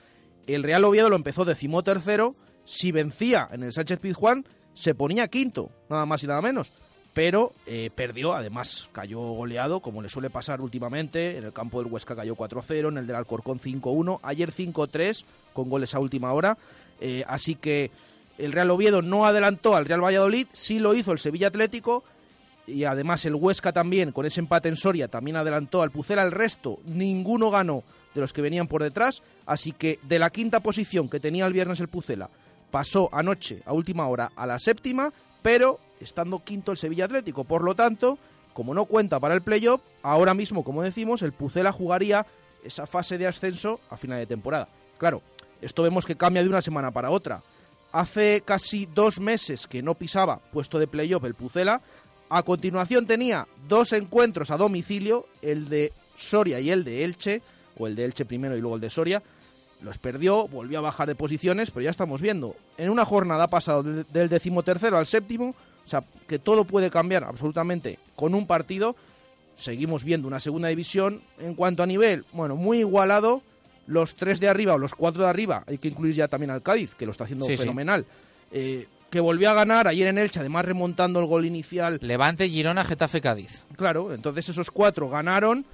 el 0.47 0.63
Real 0.63 0.85
Oviedo 0.85 1.09
lo 1.09 1.17
empezó 1.17 1.47
decimotercero, 1.47 2.35
si 2.67 2.93
vencía 2.93 3.49
en 3.51 3.63
el 3.63 3.73
Sánchez 3.73 3.99
Pizjuán 3.99 4.45
se 4.75 4.95
ponía 4.95 5.29
quinto, 5.29 5.71
nada 5.89 6.05
más 6.05 6.23
y 6.25 6.27
nada 6.27 6.43
menos. 6.43 6.73
Pero 7.13 7.53
eh, 7.67 7.91
perdió, 7.95 8.33
además 8.33 8.89
cayó 8.93 9.21
goleado, 9.21 9.81
como 9.81 10.01
le 10.01 10.09
suele 10.09 10.31
pasar 10.31 10.61
últimamente. 10.61 11.37
En 11.37 11.45
el 11.45 11.53
campo 11.53 11.83
del 11.83 11.93
Huesca 11.93 12.17
cayó 12.17 12.35
4-0, 12.35 12.89
en 12.89 12.99
el 12.99 13.07
del 13.07 13.17
Alcorcón 13.17 13.59
5-1, 13.59 14.21
ayer 14.23 14.51
5-3, 14.51 15.25
con 15.53 15.69
goles 15.69 15.95
a 15.95 15.99
última 15.99 16.33
hora. 16.33 16.57
Eh, 17.01 17.23
así 17.27 17.55
que 17.55 17.91
el 18.39 18.53
Real 18.53 18.71
Oviedo 18.71 19.03
no 19.03 19.27
adelantó 19.27 19.77
al 19.77 19.85
Real 19.85 20.03
Valladolid, 20.03 20.47
sí 20.53 20.79
lo 20.79 20.95
hizo 20.95 21.13
el 21.13 21.19
Sevilla 21.19 21.49
Atlético, 21.49 22.03
y 22.67 22.85
además 22.85 23.25
el 23.25 23.35
Huesca 23.35 23.73
también, 23.73 24.13
con 24.13 24.25
ese 24.25 24.41
empate 24.41 24.69
en 24.69 24.77
Soria, 24.77 25.09
también 25.09 25.37
adelantó 25.37 25.83
al 25.83 25.91
Pucela. 25.91 26.23
El 26.23 26.33
resto, 26.33 26.79
ninguno 26.87 27.51
ganó 27.51 27.83
de 28.15 28.21
los 28.21 28.33
que 28.33 28.43
venían 28.43 28.69
por 28.69 28.83
detrás. 28.83 29.23
Así 29.47 29.73
que 29.73 29.99
de 30.03 30.19
la 30.19 30.31
quinta 30.31 30.61
posición 30.61 31.09
que 31.09 31.21
tenía 31.21 31.47
el 31.47 31.53
viernes 31.53 31.81
el 31.81 31.89
Pucela, 31.89 32.31
pasó 32.71 33.11
anoche 33.13 33.63
a 33.67 33.73
última 33.73 34.07
hora 34.07 34.33
a 34.37 34.47
la 34.47 34.59
séptima, 34.59 35.13
pero 35.43 35.79
estando 36.03 36.43
quinto 36.45 36.73
el 36.73 36.79
Sevilla 36.79 37.07
Atlético. 37.07 37.45
Por 37.45 37.63
lo 37.63 37.75
tanto, 37.75 38.19
como 38.53 38.75
no 38.75 38.85
cuenta 38.85 39.21
para 39.21 39.35
el 39.35 39.43
playoff, 39.43 39.81
ahora 40.03 40.35
mismo, 40.35 40.65
como 40.65 40.83
decimos, 40.83 41.23
el 41.23 41.33
Pucela 41.33 41.73
jugaría 41.73 42.27
esa 42.65 42.87
fase 42.87 43.19
de 43.19 43.27
ascenso 43.27 43.81
a 43.91 43.97
final 43.97 44.19
de 44.19 44.27
temporada. 44.27 44.69
Claro, 44.99 45.23
esto 45.61 45.83
vemos 45.83 46.07
que 46.07 46.17
cambia 46.17 46.43
de 46.43 46.49
una 46.49 46.63
semana 46.63 46.91
para 46.91 47.11
otra. 47.11 47.43
Hace 47.93 48.43
casi 48.45 48.87
dos 48.87 49.21
meses 49.21 49.67
que 49.67 49.83
no 49.83 49.95
pisaba 49.95 50.39
puesto 50.53 50.79
de 50.79 50.87
playoff 50.87 51.25
el 51.25 51.35
Pucela. 51.35 51.81
A 52.31 52.43
continuación 52.43 53.07
tenía 53.07 53.47
dos 53.69 53.93
encuentros 53.93 54.51
a 54.51 54.57
domicilio, 54.57 55.27
el 55.43 55.69
de 55.69 55.93
Soria 56.17 56.61
y 56.61 56.71
el 56.71 56.85
de 56.85 57.05
Elche, 57.05 57.43
o 57.79 57.87
el 57.87 57.95
de 57.95 58.05
Elche 58.07 58.25
primero 58.25 58.57
y 58.57 58.61
luego 58.61 58.77
el 58.77 58.81
de 58.81 58.91
Soria. 58.91 59.23
Los 59.83 59.99
perdió, 59.99 60.47
volvió 60.49 60.79
a 60.79 60.83
bajar 60.83 61.09
de 61.09 61.15
posiciones, 61.15 61.71
pero 61.71 61.83
ya 61.83 61.91
estamos 61.91 62.23
viendo. 62.23 62.55
En 62.79 62.89
una 62.89 63.05
jornada 63.05 63.45
ha 63.45 63.51
pasado 63.51 63.83
del, 63.83 64.29
decimotercero 64.29 64.97
al 64.97 65.07
séptimo, 65.07 65.55
o 65.85 65.89
sea, 65.89 66.03
que 66.29 66.39
todo 66.39 66.65
puede 66.65 66.91
cambiar 66.91 67.25
absolutamente 67.25 67.99
con 68.17 68.35
un 68.35 68.47
partido. 68.47 68.97
Seguimos 69.55 70.05
viendo 70.05 70.27
una 70.29 70.41
segunda 70.41 70.69
división. 70.69 71.23
En 71.39 71.55
cuanto 71.55 71.83
a 71.83 71.87
nivel, 71.87 72.25
bueno, 72.33 72.57
muy 72.57 72.79
igualado. 72.81 73.43
Los 73.89 74.15
tres 74.15 74.39
de 74.39 74.49
arriba 74.49 74.75
o 74.75 74.79
los 74.79 74.95
cuatro 74.95 75.25
de 75.25 75.29
arriba, 75.29 75.65
hay 75.67 75.77
que 75.77 75.89
incluir 75.89 76.15
ya 76.15 76.29
también 76.29 76.51
al 76.51 76.63
Cádiz, 76.63 76.95
que 76.95 77.05
lo 77.05 77.11
está 77.11 77.25
haciendo 77.25 77.47
Sí, 77.47 77.53
sí. 77.57 77.59
fenomenal. 77.59 78.07
Eh, 78.53 78.87
que 79.11 79.19
volvió 79.19 79.51
a 79.51 79.55
ganar 79.55 79.89
ayer 79.89 80.07
en 80.07 80.19
Elche, 80.19 80.39
además 80.39 80.65
remontando 80.65 81.19
el 81.19 81.27
gol 81.27 81.45
inicial. 81.45 81.99
Levante, 82.01 82.49
Girona, 82.49 82.85
Getafe, 82.85 83.21
Cádiz. 83.21 83.65
Claro, 83.77 84.15
entonces 84.15 84.49
esos 84.49 84.71
cuatro 84.71 85.11
ganaron. 85.11 85.67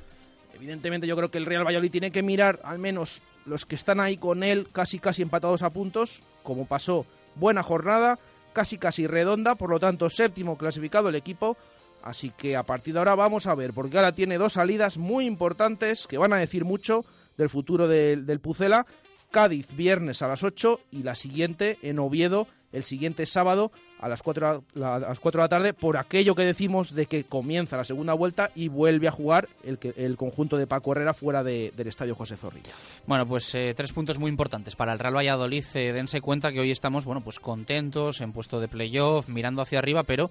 Evidentemente 0.54 1.06
yo 1.06 1.16
creo 1.16 1.30
que 1.30 1.38
el 1.38 1.46
Real 1.46 1.64
Valladolid 1.66 1.90
tiene 1.90 2.10
que 2.10 2.22
mirar 2.22 2.60
al 2.64 2.78
menos 2.78 3.20
los 3.44 3.66
que 3.66 3.74
están 3.76 4.00
ahí 4.00 4.16
con 4.16 4.42
él 4.42 4.66
casi 4.72 4.98
casi 4.98 5.22
empatados 5.22 5.62
a 5.62 5.70
puntos, 5.70 6.22
como 6.42 6.66
pasó 6.66 7.04
buena 7.36 7.62
jornada, 7.62 8.18
casi 8.58 8.76
casi 8.76 9.06
redonda, 9.06 9.54
por 9.54 9.70
lo 9.70 9.78
tanto 9.78 10.10
séptimo 10.10 10.58
clasificado 10.58 11.10
el 11.10 11.14
equipo. 11.14 11.56
Así 12.02 12.30
que 12.36 12.56
a 12.56 12.64
partir 12.64 12.92
de 12.92 12.98
ahora 12.98 13.14
vamos 13.14 13.46
a 13.46 13.54
ver, 13.54 13.72
porque 13.72 13.96
ahora 13.96 14.16
tiene 14.16 14.36
dos 14.36 14.54
salidas 14.54 14.98
muy 14.98 15.26
importantes 15.26 16.08
que 16.08 16.18
van 16.18 16.32
a 16.32 16.38
decir 16.38 16.64
mucho 16.64 17.04
del 17.36 17.50
futuro 17.50 17.86
del, 17.86 18.40
Pucela. 18.40 18.84
Cádiz 19.30 19.68
viernes 19.76 20.22
a 20.22 20.26
las 20.26 20.42
8 20.42 20.80
y 20.90 21.04
la 21.04 21.14
siguiente 21.14 21.78
en 21.82 22.00
Oviedo 22.00 22.48
el 22.72 22.82
siguiente 22.82 23.26
sábado 23.26 23.70
a 24.00 24.08
las 24.08 24.22
4, 24.22 24.64
la- 24.74 24.94
a 24.96 24.98
las 25.00 25.20
4 25.20 25.40
de 25.40 25.44
la 25.44 25.48
tarde 25.48 25.72
por 25.74 25.96
aquello 25.96 26.34
que 26.34 26.42
decimos 26.44 26.94
de 26.94 27.06
que 27.06 27.24
comienza 27.24 27.76
la 27.76 27.84
segunda 27.84 28.12
vuelta 28.14 28.50
y 28.54 28.68
vuelve 28.68 29.08
a 29.08 29.10
jugar 29.12 29.48
el, 29.64 29.78
el 29.96 30.16
conjunto 30.16 30.56
de 30.56 30.66
Paco 30.66 30.92
Herrera 30.92 31.14
fuera 31.14 31.42
de- 31.42 31.72
del 31.76 31.88
estadio 31.88 32.14
José 32.14 32.36
Zorrilla. 32.36 32.70
Bueno, 33.06 33.26
pues 33.26 33.54
eh, 33.54 33.74
tres 33.76 33.92
puntos 33.92 34.18
muy 34.18 34.30
importantes 34.30 34.76
para 34.76 34.92
el 34.92 34.98
Real 34.98 35.16
Valladolid. 35.16 35.64
Eh, 35.74 35.92
dense 35.92 36.20
cuenta 36.20 36.52
que 36.52 36.60
hoy 36.60 36.70
estamos, 36.70 37.04
bueno, 37.04 37.20
pues 37.22 37.40
contentos, 37.40 38.20
en 38.20 38.32
puesto 38.32 38.60
de 38.60 38.68
playoff, 38.68 39.28
mirando 39.28 39.62
hacia 39.62 39.78
arriba, 39.78 40.02
pero 40.04 40.30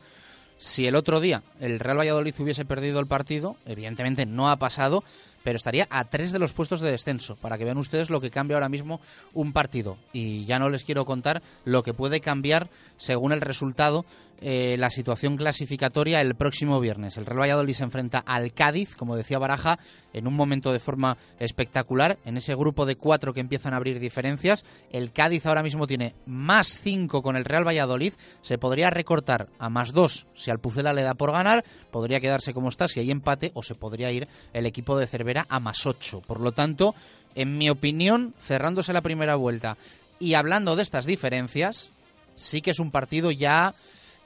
si 0.60 0.88
el 0.88 0.96
otro 0.96 1.20
día 1.20 1.44
el 1.60 1.80
Real 1.80 2.00
Valladolid 2.00 2.34
hubiese 2.40 2.66
perdido 2.66 3.00
el 3.00 3.06
partido, 3.08 3.58
evidentemente 3.66 4.26
no 4.26 4.50
ha 4.50 4.56
pasado, 4.56 5.04
pero 5.44 5.56
estaría 5.56 5.88
a 5.90 6.06
tres 6.06 6.32
de 6.32 6.40
los 6.40 6.54
puestos 6.54 6.82
de 6.82 6.92
descenso, 6.92 7.36
para 7.36 7.58
que 7.58 7.66
vean 7.66 7.78
ustedes 7.78 8.10
lo 8.10 8.22
que 8.22 8.32
cambia 8.32 8.58
ahora 8.58 8.70
mismo 8.70 9.00
un 9.34 9.54
partido. 9.54 9.98
Y 10.14 10.46
ya 10.46 10.60
no 10.60 10.70
les 10.70 10.84
quiero 10.84 11.06
contar 11.06 11.42
lo 11.66 11.84
que 11.84 11.94
puede 11.94 12.22
cambiar 12.22 12.70
según 12.98 13.32
el 13.32 13.42
resultado 13.42 14.06
eh, 14.40 14.76
la 14.78 14.90
situación 14.90 15.36
clasificatoria 15.36 16.22
el 16.22 16.36
próximo 16.36 16.80
viernes. 16.80 17.18
El 17.18 17.26
Real 17.26 17.42
Valladolid 17.42 17.74
se 17.74 17.84
enfrenta 17.84 18.20
al 18.20 18.54
Cádiz, 18.54 18.96
como 18.96 19.16
decía 19.16 19.40
Baraja, 19.40 19.80
en 20.14 20.28
un 20.28 20.36
momento 20.36 20.72
de 20.72 20.80
forma 20.80 21.18
espectacular, 21.40 22.20
en 22.24 22.38
ese 22.38 22.54
grupo 22.56 22.86
de 22.86 22.96
cuatro 22.96 23.34
que 23.34 23.40
empiezan 23.40 23.74
a 23.74 23.78
abrir 23.78 24.00
diferencias. 24.00 24.64
El 24.92 25.12
Cádiz 25.12 25.46
ahora 25.46 25.64
mismo 25.64 25.88
tiene 25.88 26.14
más 26.26 26.80
cinco 26.80 27.22
con 27.22 27.36
el 27.36 27.46
Real 27.46 27.68
Valladolid, 27.68 28.14
se 28.42 28.58
podría 28.58 28.90
recortar 28.90 29.48
a 29.58 29.70
más 29.70 29.92
dos 29.92 30.28
si 30.36 30.52
al 30.52 30.60
Pucela 30.60 30.94
le 30.94 31.02
da 31.02 31.16
por 31.16 31.32
ganar, 31.32 31.66
podría 31.92 32.20
quedarse 32.20 32.54
como 32.54 32.70
está 32.70 32.88
si 32.88 33.00
hay 33.00 33.12
empate, 33.12 33.52
o 33.56 33.64
se 33.64 33.76
podría 33.76 34.12
ir 34.12 34.28
el 34.54 34.66
equipo 34.66 34.98
de 34.98 35.08
Cervera 35.08 35.46
a 35.50 35.60
más 35.60 35.86
ocho. 35.86 36.22
Por 36.22 36.42
lo 36.42 36.52
tanto, 36.52 36.94
en 37.36 37.58
mi 37.58 37.70
opinión, 37.70 38.34
cerrándose 38.40 38.94
la 38.94 39.02
primera 39.02 39.36
vuelta 39.36 39.78
y 40.20 40.34
hablando 40.34 40.76
de 40.76 40.84
estas 40.84 41.06
diferencias, 41.06 41.92
sí 42.36 42.62
que 42.62 42.72
es 42.72 42.80
un 42.80 42.92
partido 42.92 43.32
ya 43.32 43.76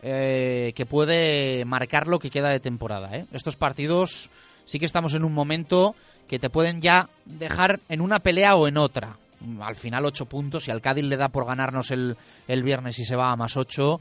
eh, 0.01 0.73
que 0.75 0.85
puede 0.85 1.63
marcar 1.65 2.07
lo 2.07 2.19
que 2.19 2.29
queda 2.29 2.49
de 2.49 2.59
temporada. 2.59 3.15
¿eh? 3.15 3.25
Estos 3.31 3.55
partidos 3.55 4.29
sí 4.65 4.79
que 4.79 4.85
estamos 4.85 5.13
en 5.13 5.23
un 5.23 5.33
momento 5.33 5.95
que 6.27 6.39
te 6.39 6.49
pueden 6.49 6.81
ya 6.81 7.09
dejar 7.25 7.79
en 7.89 8.01
una 8.01 8.19
pelea 8.19 8.55
o 8.55 8.67
en 8.67 8.77
otra. 8.77 9.17
Al 9.61 9.75
final 9.75 10.05
ocho 10.05 10.25
puntos, 10.27 10.65
si 10.65 10.71
al 10.71 10.81
Cádiz 10.81 11.03
le 11.05 11.17
da 11.17 11.29
por 11.29 11.45
ganarnos 11.45 11.91
el, 11.91 12.15
el 12.47 12.63
viernes 12.63 12.99
y 12.99 13.05
se 13.05 13.15
va 13.15 13.31
a 13.31 13.35
más 13.35 13.57
ocho, 13.57 13.99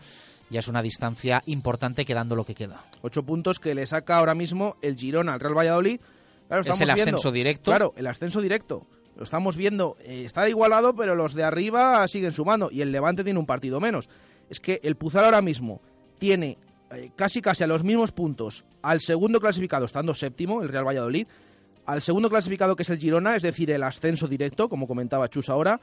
ya 0.51 0.60
es 0.60 0.68
una 0.68 0.82
distancia 0.82 1.43
importante 1.47 2.05
quedando 2.05 2.36
lo 2.36 2.44
que 2.44 2.55
queda. 2.55 2.82
Ocho 3.02 3.22
puntos 3.22 3.59
que 3.59 3.74
le 3.74 3.86
saca 3.86 4.18
ahora 4.18 4.35
mismo 4.35 4.77
el 4.82 4.97
Girona 4.97 5.32
al 5.32 5.40
Real 5.40 5.56
Valladolid. 5.56 6.01
Claro, 6.47 6.60
Es 6.62 6.81
el 6.81 6.86
viendo- 6.86 7.02
ascenso 7.02 7.32
directo. 7.32 7.70
Claro, 7.70 7.93
el 7.97 8.06
ascenso 8.06 8.40
directo. 8.40 8.86
Lo 9.16 9.22
estamos 9.24 9.56
viendo. 9.56 9.97
eh, 10.01 10.22
está 10.27 10.48
igualado, 10.48 10.94
pero 10.94 11.14
los 11.14 11.35
de 11.35 11.44
arriba 11.44 12.06
siguen 12.09 12.32
sumando. 12.32 12.68
Y 12.70 12.82
el 12.82 12.93
Levante 12.93 13.24
tiene 13.24 13.39
un 13.39 13.47
partido 13.47 13.81
menos. 13.81 14.09
Es 14.51 14.60
que 14.60 14.81
el 14.82 14.97
Puzal 14.97 15.24
ahora 15.24 15.43
mismo 15.43 15.81
tiene 16.20 16.56
eh, 16.92 17.10
casi 17.16 17.42
casi 17.42 17.64
a 17.64 17.66
los 17.66 17.82
mismos 17.82 18.12
puntos 18.12 18.64
al 18.82 19.01
segundo 19.01 19.40
clasificado, 19.40 19.86
estando 19.86 20.14
séptimo, 20.14 20.62
el 20.62 20.68
Real 20.68 20.86
Valladolid. 20.86 21.26
Al 21.86 22.02
segundo 22.02 22.30
clasificado, 22.30 22.76
que 22.76 22.84
es 22.84 22.90
el 22.90 22.98
Girona, 22.98 23.34
es 23.34 23.42
decir, 23.42 23.70
el 23.72 23.82
ascenso 23.82 24.28
directo, 24.28 24.68
como 24.68 24.86
comentaba 24.86 25.28
Chus 25.28 25.48
ahora, 25.48 25.80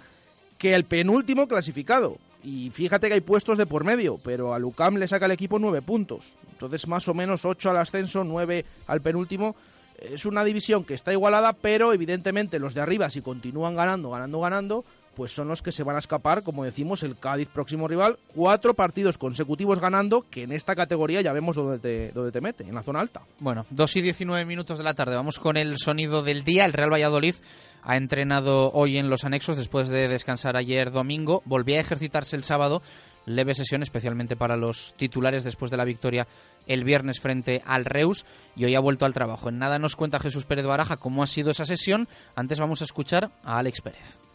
que 0.58 0.74
el 0.74 0.86
penúltimo 0.86 1.48
clasificado. 1.48 2.18
Y 2.44 2.70
fíjate 2.70 3.08
que 3.08 3.16
hay 3.16 3.22
puestos 3.22 3.58
de 3.58 3.66
por 3.66 3.84
medio, 3.84 4.20
pero 4.24 4.54
a 4.54 4.60
Lucam 4.60 4.96
le 4.96 5.08
saca 5.08 5.26
el 5.26 5.32
equipo 5.32 5.60
nueve 5.60 5.82
puntos. 5.82 6.36
Entonces, 6.54 6.88
más 6.88 7.08
o 7.10 7.14
menos 7.14 7.44
ocho 7.44 7.72
al 7.72 7.78
ascenso, 7.78 8.24
nueve 8.24 8.64
al 8.86 9.02
penúltimo. 9.02 9.56
Es 9.98 10.26
una 10.26 10.44
división 10.44 10.86
que 10.86 10.94
está 10.94 11.12
igualada, 11.12 11.54
pero 11.54 11.92
evidentemente 11.92 12.60
los 12.60 12.76
de 12.76 12.82
arriba, 12.82 13.10
si 13.10 13.22
continúan 13.22 13.76
ganando, 13.76 14.12
ganando, 14.12 14.40
ganando, 14.40 14.86
pues 15.18 15.32
son 15.32 15.48
los 15.48 15.64
que 15.64 15.72
se 15.72 15.82
van 15.82 15.96
a 15.96 16.00
escapar, 16.00 16.44
como 16.44 16.64
decimos, 16.64 17.02
el 17.02 17.18
Cádiz 17.18 17.50
próximo 17.50 17.88
rival. 17.88 18.20
Cuatro 18.36 18.76
partidos 18.76 19.18
consecutivos 19.18 19.80
ganando, 19.80 20.24
que 20.30 20.44
en 20.44 20.52
esta 20.52 20.76
categoría 20.76 21.22
ya 21.22 21.34
vemos 21.34 21.56
dónde 21.56 21.80
te, 21.80 22.12
dónde 22.12 22.32
te 22.32 22.40
mete, 22.40 22.66
en 22.66 22.76
la 22.76 22.84
zona 22.84 23.00
alta. 23.00 23.24
Bueno, 23.40 23.66
2 23.72 23.96
y 23.96 24.02
19 24.04 24.46
minutos 24.46 24.78
de 24.78 24.84
la 24.84 24.94
tarde. 24.94 25.16
Vamos 25.16 25.40
con 25.40 25.58
el 25.58 25.80
sonido 25.80 26.22
del 26.22 26.44
día. 26.44 26.66
El 26.66 26.74
Real 26.74 26.94
Valladolid 26.94 27.34
ha 27.82 27.98
entrenado 27.98 28.72
hoy 28.74 29.00
en 29.00 29.10
los 29.10 29.26
anexos 29.26 29.58
después 29.58 29.90
de 29.90 30.08
descansar 30.08 30.56
ayer 30.56 30.92
domingo. 30.92 31.42
Volvía 31.46 31.78
a 31.78 31.82
ejercitarse 31.82 32.36
el 32.36 32.44
sábado. 32.44 32.84
Leve 33.26 33.56
sesión, 33.56 33.82
especialmente 33.82 34.36
para 34.36 34.56
los 34.56 34.94
titulares 34.98 35.44
después 35.44 35.72
de 35.72 35.78
la 35.78 35.84
victoria 35.84 36.28
el 36.68 36.84
viernes 36.84 37.20
frente 37.20 37.64
al 37.66 37.86
Reus. 37.86 38.24
Y 38.56 38.66
hoy 38.66 38.76
ha 38.76 38.80
vuelto 38.80 39.08
al 39.08 39.14
trabajo. 39.14 39.50
En 39.50 39.58
nada 39.58 39.80
nos 39.80 39.96
cuenta 39.96 40.20
Jesús 40.20 40.46
Pérez 40.46 40.68
Baraja 40.68 40.98
cómo 40.98 41.24
ha 41.24 41.28
sido 41.28 41.50
esa 41.50 41.66
sesión. 41.66 42.08
Antes 42.36 42.60
vamos 42.60 42.82
a 42.82 42.86
escuchar 42.86 43.32
a 43.44 43.58
Alex 43.58 43.82
Pérez. 43.82 44.27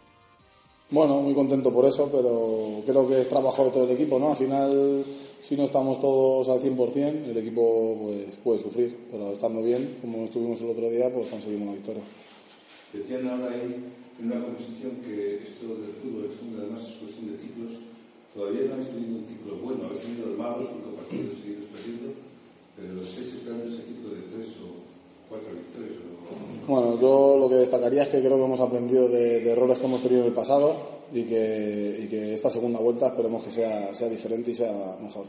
Bueno, 0.93 1.23
muy 1.23 1.33
contento 1.33 1.73
por 1.73 1.87
eso, 1.87 2.11
pero 2.13 2.85
creo 2.85 3.09
que 3.09 3.19
es 3.19 3.27
trabajo 3.27 3.65
de 3.65 3.71
todo 3.71 3.85
el 3.85 3.93
equipo, 3.93 4.19
¿no? 4.19 4.29
Al 4.29 4.37
final, 4.37 5.03
si 5.41 5.57
no 5.57 5.65
estamos 5.65 5.99
todos 5.99 6.51
al 6.51 6.61
100%, 6.61 7.33
el 7.33 7.39
equipo 7.39 7.97
pues, 7.99 8.37
puede 8.45 8.59
sufrir, 8.59 9.09
pero 9.11 9.33
estando 9.33 9.63
bien, 9.63 9.97
como 10.03 10.25
estuvimos 10.27 10.61
el 10.61 10.69
otro 10.69 10.91
día, 10.91 11.09
pues 11.09 11.29
conseguimos 11.29 11.69
la 11.69 11.73
victoria. 11.73 12.03
Decían 12.93 13.27
ahora 13.27 13.55
ahí 13.55 13.89
en 14.21 14.27
una 14.27 14.45
composición 14.45 15.01
que 15.01 15.43
esto 15.43 15.65
del 15.81 15.97
fútbol 15.97 16.29
es 16.29 16.37
una, 16.45 16.61
además 16.61 16.87
es 16.87 16.97
cuestión 17.01 17.33
de 17.33 17.39
ciclos. 17.39 17.73
Todavía 18.35 18.69
no 18.69 18.75
habéis 18.75 18.91
tenido 18.93 19.17
un 19.17 19.25
ciclo 19.25 19.57
bueno, 19.65 19.89
habéis 19.89 20.03
tenido 20.03 20.29
el 20.29 20.37
malo, 20.37 20.69
cinco 20.69 20.93
partidos 20.93 21.41
seguidos 21.41 21.73
perdiendo, 21.73 22.13
pero 22.77 23.01
estáis 23.01 23.33
esperando 23.33 23.65
ese 23.65 23.81
ciclo 23.81 24.13
de 24.13 24.29
tres 24.29 24.61
o 24.61 24.77
cuatro 25.33 25.57
victorias. 25.57 26.12
Bueno, 26.67 26.99
yo 27.01 27.37
lo 27.39 27.49
que 27.49 27.57
destacaría 27.57 28.03
es 28.03 28.09
que 28.09 28.21
creo 28.21 28.37
que 28.37 28.45
hemos 28.45 28.61
aprendido 28.61 29.09
de, 29.09 29.41
de 29.41 29.51
errores 29.51 29.79
que 29.79 29.87
hemos 29.87 30.01
tenido 30.01 30.23
en 30.23 30.29
el 30.29 30.35
pasado 30.35 30.75
y 31.13 31.25
que, 31.25 31.97
y 32.05 32.09
que 32.09 32.35
esta 32.35 32.49
segunda 32.49 32.79
vuelta 32.81 33.09
esperemos 33.09 33.43
que 33.43 33.51
sea, 33.51 33.93
sea 33.93 34.09
diferente 34.09 34.53
y 34.53 34.55
sea 34.55 34.73
mejor. 35.01 35.27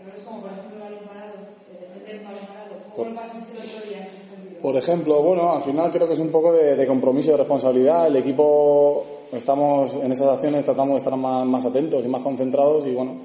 Errores 0.00 0.22
como, 0.22 0.42
por 0.42 0.50
ejemplo, 0.52 0.76
el 0.76 0.82
balón 0.82 1.04
parado, 1.06 1.32
defender 1.72 2.18
un 2.18 2.24
balón 2.24 2.46
parado. 2.46 2.76
¿Cómo 2.94 3.10
lo 3.10 3.16
pasaste 3.16 3.52
el 3.52 3.68
otro 3.68 3.88
día 3.88 3.96
en 3.96 4.02
ese 4.04 4.16
sentido? 4.28 4.60
Por 4.60 4.76
ejemplo, 4.76 5.22
bueno, 5.22 5.52
al 5.52 5.62
final 5.62 5.90
creo 5.90 6.06
que 6.06 6.12
es 6.12 6.20
un 6.20 6.30
poco 6.30 6.52
de, 6.52 6.76
de 6.76 6.86
compromiso 6.86 7.30
y 7.30 7.32
de 7.32 7.38
responsabilidad. 7.38 8.06
El 8.06 8.16
equipo, 8.16 9.04
estamos 9.32 9.94
en 9.94 10.12
esas 10.12 10.28
acciones, 10.28 10.64
tratamos 10.64 10.92
de 10.92 10.98
estar 10.98 11.16
más, 11.16 11.46
más 11.46 11.64
atentos 11.64 12.04
y 12.04 12.08
más 12.08 12.22
concentrados 12.22 12.86
y 12.86 12.94
bueno, 12.94 13.16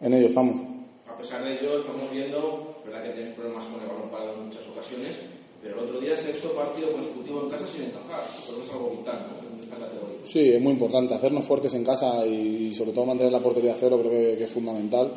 en 0.00 0.14
ello 0.14 0.26
estamos. 0.26 0.60
A 1.08 1.16
pesar 1.16 1.42
de 1.44 1.54
ello, 1.54 1.76
estamos 1.76 2.10
viendo, 2.12 2.76
verdad 2.84 3.02
que 3.02 3.10
tienes 3.10 3.34
problemas 3.34 3.64
con 3.66 3.80
el 3.80 3.88
balón 3.88 4.10
parado 4.10 4.34
en 4.34 4.44
muchas 4.44 4.68
ocasiones, 4.68 5.18
pero 5.64 5.78
el 5.78 5.84
otro 5.86 5.98
día 5.98 6.14
sexto 6.14 6.52
partido 6.52 6.92
consecutivo 6.92 7.44
en 7.44 7.48
casa 7.48 7.66
sin 7.66 7.84
encajar. 7.84 8.20
Eso 8.20 8.60
es 8.62 8.70
algo 8.70 8.90
vital 8.90 9.28
¿no? 9.32 9.48
en 9.48 9.60
esta 9.60 9.76
categoría. 9.76 10.18
Sí, 10.22 10.40
es 10.40 10.60
muy 10.60 10.72
importante 10.72 11.14
hacernos 11.14 11.46
fuertes 11.46 11.72
en 11.72 11.82
casa 11.82 12.26
y, 12.26 12.68
y 12.68 12.74
sobre 12.74 12.92
todo 12.92 13.06
mantener 13.06 13.32
la 13.32 13.40
portería 13.40 13.72
a 13.72 13.76
cero 13.76 13.98
creo 13.98 14.10
que, 14.10 14.36
que, 14.36 14.44
es 14.44 14.52
fundamental. 14.52 15.10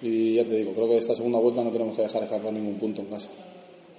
Y 0.00 0.36
ya 0.36 0.44
te 0.44 0.56
digo, 0.56 0.72
creo 0.72 0.88
que 0.88 0.96
esta 0.96 1.14
segunda 1.14 1.38
vuelta 1.38 1.62
no 1.62 1.70
tenemos 1.70 1.94
que 1.94 2.02
dejar 2.02 2.22
escapar 2.22 2.50
ningún 2.50 2.78
punto 2.78 3.02
en 3.02 3.08
casa. 3.08 3.28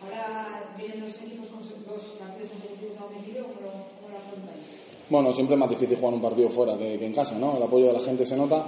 Ahora 0.02 0.74
vienen 0.76 1.02
los 1.02 1.22
equipos 1.22 1.48
con 1.50 1.62
sus 1.62 1.86
dos 1.86 2.02
partidos 2.18 2.50
consecutivos 2.50 2.98
a 2.98 3.06
un 3.06 3.24
equipo, 3.24 3.44
¿cómo 3.44 3.62
lo, 3.62 3.72
cómo 4.02 4.10
lo 4.10 4.18
afrontáis? 4.18 5.06
Bueno, 5.08 5.34
siempre 5.34 5.54
es 5.54 5.60
más 5.60 5.70
difícil 5.70 5.98
jugar 5.98 6.16
un 6.16 6.22
partido 6.22 6.50
fuera 6.50 6.76
que, 6.80 6.98
que 6.98 7.06
en 7.06 7.14
casa, 7.14 7.38
¿no? 7.38 7.58
El 7.58 7.64
apoyo 7.64 7.86
de 7.86 7.94
la 7.94 8.00
gente 8.00 8.26
se 8.26 8.36
nota, 8.36 8.66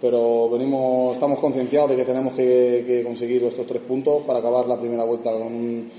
pero 0.00 0.48
venimos, 0.48 1.14
estamos 1.14 1.40
concienciados 1.40 1.90
de 1.90 1.96
que 1.96 2.04
tenemos 2.04 2.34
que, 2.34 2.84
que 2.86 3.02
conseguir 3.02 3.42
estos 3.42 3.66
tres 3.66 3.82
puntos 3.82 4.22
para 4.24 4.38
acabar 4.38 4.66
la 4.66 4.78
primera 4.78 5.04
vuelta 5.04 5.32
con, 5.32 5.42
un, 5.42 5.90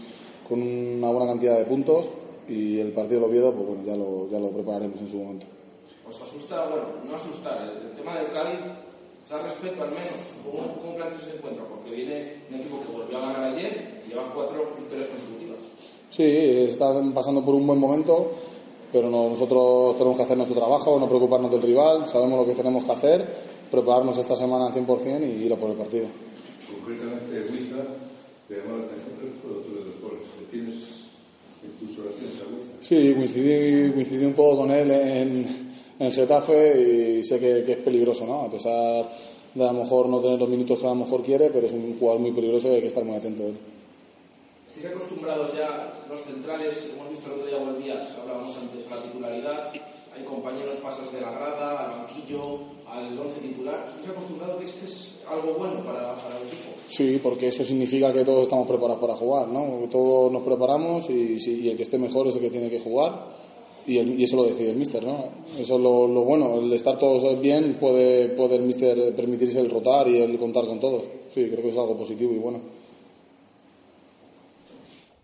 con 0.47 0.61
una 0.61 1.11
buena 1.11 1.27
cantidad 1.31 1.57
de 1.57 1.65
puntos 1.65 2.09
y 2.47 2.79
el 2.79 2.91
partido 2.91 3.21
de 3.21 3.25
Oviedo, 3.27 3.53
pues 3.53 3.67
bueno, 3.67 3.83
ya 3.85 3.95
lo, 3.95 4.29
ya 4.29 4.39
lo 4.39 4.49
prepararemos 4.51 4.99
en 5.01 5.09
su 5.09 5.17
momento. 5.17 5.45
¿Os 6.07 6.21
asusta, 6.21 6.67
bueno, 6.69 6.85
no 7.05 7.15
asustar, 7.15 7.61
el, 7.63 7.87
el 7.87 7.93
tema 7.93 8.17
del 8.17 8.31
Cádiz, 8.31 8.61
da 9.29 9.41
respeto 9.41 9.83
al 9.83 9.89
menos? 9.89 10.39
¿Cómo, 10.45 10.73
cómo 10.79 10.95
planteas 10.95 11.23
ese 11.23 11.37
encuentro? 11.37 11.65
Porque 11.65 11.91
viene 11.91 12.33
un 12.49 12.55
equipo 12.55 12.79
que 12.81 12.91
volvió 12.97 13.17
a 13.17 13.21
ganar 13.21 13.53
ayer 13.53 14.01
y 14.05 14.09
lleva 14.09 14.31
cuatro 14.33 14.71
victorias 14.77 15.07
consecutivas. 15.07 15.57
Sí, 16.09 16.23
están 16.23 17.13
pasando 17.13 17.43
por 17.43 17.55
un 17.55 17.67
buen 17.67 17.79
momento, 17.79 18.31
pero 18.91 19.09
no, 19.09 19.29
nosotros 19.29 19.97
tenemos 19.97 20.15
que 20.15 20.23
hacer 20.23 20.37
nuestro 20.37 20.57
trabajo, 20.57 20.97
no 20.97 21.07
preocuparnos 21.09 21.51
del 21.51 21.61
rival, 21.61 22.07
sabemos 22.07 22.39
lo 22.39 22.45
que 22.45 22.55
tenemos 22.55 22.85
que 22.85 22.91
hacer, 22.91 23.27
prepararnos 23.69 24.17
esta 24.17 24.35
semana 24.35 24.67
al 24.67 24.73
100% 24.73 25.21
y 25.21 25.45
ir 25.45 25.53
a 25.53 25.57
por 25.57 25.71
el 25.71 25.75
partido. 25.75 26.07
Concretamente, 26.71 27.51
Huiza, 27.51 27.83
te 28.47 28.55
llamó 28.55 28.77
la 28.77 28.85
atención, 28.85 29.15
creo 29.19 29.31
que 29.31 29.39
fue 29.39 29.51
otro 29.51 29.73
de 29.73 29.85
los 29.85 30.01
goles. 30.01 30.27
¿Le 30.39 30.45
tienes 30.47 31.05
en 31.63 31.71
tus 31.87 31.99
oraciones 31.99 32.41
a 32.41 32.53
Huiza? 32.53 32.73
Sí, 32.81 33.13
coincidí, 33.13 33.91
coincidí 33.91 34.25
un 34.25 34.33
poco 34.33 34.57
con 34.57 34.71
él 34.71 34.91
en, 34.91 35.71
en 35.99 36.11
Getafe 36.11 37.19
y 37.19 37.23
sé 37.23 37.39
que, 37.39 37.63
que, 37.63 37.73
es 37.73 37.79
peligroso, 37.79 38.25
¿no? 38.25 38.43
A 38.43 38.49
pesar 38.49 39.05
de 39.53 39.63
a 39.63 39.73
lo 39.73 39.79
mejor 39.79 40.07
no 40.07 40.21
tener 40.21 40.39
los 40.39 40.49
minutos 40.49 40.79
que 40.79 40.85
a 40.85 40.89
lo 40.89 40.95
mejor 40.95 41.21
quiere, 41.21 41.49
pero 41.49 41.65
es 41.65 41.73
un 41.73 41.97
jugador 41.97 42.21
muy 42.21 42.31
peligroso 42.31 42.71
y 42.71 42.75
hay 42.75 42.81
que 42.81 42.87
estar 42.87 43.03
muy 43.03 43.15
atento 43.15 43.43
a 43.43 43.47
él. 43.47 43.57
¿Estáis 44.67 44.85
acostumbrados 44.93 45.53
ya 45.53 46.05
los 46.07 46.21
centrales? 46.21 46.91
Hemos 46.93 47.09
visto 47.09 47.27
el 47.27 47.39
otro 47.39 47.47
día 47.47 47.57
volvías, 47.57 48.15
hablábamos 48.21 48.57
antes, 48.57 48.91
a 48.91 48.95
la 48.95 49.01
titularidad. 49.01 49.73
Hay 50.17 50.23
compañeros 50.23 50.75
pasas 50.77 51.11
de 51.11 51.21
la 51.21 51.31
grada, 51.31 51.85
al 51.85 51.99
banquillo, 51.99 52.59
al 52.87 53.19
once 53.19 53.39
titular. 53.39 53.85
¿Estáis 53.87 54.09
acostumbrados 54.09 54.57
que 54.57 54.65
es, 54.65 54.73
que 54.73 54.85
es 54.85 55.19
algo 55.29 55.53
bueno 55.53 55.83
para, 55.83 56.15
para, 56.15 56.37
el 56.37 56.47
equipo? 56.47 56.71
Sí, 56.87 57.19
porque 57.21 57.49
eso 57.49 57.63
significa 57.63 58.11
que 58.11 58.23
todos 58.23 58.43
estamos 58.43 58.67
preparados 58.67 58.99
para 58.99 59.13
jugar, 59.13 59.47
¿no? 59.47 59.87
Todos 59.89 60.31
nos 60.31 60.41
preparamos 60.43 61.07
y, 61.09 61.69
el 61.69 61.75
que 61.75 61.83
esté 61.83 61.99
mejor 61.99 62.27
es 62.27 62.35
el 62.35 62.41
que 62.41 62.49
tiene 62.49 62.69
que 62.69 62.79
jugar. 62.79 63.47
Y, 63.85 64.23
eso 64.23 64.37
lo 64.37 64.45
decide 64.45 64.71
el 64.71 64.77
míster, 64.77 65.03
¿no? 65.05 65.25
Eso 65.59 65.75
es 65.75 65.81
lo, 65.81 66.07
lo, 66.07 66.23
bueno, 66.23 66.55
el 66.55 66.73
estar 66.73 66.97
todos 66.97 67.39
bien 67.39 67.77
puede, 67.79 68.29
puede 68.29 68.55
el 68.55 68.63
míster 68.63 69.15
permitirse 69.15 69.59
el 69.59 69.69
rotar 69.69 70.07
y 70.07 70.17
el 70.17 70.39
contar 70.39 70.65
con 70.65 70.79
todos. 70.79 71.03
Sí, 71.29 71.47
creo 71.47 71.61
que 71.61 71.69
es 71.69 71.77
algo 71.77 71.95
positivo 71.95 72.33
y 72.33 72.39
bueno. 72.39 72.59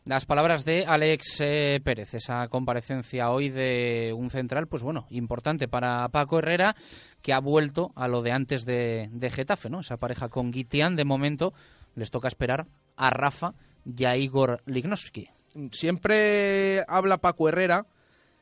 Las 0.05 0.25
palabras 0.25 0.65
de 0.65 0.85
Alex 0.85 1.39
eh, 1.39 1.80
Pérez, 1.81 2.13
esa 2.13 2.49
comparecencia 2.49 3.31
hoy 3.31 3.49
de 3.49 4.13
un 4.13 4.30
central, 4.30 4.67
pues 4.67 4.84
bueno, 4.84 5.07
importante 5.11 5.69
para 5.69 6.09
Paco 6.09 6.39
Herrera, 6.39 6.75
que 7.21 7.31
ha 7.31 7.39
vuelto 7.39 7.93
a 7.95 8.09
lo 8.09 8.21
de 8.21 8.34
antes 8.34 8.65
de, 8.65 9.09
Getafe, 9.31 9.69
¿no? 9.69 9.80
Esa 9.80 9.95
pareja 9.95 10.27
con 10.27 10.51
Guitián, 10.51 10.97
de 10.97 11.05
momento, 11.05 11.53
les 11.95 12.11
toca 12.11 12.27
esperar 12.27 12.67
a 12.97 13.11
Rafa 13.11 13.53
y 13.85 14.03
a 14.03 14.17
Igor 14.17 14.61
Lignovsky. 14.65 15.30
Siempre 15.71 16.84
habla 16.89 17.19
Paco 17.19 17.47
Herrera, 17.47 17.85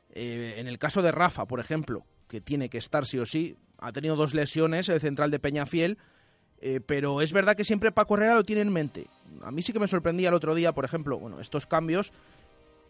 eh, 0.10 0.56
en 0.58 0.68
el 0.68 0.80
caso 0.80 1.04
de 1.04 1.12
Rafa, 1.12 1.46
por 1.46 1.60
ejemplo, 1.60 2.06
que 2.28 2.42
tiene 2.42 2.70
que 2.70 2.80
estar 2.80 3.06
sí 3.06 3.20
o 3.20 3.26
sí, 3.28 3.56
ha 3.78 3.92
tenido 3.92 4.16
dos 4.16 4.34
lesiones, 4.34 4.90
el 4.90 5.00
central 5.00 5.30
de 5.30 5.38
Peñafiel, 5.38 6.00
eh, 6.60 6.80
pero 6.84 7.22
es 7.22 7.34
verdad 7.34 7.56
que 7.56 7.66
siempre 7.66 7.92
Paco 7.92 8.16
Herrera 8.16 8.34
lo 8.34 8.44
tiene 8.44 8.62
en 8.62 8.74
mente. 8.74 9.06
A 9.44 9.52
mí 9.52 9.62
sí 9.62 9.74
que 9.74 9.80
me 9.80 9.88
sorprendía 9.88 10.30
el 10.30 10.34
otro 10.34 10.56
día, 10.56 10.72
por 10.72 10.86
ejemplo, 10.86 11.18
bueno, 11.18 11.40
estos 11.40 11.66
cambios. 11.66 12.12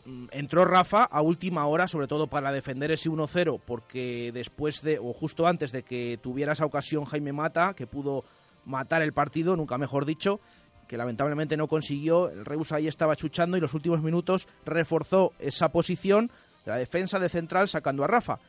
Mm, 0.05 0.25
entró 0.31 0.65
Rafa 0.65 1.03
a 1.03 1.21
última 1.21 1.65
hora, 1.67 1.87
sobre 1.87 2.07
todo 2.07 2.27
para 2.27 2.51
defender 2.51 2.91
ese 2.91 3.09
1-0, 3.09 3.59
porque 3.65 4.31
después 4.33 4.81
de, 4.81 4.99
o 4.99 5.13
justo 5.13 5.47
antes 5.47 5.71
de 5.71 5.83
que 5.83 6.19
tuviera 6.21 6.53
esa 6.53 6.65
ocasión 6.65 7.05
Jaime 7.05 7.33
Mata, 7.33 7.73
que 7.73 7.87
pudo 7.87 8.23
matar 8.65 9.01
el 9.01 9.13
partido, 9.13 9.55
nunca 9.55 9.77
mejor 9.77 10.05
dicho, 10.05 10.39
que 10.87 10.97
lamentablemente 10.97 11.55
no 11.57 11.67
consiguió. 11.67 12.29
El 12.29 12.45
Reus 12.45 12.71
ahí 12.71 12.87
estaba 12.87 13.15
chuchando 13.15 13.57
y 13.57 13.61
los 13.61 13.73
últimos 13.73 14.01
minutos 14.01 14.47
reforzó 14.65 15.33
esa 15.39 15.69
posición, 15.69 16.31
la 16.65 16.77
defensa 16.77 17.19
de 17.19 17.29
central, 17.29 17.67
sacando 17.67 18.03
a 18.03 18.07
Rafa. 18.07 18.39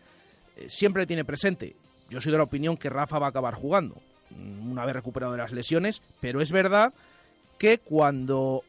Eh, 0.57 0.69
siempre 0.69 1.07
tiene 1.07 1.25
presente. 1.25 1.77
Yo 2.11 2.21
soy 2.21 2.33
de 2.33 2.39
la 2.39 2.45
opinión 2.45 2.77
que 2.77 2.91
Rafa 2.91 3.19
va 3.19 3.27
a 3.27 3.31
acabar 3.31 3.55
jugando 3.55 3.97
una 4.71 4.85
vez 4.85 4.95
recuperado 4.95 5.33
de 5.33 5.39
las 5.39 5.53
lesiones, 5.53 6.03
pero 6.21 6.41
es 6.41 6.53
verdad 6.53 6.93
que 7.59 7.79
cuando 7.79 8.65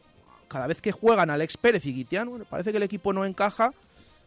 cada 0.48 0.68
vez 0.68 0.82
que 0.82 0.92
juegan 0.92 1.30
Alex 1.30 1.58
Pérez 1.58 1.86
y 1.86 1.94
Guitián, 1.94 2.30
bueno, 2.30 2.46
parece 2.46 2.72
que 2.72 2.78
el 2.78 2.84
equipo 2.84 3.12
no 3.12 3.26
encaja. 3.26 3.72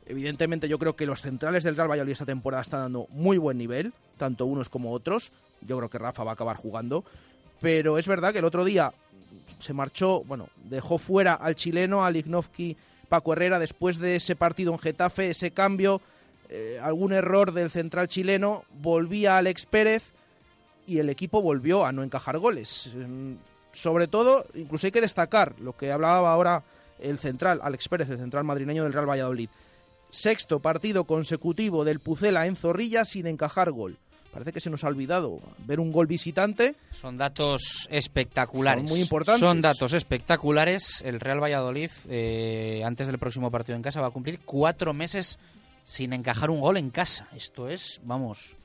Evidentemente 0.06 0.68
yo 0.68 0.78
creo 0.78 0.96
que 0.96 1.06
los 1.06 1.22
centrales 1.22 1.64
del 1.64 1.76
Real 1.76 1.90
Valladolid 1.90 2.12
esta 2.12 2.26
temporada 2.26 2.62
están 2.62 2.80
dando 2.80 3.06
muy 3.10 3.38
buen 3.38 3.58
nivel, 3.58 3.92
tanto 4.18 4.46
unos 4.46 4.68
como 4.68 4.92
otros. 4.92 5.30
Yo 5.60 5.76
creo 5.76 5.88
que 5.88 5.98
Rafa 5.98 6.24
va 6.24 6.32
a 6.32 6.34
acabar 6.34 6.56
jugando, 6.56 7.04
pero 7.60 7.98
es 7.98 8.06
verdad 8.06 8.32
que 8.32 8.40
el 8.40 8.44
otro 8.44 8.64
día 8.64 8.92
se 9.58 9.72
marchó, 9.72 10.22
bueno, 10.24 10.48
dejó 10.64 10.98
fuera 10.98 11.34
al 11.34 11.54
chileno, 11.54 12.04
a 12.04 12.10
Lignovsky 12.10 12.76
Paco 13.08 13.32
Herrera 13.32 13.58
después 13.58 13.98
de 13.98 14.16
ese 14.16 14.36
partido 14.36 14.72
en 14.72 14.78
Getafe, 14.78 15.30
ese 15.30 15.52
cambio, 15.52 16.00
eh, 16.48 16.78
algún 16.82 17.12
error 17.12 17.52
del 17.52 17.70
central 17.70 18.08
chileno, 18.08 18.64
volvía 18.80 19.38
Alex 19.38 19.66
Pérez 19.66 20.02
y 20.86 20.98
el 20.98 21.08
equipo 21.08 21.40
volvió 21.40 21.84
a 21.84 21.92
no 21.92 22.02
encajar 22.02 22.38
goles. 22.38 22.90
Sobre 23.76 24.08
todo, 24.08 24.46
incluso 24.54 24.86
hay 24.86 24.90
que 24.90 25.02
destacar 25.02 25.54
lo 25.60 25.76
que 25.76 25.92
hablaba 25.92 26.32
ahora 26.32 26.64
el 26.98 27.18
central, 27.18 27.60
Alex 27.62 27.88
Pérez, 27.88 28.08
el 28.08 28.16
central 28.16 28.42
madrileño 28.42 28.84
del 28.84 28.94
Real 28.94 29.08
Valladolid. 29.08 29.50
Sexto 30.08 30.60
partido 30.60 31.04
consecutivo 31.04 31.84
del 31.84 32.00
Pucela 32.00 32.46
en 32.46 32.56
Zorrilla 32.56 33.04
sin 33.04 33.26
encajar 33.26 33.70
gol. 33.70 33.98
Parece 34.32 34.52
que 34.52 34.60
se 34.60 34.70
nos 34.70 34.82
ha 34.82 34.88
olvidado 34.88 35.40
ver 35.58 35.78
un 35.78 35.92
gol 35.92 36.06
visitante. 36.06 36.74
Son 36.90 37.18
datos 37.18 37.86
espectaculares. 37.90 38.82
Son 38.82 38.90
muy 38.90 39.00
importantes. 39.00 39.40
Son 39.40 39.60
datos 39.60 39.92
espectaculares. 39.92 41.02
El 41.02 41.20
Real 41.20 41.42
Valladolid, 41.42 41.90
eh, 42.08 42.82
antes 42.82 43.06
del 43.06 43.18
próximo 43.18 43.50
partido 43.50 43.76
en 43.76 43.82
casa, 43.82 44.00
va 44.00 44.06
a 44.06 44.10
cumplir 44.10 44.40
cuatro 44.44 44.94
meses 44.94 45.38
sin 45.84 46.14
encajar 46.14 46.48
un 46.48 46.60
gol 46.60 46.78
en 46.78 46.88
casa. 46.88 47.28
Esto 47.36 47.68
es, 47.68 48.00
vamos, 48.04 48.56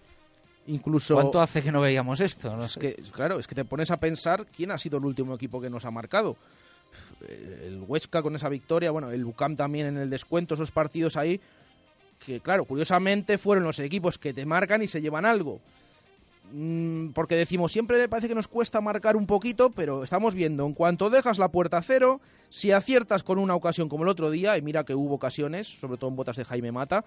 Incluso, 0.67 1.15
¿Cuánto 1.15 1.41
hace 1.41 1.63
que 1.63 1.71
no 1.71 1.81
veíamos 1.81 2.19
esto? 2.19 2.55
No 2.55 2.65
es 2.65 2.77
que, 2.77 2.93
claro, 3.11 3.39
es 3.39 3.47
que 3.47 3.55
te 3.55 3.65
pones 3.65 3.89
a 3.89 3.97
pensar 3.97 4.45
quién 4.45 4.71
ha 4.71 4.77
sido 4.77 4.99
el 4.99 5.05
último 5.05 5.33
equipo 5.33 5.59
que 5.59 5.69
nos 5.69 5.85
ha 5.85 5.91
marcado. 5.91 6.37
El 7.27 7.83
Huesca 7.87 8.21
con 8.21 8.35
esa 8.35 8.49
victoria, 8.49 8.91
bueno, 8.91 9.09
el 9.11 9.21
Lucam 9.21 9.55
también 9.55 9.87
en 9.87 9.97
el 9.97 10.09
descuento, 10.09 10.53
esos 10.53 10.71
partidos 10.71 11.17
ahí, 11.17 11.39
que 12.23 12.39
claro, 12.39 12.65
curiosamente 12.65 13.37
fueron 13.37 13.63
los 13.63 13.79
equipos 13.79 14.17
que 14.17 14.33
te 14.33 14.45
marcan 14.45 14.81
y 14.83 14.87
se 14.87 15.01
llevan 15.01 15.25
algo. 15.25 15.59
Mm, 16.53 17.09
porque 17.09 17.35
decimos, 17.35 17.71
siempre 17.71 18.07
parece 18.09 18.27
que 18.27 18.35
nos 18.35 18.47
cuesta 18.47 18.81
marcar 18.81 19.15
un 19.15 19.25
poquito, 19.25 19.69
pero 19.69 20.03
estamos 20.03 20.35
viendo, 20.35 20.65
en 20.65 20.73
cuanto 20.73 21.09
dejas 21.09 21.37
la 21.37 21.49
puerta 21.49 21.77
a 21.77 21.81
cero, 21.81 22.19
si 22.49 22.71
aciertas 22.71 23.23
con 23.23 23.39
una 23.39 23.55
ocasión 23.55 23.87
como 23.87 24.03
el 24.03 24.09
otro 24.09 24.29
día, 24.29 24.57
y 24.57 24.61
mira 24.61 24.83
que 24.83 24.93
hubo 24.93 25.15
ocasiones, 25.15 25.67
sobre 25.67 25.97
todo 25.97 26.09
en 26.09 26.15
botas 26.15 26.35
de 26.35 26.45
Jaime 26.45 26.71
Mata, 26.71 27.05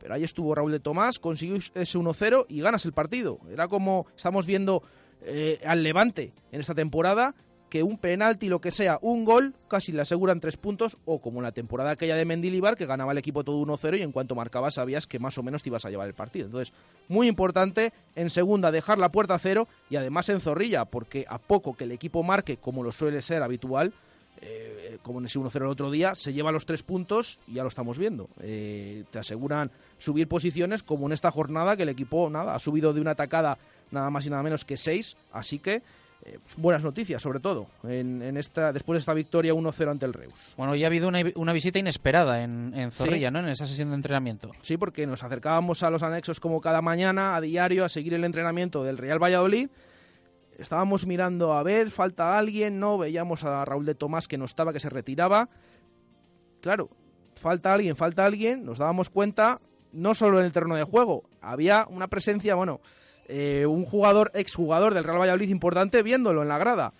pero 0.00 0.14
ahí 0.14 0.24
estuvo 0.24 0.54
Raúl 0.54 0.72
de 0.72 0.80
Tomás, 0.80 1.18
consiguió 1.18 1.56
ese 1.56 1.98
1-0 1.98 2.46
y 2.48 2.60
ganas 2.60 2.84
el 2.86 2.92
partido. 2.92 3.38
Era 3.50 3.68
como 3.68 4.06
estamos 4.16 4.46
viendo 4.46 4.82
eh, 5.22 5.60
al 5.64 5.82
Levante 5.82 6.32
en 6.50 6.60
esta 6.60 6.74
temporada, 6.74 7.34
que 7.70 7.82
un 7.84 7.98
penalti, 7.98 8.48
lo 8.48 8.60
que 8.60 8.72
sea, 8.72 8.98
un 9.00 9.24
gol, 9.24 9.54
casi 9.68 9.92
le 9.92 10.02
aseguran 10.02 10.40
tres 10.40 10.56
puntos, 10.56 10.98
o 11.04 11.20
como 11.20 11.38
en 11.38 11.44
la 11.44 11.52
temporada 11.52 11.90
aquella 11.90 12.16
de 12.16 12.24
Mendilibar, 12.24 12.76
que 12.76 12.84
ganaba 12.84 13.12
el 13.12 13.18
equipo 13.18 13.44
todo 13.44 13.64
1-0 13.64 13.98
y 13.98 14.02
en 14.02 14.10
cuanto 14.10 14.34
marcabas 14.34 14.74
sabías 14.74 15.06
que 15.06 15.20
más 15.20 15.38
o 15.38 15.42
menos 15.42 15.62
te 15.62 15.68
ibas 15.68 15.84
a 15.84 15.90
llevar 15.90 16.08
el 16.08 16.14
partido. 16.14 16.46
Entonces, 16.46 16.74
muy 17.08 17.28
importante 17.28 17.92
en 18.16 18.28
segunda 18.28 18.72
dejar 18.72 18.98
la 18.98 19.12
puerta 19.12 19.34
a 19.34 19.38
cero 19.38 19.68
y 19.88 19.96
además 19.96 20.28
en 20.28 20.40
zorrilla, 20.40 20.84
porque 20.84 21.24
a 21.28 21.38
poco 21.38 21.74
que 21.74 21.84
el 21.84 21.92
equipo 21.92 22.22
marque, 22.22 22.56
como 22.56 22.82
lo 22.82 22.90
suele 22.90 23.22
ser 23.22 23.42
habitual, 23.42 23.94
eh, 24.42 24.98
como 25.02 25.18
en 25.18 25.26
ese 25.26 25.38
1-0 25.38 25.56
el 25.56 25.62
otro 25.68 25.90
día, 25.90 26.14
se 26.14 26.32
lleva 26.32 26.52
los 26.52 26.66
tres 26.66 26.82
puntos 26.82 27.38
y 27.46 27.54
ya 27.54 27.62
lo 27.62 27.68
estamos 27.68 27.98
viendo. 27.98 28.28
Eh, 28.40 29.04
te 29.10 29.18
aseguran 29.18 29.70
subir 29.98 30.28
posiciones 30.28 30.82
como 30.82 31.06
en 31.06 31.12
esta 31.12 31.30
jornada 31.30 31.76
que 31.76 31.82
el 31.84 31.88
equipo 31.90 32.28
nada 32.30 32.54
ha 32.54 32.58
subido 32.58 32.92
de 32.92 33.00
una 33.00 33.12
atacada 33.12 33.58
nada 33.90 34.10
más 34.10 34.24
y 34.26 34.30
nada 34.30 34.42
menos 34.42 34.64
que 34.64 34.76
seis, 34.76 35.16
así 35.32 35.58
que 35.58 35.82
eh, 36.24 36.38
buenas 36.58 36.84
noticias 36.84 37.22
sobre 37.22 37.40
todo 37.40 37.66
en, 37.82 38.20
en 38.20 38.36
esta 38.36 38.72
después 38.74 38.96
de 38.96 39.00
esta 39.00 39.14
victoria 39.14 39.54
1-0 39.54 39.90
ante 39.90 40.04
el 40.06 40.12
Reus. 40.12 40.54
Bueno, 40.56 40.76
ya 40.76 40.86
ha 40.86 40.88
habido 40.88 41.08
una, 41.08 41.20
una 41.34 41.52
visita 41.54 41.78
inesperada 41.78 42.42
en, 42.44 42.72
en 42.74 42.90
Zorrilla, 42.90 43.28
Sí. 43.28 43.32
¿no? 43.32 43.38
En 43.40 43.48
esa 43.48 43.66
sesión 43.66 43.88
de 43.88 43.94
entrenamiento. 43.96 44.50
Sí, 44.62 44.76
porque 44.76 45.06
nos 45.06 45.22
acercábamos 45.24 45.82
a 45.82 45.90
los 45.90 46.02
anexos 46.02 46.38
como 46.38 46.60
cada 46.60 46.82
mañana, 46.82 47.36
a 47.36 47.40
diario, 47.40 47.84
a 47.84 47.88
seguir 47.88 48.12
el 48.14 48.24
entrenamiento 48.24 48.84
del 48.84 48.98
Real 48.98 49.18
Valladolid. 49.22 49.70
Estábamos 50.60 51.06
mirando 51.06 51.54
a 51.54 51.62
ver, 51.62 51.90
falta 51.90 52.38
alguien, 52.38 52.78
no, 52.78 52.98
veíamos 52.98 53.44
a 53.44 53.64
Raúl 53.64 53.86
de 53.86 53.94
Tomás 53.94 54.28
que 54.28 54.36
no 54.36 54.44
estaba, 54.44 54.74
que 54.74 54.80
se 54.80 54.90
retiraba. 54.90 55.48
Claro, 56.60 56.90
falta 57.34 57.72
alguien, 57.72 57.96
falta 57.96 58.26
alguien, 58.26 58.64
nos 58.64 58.76
dábamos 58.76 59.08
cuenta, 59.08 59.58
no 59.92 60.14
solo 60.14 60.38
en 60.38 60.44
el 60.44 60.52
terreno 60.52 60.76
de 60.76 60.84
juego, 60.84 61.24
había 61.40 61.86
una 61.88 62.08
presencia, 62.08 62.54
bueno, 62.56 62.80
eh, 63.26 63.64
un 63.64 63.86
jugador, 63.86 64.30
exjugador 64.34 64.92
del 64.92 65.04
Real 65.04 65.20
Valladolid 65.20 65.48
importante 65.48 66.02
viéndolo 66.02 66.42
en 66.42 66.48
la 66.48 66.58
grada. 66.58 66.92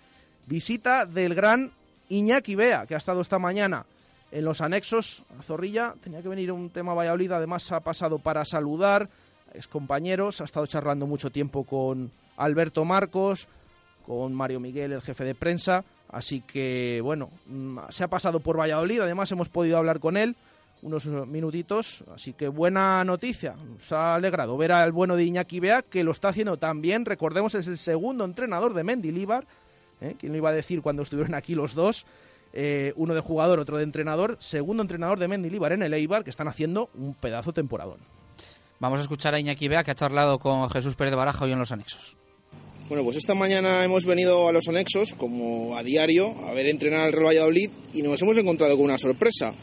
Visita 0.47 1.05
del 1.05 1.35
gran 1.35 1.71
Iñaki 2.09 2.55
Bea, 2.55 2.87
que 2.87 2.95
ha 2.95 2.97
estado 2.97 3.21
esta 3.21 3.37
mañana 3.37 3.85
en 4.31 4.43
los 4.43 4.61
anexos 4.61 5.23
a 5.37 5.43
Zorrilla. 5.43 5.93
Tenía 6.01 6.23
que 6.23 6.29
venir 6.29 6.51
un 6.51 6.71
tema 6.71 6.95
Valladolid, 6.95 7.31
además 7.31 7.71
ha 7.71 7.81
pasado 7.81 8.17
para 8.17 8.43
saludar, 8.43 9.07
es 9.53 9.67
compañeros, 9.67 10.41
ha 10.41 10.45
estado 10.45 10.65
charlando 10.65 11.05
mucho 11.05 11.29
tiempo 11.29 11.63
con 11.63 12.11
Alberto 12.43 12.85
Marcos, 12.85 13.47
con 14.05 14.33
Mario 14.33 14.59
Miguel, 14.59 14.93
el 14.93 15.01
jefe 15.01 15.23
de 15.23 15.35
prensa. 15.35 15.83
Así 16.09 16.41
que, 16.41 16.99
bueno, 17.01 17.29
mm, 17.47 17.79
se 17.89 18.03
ha 18.03 18.09
pasado 18.09 18.39
por 18.39 18.59
Valladolid, 18.59 18.99
además 18.99 19.31
hemos 19.31 19.49
podido 19.49 19.77
hablar 19.77 19.99
con 19.99 20.17
él 20.17 20.35
unos 20.81 21.05
minutitos, 21.05 22.03
así 22.13 22.33
que 22.33 22.47
buena 22.47 23.03
noticia. 23.03 23.53
Nos 23.53 23.91
ha 23.91 24.15
alegrado 24.15 24.57
ver 24.57 24.71
al 24.71 24.91
bueno 24.91 25.15
de 25.15 25.23
Iñaki 25.23 25.59
Bea, 25.59 25.83
que 25.83 26.03
lo 26.03 26.11
está 26.11 26.29
haciendo 26.29 26.57
tan 26.57 26.81
bien. 26.81 27.05
Recordemos, 27.05 27.55
es 27.55 27.67
el 27.67 27.77
segundo 27.77 28.25
entrenador 28.25 28.73
de 28.73 28.83
Mendilibar. 28.83 29.45
¿eh? 30.01 30.15
¿Quién 30.19 30.31
lo 30.31 30.37
iba 30.39 30.49
a 30.49 30.53
decir 30.53 30.81
cuando 30.81 31.03
estuvieron 31.03 31.35
aquí 31.35 31.55
los 31.55 31.75
dos? 31.75 32.05
Eh, 32.53 32.93
uno 32.95 33.13
de 33.13 33.21
jugador, 33.21 33.59
otro 33.59 33.77
de 33.77 33.83
entrenador. 33.83 34.37
Segundo 34.39 34.81
entrenador 34.81 35.19
de 35.19 35.27
Mendilibar 35.27 35.71
en 35.71 35.83
el 35.83 35.93
Eibar, 35.93 36.23
que 36.23 36.31
están 36.31 36.47
haciendo 36.47 36.89
un 36.95 37.13
pedazo 37.13 37.53
temporadón. 37.53 37.99
Vamos 38.79 38.99
a 38.99 39.03
escuchar 39.03 39.35
a 39.35 39.39
Iñaki 39.39 39.67
Bea, 39.67 39.83
que 39.83 39.91
ha 39.91 39.95
charlado 39.95 40.39
con 40.39 40.67
Jesús 40.71 40.95
Pérez 40.95 41.11
de 41.11 41.17
Baraja 41.17 41.45
hoy 41.45 41.51
en 41.51 41.59
los 41.59 41.71
anexos. 41.71 42.17
Bueno, 42.91 43.05
pues 43.05 43.15
esta 43.15 43.33
mañana 43.33 43.85
hemos 43.85 44.05
venido 44.05 44.49
a 44.49 44.51
los 44.51 44.67
anexos, 44.67 45.13
como 45.13 45.77
a 45.77 45.81
diario, 45.81 46.35
a 46.45 46.53
ver 46.53 46.67
entrenar 46.67 47.03
al 47.03 47.13
Real 47.13 47.27
Valladolid 47.27 47.69
y 47.93 48.01
nos 48.01 48.21
hemos 48.21 48.37
encontrado 48.37 48.75
con 48.75 48.83
una 48.83 48.97
sorpresa. 48.97 49.53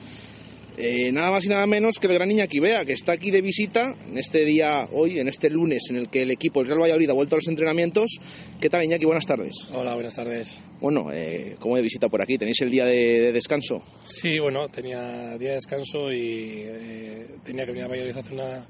Eh, 0.78 1.12
nada 1.12 1.30
más 1.32 1.44
y 1.44 1.48
nada 1.48 1.66
menos 1.66 1.98
que 2.00 2.06
el 2.06 2.14
gran 2.14 2.30
Iñaki 2.30 2.58
Bea, 2.58 2.86
que 2.86 2.94
está 2.94 3.12
aquí 3.12 3.30
de 3.30 3.42
visita 3.42 3.94
en 4.08 4.16
este 4.16 4.46
día, 4.46 4.86
hoy, 4.94 5.18
en 5.18 5.28
este 5.28 5.50
lunes, 5.50 5.82
en 5.90 5.96
el 5.96 6.08
que 6.08 6.22
el 6.22 6.30
equipo 6.30 6.60
del 6.60 6.68
Real 6.68 6.80
Valladolid 6.80 7.10
ha 7.10 7.12
vuelto 7.12 7.34
a 7.34 7.36
los 7.36 7.48
entrenamientos. 7.48 8.18
¿Qué 8.58 8.70
tal, 8.70 8.84
Iñaki? 8.84 9.04
Buenas 9.04 9.26
tardes. 9.26 9.52
Hola, 9.74 9.92
buenas 9.92 10.14
tardes. 10.14 10.56
Bueno, 10.80 11.12
eh, 11.12 11.56
¿cómo 11.58 11.76
de 11.76 11.82
visita 11.82 12.08
por 12.08 12.22
aquí? 12.22 12.38
¿Tenéis 12.38 12.62
el 12.62 12.70
día 12.70 12.86
de, 12.86 12.96
de 12.96 13.32
descanso? 13.32 13.82
Sí, 14.04 14.38
bueno, 14.38 14.68
tenía 14.68 15.36
día 15.36 15.50
de 15.50 15.54
descanso 15.56 16.10
y 16.10 16.62
eh, 16.64 17.26
tenía 17.44 17.66
que 17.66 17.72
venir 17.72 17.84
a 17.84 17.88
Valladolid 17.88 18.16
a 18.16 18.20
hacer 18.20 18.32
una, 18.32 18.66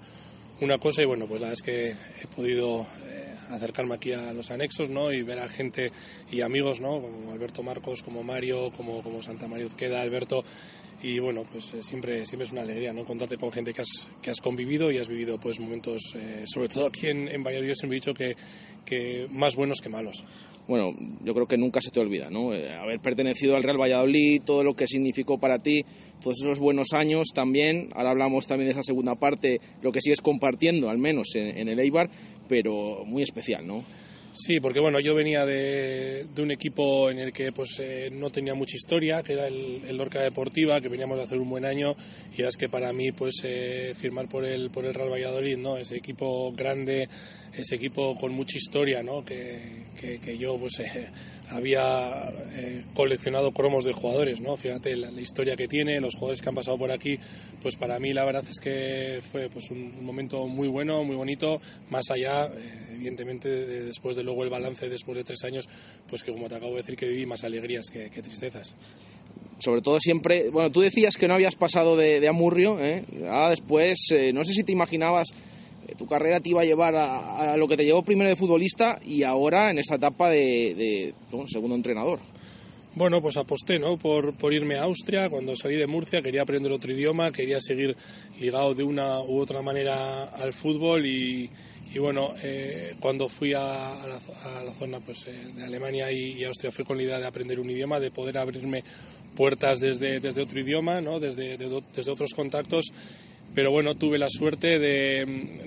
una 0.62 0.78
cosa 0.78 1.02
y 1.02 1.06
bueno, 1.06 1.26
pues 1.28 1.40
la 1.40 1.50
verdad 1.50 1.62
es 1.62 1.62
que 1.62 1.90
he 2.24 2.26
podido 2.34 2.88
eh, 3.06 3.27
acercarme 3.50 3.94
aquí 3.94 4.12
a 4.12 4.32
los 4.32 4.50
anexos, 4.50 4.90
¿no? 4.90 5.12
Y 5.12 5.22
ver 5.22 5.38
a 5.38 5.48
gente 5.48 5.92
y 6.30 6.40
amigos, 6.42 6.80
¿no? 6.80 7.00
Como 7.00 7.32
Alberto 7.32 7.62
Marcos, 7.62 8.02
como 8.02 8.22
Mario, 8.22 8.70
como, 8.76 9.02
como 9.02 9.22
Santa 9.22 9.46
María 9.48 9.66
Uzqueda, 9.66 10.00
Alberto. 10.00 10.44
Y 11.00 11.20
bueno, 11.20 11.44
pues 11.50 11.74
eh, 11.74 11.82
siempre, 11.82 12.26
siempre 12.26 12.46
es 12.46 12.52
una 12.52 12.62
alegría, 12.62 12.92
¿no? 12.92 13.04
Contarte 13.04 13.36
con 13.36 13.52
gente 13.52 13.72
que 13.72 13.82
has, 13.82 14.10
que 14.20 14.30
has 14.30 14.40
convivido 14.40 14.90
y 14.90 14.98
has 14.98 15.08
vivido 15.08 15.38
pues 15.38 15.60
momentos, 15.60 16.02
eh, 16.16 16.42
sobre 16.44 16.68
todo 16.68 16.86
aquí 16.86 17.06
en, 17.06 17.28
en 17.28 17.44
Valladolid, 17.44 17.74
siempre 17.74 17.98
he 17.98 18.00
dicho 18.00 18.12
que, 18.12 18.34
que 18.84 19.28
más 19.30 19.54
buenos 19.54 19.80
que 19.80 19.88
malos. 19.88 20.24
Bueno, 20.66 20.90
yo 21.24 21.32
creo 21.34 21.46
que 21.46 21.56
nunca 21.56 21.80
se 21.80 21.90
te 21.90 22.00
olvida, 22.00 22.28
¿no? 22.30 22.52
Eh, 22.52 22.70
haber 22.74 22.98
pertenecido 23.00 23.54
al 23.54 23.62
Real 23.62 23.80
Valladolid, 23.80 24.42
todo 24.44 24.64
lo 24.64 24.74
que 24.74 24.88
significó 24.88 25.38
para 25.38 25.56
ti, 25.56 25.82
todos 26.20 26.42
esos 26.42 26.58
buenos 26.58 26.88
años 26.92 27.28
también. 27.32 27.90
Ahora 27.94 28.10
hablamos 28.10 28.46
también 28.46 28.66
de 28.66 28.72
esa 28.72 28.82
segunda 28.82 29.14
parte, 29.14 29.60
lo 29.80 29.92
que 29.92 30.00
sigues 30.00 30.20
compartiendo, 30.20 30.90
al 30.90 30.98
menos 30.98 31.28
en, 31.36 31.58
en 31.58 31.68
el 31.68 31.78
Eibar, 31.78 32.10
pero 32.48 33.04
muy 33.06 33.22
especial, 33.22 33.66
¿no? 33.66 33.84
Sí, 34.32 34.60
porque 34.60 34.78
bueno, 34.78 35.00
yo 35.00 35.14
venía 35.14 35.44
de, 35.44 36.26
de 36.32 36.42
un 36.42 36.50
equipo 36.50 37.10
en 37.10 37.18
el 37.18 37.32
que 37.32 37.50
pues 37.50 37.80
eh, 37.80 38.08
no 38.12 38.30
tenía 38.30 38.54
mucha 38.54 38.76
historia, 38.76 39.22
que 39.22 39.32
era 39.32 39.46
el, 39.46 39.82
el 39.86 39.96
Lorca 39.96 40.22
Deportiva, 40.22 40.80
que 40.80 40.88
veníamos 40.88 41.16
de 41.16 41.24
hacer 41.24 41.38
un 41.38 41.48
buen 41.48 41.64
año 41.64 41.94
y 42.36 42.42
es 42.42 42.56
que 42.56 42.68
para 42.68 42.92
mí 42.92 43.10
pues 43.10 43.40
eh, 43.44 43.94
firmar 43.96 44.28
por 44.28 44.44
el 44.44 44.70
por 44.70 44.84
el 44.84 44.94
Real 44.94 45.10
Valladolid, 45.10 45.56
¿no? 45.56 45.76
Ese 45.76 45.96
equipo 45.96 46.52
grande, 46.52 47.08
ese 47.52 47.74
equipo 47.74 48.16
con 48.16 48.32
mucha 48.32 48.58
historia, 48.58 49.02
¿no? 49.02 49.24
Que, 49.24 49.86
que, 49.98 50.38
yo 50.38 50.56
pues 50.58 50.78
eh, 50.80 51.08
había 51.50 52.30
eh, 52.54 52.84
coleccionado 52.94 53.52
cromos 53.52 53.84
de 53.84 53.92
jugadores, 53.92 54.40
¿no? 54.40 54.56
Fíjate 54.56 54.96
la, 54.96 55.10
la, 55.10 55.20
historia 55.20 55.56
que 55.56 55.66
tiene, 55.66 56.00
los 56.00 56.14
jugadores 56.14 56.40
que 56.40 56.48
han 56.48 56.54
pasado 56.54 56.78
por 56.78 56.90
aquí, 56.90 57.18
pues 57.62 57.76
para 57.76 57.98
mí 57.98 58.12
la 58.12 58.24
verdad 58.24 58.44
es 58.48 58.60
que 58.60 59.20
fue 59.22 59.48
pues 59.48 59.70
un, 59.70 59.78
un 59.98 60.04
momento 60.04 60.46
muy 60.46 60.68
bueno, 60.68 61.04
muy 61.04 61.16
bonito, 61.16 61.60
más 61.90 62.10
allá, 62.10 62.46
eh, 62.46 62.94
evidentemente, 62.94 63.48
de, 63.48 63.84
después 63.84 64.16
de 64.16 64.24
luego 64.24 64.44
el 64.44 64.50
balance 64.50 64.88
después 64.88 65.16
de 65.16 65.24
tres 65.24 65.42
años, 65.44 65.68
pues 66.08 66.22
que 66.22 66.32
como 66.32 66.48
te 66.48 66.56
acabo 66.56 66.72
de 66.72 66.78
decir 66.78 66.96
que 66.96 67.06
viví 67.06 67.26
más 67.26 67.44
alegrías 67.44 67.86
que, 67.90 68.10
que 68.10 68.22
tristezas 68.22 68.74
sobre 69.60 69.80
todo 69.80 69.98
siempre, 69.98 70.50
bueno, 70.50 70.70
tú 70.70 70.80
decías 70.80 71.16
que 71.16 71.26
no 71.26 71.34
habías 71.34 71.56
pasado 71.56 71.96
de, 71.96 72.20
de 72.20 72.28
Amurrio, 72.28 72.78
¿eh? 72.80 73.04
ahora 73.28 73.50
después, 73.50 73.98
eh, 74.14 74.32
no 74.32 74.44
sé 74.44 74.52
si 74.52 74.62
te 74.62 74.72
imaginabas 74.72 75.28
tu 75.96 76.06
carrera 76.06 76.40
te 76.40 76.50
iba 76.50 76.62
a 76.62 76.64
llevar 76.64 76.96
a, 76.96 77.52
a, 77.52 77.56
lo 77.56 77.66
que 77.66 77.76
te 77.76 77.84
llevó 77.84 78.02
primero 78.02 78.28
de 78.28 78.36
futbolista 78.36 78.98
y 79.04 79.22
ahora 79.22 79.70
en 79.70 79.78
esta 79.78 79.96
etapa 79.96 80.28
de, 80.28 80.74
de 80.74 81.14
bueno, 81.30 81.46
segundo 81.48 81.74
entrenador. 81.76 82.20
Bueno, 82.94 83.20
pues 83.20 83.36
aposté 83.36 83.78
¿no? 83.78 83.96
por, 83.96 84.34
por 84.34 84.52
irme 84.52 84.76
a 84.76 84.82
Austria. 84.82 85.28
Cuando 85.28 85.54
salí 85.54 85.76
de 85.76 85.86
Murcia 85.86 86.20
quería 86.20 86.42
aprender 86.42 86.72
otro 86.72 86.92
idioma, 86.92 87.30
quería 87.30 87.60
seguir 87.60 87.96
ligado 88.40 88.74
de 88.74 88.82
una 88.82 89.20
u 89.20 89.38
otra 89.40 89.62
manera 89.62 90.24
al 90.24 90.52
fútbol 90.52 91.06
y, 91.06 91.48
y 91.94 91.98
bueno, 92.00 92.34
eh, 92.42 92.96
cuando 92.98 93.28
fui 93.28 93.52
a, 93.54 94.02
a, 94.02 94.06
la, 94.06 94.16
a, 94.16 94.64
la, 94.64 94.72
zona 94.72 95.00
pues, 95.00 95.26
eh, 95.28 95.52
de 95.54 95.64
Alemania 95.64 96.10
y, 96.10 96.40
y, 96.40 96.44
Austria 96.44 96.72
fui 96.72 96.84
con 96.84 96.96
la 96.96 97.04
idea 97.04 97.18
de 97.18 97.26
aprender 97.26 97.60
un 97.60 97.70
idioma, 97.70 98.00
de 98.00 98.10
poder 98.10 98.36
abrirme 98.36 98.82
puertas 99.36 99.78
desde, 99.78 100.18
desde 100.18 100.42
otro 100.42 100.60
idioma, 100.60 101.00
¿no? 101.00 101.20
desde, 101.20 101.56
de, 101.56 101.82
desde 101.94 102.10
otros 102.10 102.34
contactos. 102.34 102.92
Pero 103.58 103.72
bueno, 103.72 103.96
tuve 103.96 104.18
la 104.18 104.28
suerte 104.30 104.78
de, 104.78 105.24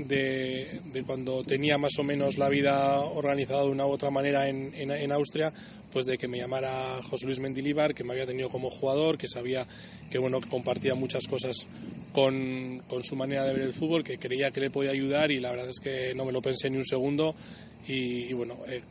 de, 0.07 0.80
de, 0.93 1.03
cuando 1.03 1.43
tenía 1.43 1.77
más 1.77 1.91
o 1.99 2.03
menos 2.03 2.38
la 2.38 2.47
vida 2.47 3.01
organizada 3.01 3.63
de 3.63 3.69
una 3.69 3.85
u 3.85 3.89
otra 3.89 4.09
manera 4.09 4.47
en, 4.47 4.73
en, 4.76 4.91
en 4.91 5.11
Austria, 5.11 5.51
pues 5.91 6.05
de 6.05 6.18
que 6.18 6.30
me 6.30 6.38
llamara 6.38 7.03
José 7.03 7.26
Luis 7.26 7.41
Mendilibar, 7.41 7.93
que 7.93 8.05
me 8.05 8.13
había 8.13 8.26
tenido 8.26 8.47
como 8.47 8.69
jugador, 8.69 9.18
que 9.18 9.27
sabía 9.27 9.68
que 10.09 10.19
bueno 10.19 10.39
compartía 10.39 10.95
muchas 10.95 11.27
cosas 11.27 11.68
con, 12.13 12.81
con, 12.88 13.03
su 13.03 13.18
manera 13.18 13.43
de 13.43 13.51
ver 13.51 13.63
el 13.63 13.73
fútbol, 13.73 14.05
que 14.05 14.18
creía 14.18 14.51
que 14.51 14.61
le 14.61 14.69
podía 14.69 14.91
ayudar 14.91 15.30
y 15.30 15.41
la 15.41 15.51
verdad 15.51 15.68
es 15.68 15.81
que 15.81 16.13
no 16.15 16.23
me 16.23 16.31
lo 16.31 16.41
pensé 16.41 16.69
ni 16.69 16.77
un 16.77 16.85
segundo 16.85 17.35
y, 17.88 18.32
bueno, 18.34 18.58
eh, 18.68 18.84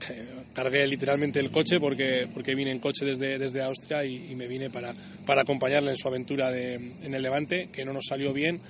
cargué 0.53 0.87
literalmente 0.87 1.39
el 1.39 1.51
coche 1.51 1.79
porque, 1.79 2.27
porque 2.35 2.55
vine 2.55 2.73
en 2.73 2.81
coche 2.81 3.05
desde, 3.05 3.39
desde 3.39 3.63
Austria 3.63 4.05
y, 4.05 4.35
me 4.35 4.49
vine 4.49 4.69
para, 4.69 4.93
para 5.25 5.43
acompañarle 5.43 5.91
en 5.91 5.97
su 5.97 6.09
aventura 6.09 6.51
de, 6.51 6.75
en 6.75 7.15
el 7.15 7.23
Levante, 7.23 7.69
que 7.73 7.85
no 7.85 7.93
nos 7.93 8.07
salió 8.07 8.33
bien. 8.33 8.61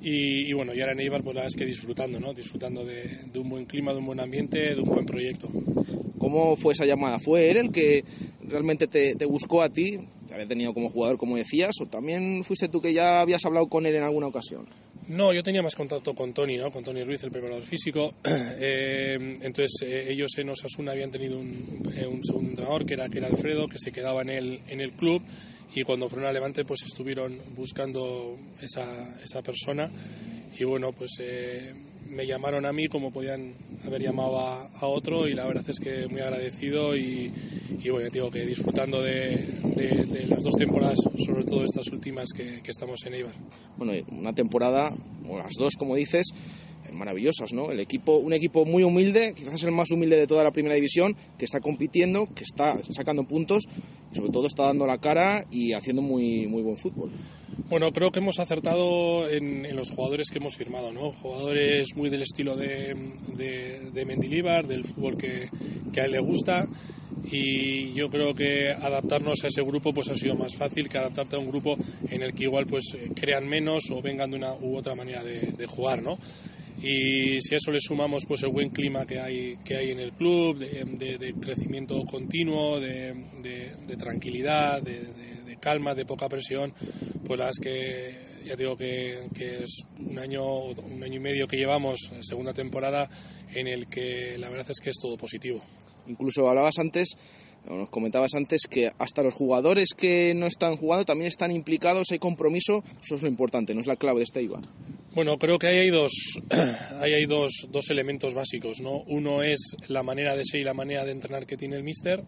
Y, 0.00 0.52
bueno, 0.52 0.74
y 0.74 0.80
ahora 0.80 0.92
en 0.92 1.00
Eibar, 1.00 1.22
pues 1.22 1.34
la 1.34 1.42
verdad 1.42 1.54
es 1.54 1.58
que 1.58 1.66
disfrutando, 1.66 2.20
¿no? 2.20 2.34
Disfrutando 2.34 2.84
de, 2.84 3.30
un 3.36 3.48
buen 3.48 3.64
clima, 3.64 3.92
de 3.92 3.98
un 3.98 4.06
buen 4.06 4.20
ambiente, 4.20 4.74
de 4.74 4.80
un 4.80 4.90
buen 4.90 5.06
proyecto. 5.06 5.48
¿Cómo 6.36 6.54
fue 6.54 6.74
esa 6.74 6.84
llamada? 6.84 7.18
¿Fue 7.18 7.50
él 7.50 7.56
el 7.56 7.72
que 7.72 8.04
realmente 8.46 8.86
te, 8.88 9.24
buscó 9.24 9.62
a 9.62 9.70
ti? 9.70 9.96
Te 10.28 10.34
había 10.34 10.46
tenido 10.46 10.74
como 10.74 10.90
jugador, 10.90 11.16
como 11.16 11.34
decías, 11.34 11.74
o 11.80 11.86
también 11.86 12.44
fuiste 12.44 12.68
tú 12.68 12.78
que 12.82 12.92
ya 12.92 13.20
habías 13.20 13.42
hablado 13.46 13.68
con 13.68 13.86
él 13.86 13.94
en 13.94 14.02
alguna 14.02 14.26
ocasión? 14.26 14.66
No, 15.08 15.32
yo 15.32 15.42
tenía 15.42 15.62
más 15.62 15.74
contacto 15.74 16.12
con 16.12 16.34
Tony, 16.34 16.58
¿no? 16.58 16.70
Con 16.70 16.84
Tony 16.84 17.04
Ruiz, 17.04 17.22
el 17.22 17.30
preparador 17.30 17.62
físico. 17.62 18.12
Eh, 18.58 19.16
entonces, 19.42 19.72
eh, 19.82 20.12
ellos 20.12 20.30
en 20.36 20.50
Osasuna 20.50 20.92
habían 20.92 21.10
tenido 21.10 21.38
un, 21.38 21.90
eh, 21.94 22.06
un, 22.06 22.22
segundo 22.22 22.50
entrenador, 22.50 22.84
que 22.84 22.94
era, 22.94 23.08
que 23.08 23.18
era 23.18 23.28
Alfredo, 23.28 23.66
que 23.66 23.78
se 23.78 23.90
quedaba 23.90 24.20
en 24.20 24.28
el, 24.28 24.60
en 24.68 24.80
el 24.80 24.92
club 24.92 25.22
y 25.74 25.84
cuando 25.84 26.08
fueron 26.08 26.28
a 26.28 26.32
Levante 26.32 26.64
pues 26.64 26.82
estuvieron 26.82 27.38
buscando 27.54 28.36
esa, 28.62 29.22
esa 29.22 29.42
persona 29.42 29.90
y 30.58 30.64
bueno 30.64 30.92
pues 30.92 31.18
me 32.10 32.26
llamaron 32.26 32.66
a 32.66 32.72
mí 32.72 32.86
como 32.88 33.10
podían 33.10 33.54
haber 33.84 34.02
llamado 34.02 34.38
a, 34.38 34.86
otro 34.86 35.28
y 35.28 35.34
la 35.34 35.46
verdad 35.46 35.64
es 35.68 35.78
que 35.78 36.06
muy 36.08 36.20
agradecido 36.20 36.96
y, 36.96 37.32
y 37.82 37.90
bueno 37.90 38.08
digo 38.10 38.30
que 38.30 38.46
disfrutando 38.46 39.02
de, 39.02 40.26
las 40.28 40.42
dos 40.42 40.54
temporadas 40.56 40.98
sobre 41.24 41.44
todo 41.44 41.64
estas 41.64 41.86
últimas 41.92 42.28
que, 42.34 42.62
que 42.62 42.70
estamos 42.70 43.04
en 43.06 43.14
Eibar. 43.14 43.34
Bueno 43.76 43.92
una 44.12 44.32
temporada 44.32 44.94
o 45.28 45.38
las 45.38 45.52
dos 45.58 45.74
como 45.76 45.96
dices 45.96 46.26
maravillosas, 46.96 47.52
¿no? 47.52 47.70
El 47.70 47.80
equipo, 47.80 48.16
un 48.16 48.32
equipo 48.32 48.64
muy 48.64 48.82
humilde, 48.82 49.34
quizás 49.36 49.62
el 49.62 49.72
más 49.72 49.90
humilde 49.90 50.16
de 50.16 50.26
toda 50.26 50.42
la 50.44 50.50
primera 50.50 50.74
división, 50.74 51.16
que 51.38 51.44
está 51.44 51.60
compitiendo, 51.60 52.28
que 52.34 52.44
está 52.44 52.82
sacando 52.90 53.24
puntos 53.24 53.64
y 54.12 54.16
sobre 54.16 54.30
todo 54.30 54.46
está 54.46 54.64
dando 54.64 54.86
la 54.86 54.98
cara 54.98 55.44
y 55.50 55.72
haciendo 55.72 56.02
muy, 56.02 56.46
muy 56.46 56.62
buen 56.62 56.76
fútbol. 56.76 57.10
Bueno, 57.68 57.92
creo 57.92 58.10
que 58.10 58.20
hemos 58.20 58.38
acertado 58.38 59.28
en, 59.28 59.64
en 59.66 59.76
los 59.76 59.90
jugadores 59.90 60.28
que 60.30 60.38
hemos 60.38 60.56
firmado, 60.56 60.92
¿no? 60.92 61.12
Jugadores 61.12 61.96
muy 61.96 62.10
del 62.10 62.22
estilo 62.22 62.56
de, 62.56 62.94
de, 63.36 63.90
de 63.92 64.04
Mendilibar, 64.04 64.66
del 64.66 64.84
fútbol 64.84 65.16
que, 65.16 65.48
que 65.92 66.00
a 66.00 66.04
él 66.04 66.12
le 66.12 66.20
gusta 66.20 66.66
y 67.24 67.92
yo 67.94 68.08
creo 68.08 68.34
que 68.34 68.70
adaptarnos 68.70 69.42
a 69.42 69.48
ese 69.48 69.62
grupo 69.62 69.92
pues 69.92 70.08
ha 70.08 70.14
sido 70.14 70.36
más 70.36 70.54
fácil 70.54 70.88
que 70.88 70.98
adaptarte 70.98 71.36
a 71.36 71.38
un 71.38 71.48
grupo 71.48 71.76
en 72.08 72.22
el 72.22 72.32
que 72.34 72.44
igual 72.44 72.66
pues 72.66 72.94
eh, 72.94 73.10
crean 73.14 73.48
menos 73.48 73.90
o 73.90 74.00
vengan 74.00 74.30
de 74.30 74.36
una 74.36 74.54
u 74.54 74.76
otra 74.76 74.94
manera 74.94 75.24
de, 75.24 75.52
de 75.52 75.66
jugar, 75.66 76.02
¿no? 76.02 76.18
Y 76.82 77.40
si 77.40 77.54
a 77.54 77.56
eso 77.56 77.72
le 77.72 77.80
sumamos 77.80 78.24
pues 78.26 78.42
el 78.42 78.52
buen 78.52 78.70
clima 78.70 79.06
que 79.06 79.18
hay 79.18 79.56
que 79.58 79.76
hay 79.76 79.90
en 79.90 80.00
el 80.00 80.12
club 80.12 80.58
de, 80.58 80.84
de, 80.84 81.18
de 81.18 81.34
crecimiento 81.34 82.04
continuo 82.04 82.78
de, 82.80 83.14
de 83.42 83.96
tranquilidad 83.96 84.82
de, 84.82 85.56
calma 85.58 85.94
de 85.94 86.04
poca 86.04 86.28
presión 86.28 86.72
pues 87.24 87.40
las 87.40 87.56
que 87.60 88.44
ya 88.44 88.54
digo 88.54 88.76
que, 88.76 89.28
que, 89.34 89.64
es 89.64 89.86
un 89.98 90.18
año 90.18 90.44
un 90.66 91.02
año 91.02 91.14
y 91.14 91.20
medio 91.20 91.48
que 91.48 91.56
llevamos 91.56 92.12
segunda 92.20 92.52
temporada 92.52 93.08
en 93.54 93.66
el 93.66 93.88
que 93.88 94.36
la 94.38 94.50
verdad 94.50 94.66
es 94.70 94.78
que 94.78 94.90
es 94.90 94.96
todo 95.00 95.16
positivo 95.16 95.62
incluso 96.06 96.46
hablabas 96.46 96.78
antes 96.78 97.16
nos 97.68 97.88
comentabas 97.88 98.34
antes 98.34 98.62
que 98.70 98.90
hasta 98.98 99.22
los 99.22 99.34
jugadores 99.34 99.88
que 99.96 100.34
no 100.34 100.46
están 100.46 100.76
jugando 100.76 101.04
también 101.04 101.26
están 101.26 101.50
implicados, 101.50 102.12
hay 102.12 102.20
compromiso, 102.20 102.84
eso 103.02 103.16
es 103.16 103.22
lo 103.22 103.28
importante, 103.28 103.74
no 103.74 103.80
es 103.80 103.88
la 103.88 103.96
clave 103.96 104.18
de 104.18 104.24
este 104.24 104.42
Ibar. 104.42 104.62
Bueno, 105.16 105.38
creo 105.38 105.58
que 105.58 105.68
ahí 105.68 105.78
hay 105.78 105.88
dos, 105.88 106.12
hay 107.00 107.24
dos, 107.24 107.68
dos 107.70 107.88
elementos 107.88 108.34
básicos, 108.34 108.82
¿no? 108.82 109.02
Uno 109.06 109.42
es 109.42 109.74
la 109.88 110.02
manera 110.02 110.36
de 110.36 110.44
ser 110.44 110.60
y 110.60 110.64
la 110.64 110.74
manera 110.74 111.06
de 111.06 111.12
entrenar 111.12 111.46
que 111.46 111.56
tiene 111.56 111.76
el 111.76 111.84
míster, 111.84 112.22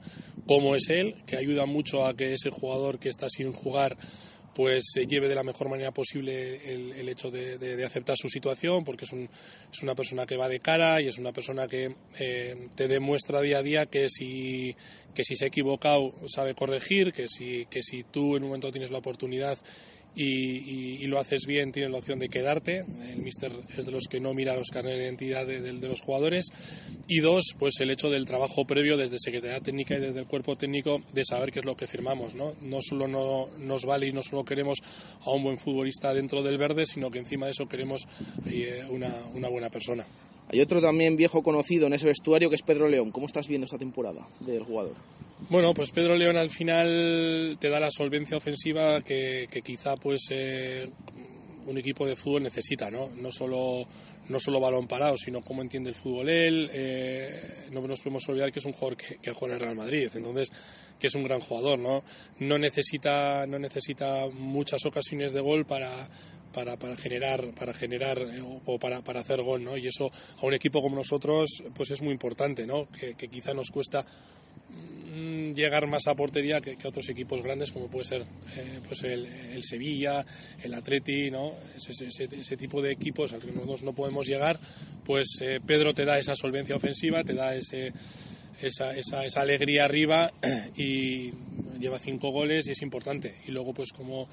cómo 0.47 0.75
es 0.75 0.89
él, 0.89 1.17
que 1.27 1.37
ayuda 1.37 1.67
mucho 1.67 2.07
a 2.07 2.17
que 2.17 2.33
ese 2.33 2.49
jugador 2.49 2.99
que 2.99 3.11
está 3.11 3.29
sin 3.29 3.53
jugar 3.53 3.95
pues 4.55 4.87
se 4.93 5.07
lleve 5.07 5.29
de 5.29 5.35
la 5.35 5.45
mejor 5.45 5.69
manera 5.69 5.93
posible 5.93 6.57
el, 6.65 6.93
el 6.93 7.09
hecho 7.11 7.31
de, 7.31 7.59
de, 7.59 7.77
de, 7.77 7.85
aceptar 7.85 8.17
su 8.17 8.29
situación, 8.29 8.83
porque 8.83 9.05
es, 9.05 9.13
un, 9.13 9.29
es, 9.71 9.83
una 9.83 9.95
persona 9.95 10.27
que 10.27 10.37
va 10.37 10.49
de 10.49 10.59
cara 10.59 11.01
y 11.01 11.07
es 11.07 11.19
una 11.19 11.31
persona 11.31 11.69
que 11.69 11.95
eh, 12.19 12.69
te 12.75 12.89
demuestra 12.89 13.41
día 13.41 13.59
a 13.59 13.63
día 13.63 13.87
que 13.87 14.09
si, 14.09 14.75
que 15.15 15.23
si 15.23 15.37
se 15.37 15.45
ha 15.45 15.49
equivocado 15.49 16.11
sabe 16.27 16.55
corregir, 16.55 17.13
que 17.13 17.29
si, 17.29 17.67
que 17.67 17.83
si 17.83 18.03
tú 18.03 18.37
en 18.37 18.45
un 18.45 18.49
momento 18.49 18.73
tienes 18.73 18.91
la 18.91 18.99
oportunidad 18.99 19.59
y, 20.15 21.03
y, 21.03 21.07
lo 21.07 21.21
haces 21.21 21.47
bien, 21.47 21.71
tienes 21.71 21.93
la 21.93 21.99
opción 21.99 22.19
de 22.19 22.29
quedarte. 22.29 22.79
El 22.79 23.19
míster 23.19 23.53
es 23.77 23.87
de 23.87 23.93
los 23.93 24.09
que 24.09 24.21
no 24.21 24.35
mira 24.35 24.57
los 24.57 24.69
carnes 24.69 24.97
de 24.97 25.05
identidad 25.05 25.47
de, 25.47 25.73
los 25.73 26.01
jugadores. 26.01 26.47
Y 27.07 27.21
dos, 27.21 27.55
pues 27.59 27.81
el 27.81 27.91
hecho 27.91 28.11
del 28.11 28.27
trabajo 28.27 28.65
previo 28.65 28.97
desde 28.97 29.19
Secretaría 29.19 29.61
Técnica 29.61 29.97
y 29.97 30.01
desde 30.01 30.19
el 30.19 30.27
cuerpo 30.27 30.57
técnico 30.57 31.03
de 31.13 31.25
saber 31.25 31.53
qué 31.53 31.61
es 31.61 31.65
lo 31.65 31.77
que 31.77 31.87
firmamos. 31.87 32.35
No, 32.35 32.83
solo 32.83 33.07
no, 33.07 33.49
nos 33.59 33.85
vale 33.85 34.09
y 34.09 34.13
no 34.13 34.23
solo 34.23 34.45
queremos 34.45 34.79
a 35.21 35.31
un 35.31 35.45
buen 35.45 35.59
futbolista 35.59 36.13
dentro 36.13 36.43
del 36.43 36.59
verde, 36.59 36.85
sino 36.85 37.11
que 37.11 37.21
encima 37.21 37.47
de 37.47 37.53
eso 37.53 37.69
queremos 37.69 38.07
eh, 38.47 38.85
una 38.91 39.49
buena 39.49 39.71
persona. 39.71 40.05
Hay 40.51 40.61
otro 40.61 40.81
también 40.81 41.17
viejo 41.17 41.43
conocido 41.43 41.87
en 41.87 41.93
ese 41.93 42.07
vestuario 42.07 42.49
que 42.49 42.57
es 42.57 42.63
Pedro 42.63 42.89
León. 42.89 43.11
¿Cómo 43.11 43.27
estás 43.27 43.49
viendo 43.49 43.67
esta 43.67 43.79
temporada 43.79 44.27
del 44.41 44.65
jugador? 44.65 44.95
Bueno, 45.51 45.75
pues 45.75 45.91
Pedro 45.93 46.17
León 46.17 46.37
al 46.37 46.51
final 46.51 47.57
te 47.61 47.69
da 47.69 47.79
la 47.79 47.91
solvencia 47.91 48.37
ofensiva 48.37 49.03
que, 49.03 49.47
que 49.51 49.63
quizá 49.63 49.97
pues 49.97 50.27
eh, 50.31 50.91
un 51.67 51.79
equipo 51.79 52.07
de 52.07 52.17
fútbol 52.17 52.43
necesita, 52.43 52.91
¿no? 52.91 53.11
No 53.11 53.31
solo, 53.31 53.87
no 54.29 54.41
solo 54.41 54.59
balón 54.59 54.89
parado, 54.89 55.17
sino 55.17 55.43
cómo 55.43 55.63
entiende 55.63 55.91
el 55.91 55.97
fútbol 55.97 56.31
él. 56.31 56.71
Eh, 56.73 57.69
no 57.71 57.87
nos 57.87 58.01
podemos 58.01 58.27
olvidar 58.29 58.51
que 58.51 58.59
es 58.59 58.65
un 58.65 58.73
jugador 58.73 58.97
que, 58.97 59.17
que 59.17 59.33
juega 59.33 59.55
en 59.55 59.61
el 59.61 59.65
Real 59.67 59.77
Madrid, 59.77 60.11
entonces 60.15 60.51
que 60.99 61.07
es 61.07 61.15
un 61.15 61.25
gran 61.25 61.41
jugador, 61.41 61.79
¿no? 61.79 62.03
No 62.41 62.59
necesita, 62.59 63.47
no 63.47 63.59
necesita 63.59 64.27
muchas 64.33 64.85
ocasiones 64.87 65.33
de 65.33 65.41
gol 65.41 65.67
para, 65.67 66.09
para, 66.53 66.77
para 66.77 66.97
generar 66.97 67.55
para 67.55 67.73
generar 67.73 68.19
eh, 68.19 68.43
o 68.43 68.79
para, 68.79 69.03
para 69.03 69.21
hacer 69.21 69.43
gol 69.43 69.65
no 69.65 69.77
y 69.77 69.87
eso 69.87 70.11
a 70.41 70.47
un 70.47 70.55
equipo 70.55 70.81
como 70.81 70.97
nosotros 70.97 71.63
pues 71.75 71.91
es 71.91 72.03
muy 72.03 72.13
importante 72.13 72.67
no 72.67 72.89
que, 72.89 73.15
quizá 73.15 73.55
nos 73.55 73.71
cuesta 73.71 74.05
mm, 74.71 75.53
llegar 75.53 75.87
más 75.87 76.07
a 76.07 76.15
portería 76.15 76.61
que, 76.61 76.77
que, 76.77 76.89
otros 76.89 77.09
equipos 77.09 77.43
grandes 77.43 77.73
como 77.73 77.89
puede 77.89 78.05
ser 78.05 78.23
eh, 78.57 78.81
pues 78.87 79.03
el, 79.05 79.63
Sevilla 79.63 80.25
el 80.63 80.75
Atleti 80.75 81.31
no 81.31 81.53
ese, 81.77 82.07
ese, 82.07 82.25
ese, 82.25 82.57
tipo 82.57 82.81
de 82.81 82.93
equipos 82.93 83.33
al 83.33 83.41
que 83.41 83.53
nosotros 83.53 83.83
no 83.83 83.93
podemos 83.93 84.27
llegar 84.27 84.59
pues 85.05 85.39
eh, 85.43 85.61
Pedro 85.65 85.95
te 85.95 86.05
da 86.05 86.19
esa 86.19 86.35
solvencia 86.35 86.77
ofensiva 86.77 87.23
te 87.25 87.35
da 87.35 87.55
ese 87.55 87.93
esa, 88.61 88.93
esa, 88.93 89.25
esa, 89.25 89.41
alegría 89.41 89.85
arriba 89.85 90.33
y 90.77 91.31
lleva 91.79 91.99
cinco 91.99 92.31
goles 92.31 92.67
y 92.69 92.73
es 92.73 92.83
importante. 92.83 93.37
Y 93.47 93.53
luego, 93.53 93.73
pues 93.73 93.93
como, 93.93 94.29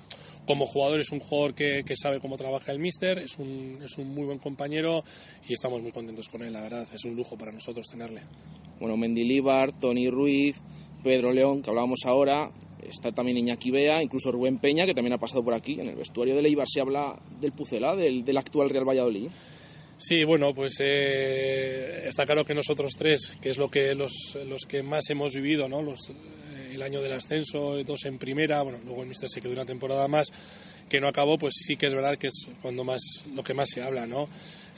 como 0.47 0.65
jugador 0.65 0.99
es 0.99 1.11
un 1.11 1.19
jugador 1.19 1.53
que, 1.53 1.83
que 1.85 1.95
sabe 1.95 2.19
cómo 2.19 2.37
trabaja 2.37 2.71
el 2.71 2.79
míster, 2.79 3.19
es 3.19 3.37
un, 3.37 3.79
es 3.83 3.97
un 3.97 4.09
muy 4.13 4.25
buen 4.25 4.39
compañero 4.39 5.03
y 5.47 5.53
estamos 5.53 5.81
muy 5.81 5.91
contentos 5.91 6.29
con 6.29 6.43
él, 6.43 6.53
la 6.53 6.61
verdad, 6.61 6.87
es 6.93 7.05
un 7.05 7.15
lujo 7.15 7.37
para 7.37 7.51
nosotros 7.51 7.85
tenerle. 7.87 8.21
Bueno, 8.79 8.97
Mendilíbar, 8.97 9.77
Tony 9.79 10.09
Ruiz, 10.09 10.57
Pedro 11.03 11.31
León, 11.31 11.61
que 11.61 11.69
hablábamos 11.69 12.01
ahora, 12.05 12.51
está 12.81 13.11
también 13.11 13.37
Iñaki 13.37 13.71
Bea, 13.71 14.01
incluso 14.01 14.31
Rubén 14.31 14.57
Peña, 14.57 14.85
que 14.85 14.93
también 14.93 15.13
ha 15.13 15.17
pasado 15.17 15.43
por 15.43 15.53
aquí. 15.53 15.79
En 15.79 15.87
el 15.87 15.95
vestuario 15.95 16.35
de 16.35 16.41
Leibar 16.41 16.67
se 16.67 16.81
habla 16.81 17.15
del 17.39 17.51
Pucela, 17.51 17.95
del, 17.95 18.23
del 18.23 18.37
actual 18.37 18.69
Real 18.69 18.87
Valladolid. 18.87 19.29
Sí, 19.97 20.25
bueno, 20.25 20.53
pues 20.53 20.77
eh, 20.81 22.05
está 22.05 22.25
claro 22.25 22.43
que 22.43 22.53
nosotros 22.53 22.93
tres, 22.97 23.33
que 23.41 23.49
es 23.49 23.57
lo 23.57 23.69
que 23.69 23.95
los, 23.95 24.37
los 24.45 24.65
que 24.65 24.83
más 24.83 25.09
hemos 25.09 25.33
vivido, 25.33 25.69
¿no? 25.69 25.81
Los, 25.81 26.09
eh, 26.09 26.71
el 26.73 26.81
año 26.83 27.01
del 27.01 27.13
ascenso, 27.13 27.81
dos 27.83 28.03
en 28.05 28.17
primera, 28.17 28.61
bueno, 28.61 28.79
luego 28.83 29.03
el 29.03 29.07
Mister 29.07 29.29
se 29.29 29.39
quedó 29.39 29.53
una 29.53 29.65
temporada 29.65 30.07
más 30.09 30.27
que 30.89 30.99
no 30.99 31.07
acabó, 31.07 31.37
pues 31.37 31.53
sí 31.55 31.75
que 31.75 31.87
es 31.87 31.93
verdad 31.93 32.17
que 32.17 32.27
es 32.27 32.47
cuando 32.61 32.83
más 32.83 33.01
lo 33.33 33.43
que 33.43 33.53
más 33.53 33.69
se 33.69 33.81
habla, 33.81 34.05
¿no? 34.05 34.29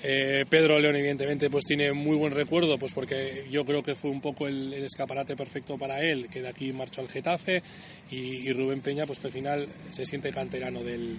Eh, 0.04 0.46
Pedro 0.48 0.80
León 0.80 0.96
evidentemente 0.96 1.50
pues 1.50 1.66
tiene 1.66 1.92
muy 1.92 2.16
buen 2.18 2.32
recuerdo, 2.32 2.78
pues 2.78 2.94
porque 2.94 3.46
yo 3.50 3.66
creo 3.66 3.82
que 3.82 3.96
fue 3.96 4.12
un 4.12 4.22
poco 4.22 4.48
el, 4.48 4.72
escaparate 4.74 5.36
perfecto 5.36 5.78
para 5.78 6.00
él, 6.00 6.30
que 6.30 6.42
de 6.42 6.50
aquí 6.50 6.72
marchó 6.72 7.02
al 7.02 7.10
Getafe 7.10 7.64
y, 8.12 8.52
Rubén 8.54 8.82
Peña 8.82 9.06
pues 9.08 9.20
que 9.20 9.28
al 9.28 9.34
final 9.34 9.68
se 9.90 10.06
siente 10.06 10.32
canterano 10.32 10.84
del 10.84 11.18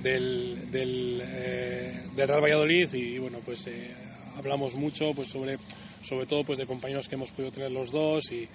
del, 0.00 0.70
del, 0.70 1.22
eh, 1.22 2.04
Real 2.16 2.40
Valladolid 2.40 2.94
y 2.94 3.18
bueno 3.18 3.40
pues 3.44 3.66
eh, 3.66 3.90
hablamos 4.36 4.74
mucho 4.74 5.10
pues 5.14 5.28
sobre 5.28 5.56
sobre 6.02 6.26
todo 6.26 6.44
pues 6.44 6.58
de 6.58 6.66
compañeros 6.66 7.08
que 7.08 7.14
hemos 7.14 7.30
podido 7.30 7.50
tener 7.50 7.70
los 7.70 7.90
dos 7.92 8.30
y, 8.32 8.48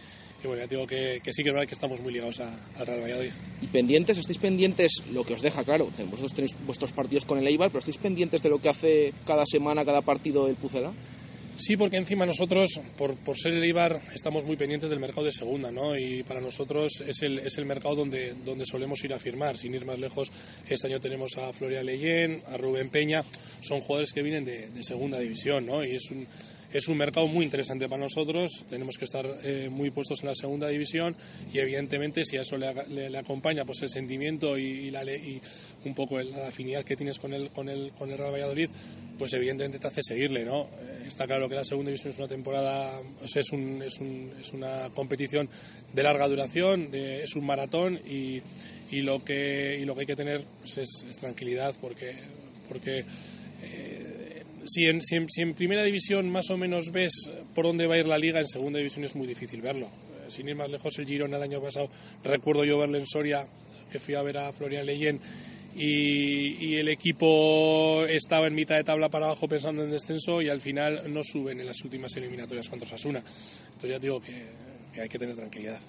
y 0.44 0.48
bueno 0.48 0.62
ya 0.62 0.68
digo 0.68 0.88
que, 0.88 1.20
que, 1.24 1.32
sí 1.32 1.44
que 1.44 1.50
es 1.50 1.54
verdad 1.54 1.68
que 1.68 1.76
estamos 1.76 2.02
muy 2.02 2.14
ligados 2.14 2.40
al 2.40 2.86
Real 2.86 3.02
Valladolid. 3.02 3.34
Y 3.62 3.68
pendientes 3.68 4.18
estáis 4.18 4.40
pendientes 4.40 5.04
lo 5.12 5.24
que 5.24 5.34
os 5.34 5.42
deja 5.42 5.64
claro 5.64 5.86
vosotros 5.86 6.34
tenéis 6.34 6.56
vuestros 6.66 6.92
partidos 6.92 7.26
con 7.26 7.38
el 7.38 7.48
Eibar 7.48 7.70
pero 7.70 7.80
estáis 7.80 7.98
pendientes 7.98 8.42
de 8.42 8.50
lo 8.50 8.60
que 8.60 8.70
hace 8.70 9.14
cada 9.26 9.46
semana 9.46 9.86
cada 9.86 10.02
partido 10.02 10.48
el 10.48 10.56
Pucela 10.56 10.94
Sí, 11.58 11.78
porque 11.78 11.96
encima 11.96 12.26
nosotros, 12.26 12.82
por, 12.98 13.16
por 13.16 13.38
ser 13.38 13.54
el 13.54 13.64
Ibar, 13.64 14.02
estamos 14.14 14.44
muy 14.44 14.58
pendientes 14.58 14.90
del 14.90 15.00
mercado 15.00 15.26
de 15.26 15.32
segunda, 15.32 15.72
¿no? 15.72 15.98
Y 15.98 16.22
para 16.24 16.42
nosotros 16.42 17.02
es 17.08 17.22
el, 17.22 17.40
es 17.40 17.58
el 17.58 17.66
mercado 17.66 17.96
donde, 17.96 18.34
donde 18.44 18.66
solemos 18.66 19.02
ir 19.06 19.14
a 19.14 19.20
firmar. 19.20 19.58
Sin 19.58 19.74
ir 19.74 19.86
más 19.86 19.98
lejos, 19.98 20.30
este 20.68 20.88
año 20.88 21.00
tenemos 21.00 21.38
a 21.38 21.54
Florian 21.54 21.86
Leyen, 21.86 22.42
a 22.48 22.58
Rubén 22.58 22.90
Peña, 22.90 23.22
son 23.62 23.80
jugadores 23.80 24.12
que 24.12 24.22
vienen 24.22 24.44
de, 24.44 24.68
de 24.68 24.84
segunda 24.84 25.18
división, 25.18 25.66
¿no? 25.66 25.82
Y 25.82 25.96
es 25.96 26.12
un, 26.12 26.28
es 26.72 26.88
un 26.88 26.98
mercado 26.98 27.28
muy 27.28 27.46
interesante 27.46 27.88
para 27.88 28.04
nosotros. 28.04 28.66
Tenemos 28.70 28.98
que 28.98 29.06
estar 29.06 29.26
eh, 29.44 29.70
muy 29.70 29.92
puestos 29.92 30.22
en 30.22 30.30
la 30.30 30.36
segunda 30.36 30.68
división 30.68 31.16
y 31.54 31.60
evidentemente 31.60 32.24
si 32.26 32.38
a 32.38 32.42
eso 32.42 32.58
le, 32.58 32.74
le, 32.90 33.10
le 33.10 33.18
acompaña 33.18 33.66
pues 33.66 33.82
el 33.82 33.90
sentimiento 33.90 34.58
y, 34.58 34.64
y, 34.64 34.92
la, 34.92 35.04
y 35.04 35.42
un 35.86 35.94
poco 35.94 36.20
la 36.22 36.48
afinidad 36.48 36.84
que 36.84 36.96
tienes 36.96 37.20
con 37.20 37.34
el, 37.34 37.50
con 37.52 37.70
el, 37.70 37.92
con 37.94 38.12
el 38.12 38.18
Real 38.18 38.34
Valladolid, 38.34 38.70
pues 39.18 39.34
evidentemente 39.34 39.80
te 39.80 39.88
hace 39.88 40.02
seguirle, 40.04 40.44
¿no? 40.44 40.64
Eh, 40.64 41.06
está 41.08 41.26
claro 41.26 41.48
que 41.48 41.56
la 41.56 41.64
segunda 41.64 41.90
división 41.90 42.12
es 42.12 42.20
una 42.20 42.28
temporada, 42.28 43.00
o 43.24 43.28
sea, 43.28 43.42
es, 43.42 43.52
un, 43.52 43.82
es, 43.82 44.00
un, 44.00 44.32
es 44.40 44.54
una 44.54 44.90
competición 44.94 45.50
de 45.94 46.04
larga 46.04 46.28
duración, 46.28 46.92
de, 46.92 47.24
es 47.24 47.36
un 47.36 47.46
maratón 47.46 48.00
y, 48.06 48.42
y, 48.92 49.02
lo 49.02 49.24
que, 49.24 49.78
y 49.80 49.86
lo 49.86 49.96
que 49.96 50.02
hay 50.02 50.08
que 50.08 50.16
tener 50.16 50.44
pues, 50.60 50.78
es, 50.78 51.06
es 51.10 51.18
tranquilidad 51.18 51.76
porque, 51.80 52.16
porque 52.68 53.06
si, 54.66 54.86
en, 54.86 55.02
si, 55.02 55.16
en, 55.16 55.30
si 55.30 55.42
en 55.42 55.54
primera 55.54 55.84
división 55.84 56.30
más 56.30 56.50
o 56.50 56.58
menos 56.58 56.92
ves 56.92 57.30
por 57.54 57.66
dónde 57.66 57.88
va 57.88 57.96
a 57.96 58.00
ir 58.00 58.08
la 58.08 58.18
liga, 58.18 58.40
en 58.40 58.48
segunda 58.48 58.80
división 58.80 59.06
es 59.06 59.16
muy 59.16 59.28
difícil 59.28 59.62
verlo. 59.62 59.88
Eh, 59.88 60.30
sin 60.30 60.48
ir 60.48 60.56
más 60.56 60.70
lejos, 60.70 60.98
el 61.00 61.06
Girona 61.06 61.38
el 61.38 61.44
año 61.44 61.62
pasado, 61.62 61.90
recuerdo 62.24 62.64
yo 62.66 62.78
verlo 62.78 62.98
en 62.98 63.06
Soria, 63.06 63.48
que 63.92 64.00
fui 64.00 64.16
a 64.16 64.22
ver 64.22 64.38
a 64.38 64.52
Florian 64.52 64.86
Leyen 64.86 65.20
y, 65.76 66.76
el 66.76 66.88
equipo 66.90 68.06
estaba 68.06 68.48
en 68.48 68.56
mitad 68.56 68.76
de 68.76 68.84
tabla 68.84 69.10
para 69.10 69.28
abajo 69.28 69.48
pensando 69.48 69.84
en 69.84 69.92
descenso 69.92 70.42
y 70.42 70.50
al 70.50 70.62
final 70.62 71.14
no 71.14 71.22
suben 71.24 71.60
en 71.60 71.66
las 71.66 71.82
últimas 71.84 72.16
eliminatorias 72.16 72.70
contra 72.70 72.88
Sasuna. 72.88 73.20
Entonces 73.20 73.90
ya 73.90 74.00
digo 74.00 74.20
que 74.20 75.02
hay 75.02 75.10
que 75.10 75.20
tener 75.20 75.36
tranquilidad. 75.36 75.80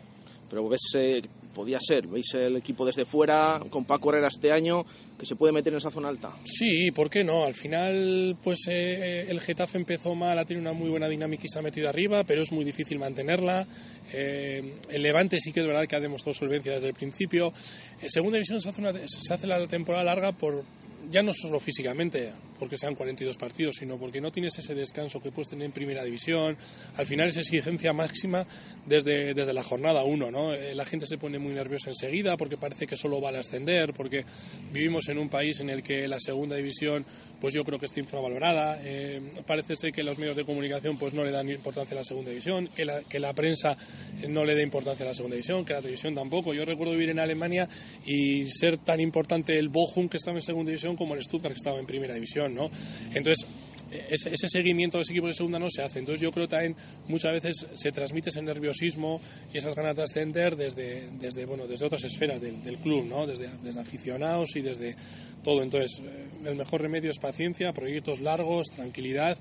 Pero 0.48 0.68
ves, 0.68 0.82
eh, 0.98 1.22
podía 1.54 1.78
ser, 1.80 2.06
veis 2.06 2.34
el 2.34 2.56
equipo 2.56 2.84
desde 2.84 3.04
fuera, 3.04 3.60
con 3.70 3.84
Paco 3.84 4.10
Herrera 4.10 4.28
este 4.28 4.52
año, 4.52 4.84
que 5.18 5.24
se 5.24 5.36
puede 5.36 5.52
meter 5.52 5.72
en 5.72 5.78
esa 5.78 5.90
zona 5.90 6.08
alta. 6.08 6.36
Sí, 6.44 6.90
¿por 6.90 7.08
qué 7.08 7.24
no? 7.24 7.44
Al 7.44 7.54
final, 7.54 8.36
pues 8.42 8.66
eh, 8.68 9.26
el 9.28 9.40
Getafe 9.40 9.78
empezó 9.78 10.14
mal, 10.14 10.38
ha 10.38 10.44
tenido 10.44 10.68
una 10.68 10.78
muy 10.78 10.90
buena 10.90 11.08
dinámica 11.08 11.44
y 11.44 11.48
se 11.48 11.58
ha 11.58 11.62
metido 11.62 11.88
arriba, 11.88 12.24
pero 12.24 12.42
es 12.42 12.52
muy 12.52 12.64
difícil 12.64 12.98
mantenerla. 12.98 13.66
Eh, 14.12 14.80
el 14.90 15.02
Levante 15.02 15.40
sí 15.40 15.52
que 15.52 15.60
es 15.60 15.66
verdad 15.66 15.86
que 15.88 15.96
ha 15.96 16.00
demostrado 16.00 16.34
solvencia 16.34 16.72
desde 16.72 16.88
el 16.88 16.94
principio. 16.94 17.52
En 18.00 18.10
segunda 18.10 18.36
división 18.36 18.60
se 18.60 19.34
hace 19.34 19.46
la 19.46 19.66
temporada 19.66 20.04
larga 20.04 20.32
por, 20.32 20.62
ya 21.10 21.22
no 21.22 21.32
solo 21.32 21.60
físicamente, 21.60 22.32
porque 22.58 22.76
sean 22.76 22.94
42 22.94 23.36
partidos, 23.36 23.76
sino 23.76 23.96
porque 23.98 24.20
no 24.20 24.30
tienes 24.30 24.58
ese 24.58 24.74
descanso 24.74 25.20
que 25.20 25.30
puedes 25.30 25.50
tener 25.50 25.66
en 25.66 25.72
primera 25.72 26.04
división. 26.04 26.56
Al 26.96 27.06
final 27.06 27.28
es 27.28 27.36
exigencia 27.36 27.92
máxima 27.92 28.46
desde, 28.86 29.34
desde 29.34 29.52
la 29.52 29.62
jornada 29.62 30.04
1. 30.04 30.30
¿no? 30.30 30.52
Eh, 30.54 30.74
la 30.74 30.84
gente 30.84 31.06
se 31.06 31.18
pone 31.18 31.38
muy 31.38 31.52
nerviosa 31.52 31.90
enseguida 31.90 32.36
porque 32.36 32.56
parece 32.56 32.86
que 32.86 32.96
solo 32.96 33.20
vale 33.20 33.38
ascender, 33.38 33.92
porque 33.92 34.24
vivimos 34.72 35.08
en 35.08 35.18
un 35.18 35.28
país 35.28 35.60
en 35.60 35.70
el 35.70 35.82
que 35.82 36.08
la 36.08 36.18
segunda 36.18 36.56
división, 36.56 37.04
pues 37.40 37.54
yo 37.54 37.64
creo 37.64 37.78
que 37.78 37.86
está 37.86 38.00
infravalorada. 38.00 38.78
Eh, 38.82 39.20
parece 39.46 39.76
ser 39.76 39.92
que 39.92 40.02
los 40.02 40.18
medios 40.18 40.36
de 40.36 40.44
comunicación 40.44 40.98
pues 40.98 41.14
no 41.14 41.24
le 41.24 41.30
dan 41.30 41.48
importancia 41.48 41.94
a 41.94 42.00
la 42.00 42.04
segunda 42.04 42.30
división, 42.30 42.68
que 42.74 42.84
la, 42.84 43.02
que 43.02 43.20
la 43.20 43.32
prensa 43.32 43.76
no 44.28 44.44
le 44.44 44.54
da 44.54 44.62
importancia 44.62 45.04
a 45.04 45.08
la 45.08 45.14
segunda 45.14 45.34
división, 45.36 45.64
que 45.64 45.74
la 45.74 45.80
televisión 45.80 46.14
tampoco. 46.14 46.54
Yo 46.54 46.64
recuerdo 46.64 46.92
vivir 46.92 47.10
en 47.10 47.20
Alemania 47.20 47.68
y 48.04 48.46
ser 48.46 48.78
tan 48.78 49.00
importante 49.00 49.58
el 49.58 49.68
Bochum, 49.68 50.08
que 50.08 50.16
estaba 50.16 50.36
en 50.36 50.42
segunda 50.42 50.70
división, 50.70 50.95
como 50.96 51.14
el 51.14 51.22
Stuttgart, 51.22 51.54
que 51.54 51.58
estaba 51.58 51.78
en 51.78 51.86
primera 51.86 52.14
división. 52.14 52.54
¿no? 52.54 52.70
Entonces, 53.14 53.46
ese, 53.90 54.30
ese, 54.34 54.48
seguimiento 54.48 54.96
de 54.96 55.02
los 55.02 55.10
equipos 55.10 55.28
de 55.28 55.34
segunda 55.34 55.58
no 55.58 55.68
se 55.70 55.82
hace. 55.82 56.00
Entonces, 56.00 56.20
yo 56.20 56.30
creo 56.30 56.46
que 56.46 56.56
también 56.56 56.76
muchas 57.08 57.32
veces 57.32 57.66
se 57.74 57.92
transmite 57.92 58.30
ese 58.30 58.42
nerviosismo 58.42 59.20
y 59.52 59.58
esas 59.58 59.74
ganas 59.74 59.96
de 59.96 60.02
ascender 60.02 60.56
desde, 60.56 61.08
desde, 61.12 61.44
bueno, 61.46 61.66
desde 61.66 61.84
otras 61.84 62.04
esferas 62.04 62.40
del, 62.40 62.62
del 62.62 62.78
club, 62.78 63.06
¿no? 63.06 63.26
desde, 63.26 63.48
desde 63.62 63.80
aficionados 63.80 64.56
y 64.56 64.60
desde 64.60 64.96
todo. 65.42 65.62
Entonces, 65.62 66.02
el 66.44 66.56
mejor 66.56 66.82
remedio 66.82 67.10
es 67.10 67.18
paciencia, 67.18 67.72
proyectos 67.72 68.20
largos, 68.20 68.66
tranquilidad 68.74 69.38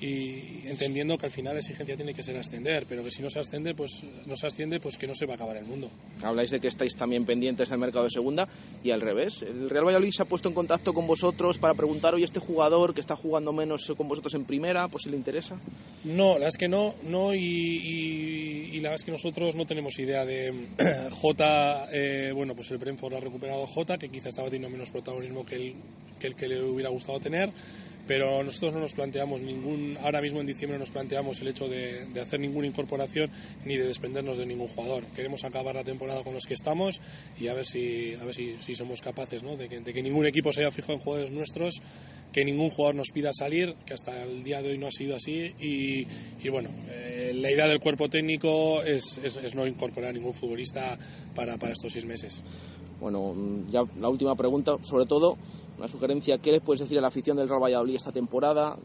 y 0.00 0.66
entendiendo 0.66 1.16
que 1.16 1.26
al 1.26 1.32
final 1.32 1.54
la 1.54 1.60
exigencia 1.60 1.96
tiene 1.96 2.12
que 2.12 2.22
ser 2.22 2.36
ascender, 2.36 2.84
pero 2.86 3.02
que 3.02 3.10
si 3.10 3.22
no 3.22 3.30
se 3.30 3.40
asciende, 3.40 3.74
pues 3.74 4.02
no 4.26 4.36
se 4.36 4.46
asciende, 4.46 4.78
pues 4.78 4.98
que 4.98 5.06
no 5.06 5.14
se 5.14 5.24
va 5.24 5.32
a 5.32 5.36
acabar 5.36 5.56
el 5.56 5.64
mundo. 5.64 5.90
Habláis 6.22 6.50
de 6.50 6.60
que 6.60 6.68
estáis 6.68 6.94
también 6.94 7.24
pendientes 7.24 7.70
del 7.70 7.78
mercado 7.78 8.04
de 8.04 8.10
segunda 8.10 8.46
y 8.84 8.90
al 8.90 9.00
revés. 9.00 9.42
El 9.42 9.70
Real 9.70 9.86
Valladolid 9.86 10.10
se 10.12 10.22
ha 10.22 10.26
puesto 10.26 10.48
en 10.48 10.54
contacto 10.54 10.92
con 10.92 11.06
vosotros 11.06 11.58
para 11.58 11.74
preguntar, 11.74 12.14
hoy 12.14 12.24
este 12.24 12.40
jugador 12.40 12.92
que 12.92 13.00
está 13.00 13.16
jugando 13.16 13.52
menos 13.52 13.90
con 13.96 14.08
vosotros 14.08 14.34
en 14.34 14.44
primera, 14.44 14.88
pues 14.88 15.04
si 15.04 15.10
le 15.10 15.16
interesa. 15.16 15.58
No, 16.04 16.28
la 16.28 16.34
verdad 16.34 16.48
es 16.48 16.56
que 16.58 16.68
no, 16.68 16.94
no 17.04 17.34
y, 17.34 17.38
y, 17.38 18.70
y 18.72 18.76
la 18.76 18.90
verdad 18.90 18.96
es 18.96 19.04
que 19.04 19.12
nosotros 19.12 19.54
no 19.54 19.64
tenemos 19.64 19.98
idea 19.98 20.26
de 20.26 20.68
J, 21.10 21.88
eh, 21.92 22.32
bueno, 22.32 22.54
pues 22.54 22.70
el 22.70 22.78
Brentford 22.78 23.14
ha 23.14 23.20
recuperado 23.20 23.66
J, 23.66 23.96
que 23.96 24.10
quizá 24.10 24.28
estaba 24.28 24.50
teniendo 24.50 24.70
menos 24.70 24.90
protagonismo 24.90 25.44
que 25.46 25.56
el 25.56 25.74
que, 26.18 26.26
el 26.28 26.34
que 26.34 26.48
le 26.48 26.62
hubiera 26.62 26.90
gustado 26.90 27.20
tener 27.20 27.52
pero 28.06 28.42
nosotros 28.42 28.72
no 28.72 28.80
nos 28.80 28.94
planteamos 28.94 29.40
ningún, 29.40 29.96
ahora 30.02 30.20
mismo 30.20 30.40
en 30.40 30.46
diciembre 30.46 30.78
no 30.78 30.82
nos 30.82 30.90
planteamos 30.90 31.40
el 31.40 31.48
hecho 31.48 31.68
de, 31.68 32.06
de, 32.06 32.20
hacer 32.20 32.40
ninguna 32.40 32.66
incorporación 32.66 33.30
ni 33.64 33.76
de 33.76 33.86
desprendernos 33.86 34.38
de 34.38 34.46
ningún 34.46 34.68
jugador. 34.68 35.04
Queremos 35.14 35.44
acabar 35.44 35.74
la 35.74 35.84
temporada 35.84 36.22
con 36.22 36.34
los 36.34 36.44
que 36.46 36.54
estamos 36.54 37.00
y 37.38 37.48
a 37.48 37.54
ver 37.54 37.64
si, 37.64 38.14
a 38.14 38.24
ver 38.24 38.34
si, 38.34 38.56
si 38.60 38.74
somos 38.74 39.00
capaces 39.00 39.42
¿no? 39.42 39.56
de, 39.56 39.68
que, 39.68 39.80
de, 39.80 39.92
que, 39.92 40.02
ningún 40.02 40.26
equipo 40.26 40.52
se 40.52 40.62
haya 40.62 40.70
fijado 40.70 40.94
en 40.94 41.00
jugadores 41.00 41.32
nuestros, 41.32 41.80
que 42.32 42.44
ningún 42.44 42.70
jugador 42.70 42.94
nos 42.94 43.08
pida 43.12 43.30
salir, 43.32 43.74
que 43.84 43.94
hasta 43.94 44.22
el 44.22 44.44
día 44.44 44.62
de 44.62 44.70
hoy 44.70 44.78
no 44.78 44.86
ha 44.86 44.92
sido 44.92 45.16
así 45.16 45.54
y, 45.58 46.06
y 46.42 46.48
bueno, 46.48 46.70
eh, 46.88 47.32
la 47.34 47.50
idea 47.50 47.66
del 47.66 47.80
cuerpo 47.80 48.08
técnico 48.08 48.82
es, 48.82 49.18
es, 49.22 49.36
es 49.36 49.54
no 49.54 49.66
incorporar 49.66 50.14
ningún 50.14 50.34
futbolista 50.34 50.98
para, 51.34 51.56
para 51.56 51.72
estos 51.72 51.92
seis 51.92 52.06
meses. 52.06 52.42
Bueno, 53.00 53.34
ya 53.68 53.82
la 53.98 54.08
última 54.08 54.34
pregunta, 54.36 54.76
sobre 54.80 55.04
todo, 55.04 55.36
una 55.78 55.88
sugerencia, 55.88 56.38
¿qué 56.38 56.52
le 56.52 56.60
puedes 56.60 56.80
decir 56.80 56.96
a 56.98 57.02
la 57.02 57.08
afición 57.08 57.36
del 57.36 57.48
Real 57.48 57.62
Valladolid 57.62 57.96
esta 57.96 58.12
temporada? 58.12 58.76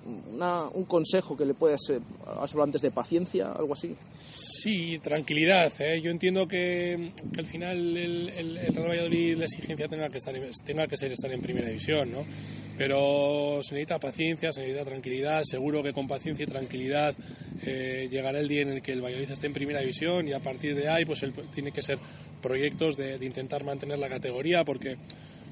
Un 0.74 0.86
consejo 0.86 1.38
que 1.38 1.46
le 1.46 1.54
puedes, 1.54 1.90
eh, 1.90 2.00
has 2.40 2.54
antes 2.56 2.82
de 2.82 2.92
paciencia, 2.92 3.52
algo 3.52 3.74
así. 3.74 3.96
Sí, 4.34 5.00
tranquilidad. 5.00 5.72
¿eh? 5.80 6.02
Yo 6.02 6.12
entiendo 6.12 6.48
que, 6.48 7.12
al 7.38 7.46
final 7.46 7.98
el, 7.98 8.58
Real 8.74 8.90
Valladolid 8.90 9.38
la 9.38 9.46
exigencia 9.46 9.88
tenga 9.88 10.10
que, 10.10 10.18
estar, 10.18 10.36
tenga 10.66 10.88
que 10.88 10.98
ser 10.98 11.12
estar 11.12 11.32
en 11.32 11.42
primera 11.42 11.68
división, 11.68 12.12
¿no? 12.12 12.26
Pero 12.78 13.62
se 13.64 13.76
necesita 13.76 14.00
paciencia, 14.00 14.52
se 14.52 14.62
necesita 14.62 14.86
tranquilidad. 14.86 15.42
Seguro 15.44 15.82
que 15.82 15.94
con 15.94 16.08
paciencia 16.08 16.44
y 16.44 16.48
tranquilidad 16.48 17.16
eh, 17.64 18.08
llegará 18.12 18.40
el 18.40 18.48
día 18.48 18.64
en 18.64 18.70
el 18.70 18.82
que 18.82 18.92
el 18.92 19.02
Valladolid 19.02 19.32
esté 19.32 19.48
en 19.48 19.54
primera 19.54 19.80
división 19.80 20.28
y 20.28 20.34
a 20.34 20.40
partir 20.40 20.76
de 20.76 20.90
ahí 20.90 21.06
pues 21.06 21.24
tiene 21.54 21.72
que 21.72 21.82
ser 21.82 22.00
proyectos 22.42 22.98
de 22.98 23.24
intentar 23.24 23.64
mantener 23.64 24.00
la 24.00 24.10
categoría 24.10 24.64
porque 24.66 24.98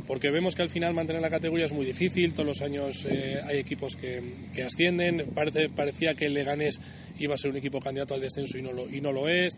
porque 0.07 0.31
vemos 0.31 0.55
que 0.55 0.61
al 0.61 0.69
final 0.69 0.93
mantener 0.93 1.21
la 1.21 1.29
categoría 1.29 1.65
es 1.65 1.73
muy 1.73 1.85
difícil, 1.85 2.33
todos 2.33 2.45
los 2.45 2.61
años 2.61 3.05
eh, 3.09 3.39
hay 3.43 3.59
equipos 3.59 3.95
que, 3.95 4.21
que 4.53 4.63
ascienden, 4.63 5.27
Parece, 5.33 5.69
parecía 5.69 6.13
que 6.13 6.25
el 6.25 6.33
Leganés 6.33 6.79
iba 7.19 7.35
a 7.35 7.37
ser 7.37 7.51
un 7.51 7.57
equipo 7.57 7.79
candidato 7.79 8.13
al 8.13 8.21
descenso 8.21 8.57
y 8.57 8.61
no 8.61 8.73
lo, 8.73 8.89
y 8.89 9.01
no 9.01 9.11
lo 9.11 9.27
es, 9.27 9.57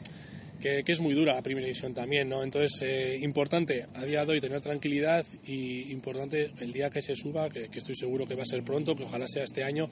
que, 0.60 0.84
que, 0.84 0.92
es 0.92 1.02
muy 1.02 1.16
dura 1.16 1.34
la 1.34 1.42
primera 1.42 1.66
división 1.66 1.94
también, 1.94 2.30
¿no? 2.30 2.44
Entonces, 2.44 2.82
eh, 2.84 3.18
importante 3.22 3.86
a 3.96 4.06
día 4.06 4.26
de 4.26 4.34
hoy 4.34 4.42
tener 4.42 4.62
tranquilidad 4.62 5.26
y 5.46 5.92
importante 5.92 6.52
el 6.60 6.72
día 6.72 6.90
que 6.90 7.02
se 7.02 7.16
suba, 7.16 7.50
que, 7.50 7.68
que, 7.70 7.80
estoy 7.80 7.96
seguro 7.96 8.26
que 8.26 8.36
va 8.36 8.44
a 8.44 8.46
ser 8.46 8.64
pronto, 8.64 8.96
que 8.96 9.04
ojalá 9.04 9.26
sea 9.28 9.44
este 9.44 9.64
año, 9.64 9.90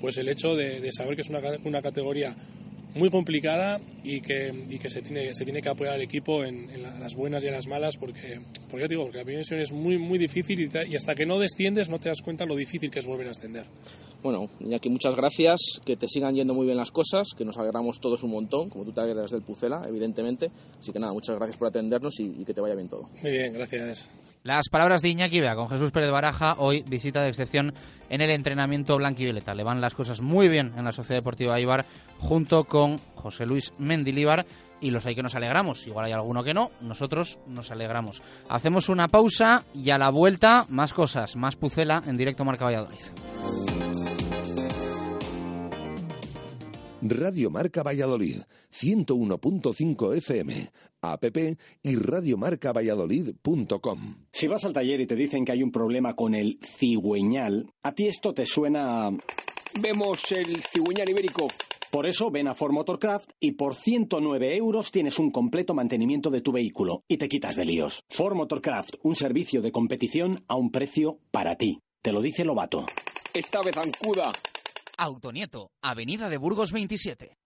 pues 0.00 0.18
el 0.18 0.28
hecho 0.28 0.56
de, 0.56 0.80
de 0.80 0.92
saber 0.92 1.14
que 1.14 1.22
es 1.22 1.28
una, 1.28 1.40
una 1.64 1.80
categoría 1.80 2.34
muy 2.94 3.10
complicada 3.10 3.80
y 4.02 4.20
que, 4.20 4.52
y 4.68 4.78
que 4.78 4.90
se, 4.90 5.02
tiene, 5.02 5.34
se 5.34 5.44
tiene 5.44 5.60
que 5.60 5.68
apoyar 5.68 5.94
al 5.94 6.02
equipo 6.02 6.44
en, 6.44 6.70
en, 6.70 6.82
las 6.82 7.14
buenas 7.14 7.44
y 7.44 7.48
en 7.48 7.52
las 7.52 7.66
malas 7.66 7.96
porque, 7.96 8.40
porque 8.70 8.84
ya 8.84 8.88
digo, 8.88 9.02
porque 9.04 9.18
la 9.18 9.24
primera 9.24 9.38
división 9.38 9.60
es 9.60 9.72
muy, 9.72 9.98
muy 9.98 10.18
difícil 10.18 10.60
y, 10.60 10.96
hasta 10.96 11.14
que 11.14 11.26
no 11.26 11.38
desciendes 11.38 11.88
no 11.88 11.98
te 11.98 12.08
das 12.08 12.22
cuenta 12.22 12.46
lo 12.46 12.56
difícil 12.56 12.90
que 12.90 12.98
es 12.98 13.06
volver 13.06 13.28
a 13.28 13.30
ascender. 13.30 13.66
Bueno, 14.22 14.50
Iñaki, 14.60 14.88
muchas 14.90 15.14
gracias, 15.14 15.60
que 15.84 15.96
te 15.96 16.08
sigan 16.08 16.34
yendo 16.34 16.52
muy 16.52 16.66
bien 16.66 16.76
las 16.76 16.90
cosas, 16.90 17.28
que 17.36 17.44
nos 17.44 17.56
alegramos 17.56 18.00
todos 18.00 18.22
un 18.24 18.32
montón, 18.32 18.68
como 18.68 18.84
tú 18.84 18.92
te 18.92 19.00
alegras 19.00 19.30
del 19.30 19.42
Pucela, 19.42 19.84
evidentemente. 19.86 20.50
Así 20.78 20.92
que 20.92 20.98
nada, 20.98 21.12
muchas 21.12 21.36
gracias 21.36 21.56
por 21.56 21.68
atendernos 21.68 22.18
y, 22.18 22.40
y 22.40 22.44
que 22.44 22.52
te 22.52 22.60
vaya 22.60 22.74
bien 22.74 22.88
todo. 22.88 23.08
Muy 23.22 23.30
bien, 23.30 23.52
gracias. 23.52 24.08
Las 24.42 24.68
palabras 24.68 25.02
de 25.02 25.08
Iñaki 25.08 25.40
Bea 25.40 25.56
con 25.56 25.68
Jesús 25.68 25.90
Pérez 25.90 26.10
Baraja, 26.10 26.54
hoy 26.58 26.84
visita 26.86 27.22
de 27.22 27.28
excepción 27.28 27.74
en 28.08 28.20
el 28.20 28.30
entrenamiento 28.30 28.96
blanquivioleta. 28.96 29.54
Le 29.54 29.64
van 29.64 29.80
las 29.80 29.94
cosas 29.94 30.20
muy 30.20 30.48
bien 30.48 30.72
en 30.76 30.84
la 30.84 30.92
Sociedad 30.92 31.20
Deportiva 31.20 31.58
Ibar 31.60 31.84
junto 32.18 32.64
con 32.64 32.98
José 33.14 33.46
Luis 33.46 33.72
Mendilíbar 33.78 34.46
y 34.80 34.90
los 34.90 35.06
hay 35.06 35.14
que 35.14 35.22
nos 35.22 35.34
alegramos. 35.34 35.86
Igual 35.86 36.06
hay 36.06 36.12
alguno 36.12 36.44
que 36.44 36.54
no, 36.54 36.70
nosotros 36.80 37.40
nos 37.46 37.70
alegramos. 37.70 38.22
Hacemos 38.48 38.88
una 38.88 39.08
pausa 39.08 39.64
y 39.74 39.90
a 39.90 39.98
la 39.98 40.10
vuelta 40.10 40.66
más 40.68 40.94
cosas, 40.94 41.36
más 41.36 41.56
pucela 41.56 42.02
en 42.06 42.16
directo 42.16 42.44
Marca 42.44 42.64
Valladolid. 42.64 43.77
Radio 47.00 47.48
Marca 47.48 47.84
Valladolid, 47.84 48.38
101.5 48.72 50.16
FM, 50.16 50.52
app 51.02 51.24
y 51.82 51.94
radiomarcavalladolid.com. 51.94 54.26
Si 54.32 54.48
vas 54.48 54.64
al 54.64 54.72
taller 54.72 55.00
y 55.00 55.06
te 55.06 55.14
dicen 55.14 55.44
que 55.44 55.52
hay 55.52 55.62
un 55.62 55.70
problema 55.70 56.16
con 56.16 56.34
el 56.34 56.58
cigüeñal, 56.60 57.72
a 57.82 57.92
ti 57.92 58.08
esto 58.08 58.34
te 58.34 58.44
suena... 58.46 59.10
Vemos 59.80 60.32
el 60.32 60.56
cigüeñal 60.64 61.10
ibérico. 61.10 61.46
Por 61.92 62.06
eso 62.06 62.32
ven 62.32 62.48
a 62.48 62.54
Ford 62.54 62.72
Motorcraft 62.72 63.30
y 63.38 63.52
por 63.52 63.76
109 63.76 64.56
euros 64.56 64.90
tienes 64.90 65.20
un 65.20 65.30
completo 65.30 65.74
mantenimiento 65.74 66.30
de 66.30 66.40
tu 66.40 66.50
vehículo 66.50 67.04
y 67.06 67.18
te 67.18 67.28
quitas 67.28 67.54
de 67.54 67.64
líos. 67.64 68.02
Ford 68.08 68.34
Motorcraft, 68.34 68.96
un 69.02 69.14
servicio 69.14 69.62
de 69.62 69.70
competición 69.70 70.42
a 70.48 70.56
un 70.56 70.72
precio 70.72 71.20
para 71.30 71.54
ti. 71.56 71.78
Te 72.02 72.10
lo 72.12 72.20
dice 72.20 72.44
Lobato. 72.44 72.86
Esta 73.32 73.62
vez 73.62 73.76
zancuda. 73.76 74.32
Autonieto, 74.98 75.70
Avenida 75.80 76.28
de 76.28 76.38
Burgos 76.38 76.72
27. 76.72 77.38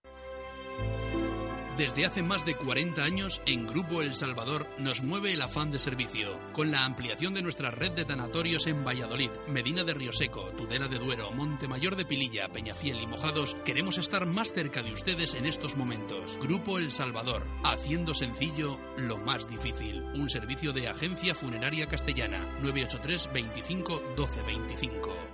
Desde 1.77 2.03
hace 2.03 2.23
más 2.23 2.45
de 2.45 2.55
40 2.55 3.03
años, 3.03 3.41
en 3.45 3.67
Grupo 3.67 4.01
El 4.01 4.15
Salvador 4.15 4.67
nos 4.79 5.03
mueve 5.03 5.33
el 5.33 5.41
afán 5.41 5.69
de 5.71 5.77
servicio, 5.77 6.39
con 6.51 6.71
la 6.71 6.83
ampliación 6.83 7.35
de 7.35 7.43
nuestra 7.43 7.69
red 7.69 7.91
de 7.91 8.05
tanatorios 8.05 8.65
en 8.65 8.83
Valladolid, 8.83 9.29
Medina 9.47 9.83
de 9.83 9.93
Rioseco, 9.93 10.49
Tudela 10.57 10.87
de 10.87 10.97
Duero, 10.97 11.31
Montemayor 11.31 11.95
de 11.95 12.05
Pililla, 12.05 12.47
Peñafiel 12.49 12.99
y 13.01 13.07
Mojados, 13.07 13.55
queremos 13.65 13.99
estar 13.99 14.25
más 14.25 14.51
cerca 14.51 14.81
de 14.81 14.93
ustedes 14.93 15.35
en 15.35 15.45
estos 15.45 15.75
momentos. 15.75 16.39
Grupo 16.41 16.79
El 16.79 16.91
Salvador, 16.91 17.45
haciendo 17.63 18.15
sencillo 18.15 18.79
lo 18.97 19.19
más 19.19 19.47
difícil. 19.47 20.01
Un 20.15 20.29
servicio 20.29 20.73
de 20.73 20.87
agencia 20.87 21.35
funeraria 21.35 21.87
castellana, 21.87 22.45
983 22.61 23.29
25 23.31 24.01
12 24.15 24.41
25 24.41 25.33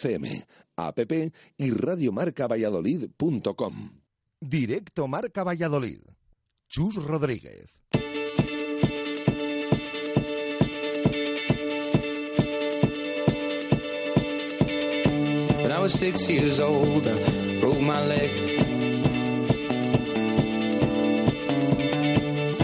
FM, 0.01 0.45
app 0.77 0.99
y 1.57 1.71
radiomarcavalladolid.com. 1.71 4.01
Directo 4.39 5.07
Marca 5.07 5.43
Valladolid. 5.43 6.01
Chus 6.67 6.95
Rodríguez. 6.95 7.81
When 15.61 15.71
I 15.71 15.79
was 15.79 15.93
six 15.93 16.29
years 16.29 16.59
old, 16.59 17.07
I 17.07 17.59
broke 17.59 17.79
my 17.81 18.03
leg. 18.05 18.31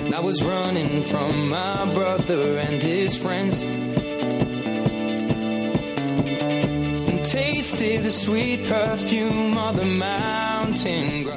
And 0.06 0.16
I 0.16 0.20
was 0.20 0.44
running 0.44 1.02
from 1.04 1.50
my 1.50 1.94
brother 1.94 2.58
and 2.58 2.82
his 2.82 3.16
friends. 3.18 3.64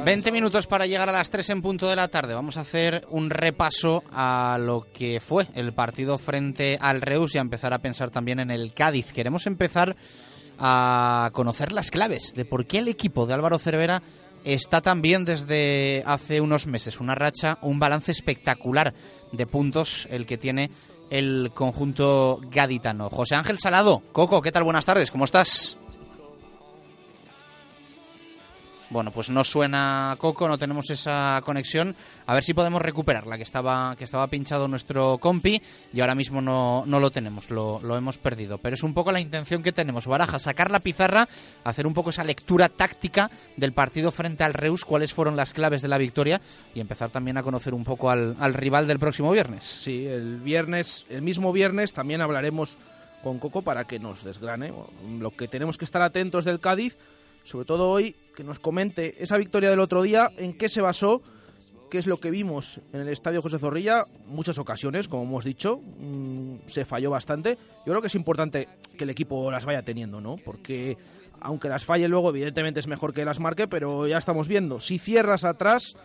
20 0.05 0.31
minutos 0.31 0.69
para 0.69 0.87
llegar 0.87 1.09
a 1.09 1.13
las 1.13 1.31
3 1.31 1.51
en 1.51 1.63
punto 1.63 1.89
de 1.89 1.97
la 1.97 2.07
tarde. 2.07 2.33
Vamos 2.33 2.57
a 2.57 2.61
hacer 2.61 3.05
un 3.11 3.29
repaso 3.29 4.05
a 4.13 4.57
lo 4.61 4.87
que 4.93 5.19
fue 5.19 5.49
el 5.55 5.75
partido 5.75 6.17
frente 6.17 6.79
al 6.81 7.03
Reus 7.03 7.35
y 7.35 7.39
a 7.39 7.41
empezar 7.41 7.75
a 7.75 7.81
pensar 7.81 8.11
también 8.11 8.39
en 8.39 8.53
el 8.53 8.73
Cádiz. 8.73 9.13
Queremos 9.13 9.49
empezar 9.49 9.97
a 10.61 11.31
conocer 11.33 11.73
las 11.73 11.91
claves 11.91 12.35
de 12.37 12.45
por 12.45 12.67
qué 12.67 12.79
el 12.79 12.87
equipo 12.87 13.27
de 13.27 13.35
Álvaro 13.35 13.59
Cervera 13.59 14.01
está 14.45 14.81
tan 14.81 15.03
bien 15.03 15.25
desde 15.25 16.05
hace 16.07 16.41
unos 16.41 16.69
meses. 16.69 17.01
Una 17.01 17.17
racha, 17.17 17.59
un 17.63 17.81
balance 17.81 18.13
espectacular 18.13 18.95
de 19.33 19.47
puntos 19.47 20.07
el 20.11 20.27
que 20.27 20.39
tiene 20.39 20.71
el 21.11 21.51
conjunto 21.53 22.41
gaditano. 22.51 23.11
José 23.11 23.35
Ángel 23.35 23.59
Salado, 23.59 24.01
Coco, 24.13 24.41
¿qué 24.41 24.53
tal? 24.53 24.65
Buenas 24.65 24.87
tardes, 24.87 25.11
¿cómo 25.11 25.25
estás? 25.25 25.77
Bueno, 28.91 29.13
pues 29.13 29.31
no 29.31 29.45
suena 29.45 30.17
Coco, 30.19 30.49
no 30.49 30.59
tenemos 30.59 30.91
esa 30.91 31.41
conexión. 31.45 31.95
A 32.27 32.35
ver 32.35 32.43
si 32.43 32.55
podemos 32.55 32.83
recuperarla, 32.83 33.37
que 33.37 33.45
estaba, 33.45 33.95
que 33.95 34.03
estaba 34.03 34.27
pinchado 34.27 34.67
nuestro 34.67 35.19
compi 35.19 35.63
y 35.93 36.01
ahora 36.01 36.17
mismo 36.17 36.43
no, 36.43 36.85
no 36.87 36.99
lo 36.99 37.13
tenemos, 37.13 37.51
lo, 37.51 37.81
lo 37.83 37.97
hemos 37.97 38.19
perdido. 38.19 38.59
Pero 38.59 38.75
es 38.75 38.83
un 38.83 38.93
poco 38.93 39.13
la 39.13 39.21
intención 39.21 39.63
que 39.63 39.71
tenemos, 39.71 40.09
Baraja, 40.09 40.41
sacar 40.41 40.73
la 40.73 40.81
pizarra, 40.81 41.29
hacer 41.63 41.87
un 41.87 41.95
poco 41.95 42.11
esa 42.11 42.25
lectura 42.25 42.69
táctica 42.69 43.31
del 43.57 43.73
partido 43.73 44.11
frente 44.11 44.43
al 44.43 44.55
Reus, 44.55 44.85
cuáles 44.85 45.15
fueron 45.15 45.37
las 45.37 45.55
claves 45.55 45.83
de 45.83 45.89
la 45.89 45.99
victoria 45.99 46.41
y 46.75 46.81
empezar 46.81 47.11
también 47.11 47.39
a 47.39 47.45
conocer 47.45 47.75
un 47.75 47.85
poco 47.85 48.11
al, 48.11 48.37
al 48.41 48.55
rival 48.55 48.89
del 48.89 48.99
próximo 48.99 49.31
viernes. 49.31 49.65
Sí, 49.65 50.05
el 50.07 50.41
viernes, 50.41 51.07
el 51.11 51.23
mismo 51.23 51.53
viernes 51.53 51.93
también 51.93 52.23
hablaremos 52.23 52.77
con 53.23 53.39
Coco 53.39 53.63
para 53.63 53.85
que 53.85 53.99
nos 54.01 54.25
desgrane 54.25 54.73
lo 55.19 55.31
que 55.31 55.47
tenemos 55.47 55.79
que 55.79 55.85
estar 55.85 56.03
atentos 56.03 56.45
del 56.45 56.59
Cádiz, 56.59 56.97
sobre 57.43 57.67
todo 57.67 57.89
hoy, 57.91 58.17
que 58.41 58.45
nos 58.45 58.59
comente 58.59 59.23
esa 59.23 59.37
victoria 59.37 59.69
del 59.69 59.81
otro 59.81 60.01
día, 60.01 60.33
en 60.39 60.57
qué 60.57 60.71
se 60.71 60.81
basó, 60.81 61.21
qué 61.91 61.99
es 61.99 62.07
lo 62.07 62.21
que 62.21 62.31
vimos 62.31 62.81
en 62.95 63.03
el 63.03 63.09
estadio 63.09 63.43
José 63.43 63.59
Zorrilla, 63.59 64.07
muchas 64.29 64.57
ocasiones, 64.57 65.09
como 65.09 65.25
hemos 65.25 65.45
dicho, 65.45 65.77
mmm, 65.77 66.55
se 66.65 66.87
falló 66.87 67.11
bastante. 67.11 67.59
Yo 67.85 67.93
creo 67.93 68.01
que 68.01 68.07
es 68.07 68.15
importante 68.15 68.67
que 68.97 69.05
el 69.05 69.11
equipo 69.11 69.51
las 69.51 69.67
vaya 69.67 69.83
teniendo, 69.83 70.23
¿no? 70.23 70.37
Porque 70.43 70.97
aunque 71.39 71.69
las 71.69 71.85
falle 71.85 72.09
luego, 72.09 72.31
evidentemente 72.31 72.81
es 72.81 72.87
mejor 72.87 73.13
que 73.13 73.27
las 73.27 73.41
marque, 73.41 73.69
pero 73.69 74.07
ya 74.07 74.17
estamos 74.17 74.49
viendo, 74.49 74.81
si 74.81 74.99
cierras 74.99 75.45
atrás, 75.45 75.99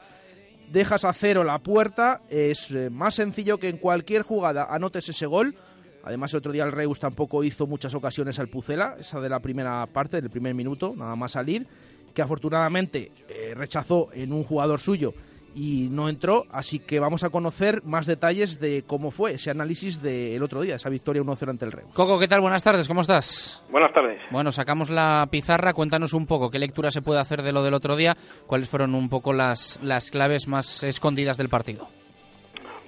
dejas 0.74 1.06
a 1.06 1.14
cero 1.14 1.46
la 1.46 1.60
puerta, 1.60 2.22
es 2.30 2.70
eh, 2.72 2.90
más 2.90 3.16
sencillo 3.16 3.60
que 3.60 3.70
en 3.70 3.78
cualquier 3.78 4.24
jugada 4.24 4.68
anotes 4.70 5.08
ese 5.08 5.26
gol. 5.26 5.56
Además, 6.04 6.34
el 6.34 6.38
otro 6.38 6.52
día 6.52 6.66
el 6.66 6.72
Reus 6.72 7.00
tampoco 7.00 7.44
hizo 7.44 7.66
muchas 7.66 7.96
ocasiones 7.96 8.38
al 8.38 8.48
Pucela, 8.48 8.98
esa 9.00 9.20
de 9.22 9.30
la 9.30 9.40
primera 9.40 9.88
parte, 9.88 10.22
del 10.22 10.30
primer 10.30 10.54
minuto, 10.54 10.94
nada 10.96 11.16
más 11.16 11.32
salir, 11.32 11.66
que 12.16 12.24
afortunadamente 12.24 13.12
eh, 13.30 13.54
rechazó 13.56 14.10
en 14.14 14.34
un 14.34 14.44
jugador 14.44 14.80
suyo 14.80 15.14
y 15.54 15.88
no 15.90 16.10
entró, 16.10 16.44
así 16.52 16.80
que 16.80 17.00
vamos 17.00 17.24
a 17.24 17.30
conocer 17.30 17.82
más 17.86 18.06
detalles 18.06 18.60
de 18.60 18.84
cómo 18.86 19.10
fue 19.10 19.34
ese 19.34 19.52
análisis 19.52 20.02
del 20.02 20.44
otro 20.44 20.62
día, 20.62 20.76
esa 20.76 20.90
victoria 20.90 21.22
1-0 21.22 21.50
ante 21.50 21.66
el 21.66 21.72
Reus. 21.72 21.94
Coco, 21.94 22.20
¿qué 22.20 22.28
tal? 22.28 22.42
Buenas 22.42 22.64
tardes, 22.64 22.88
¿cómo 22.88 23.02
estás? 23.02 23.64
Buenas 23.70 23.94
tardes. 23.94 24.20
Bueno, 24.32 24.52
sacamos 24.52 24.90
la 24.90 25.26
pizarra, 25.32 25.74
cuéntanos 25.74 26.14
un 26.14 26.26
poco 26.26 26.52
qué 26.52 26.60
lectura 26.60 26.92
se 26.92 27.02
puede 27.02 27.22
hacer 27.22 27.42
de 27.42 27.54
lo 27.54 27.64
del 27.64 27.74
otro 27.74 27.96
día, 27.96 28.16
cuáles 28.48 28.70
fueron 28.70 28.96
un 28.96 29.08
poco 29.08 29.32
las, 29.32 29.80
las 29.82 30.12
claves 30.12 30.48
más 30.48 30.84
escondidas 30.84 31.38
del 31.38 31.48
partido. 31.48 31.88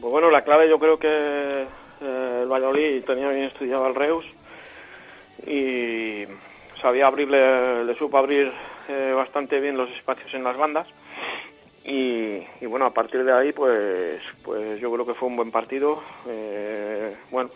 Pues 0.01 0.11
bueno, 0.11 0.29
la 0.29 0.43
clave 0.43 0.69
yo 0.69 0.77
creo 0.77 0.99
que 0.99 1.07
eh, 2.01 2.39
el 2.43 2.49
Valladolid 2.51 3.03
tenía 3.05 3.29
bien 3.29 3.45
estudiado 3.45 3.85
al 3.85 3.95
Reus 3.95 4.25
y 5.45 6.25
sabía 6.81 7.07
abrirle, 7.07 7.83
le 7.85 7.95
supo 7.95 8.17
abrir 8.17 8.51
eh, 8.87 9.13
bastante 9.15 9.59
bien 9.59 9.77
los 9.77 9.89
espacios 9.91 10.33
en 10.33 10.43
las 10.43 10.57
bandas 10.57 10.87
y, 11.83 12.37
y, 12.61 12.65
bueno, 12.67 12.85
a 12.85 12.93
partir 12.93 13.23
de 13.23 13.31
ahí 13.31 13.51
pues, 13.53 14.21
pues 14.43 14.79
yo 14.79 14.91
creo 14.91 15.05
que 15.05 15.13
fue 15.13 15.29
un 15.29 15.37
buen 15.37 15.51
partido. 15.51 16.03
Eh, 16.27 17.15
bueno, 17.31 17.49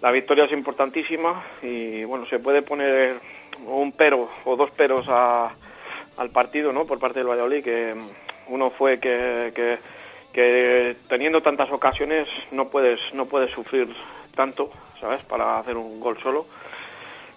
la 0.00 0.10
victoria 0.12 0.44
es 0.44 0.52
importantísima 0.52 1.44
y 1.62 2.04
bueno, 2.04 2.26
se 2.26 2.38
puede 2.38 2.62
poner 2.62 3.20
un 3.66 3.92
pero 3.92 4.28
o 4.44 4.56
dos 4.56 4.70
peros 4.70 5.06
a, 5.08 5.52
al 6.16 6.30
partido 6.30 6.72
¿no? 6.72 6.84
por 6.84 7.00
parte 7.00 7.18
del 7.18 7.28
Valladolid, 7.28 7.64
que 7.64 7.94
uno 8.48 8.70
fue 8.70 9.00
que, 9.00 9.52
que 9.54 9.78
que 10.36 10.96
teniendo 11.08 11.40
tantas 11.40 11.72
ocasiones 11.72 12.28
no 12.52 12.68
puedes 12.68 13.00
no 13.14 13.24
puedes 13.24 13.50
sufrir 13.52 13.88
tanto, 14.34 14.70
¿sabes? 15.00 15.24
Para 15.24 15.58
hacer 15.58 15.78
un 15.78 15.98
gol 15.98 16.18
solo. 16.22 16.44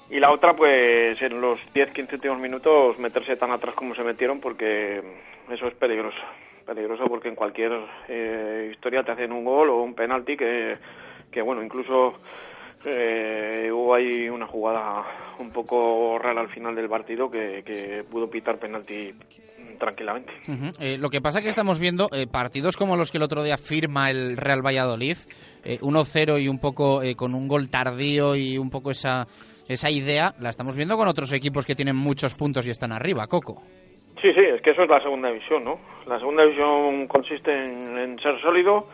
Y 0.09 0.19
la 0.19 0.31
otra, 0.31 0.55
pues 0.55 1.21
en 1.21 1.39
los 1.39 1.59
10-15 1.73 2.13
últimos 2.13 2.39
minutos 2.39 2.97
meterse 2.97 3.35
tan 3.35 3.51
atrás 3.51 3.75
como 3.75 3.93
se 3.93 4.03
metieron 4.03 4.39
porque 4.39 5.01
eso 5.49 5.67
es 5.67 5.75
peligroso. 5.75 6.17
Peligroso 6.65 7.05
porque 7.07 7.29
en 7.29 7.35
cualquier 7.35 7.71
eh, 8.07 8.69
historia 8.71 9.03
te 9.03 9.11
hacen 9.11 9.31
un 9.31 9.45
gol 9.45 9.69
o 9.69 9.81
un 9.81 9.93
penalti 9.93 10.35
que, 10.35 10.77
que 11.31 11.41
bueno, 11.41 11.63
incluso 11.63 12.19
eh, 12.85 13.69
hubo 13.71 13.93
ahí 13.93 14.29
una 14.29 14.47
jugada 14.47 15.03
un 15.39 15.51
poco 15.51 16.17
rara 16.17 16.41
al 16.41 16.49
final 16.49 16.75
del 16.75 16.89
partido 16.89 17.29
que, 17.29 17.63
que 17.63 18.03
pudo 18.09 18.29
pitar 18.29 18.57
penalti 18.57 19.11
tranquilamente. 19.79 20.33
Eh, 20.79 20.97
lo 20.97 21.09
que 21.09 21.21
pasa 21.21 21.39
es 21.39 21.43
que 21.43 21.49
estamos 21.49 21.79
viendo 21.79 22.09
eh, 22.11 22.27
partidos 22.27 22.77
como 22.77 22.95
los 22.95 23.11
que 23.11 23.17
el 23.17 23.23
otro 23.23 23.43
día 23.43 23.57
firma 23.57 24.11
el 24.11 24.37
Real 24.37 24.63
Valladolid, 24.63 25.17
eh, 25.63 25.79
1-0 25.79 26.41
y 26.41 26.47
un 26.47 26.59
poco 26.59 27.01
eh, 27.01 27.15
con 27.15 27.33
un 27.33 27.47
gol 27.47 27.69
tardío 27.69 28.35
y 28.35 28.57
un 28.57 28.69
poco 28.69 28.91
esa, 28.91 29.27
esa 29.69 29.89
idea, 29.89 30.33
la 30.39 30.49
estamos 30.49 30.75
viendo 30.75 30.97
con 30.97 31.07
otros 31.07 31.31
equipos 31.31 31.65
que 31.65 31.75
tienen 31.75 31.95
muchos 31.95 32.33
puntos 32.33 32.67
y 32.67 32.71
están 32.71 32.91
arriba, 32.91 33.27
Coco. 33.27 33.61
Sí, 34.19 34.33
sí, 34.33 34.41
es 34.41 34.61
que 34.61 34.71
eso 34.71 34.83
es 34.83 34.89
la 34.89 35.01
segunda 35.01 35.29
división, 35.29 35.63
¿no? 35.63 35.79
La 36.07 36.17
segunda 36.17 36.43
división 36.43 37.07
consiste 37.07 37.53
en, 37.53 38.19
ser 38.19 38.41
sólido. 38.41 38.87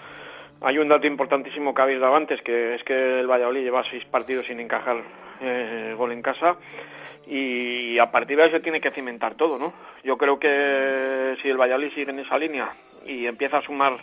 Hay 0.61 0.77
un 0.77 0.89
dato 0.89 1.07
importantísimo 1.07 1.73
que 1.73 1.81
habéis 1.81 2.01
dado 2.01 2.15
antes, 2.15 2.41
que 2.41 2.75
es 2.75 2.83
que 2.83 3.21
el 3.21 3.27
Valladolid 3.27 3.63
lleva 3.63 3.83
seis 3.89 4.03
partidos 4.05 4.45
sin 4.47 4.59
encajar 4.59 5.01
eh, 5.41 5.95
gol 5.97 6.11
en 6.11 6.21
casa 6.21 6.57
y 7.27 7.97
a 7.97 8.11
partir 8.11 8.37
de 8.37 8.43
ahí 8.43 8.51
se 8.51 8.59
tiene 8.59 8.81
que 8.81 8.91
cimentar 8.91 9.35
todo, 9.35 9.57
¿no? 9.57 9.73
Yo 10.03 10.17
creo 10.17 10.37
que 10.37 11.35
si 11.41 11.49
el 11.49 11.57
Valladolid 11.57 11.93
sigue 11.93 12.11
en 12.11 12.19
esa 12.19 12.37
línea 12.37 12.69
y 13.05 13.25
empieza 13.25 13.57
a 13.57 13.61
sumar 13.61 13.93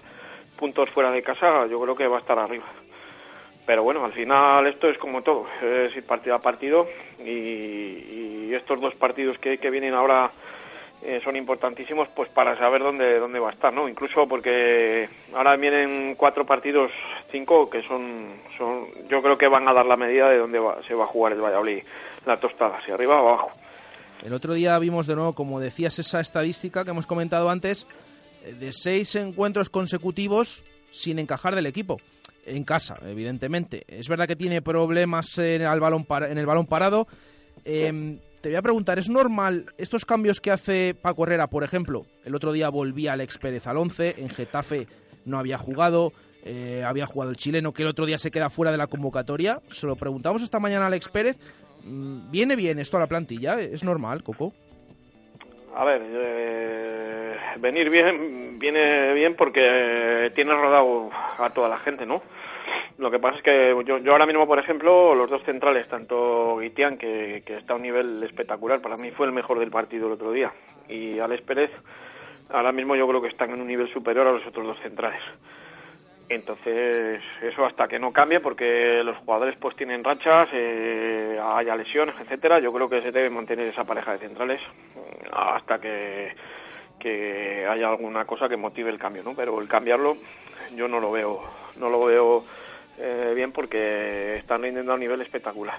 puntos 0.59 0.91
fuera 0.91 1.11
de 1.11 1.23
casa, 1.23 1.67
yo 1.67 1.81
creo 1.81 1.95
que 1.95 2.09
va 2.09 2.17
a 2.17 2.21
estar 2.21 2.39
arriba. 2.39 2.65
Pero 3.65 3.85
bueno, 3.85 4.05
al 4.05 4.13
final 4.13 4.67
esto 4.67 4.89
es 4.89 4.99
como 4.99 5.23
todo, 5.23 5.47
es 5.63 5.97
ir 5.97 6.05
partido 6.05 6.35
a 6.35 6.41
partido 6.41 6.87
y, 7.25 8.53
estos 8.53 8.81
dos 8.81 8.95
partidos 8.97 9.39
que, 9.39 9.57
que 9.57 9.71
vienen 9.71 9.95
ahora 9.95 10.31
eh, 11.03 11.21
son 11.25 11.37
importantísimos 11.37 12.07
pues 12.15 12.29
para 12.29 12.57
saber 12.59 12.83
dónde 12.83 13.19
dónde 13.19 13.39
va 13.39 13.49
a 13.49 13.53
estar, 13.53 13.73
¿no? 13.73 13.89
Incluso 13.89 14.29
porque 14.29 15.09
ahora 15.35 15.57
vienen 15.57 16.15
cuatro 16.17 16.45
partidos, 16.45 16.91
cinco 17.31 17.71
que 17.71 17.83
son 17.83 18.35
son 18.59 18.87
yo 19.09 19.23
creo 19.23 19.39
que 19.39 19.49
van 19.49 19.67
a 19.67 19.73
dar 19.73 19.87
la 19.87 19.97
medida 19.97 20.29
de 20.29 20.39
dónde 20.39 20.59
va, 20.59 20.83
se 20.83 20.95
va 20.95 21.05
a 21.05 21.07
jugar 21.07 21.33
el 21.33 21.41
Valladolid, 21.41 21.83
la 22.27 22.37
tostada, 22.37 22.79
si 22.85 22.93
arriba 22.93 23.23
o 23.23 23.29
abajo. 23.29 23.51
El 24.23 24.35
otro 24.35 24.53
día 24.53 24.79
vimos 24.79 25.07
de 25.07 25.17
nuevo, 25.17 25.33
como 25.33 25.59
decías, 25.59 25.99
esa 25.99 26.21
estadística 26.21 26.85
que 26.85 26.91
hemos 26.91 27.07
comentado 27.07 27.49
antes 27.49 27.89
de 28.61 28.73
seis 28.73 29.17
encuentros 29.17 29.71
consecutivos 29.71 30.63
sin 30.91 31.19
encajar 31.19 31.55
del 31.55 31.67
equipo 31.67 31.97
en 32.45 32.65
casa, 32.65 32.97
evidentemente. 33.03 33.85
Es 33.89 34.09
verdad 34.09 34.27
que 34.27 34.37
tiene 34.37 34.63
problemas 34.63 35.39
en 35.39 35.63
el 35.63 35.81
balón 35.81 36.07
en 36.29 36.39
el 36.39 36.47
balón 36.47 36.67
parado. 36.67 37.07
Eh, 37.65 38.19
te 38.43 38.49
voy 38.49 38.57
a 38.57 38.63
preguntar, 38.63 38.99
¿es 38.99 39.09
normal 39.09 39.67
estos 39.79 40.05
cambios 40.05 40.41
que 40.41 40.51
hace 40.51 40.95
Paco 41.01 41.25
Herrera, 41.25 41.47
por 41.47 41.63
ejemplo? 41.63 42.07
El 42.25 42.35
otro 42.35 42.51
día 42.51 42.71
volvía 42.71 43.13
Alex 43.13 43.39
Pérez 43.39 43.69
al 43.69 43.77
11, 43.77 44.17
en 44.19 44.31
Getafe 44.31 44.89
no 45.25 45.39
había 45.39 45.59
jugado, 45.59 46.13
eh, 46.45 46.83
había 46.85 47.07
jugado 47.07 47.31
el 47.31 47.37
chileno 47.37 47.73
que 47.73 47.83
el 47.83 47.89
otro 47.89 48.05
día 48.05 48.19
se 48.19 48.33
queda 48.33 48.51
fuera 48.51 48.73
de 48.73 48.79
la 48.79 48.89
convocatoria. 48.89 49.61
Se 49.71 49.87
lo 49.87 49.95
preguntamos 49.95 50.43
esta 50.43 50.59
mañana 50.59 50.87
a 50.87 50.89
Alex 50.89 51.09
Pérez. 51.09 51.39
Mm, 51.85 52.33
¿Viene 52.33 52.57
bien 52.57 52.81
esto 52.81 52.97
a 52.97 53.01
la 53.01 53.07
plantilla? 53.07 53.61
¿Es 53.61 53.85
normal, 53.85 54.25
Coco? 54.25 54.53
A 55.75 55.85
ver, 55.85 56.03
eh, 56.05 57.37
venir 57.59 57.89
bien 57.89 58.59
viene 58.59 59.13
bien 59.15 59.35
porque 59.37 60.31
tienes 60.35 60.55
rodado 60.55 61.11
a 61.39 61.51
toda 61.51 61.69
la 61.69 61.79
gente, 61.79 62.07
¿no? 62.07 62.23
Lo 62.99 63.11
que 63.11 63.19
pasa 63.19 63.39
es 63.39 63.43
que 63.43 63.75
yo, 63.85 63.99
yo 63.99 64.13
ahora 64.13 64.27
mismo, 64.27 64.47
por 64.47 64.59
ejemplo, 64.59 65.15
los 65.15 65.29
dos 65.29 65.43
centrales, 65.45 65.89
tanto 65.89 66.59
Guitián, 66.59 66.99
que, 66.99 67.43
que 67.45 67.57
está 67.57 67.73
a 67.73 67.77
un 67.77 67.83
nivel 67.83 68.23
espectacular, 68.23 68.81
para 68.81 68.97
mí 68.97 69.11
fue 69.11 69.27
el 69.27 69.33
mejor 69.33 69.59
del 69.59 69.71
partido 69.71 70.07
el 70.07 70.13
otro 70.13 70.31
día, 70.31 70.53
y 70.89 71.19
Alex 71.19 71.43
Pérez, 71.43 71.71
ahora 72.51 72.71
mismo 72.71 72.95
yo 72.95 73.09
creo 73.09 73.23
que 73.23 73.29
están 73.29 73.51
en 73.51 73.61
un 73.61 73.67
nivel 73.67 73.93
superior 73.93 74.29
a 74.29 74.33
los 74.33 74.47
otros 74.47 74.67
dos 74.67 74.79
centrales. 74.81 75.23
Entonces, 76.29 77.21
eso 77.43 77.67
hasta 77.67 77.89
que 77.89 77.99
no 77.99 78.13
cambie, 78.13 78.41
porque 78.41 79.03
los 79.05 79.17
jugadores 79.19 79.57
pues 79.61 79.77
tienen 79.77 80.03
rachas, 80.03 80.49
eh, 80.53 81.39
haya 81.43 81.77
lesiones, 81.77 82.15
etcétera, 82.21 82.59
yo 82.59 82.73
creo 82.73 82.89
que 82.89 83.03
se 83.03 83.13
debe 83.13 83.29
mantener 83.29 83.69
esa 83.69 83.85
pareja 83.85 84.13
de 84.13 84.21
centrales 84.21 84.61
hasta 85.31 85.79
que, 85.79 86.35
que 86.99 87.67
haya 87.69 87.89
alguna 87.89 88.25
cosa 88.25 88.49
que 88.49 88.57
motive 88.57 88.91
el 88.91 88.99
cambio, 88.99 89.23
¿no? 89.23 89.35
Pero 89.35 89.61
el 89.61 89.69
cambiarlo 89.69 90.17
yo 90.75 90.89
no 90.89 91.01
lo 91.01 91.13
veo, 91.13 91.43
no 91.77 91.91
lo 91.91 92.05
veo 92.05 92.45
eh, 92.99 93.33
bien 93.35 93.53
porque 93.53 94.37
están 94.37 94.63
rindiendo 94.63 94.93
a 94.93 94.95
un 94.95 95.01
nivel 95.01 95.21
espectacular. 95.21 95.77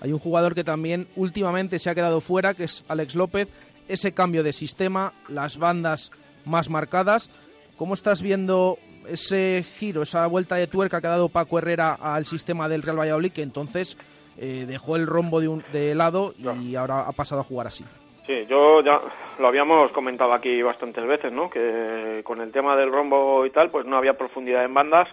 Hay 0.00 0.12
un 0.12 0.18
jugador 0.18 0.54
que 0.54 0.64
también 0.64 1.08
últimamente 1.16 1.78
se 1.78 1.90
ha 1.90 1.94
quedado 1.94 2.20
fuera, 2.20 2.54
que 2.54 2.64
es 2.64 2.84
Alex 2.88 3.14
López. 3.14 3.48
Ese 3.88 4.12
cambio 4.12 4.42
de 4.42 4.52
sistema, 4.52 5.12
las 5.28 5.58
bandas 5.58 6.10
más 6.44 6.70
marcadas. 6.70 7.30
¿Cómo 7.76 7.94
estás 7.94 8.22
viendo 8.22 8.78
ese 9.10 9.62
giro, 9.62 10.02
esa 10.02 10.26
vuelta 10.26 10.56
de 10.56 10.66
tuerca 10.66 11.00
que 11.00 11.06
ha 11.06 11.10
dado 11.10 11.28
Paco 11.28 11.58
Herrera 11.58 11.94
al 11.94 12.24
sistema 12.24 12.68
del 12.68 12.82
Real 12.82 12.98
Valladolid, 12.98 13.32
que 13.32 13.42
entonces 13.42 13.96
eh, 14.40 14.66
dejó 14.68 14.96
el 14.96 15.06
rombo 15.06 15.40
de, 15.40 15.48
un, 15.48 15.64
de 15.72 15.94
lado 15.94 16.32
y 16.38 16.76
ahora 16.76 17.00
ha 17.00 17.12
pasado 17.12 17.40
a 17.40 17.44
jugar 17.44 17.66
así? 17.66 17.84
Sí, 18.26 18.46
yo 18.46 18.82
ya 18.82 19.00
lo 19.38 19.48
habíamos 19.48 19.90
comentado 19.92 20.32
aquí 20.32 20.62
bastantes 20.62 21.04
veces, 21.06 21.32
¿no? 21.32 21.48
Que 21.48 22.20
con 22.24 22.40
el 22.40 22.52
tema 22.52 22.76
del 22.76 22.92
rombo 22.92 23.44
y 23.46 23.50
tal, 23.50 23.70
pues 23.70 23.86
no 23.86 23.96
había 23.96 24.12
profundidad 24.12 24.64
en 24.64 24.74
bandas 24.74 25.08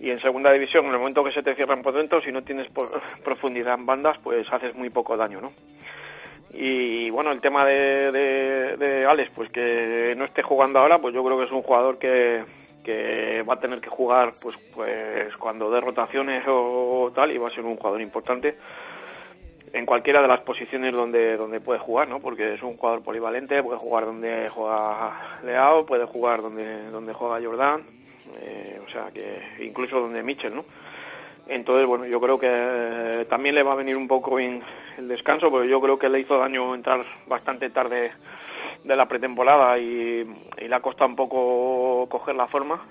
y 0.00 0.10
en 0.10 0.18
segunda 0.18 0.50
división, 0.50 0.86
en 0.86 0.92
el 0.92 0.98
momento 0.98 1.22
que 1.22 1.32
se 1.32 1.42
te 1.42 1.54
cierran 1.54 1.82
por 1.82 1.94
dentro, 1.94 2.22
si 2.22 2.32
no 2.32 2.42
tienes 2.42 2.66
profundidad 3.22 3.74
en 3.74 3.86
bandas, 3.86 4.16
pues 4.22 4.50
haces 4.50 4.74
muy 4.74 4.88
poco 4.90 5.16
daño, 5.16 5.40
¿no? 5.40 5.52
Y 6.52 7.10
bueno, 7.10 7.30
el 7.30 7.40
tema 7.40 7.64
de, 7.64 8.10
de, 8.10 8.76
de 8.78 9.06
Alex, 9.06 9.30
pues 9.36 9.50
que 9.50 10.14
no 10.16 10.24
esté 10.24 10.42
jugando 10.42 10.80
ahora, 10.80 10.98
pues 10.98 11.14
yo 11.14 11.22
creo 11.22 11.38
que 11.38 11.44
es 11.44 11.52
un 11.52 11.62
jugador 11.62 11.98
que, 11.98 12.42
que 12.90 13.42
va 13.42 13.54
a 13.54 13.60
tener 13.60 13.80
que 13.80 13.88
jugar 13.88 14.32
pues 14.42 14.56
pues 14.74 15.36
cuando 15.36 15.70
dé 15.70 15.80
rotaciones 15.80 16.44
o 16.48 17.10
tal 17.14 17.30
y 17.30 17.38
va 17.38 17.48
a 17.48 17.54
ser 17.54 17.64
un 17.64 17.76
jugador 17.76 18.00
importante 18.00 18.56
en 19.72 19.86
cualquiera 19.86 20.20
de 20.20 20.28
las 20.28 20.40
posiciones 20.40 20.92
donde 20.92 21.36
donde 21.36 21.60
puede 21.60 21.78
jugar 21.78 22.08
no 22.08 22.20
porque 22.20 22.54
es 22.54 22.62
un 22.62 22.76
jugador 22.76 23.02
polivalente 23.02 23.62
puede 23.62 23.78
jugar 23.78 24.06
donde 24.06 24.48
juega 24.48 25.38
Leao 25.44 25.86
puede 25.86 26.06
jugar 26.06 26.42
donde 26.42 26.90
donde 26.90 27.12
juega 27.12 27.40
Jordan 27.42 27.82
eh, 28.40 28.80
o 28.86 28.90
sea 28.90 29.10
que 29.12 29.64
incluso 29.64 30.00
donde 30.00 30.22
Mitchell 30.22 30.54
no 30.54 30.64
entonces 31.48 31.86
bueno 31.86 32.06
yo 32.06 32.20
creo 32.20 32.38
que 32.38 33.26
también 33.28 33.54
le 33.54 33.62
va 33.62 33.72
a 33.72 33.76
venir 33.76 33.96
un 33.96 34.08
poco 34.08 34.36
bien 34.36 34.62
el 34.98 35.08
descanso 35.08 35.50
porque 35.50 35.68
yo 35.68 35.80
creo 35.80 35.98
que 35.98 36.08
le 36.08 36.20
hizo 36.20 36.38
daño 36.38 36.74
entrar 36.74 37.00
bastante 37.26 37.70
tarde 37.70 38.12
de 38.84 38.96
la 38.96 39.06
pretemporada 39.06 39.78
y, 39.78 40.26
y 40.58 40.68
le 40.68 40.74
ha 40.74 40.80
costado 40.80 41.10
un 41.10 41.16
poco 41.16 42.06
coger 42.08 42.34
la 42.34 42.46
forma 42.48 42.84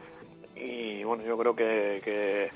y 0.56 1.04
bueno 1.04 1.24
yo 1.24 1.38
creo 1.38 1.56
que, 1.56 2.02
que 2.04 2.52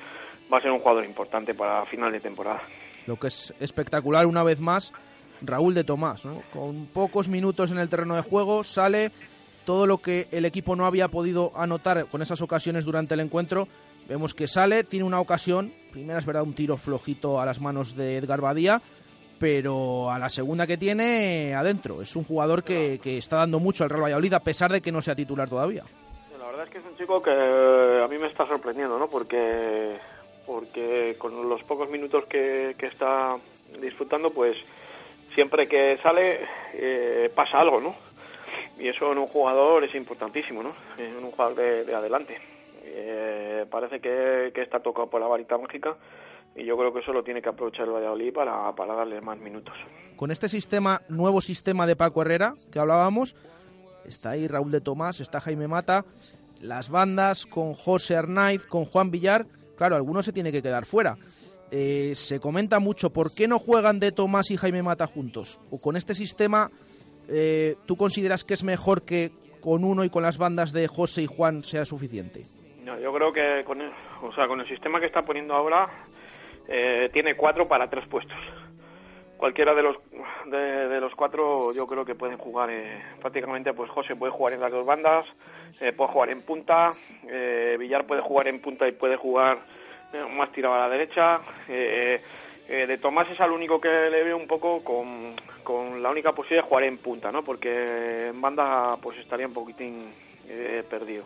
va 0.51 0.57
a 0.57 0.61
ser 0.61 0.71
un 0.71 0.79
jugador 0.79 1.05
importante 1.05 1.53
para 1.53 1.85
final 1.85 2.11
de 2.11 2.19
temporada 2.19 2.61
Lo 3.07 3.17
que 3.17 3.27
es 3.27 3.53
espectacular 3.59 4.25
una 4.25 4.43
vez 4.43 4.59
más, 4.59 4.93
Raúl 5.41 5.73
de 5.73 5.83
Tomás, 5.83 6.25
¿no? 6.25 6.41
Con 6.51 6.87
pocos 6.87 7.27
minutos 7.27 7.71
en 7.71 7.77
el 7.77 7.89
terreno 7.89 8.15
de 8.15 8.21
juego 8.21 8.63
sale 8.63 9.11
todo 9.65 9.87
lo 9.87 9.97
que 9.97 10.27
el 10.31 10.45
equipo 10.45 10.75
no 10.75 10.85
había 10.85 11.07
podido 11.07 11.51
anotar 11.55 12.07
con 12.07 12.21
esas 12.21 12.41
ocasiones 12.41 12.85
durante 12.85 13.13
el 13.13 13.21
encuentro. 13.21 13.67
Vemos 14.07 14.33
que 14.33 14.47
sale, 14.47 14.83
tiene 14.83 15.05
una 15.05 15.19
ocasión, 15.19 15.71
primera 15.93 16.17
es 16.19 16.25
verdad 16.25 16.43
un 16.43 16.55
tiro 16.55 16.75
flojito 16.75 17.39
a 17.39 17.45
las 17.45 17.61
manos 17.61 17.95
de 17.95 18.17
Edgar 18.17 18.41
Badía, 18.41 18.81
pero 19.39 20.09
a 20.09 20.17
la 20.17 20.27
segunda 20.27 20.65
que 20.65 20.75
tiene 20.75 21.53
adentro. 21.53 22.01
Es 22.01 22.15
un 22.15 22.23
jugador 22.23 22.63
que, 22.63 22.99
que 23.01 23.17
está 23.17 23.37
dando 23.37 23.59
mucho 23.59 23.83
al 23.83 23.91
Real 23.91 24.03
Valladolid 24.03 24.33
a 24.33 24.39
pesar 24.39 24.71
de 24.71 24.81
que 24.81 24.91
no 24.91 25.01
sea 25.01 25.15
titular 25.15 25.47
todavía. 25.47 25.83
La 26.37 26.45
verdad 26.45 26.65
es 26.65 26.69
que 26.71 26.77
es 26.79 26.85
un 26.85 26.97
chico 26.97 27.21
que 27.21 27.31
a 27.31 28.07
mí 28.07 28.17
me 28.17 28.27
está 28.27 28.47
sorprendiendo, 28.47 28.97
¿no? 28.97 29.07
Porque, 29.07 29.97
porque 30.47 31.15
con 31.19 31.47
los 31.47 31.63
pocos 31.63 31.89
minutos 31.89 32.25
que, 32.25 32.75
que 32.77 32.87
está 32.87 33.37
disfrutando, 33.79 34.31
pues 34.31 34.57
siempre 35.35 35.67
que 35.67 35.97
sale 36.01 36.39
eh, 36.73 37.31
pasa 37.35 37.59
algo, 37.59 37.79
¿no? 37.79 37.95
Y 38.79 38.87
eso 38.87 39.11
en 39.11 39.19
un 39.19 39.27
jugador 39.27 39.83
es 39.83 39.93
importantísimo, 39.93 40.63
¿no? 40.63 40.71
En 40.97 41.23
un 41.23 41.31
jugador 41.31 41.85
de 41.85 41.95
adelante. 41.95 42.52
Eh, 42.85 43.65
parece 43.69 43.99
que, 43.99 44.51
está 44.61 44.81
tocado 44.81 45.09
por 45.09 45.21
la 45.21 45.27
varita 45.27 45.57
mágica 45.57 45.95
y 46.55 46.65
yo 46.65 46.77
creo 46.77 46.93
que 46.93 46.99
eso 46.99 47.13
lo 47.13 47.23
tiene 47.23 47.41
que 47.41 47.49
aprovechar 47.49 47.87
el 47.87 47.93
Valladolid 47.93 48.33
para, 48.33 48.75
para 48.75 48.93
darle 48.93 49.21
más 49.21 49.37
minutos. 49.39 49.73
Con 50.15 50.31
este 50.31 50.49
sistema, 50.49 51.01
nuevo 51.09 51.41
sistema 51.41 51.87
de 51.87 51.95
Paco 51.95 52.21
Herrera, 52.21 52.53
que 52.71 52.79
hablábamos, 52.79 53.35
está 54.05 54.31
ahí 54.31 54.47
Raúl 54.47 54.71
de 54.71 54.81
Tomás, 54.81 55.19
está 55.21 55.39
Jaime 55.39 55.67
Mata, 55.67 56.05
las 56.61 56.89
bandas 56.89 57.45
con 57.45 57.73
José 57.73 58.15
Arnaiz, 58.15 58.65
con 58.65 58.85
Juan 58.85 59.11
Villar, 59.11 59.45
claro, 59.77 59.95
alguno 59.95 60.21
se 60.21 60.33
tiene 60.33 60.51
que 60.51 60.61
quedar 60.61 60.85
fuera. 60.85 61.17
Eh, 61.71 62.13
se 62.15 62.39
comenta 62.39 62.79
mucho, 62.79 63.11
¿por 63.11 63.33
qué 63.33 63.47
no 63.47 63.57
juegan 63.57 63.99
de 63.99 64.11
Tomás 64.11 64.51
y 64.51 64.57
Jaime 64.57 64.83
Mata 64.83 65.07
juntos? 65.07 65.59
¿O 65.71 65.81
con 65.81 65.95
este 65.95 66.13
sistema 66.13 66.69
eh, 67.27 67.77
tú 67.87 67.95
consideras 67.95 68.43
que 68.43 68.53
es 68.53 68.63
mejor 68.63 69.01
que 69.01 69.31
con 69.59 69.83
uno 69.83 70.03
y 70.03 70.09
con 70.09 70.21
las 70.21 70.37
bandas 70.37 70.71
de 70.71 70.87
José 70.87 71.23
y 71.23 71.25
Juan 71.25 71.63
sea 71.63 71.85
suficiente? 71.85 72.43
No, 72.83 72.99
yo 72.99 73.13
creo 73.13 73.31
que 73.31 73.63
con 73.63 73.79
el, 73.79 73.91
o 74.21 74.33
sea, 74.33 74.47
con 74.47 74.59
el 74.59 74.67
sistema 74.67 74.99
que 74.99 75.05
está 75.05 75.21
poniendo 75.21 75.53
ahora 75.53 75.87
eh, 76.67 77.09
tiene 77.13 77.35
cuatro 77.35 77.65
para 77.65 77.89
tres 77.89 78.05
puestos. 78.07 78.37
Cualquiera 79.37 79.73
de 79.73 79.83
los 79.83 79.97
de, 80.45 80.99
los 80.99 81.13
cuatro 81.15 81.73
yo 81.73 81.87
creo 81.87 82.03
que 82.03 82.15
pueden 82.15 82.37
jugar 82.37 82.69
eh, 82.69 83.01
prácticamente 83.21 83.73
pues 83.73 83.89
José 83.89 84.15
puede 84.15 84.31
jugar 84.31 84.53
en 84.53 84.61
las 84.61 84.71
dos 84.71 84.85
bandas, 84.85 85.25
eh, 85.81 85.93
puede 85.93 86.11
jugar 86.11 86.29
en 86.29 86.41
punta, 86.41 86.91
eh, 87.27 87.77
Villar 87.79 88.05
puede 88.05 88.21
jugar 88.21 88.47
en 88.47 88.61
punta 88.61 88.87
y 88.87 88.91
puede 88.91 89.15
jugar 89.15 89.59
más 90.31 90.51
tirado 90.51 90.75
a 90.75 90.79
la 90.79 90.89
derecha. 90.89 91.39
De 91.67 92.97
Tomás 92.97 93.29
es 93.29 93.39
al 93.41 93.51
único 93.51 93.81
que 93.81 93.89
le 93.89 94.23
veo 94.23 94.37
un 94.37 94.47
poco 94.47 94.83
con, 94.83 95.35
con 95.63 96.01
la 96.01 96.09
única 96.09 96.31
posibilidad 96.31 96.63
de 96.63 96.69
jugar 96.69 96.83
en 96.85 96.97
punta, 96.97 97.31
¿no? 97.31 97.43
Porque 97.43 98.27
en 98.27 98.39
banda 98.39 98.95
pues 99.01 99.17
estaría 99.17 99.47
un 99.47 99.53
poquitín 99.53 100.13
perdido. 100.89 101.25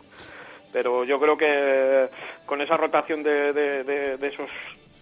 Pero 0.72 1.04
yo 1.04 1.18
creo 1.18 1.36
que 1.36 2.08
con 2.46 2.60
esa 2.60 2.76
rotación 2.76 3.22
de, 3.22 3.52
de, 3.52 4.26
esos 4.26 4.50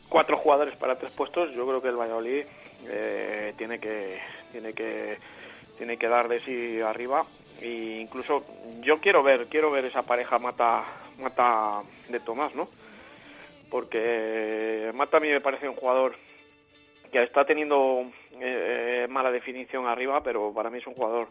cuatro 0.09 0.36
jugadores 0.36 0.76
para 0.76 0.97
tres 0.97 1.12
puestos, 1.12 1.52
yo 1.55 1.66
creo 1.66 1.82
que 1.82 1.88
el 1.88 1.97
Valladolid 1.97 2.44
eh, 2.88 3.55
tiene 3.56 3.78
que 3.78 4.20
tiene 4.52 4.72
que 4.72 5.18
tiene 5.76 5.97
que 5.97 6.09
dar 6.09 6.28
de 6.28 6.40
sí 6.40 6.80
arriba 6.80 7.24
e 7.60 7.98
incluso 8.01 8.44
yo 8.80 9.01
quiero 9.01 9.22
ver 9.22 9.47
quiero 9.47 9.70
ver 9.70 9.86
esa 9.86 10.02
pareja 10.02 10.38
mata 10.38 10.84
mata 11.18 11.82
de 12.09 12.20
Tomás, 12.20 12.55
¿no? 12.55 12.64
Porque 13.70 14.90
Mata 14.94 15.16
a 15.16 15.20
mí 15.20 15.28
me 15.28 15.40
parece 15.40 15.68
un 15.68 15.74
jugador 15.74 16.14
que 17.10 17.22
está 17.22 17.44
teniendo 17.44 18.10
eh, 18.40 19.06
mala 19.09 19.30
definición 19.30 19.86
arriba, 19.86 20.22
pero 20.22 20.52
para 20.52 20.70
mí 20.70 20.78
es 20.78 20.86
un 20.86 20.94
jugador 20.94 21.28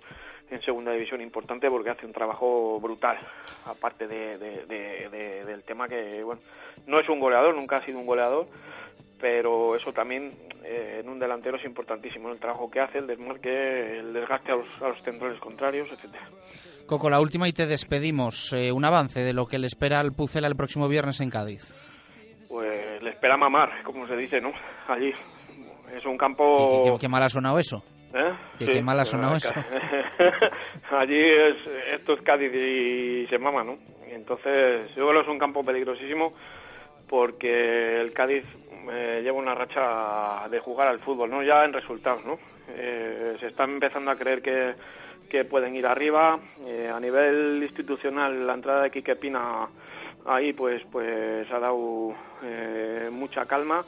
en 0.49 0.61
segunda 0.61 0.91
división 0.91 1.21
importante 1.21 1.69
porque 1.69 1.89
hace 1.89 2.05
un 2.05 2.13
trabajo 2.13 2.79
brutal, 2.79 3.17
aparte 3.65 4.07
de, 4.07 4.37
de, 4.37 4.65
de, 4.65 5.09
de, 5.09 5.45
del 5.45 5.63
tema 5.63 5.87
que, 5.87 6.23
bueno, 6.23 6.41
no 6.87 6.99
es 6.99 7.09
un 7.09 7.19
goleador, 7.19 7.55
nunca 7.55 7.77
ha 7.77 7.85
sido 7.85 7.99
un 7.99 8.05
goleador, 8.05 8.47
pero 9.19 9.75
eso 9.75 9.91
también 9.91 10.33
eh, 10.63 11.01
en 11.01 11.09
un 11.09 11.19
delantero 11.19 11.57
es 11.57 11.65
importantísimo, 11.65 12.31
el 12.31 12.39
trabajo 12.39 12.69
que 12.69 12.79
hace, 12.79 12.99
el 12.99 13.07
desmarque, 13.07 13.99
el 13.99 14.13
desgaste 14.13 14.51
a 14.51 14.55
los, 14.55 14.81
a 14.81 14.89
los 14.89 15.01
centrales 15.01 15.39
contrarios, 15.39 15.89
etcétera. 15.91 16.29
Coco, 16.85 17.09
la 17.09 17.19
última 17.19 17.47
y 17.47 17.53
te 17.53 17.65
despedimos. 17.65 18.53
Eh, 18.53 18.71
un 18.71 18.85
avance 18.85 19.21
de 19.21 19.33
lo 19.33 19.47
que 19.47 19.57
le 19.57 19.65
espera 19.65 19.99
al 19.99 20.11
Pucela 20.11 20.47
el 20.47 20.55
próximo 20.55 20.87
viernes 20.87 21.19
en 21.19 21.31
Cádiz. 21.31 21.73
Pues 22.47 23.01
le 23.01 23.09
espera 23.09 23.37
mamar, 23.37 23.81
como 23.83 24.05
se 24.07 24.15
dice, 24.15 24.39
¿no? 24.39 24.51
Allí. 24.87 25.09
Es 25.95 26.05
un 26.05 26.17
campo... 26.17 26.83
¿Qué, 26.83 26.91
qué, 26.91 26.97
qué 26.99 27.07
mal 27.07 27.23
ha 27.23 27.29
sonado 27.29 27.57
eso? 27.57 27.83
¿Eh? 28.15 28.33
¿Qué, 28.59 28.65
qué 28.65 28.81
mal 28.81 28.97
ha 28.99 29.05
sonado 29.05 29.35
eso? 29.35 29.51
Allí 30.91 31.19
es, 31.19 31.57
esto 31.93 32.13
es 32.13 32.21
Cádiz 32.21 32.53
y 32.53 33.27
se 33.27 33.37
mama, 33.37 33.63
¿no? 33.63 33.77
Entonces, 34.07 34.89
yo 34.95 35.07
creo 35.07 35.21
que 35.21 35.27
es 35.27 35.33
un 35.33 35.39
campo 35.39 35.65
peligrosísimo 35.65 36.33
porque 37.09 37.99
el 37.99 38.13
Cádiz 38.13 38.45
eh, 38.89 39.19
lleva 39.21 39.37
una 39.37 39.53
racha 39.53 40.47
de 40.49 40.59
jugar 40.59 40.87
al 40.87 40.99
fútbol, 40.99 41.29
no 41.29 41.43
ya 41.43 41.65
en 41.65 41.73
resultados, 41.73 42.23
¿no? 42.25 42.39
Eh, 42.69 43.35
se 43.39 43.47
está 43.47 43.65
empezando 43.65 44.11
a 44.11 44.15
creer 44.15 44.41
que, 44.41 44.75
que 45.29 45.43
pueden 45.43 45.75
ir 45.75 45.85
arriba. 45.85 46.39
Eh, 46.65 46.89
a 46.93 46.99
nivel 47.01 47.61
institucional, 47.61 48.47
la 48.47 48.53
entrada 48.53 48.83
de 48.83 48.91
Quique 48.91 49.17
Pina 49.17 49.67
ahí 50.25 50.53
pues, 50.53 50.81
pues 50.89 51.51
ha 51.51 51.59
dado 51.59 52.15
eh, 52.43 53.09
mucha 53.11 53.45
calma 53.45 53.83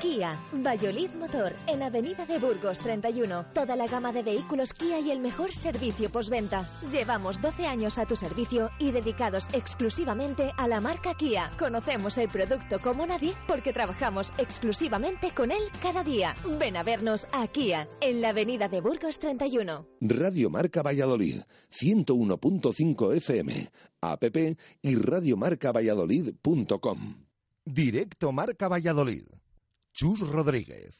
Kia, 0.00 0.36
Valladolid 0.52 1.10
Motor, 1.10 1.52
en 1.66 1.82
Avenida 1.82 2.24
de 2.24 2.38
Burgos 2.38 2.78
31. 2.78 3.46
Toda 3.52 3.76
la 3.76 3.86
gama 3.86 4.10
de 4.12 4.22
vehículos 4.22 4.72
Kia 4.72 5.00
y 5.00 5.10
el 5.10 5.18
mejor 5.18 5.54
servicio 5.54 6.08
postventa. 6.10 6.66
Llevamos 6.92 7.40
12 7.40 7.66
años 7.66 7.98
a 7.98 8.06
tu 8.06 8.14
servicio 8.14 8.70
y 8.78 8.92
dedicados 8.92 9.48
exclusivamente 9.52 10.52
a 10.56 10.68
la 10.68 10.80
marca 10.80 11.14
Kia. 11.14 11.50
Conocemos 11.58 12.16
el 12.18 12.28
producto 12.28 12.78
como 12.80 13.04
nadie 13.06 13.34
porque 13.46 13.72
trabajamos 13.72 14.32
exclusivamente 14.38 15.32
con 15.32 15.50
él 15.50 15.62
cada 15.82 16.04
día. 16.04 16.36
Ven 16.58 16.76
a 16.76 16.84
vernos 16.84 17.26
a 17.32 17.48
Kia, 17.48 17.88
en 18.00 18.20
la 18.20 18.28
Avenida 18.28 18.68
de 18.68 18.80
Burgos 18.80 19.18
31. 19.18 19.88
Radio 20.00 20.50
Marca 20.50 20.82
Valladolid, 20.82 21.40
101.5 21.70 23.16
FM, 23.16 23.68
app 24.00 24.24
y 24.82 24.94
radiomarcavalladolid.com. 24.94 27.26
Directo 27.64 28.30
Marca 28.32 28.68
Valladolid. 28.68 29.24
Chus 30.00 30.20
Rodríguez. 30.20 30.94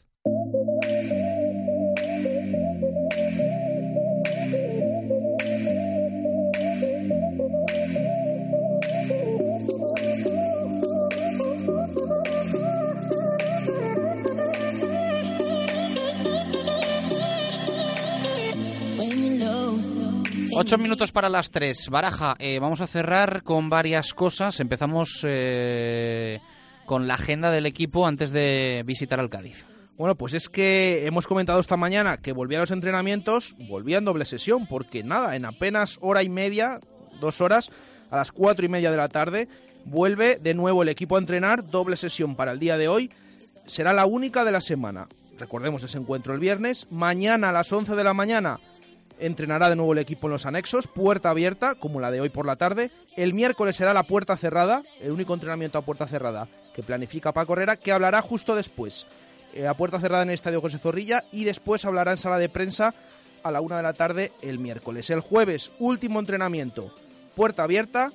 Ocho 20.57 20.77
minutos 20.77 21.13
para 21.13 21.29
las 21.29 21.53
tres. 21.53 21.89
Baraja, 21.89 22.35
eh, 22.41 22.59
vamos 22.59 22.81
a 22.81 22.89
cerrar 22.89 23.45
con 23.45 23.71
varias 23.71 24.13
cosas. 24.13 24.59
Empezamos 24.59 25.21
eh, 25.23 26.41
con 26.89 27.07
la 27.07 27.15
agenda 27.15 27.51
del 27.51 27.67
equipo 27.67 28.07
antes 28.07 28.33
de 28.33 28.83
visitar 28.87 29.21
al 29.21 29.29
Cádiz. 29.29 29.67
Bueno, 29.99 30.15
pues 30.15 30.33
es 30.33 30.49
que 30.49 31.05
hemos 31.05 31.27
comentado 31.27 31.61
esta 31.61 31.77
mañana 31.77 32.17
que 32.17 32.33
volvía 32.33 32.57
a 32.57 32.63
los 32.63 32.71
entrenamientos, 32.71 33.55
volvía 33.69 33.99
en 33.99 34.07
doble 34.07 34.25
sesión, 34.25 34.67
porque 34.67 35.05
nada, 35.05 35.37
en 35.37 35.45
apenas 35.45 35.99
hora 36.01 36.23
y 36.23 36.31
media, 36.31 36.79
dos 37.21 37.43
horas, 37.43 37.71
a 38.11 38.17
las 38.17 38.33
cuatro 38.33 38.65
y 38.65 38.71
media 38.71 38.91
de 38.91 38.97
la 38.97 39.09
tarde, 39.09 39.49
vuelve 39.85 40.37
de 40.37 40.55
nuevo 40.55 40.83
el 40.83 40.89
equipo 40.89 41.17
a 41.17 41.19
entrenar, 41.19 41.69
doble 41.69 41.95
sesión 41.99 42.37
para 42.37 42.53
el 42.53 42.59
día 42.59 42.79
de 42.79 42.89
hoy, 42.89 43.11
será 43.67 43.93
la 43.93 44.07
única 44.07 44.43
de 44.45 44.53
la 44.53 44.63
semana. 44.63 45.09
Recordemos 45.39 45.83
ese 45.83 45.99
encuentro 45.99 46.33
el 46.33 46.41
viernes, 46.41 46.87
mañana 46.91 47.51
a 47.51 47.53
las 47.53 47.71
11 47.71 47.97
de 47.97 48.05
la 48.05 48.15
mañana 48.15 48.61
entrenará 49.21 49.69
de 49.69 49.77
nuevo 49.77 49.93
el 49.93 49.99
equipo 49.99 50.29
en 50.29 50.33
los 50.33 50.47
anexos, 50.47 50.87
puerta 50.87 51.29
abierta, 51.29 51.75
como 51.75 52.01
la 52.01 52.13
de 52.13 52.21
hoy 52.21 52.29
por 52.29 52.47
la 52.47 52.55
tarde. 52.55 52.93
El 53.17 53.35
miércoles 53.35 53.75
será 53.75 53.93
la 53.93 54.05
puerta 54.05 54.37
cerrada, 54.37 54.85
el 55.01 55.11
único 55.11 55.35
entrenamiento 55.35 55.77
a 55.77 55.83
puerta 55.83 56.07
cerrada 56.07 56.47
que 56.79 56.85
planifica 56.85 57.33
Paco 57.33 57.55
Herrera, 57.55 57.75
que 57.75 57.91
hablará 57.91 58.23
justo 58.23 58.55
después. 58.55 59.05
Eh, 59.53 59.67
a 59.67 59.75
puerta 59.75 59.99
cerrada 59.99 60.23
en 60.23 60.29
el 60.29 60.37
Estadio 60.37 60.61
José 60.61 60.79
Zorrilla 60.79 61.25
y 61.33 61.43
después 61.43 61.85
hablará 61.85 62.13
en 62.13 62.19
sala 62.19 62.39
de 62.39 62.49
prensa 62.49 62.95
a 63.43 63.51
la 63.51 63.61
una 63.61 63.79
de 63.79 63.83
la 63.83 63.95
tarde 63.95 64.31
el 64.43 64.61
miércoles. 64.61 65.11
El 65.11 65.19
jueves, 65.19 65.73
último 65.81 66.21
entrenamiento, 66.21 66.95
puerta 67.35 67.65
abierta. 67.65 68.13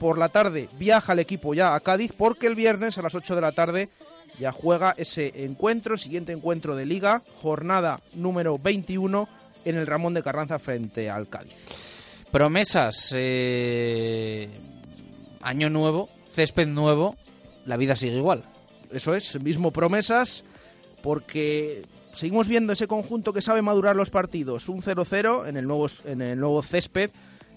Por 0.00 0.18
la 0.18 0.28
tarde 0.28 0.68
viaja 0.76 1.12
el 1.12 1.20
equipo 1.20 1.54
ya 1.54 1.76
a 1.76 1.78
Cádiz 1.78 2.12
porque 2.18 2.48
el 2.48 2.56
viernes 2.56 2.98
a 2.98 3.02
las 3.02 3.14
8 3.14 3.36
de 3.36 3.40
la 3.40 3.52
tarde 3.52 3.88
ya 4.40 4.50
juega 4.50 4.96
ese 4.98 5.44
encuentro, 5.44 5.96
siguiente 5.96 6.32
encuentro 6.32 6.74
de 6.74 6.86
liga, 6.86 7.22
jornada 7.42 8.00
número 8.14 8.58
21 8.58 9.28
en 9.64 9.76
el 9.76 9.86
Ramón 9.86 10.14
de 10.14 10.24
Carranza 10.24 10.58
frente 10.58 11.08
al 11.08 11.28
Cádiz. 11.28 11.54
Promesas, 12.32 13.12
eh, 13.14 14.50
año 15.42 15.70
nuevo, 15.70 16.08
césped 16.34 16.66
nuevo, 16.66 17.14
la 17.66 17.76
vida 17.76 17.96
sigue 17.96 18.16
igual. 18.16 18.44
Eso 18.92 19.14
es, 19.14 19.40
mismo 19.42 19.70
promesas, 19.70 20.44
porque 21.02 21.82
seguimos 22.12 22.48
viendo 22.48 22.72
ese 22.72 22.86
conjunto 22.86 23.32
que 23.32 23.42
sabe 23.42 23.62
madurar 23.62 23.96
los 23.96 24.10
partidos. 24.10 24.68
Un 24.68 24.82
0-0 24.82 25.48
en 25.48 25.56
el 25.56 25.66
nuevo, 25.66 25.88
en 26.04 26.22
el 26.22 26.38
nuevo 26.38 26.62
césped 26.62 27.10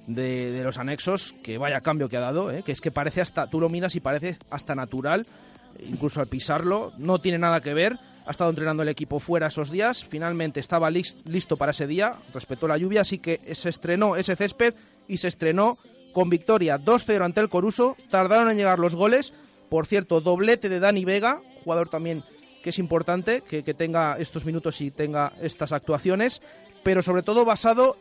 de, 0.08 0.62
los 0.64 0.78
anexos, 0.78 1.34
que 1.44 1.58
vaya 1.58 1.82
cambio 1.82 2.10
que 2.10 2.18
ha 2.18 2.22
dado, 2.22 2.52
¿eh? 2.52 2.64
que 2.64 2.72
es 2.72 2.82
que 2.82 2.92
parece 2.92 3.22
hasta, 3.22 3.48
tú 3.48 3.60
lo 3.60 3.70
miras 3.70 3.96
y 3.96 4.00
parece 4.00 4.38
hasta 4.50 4.74
natural, 4.76 5.26
incluso 5.88 6.22
al 6.22 6.28
pisarlo, 6.28 6.92
no 6.98 7.20
tiene 7.20 7.38
nada 7.38 7.62
que 7.62 7.74
ver. 7.74 7.98
Ha 8.26 8.32
estado 8.32 8.50
entrenando 8.50 8.84
el 8.84 8.90
equipo 8.90 9.20
fuera 9.20 9.48
esos 9.48 9.72
días, 9.72 10.04
finalmente 10.04 10.60
estaba 10.60 10.90
lis- 10.92 11.16
listo 11.26 11.56
para 11.56 11.72
ese 11.72 11.88
día, 11.88 12.16
respetó 12.34 12.68
la 12.68 12.78
lluvia, 12.78 13.02
así 13.02 13.20
que 13.20 13.40
se 13.56 13.70
estrenó 13.70 14.18
ese 14.18 14.36
césped 14.36 14.74
y 15.08 15.18
se 15.18 15.30
estrenó 15.30 15.78
con 16.12 16.30
victoria 16.30 16.78
2-0 16.78 17.24
ante 17.24 17.40
el 17.40 17.48
Coruso. 17.48 17.96
Tardaron 18.10 18.50
en 18.52 18.58
llegar 18.58 18.80
los 18.80 18.96
goles, 18.96 19.32
por 19.70 19.86
cierto, 19.86 20.22
doblete 20.22 20.70
de 20.70 20.80
Dani 20.80 21.06
Vega, 21.06 21.42
jugador 21.64 21.90
también 21.90 22.24
que 22.64 22.72
es 22.72 22.80
importante 22.80 23.42
que, 23.42 23.62
tenga 23.74 24.18
estos 24.20 24.44
minutos 24.44 24.82
y 24.82 24.92
tenga 24.92 25.32
estas 25.42 25.72
actuaciones, 25.72 26.42
pero 26.84 27.02
sobre 27.02 27.24
todo 27.24 27.46
basado 27.46 27.96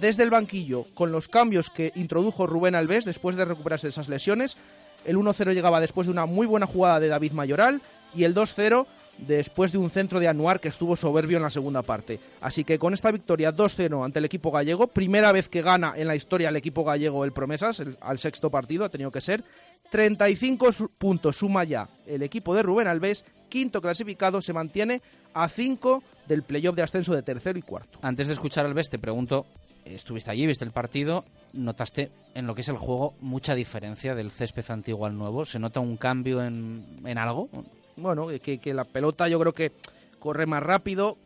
desde 0.00 0.22
el 0.22 0.30
banquillo, 0.30 0.84
con 0.94 1.12
los 1.12 1.28
cambios 1.28 1.70
que 1.70 1.92
introdujo 1.94 2.46
Rubén 2.46 2.74
Alves 2.74 3.04
después 3.04 3.36
de 3.36 3.44
recuperarse 3.44 3.86
de 3.86 3.92
esas 3.92 4.08
lesiones. 4.08 4.56
El 5.04 5.16
1-0 5.16 5.52
llegaba 5.52 5.80
después 5.80 6.06
de 6.06 6.12
una 6.12 6.26
muy 6.26 6.46
buena 6.46 6.66
jugada 6.66 7.00
de 7.00 7.08
David 7.08 7.32
Mayoral 7.32 7.82
y 8.14 8.24
el 8.24 8.34
2-0 8.34 8.86
después 9.18 9.72
de 9.72 9.78
un 9.78 9.90
centro 9.90 10.18
de 10.18 10.28
Anuar 10.28 10.60
que 10.60 10.68
estuvo 10.68 10.96
soberbio 10.96 11.36
en 11.36 11.42
la 11.42 11.50
segunda 11.50 11.82
parte. 11.82 12.20
Así 12.40 12.64
que 12.64 12.78
con 12.78 12.94
esta 12.94 13.10
victoria 13.10 13.54
2-0 13.54 14.04
ante 14.04 14.18
el 14.18 14.24
equipo 14.24 14.50
gallego, 14.50 14.86
primera 14.88 15.32
vez 15.32 15.48
que 15.48 15.62
gana 15.62 15.92
en 15.96 16.08
la 16.08 16.16
historia 16.16 16.48
el 16.48 16.56
equipo 16.56 16.84
gallego 16.84 17.24
el 17.24 17.32
Promesas, 17.32 17.82
al 18.00 18.18
sexto 18.18 18.50
partido 18.50 18.84
ha 18.84 18.88
tenido 18.88 19.10
que 19.10 19.20
ser, 19.20 19.44
35 19.90 20.72
su- 20.72 20.88
puntos 20.88 21.36
suma 21.36 21.64
ya 21.64 21.88
el 22.06 22.22
equipo 22.22 22.54
de 22.54 22.62
Rubén 22.62 22.86
Alves, 22.88 23.24
quinto 23.48 23.80
clasificado, 23.82 24.40
se 24.40 24.52
mantiene 24.52 25.02
a 25.34 25.48
5 25.48 26.02
del 26.26 26.42
playoff 26.42 26.76
de 26.76 26.82
ascenso 26.82 27.14
de 27.14 27.22
tercero 27.22 27.58
y 27.58 27.62
cuarto. 27.62 27.98
Antes 28.02 28.28
de 28.28 28.32
escuchar 28.34 28.66
al 28.66 28.74
Bes, 28.74 28.88
te 28.90 28.98
pregunto, 28.98 29.46
estuviste 29.84 30.30
allí, 30.30 30.46
viste 30.46 30.64
el 30.64 30.70
partido, 30.70 31.24
¿notaste 31.52 32.10
en 32.34 32.46
lo 32.46 32.54
que 32.54 32.60
es 32.60 32.68
el 32.68 32.76
juego 32.76 33.14
mucha 33.20 33.54
diferencia 33.54 34.14
del 34.14 34.30
césped 34.30 34.64
antiguo 34.70 35.06
al 35.06 35.16
nuevo? 35.16 35.44
¿Se 35.44 35.58
nota 35.58 35.80
un 35.80 35.96
cambio 35.96 36.42
en, 36.44 36.84
en 37.04 37.18
algo? 37.18 37.48
Bueno, 37.96 38.28
que, 38.42 38.58
que 38.58 38.72
la 38.74 38.84
pelota 38.84 39.28
yo 39.28 39.38
creo 39.40 39.52
que 39.52 39.72
corre 40.20 40.46
más 40.46 40.62
rápido, 40.62 41.16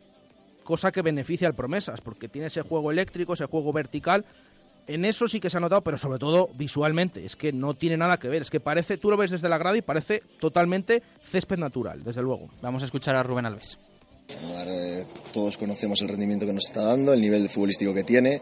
cosa 0.63 0.91
que 0.91 1.03
beneficia 1.03 1.47
al 1.47 1.53
Promesas, 1.53 2.01
porque 2.01 2.27
tiene 2.27 2.47
ese 2.47 2.61
juego 2.63 2.91
eléctrico, 2.91 3.33
ese 3.33 3.45
juego 3.45 3.71
vertical, 3.71 4.25
en 4.87 5.05
eso 5.05 5.27
sí 5.27 5.39
que 5.39 5.49
se 5.49 5.57
ha 5.57 5.59
notado, 5.59 5.81
pero 5.81 5.97
sobre 5.97 6.19
todo 6.19 6.49
visualmente. 6.55 7.25
Es 7.25 7.35
que 7.35 7.51
no 7.51 7.73
tiene 7.73 7.97
nada 7.97 8.17
que 8.17 8.27
ver. 8.27 8.41
Es 8.41 8.49
que 8.49 8.59
parece, 8.59 8.97
tú 8.97 9.09
lo 9.09 9.17
ves 9.17 9.31
desde 9.31 9.49
la 9.49 9.57
grada 9.57 9.77
y 9.77 9.81
parece 9.81 10.21
totalmente 10.39 11.01
césped 11.29 11.57
natural, 11.57 12.03
desde 12.03 12.21
luego. 12.21 12.49
Vamos 12.61 12.83
a 12.83 12.85
escuchar 12.85 13.15
a 13.15 13.23
Rubén 13.23 13.45
Alves. 13.45 13.77
Eh, 14.27 15.05
todos 15.33 15.57
conocemos 15.57 16.01
el 16.01 16.09
rendimiento 16.09 16.45
que 16.45 16.53
nos 16.53 16.65
está 16.65 16.81
dando, 16.81 17.13
el 17.13 17.21
nivel 17.21 17.47
futbolístico 17.49 17.93
que 17.93 18.03
tiene. 18.03 18.41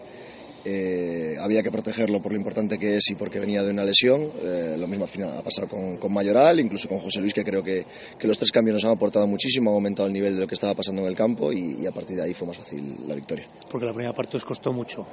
Eh, 0.65 1.35
había 1.39 1.61
que 1.61 1.71
protegerlo 1.71 2.21
por 2.21 2.31
lo 2.31 2.37
importante 2.37 2.77
que 2.77 2.95
es 2.95 3.09
y 3.09 3.15
porque 3.15 3.39
venía 3.39 3.61
de 3.61 3.71
una 3.71 3.83
lesión. 3.83 4.31
Eh, 4.41 4.75
lo 4.77 4.87
mismo 4.87 5.05
al 5.05 5.09
final 5.09 5.37
ha 5.37 5.41
pasado 5.41 5.67
con, 5.67 5.97
con, 5.97 6.13
Mayoral, 6.13 6.59
incluso 6.59 6.87
con 6.87 6.99
José 6.99 7.19
Luis, 7.19 7.33
que 7.33 7.43
creo 7.43 7.61
que, 7.61 7.85
que, 8.17 8.27
los 8.27 8.37
tres 8.37 8.51
cambios 8.51 8.75
nos 8.75 8.85
han 8.85 8.91
aportado 8.91 9.27
muchísimo, 9.27 9.71
han 9.71 9.75
aumentado 9.75 10.07
el 10.07 10.13
nivel 10.13 10.35
de 10.35 10.41
lo 10.41 10.47
que 10.47 10.55
estaba 10.55 10.73
pasando 10.73 11.01
en 11.01 11.09
el 11.09 11.15
campo 11.15 11.51
y, 11.51 11.77
y 11.81 11.85
a 11.85 11.91
partir 11.91 12.15
de 12.15 12.23
ahí 12.23 12.33
fue 12.33 12.47
más 12.47 12.57
fácil 12.57 12.95
la 13.07 13.15
victoria. 13.15 13.45
Porque 13.69 13.85
la 13.85 13.93
primera 13.93 14.13
parte 14.13 14.37
os 14.37 14.45
costó 14.45 14.71
mucho. 14.71 15.05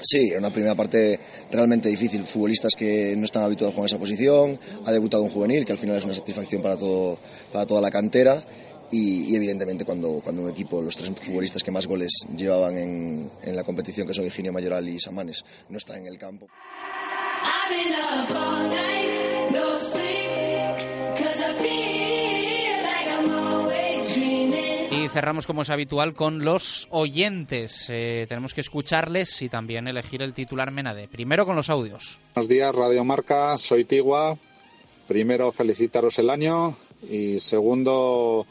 Sí, 0.00 0.32
una 0.36 0.50
primera 0.50 0.74
parte 0.74 1.18
realmente 1.50 1.88
difícil. 1.88 2.24
Futbolistas 2.24 2.72
que 2.76 3.16
no 3.16 3.24
están 3.24 3.44
habituados 3.44 3.72
a 3.72 3.74
jugar 3.74 3.86
esa 3.88 3.98
posición, 3.98 4.58
ha 4.84 4.92
debutado 4.92 5.22
un 5.22 5.30
juvenil, 5.30 5.64
que 5.64 5.72
al 5.72 5.78
final 5.78 5.96
es 5.96 6.04
una 6.04 6.14
satisfacción 6.14 6.62
para, 6.62 6.76
todo, 6.76 7.18
para 7.52 7.66
toda 7.66 7.80
la 7.80 7.90
cantera. 7.90 8.42
Y, 8.90 9.32
y, 9.32 9.36
evidentemente 9.36 9.84
cuando, 9.84 10.20
cuando 10.22 10.42
un 10.42 10.50
equipo, 10.50 10.80
los 10.80 10.96
tres 10.96 11.10
futbolistas 11.20 11.62
que 11.62 11.70
más 11.70 11.86
goles 11.86 12.12
llevaban 12.36 12.78
en, 12.78 13.30
en 13.42 13.56
la 13.56 13.64
competición, 13.64 14.06
que 14.06 14.14
son 14.14 14.24
Virginia 14.24 14.52
Mayoral 14.52 14.88
y 14.88 15.00
Samanes, 15.00 15.44
no 15.68 15.78
están 15.78 15.98
en 15.98 16.06
el 16.06 16.18
campo. 16.18 16.46
Y 24.90 25.08
cerramos 25.08 25.46
como 25.46 25.62
es 25.62 25.70
habitual 25.70 26.14
con 26.14 26.44
los 26.44 26.88
oyentes. 26.90 27.86
Eh, 27.88 28.26
tenemos 28.28 28.54
que 28.54 28.60
escucharles 28.60 29.42
y 29.42 29.48
también 29.48 29.88
elegir 29.88 30.22
el 30.22 30.32
titular 30.32 30.70
Menade. 30.70 31.08
Primero 31.08 31.44
con 31.44 31.56
los 31.56 31.70
audios. 31.70 32.18
Buenos 32.34 32.48
días, 32.48 32.74
Radio 32.74 33.04
Marca, 33.04 33.58
soy 33.58 33.84
Tigua. 33.84 34.38
Primero 35.06 35.52
felicitaros 35.52 36.18
el 36.18 36.30
año 36.30 36.74
y 37.08 37.38
segundo 37.38 38.46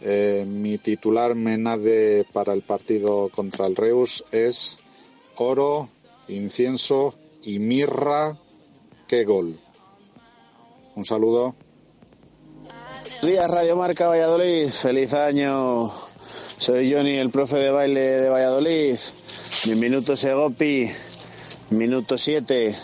eh, 0.00 0.44
mi 0.46 0.78
titular 0.78 1.34
menade 1.34 2.24
para 2.32 2.52
el 2.52 2.62
partido 2.62 3.28
contra 3.28 3.66
el 3.66 3.76
Reus 3.76 4.24
es 4.32 4.78
oro, 5.36 5.88
incienso 6.28 7.14
y 7.42 7.58
mirra. 7.58 8.38
¡Qué 9.06 9.24
gol! 9.24 9.58
Un 10.94 11.04
saludo. 11.04 11.54
Buenos 12.62 13.22
días, 13.22 13.50
Radio 13.50 13.76
Marca 13.76 14.08
Valladolid. 14.08 14.68
Feliz 14.70 15.12
año. 15.12 15.90
Soy 16.58 16.92
Johnny, 16.92 17.16
el 17.16 17.30
profe 17.30 17.56
de 17.56 17.70
baile 17.70 18.00
de 18.00 18.28
Valladolid. 18.28 18.96
Mi 19.66 19.74
minuto 19.74 20.16
Segopi, 20.16 20.90
minuto 21.70 22.16
7. 22.16 22.74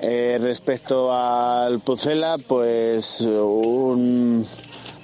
Eh, 0.00 0.38
respecto 0.40 1.12
al 1.12 1.80
Pucela, 1.80 2.38
pues 2.38 3.20
un 3.20 4.44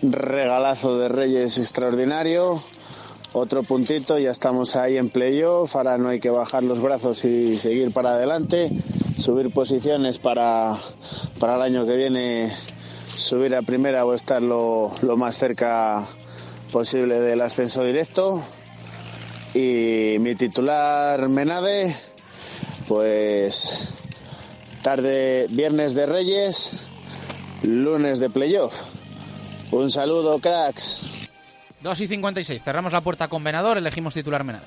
regalazo 0.03 0.99
de 0.99 1.09
Reyes 1.09 1.59
extraordinario. 1.59 2.63
Otro 3.33 3.63
puntito, 3.63 4.19
ya 4.19 4.31
estamos 4.31 4.77
ahí 4.77 4.97
en 4.97 5.11
playoff. 5.11 5.77
Ahora 5.77 5.99
no 5.99 6.09
hay 6.09 6.21
que 6.21 6.31
bajar 6.31 6.63
los 6.63 6.81
brazos 6.81 7.25
y 7.25 7.59
seguir 7.59 7.93
para 7.93 8.13
adelante. 8.13 8.71
Subir 9.19 9.51
posiciones 9.51 10.19
para, 10.19 10.77
para 11.39 11.57
el 11.57 11.63
año 11.63 11.87
que 11.87 11.97
viene, 11.97 12.53
subir 13.17 13.55
a 13.55 13.63
primera 13.63 14.05
o 14.05 14.15
estar 14.15 14.43
lo, 14.43 14.91
lo 15.03 15.17
más 15.17 15.39
cerca 15.39 16.07
posible 16.73 17.21
del 17.21 17.41
ascenso 17.41 17.83
directo. 17.83 18.43
Y 19.55 20.17
mi 20.21 20.35
titular 20.35 21.29
Menade, 21.29 21.97
pues 22.89 23.71
tarde, 24.83 25.47
viernes 25.51 25.95
de 25.95 26.07
Reyes, 26.07 26.71
lunes 27.63 28.19
de 28.19 28.31
playoff. 28.31 28.96
Un 29.71 29.91
saludo, 29.91 30.39
cracks. 30.39 31.01
2 31.83 32.01
y 32.01 32.07
56. 32.07 32.63
Cerramos 32.63 32.93
la 32.93 33.01
puerta 33.01 33.29
con 33.29 33.45
Venador. 33.45 33.79
Elegimos 33.79 34.15
titular 34.15 34.45
Menade. 34.45 34.67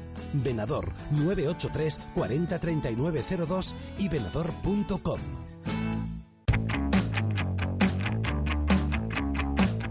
Venador 0.33 0.93
983 1.11 1.99
40 2.15 2.59
39 2.59 3.23
02 3.47 3.75
y 3.97 4.09
venador.com. 4.09 5.19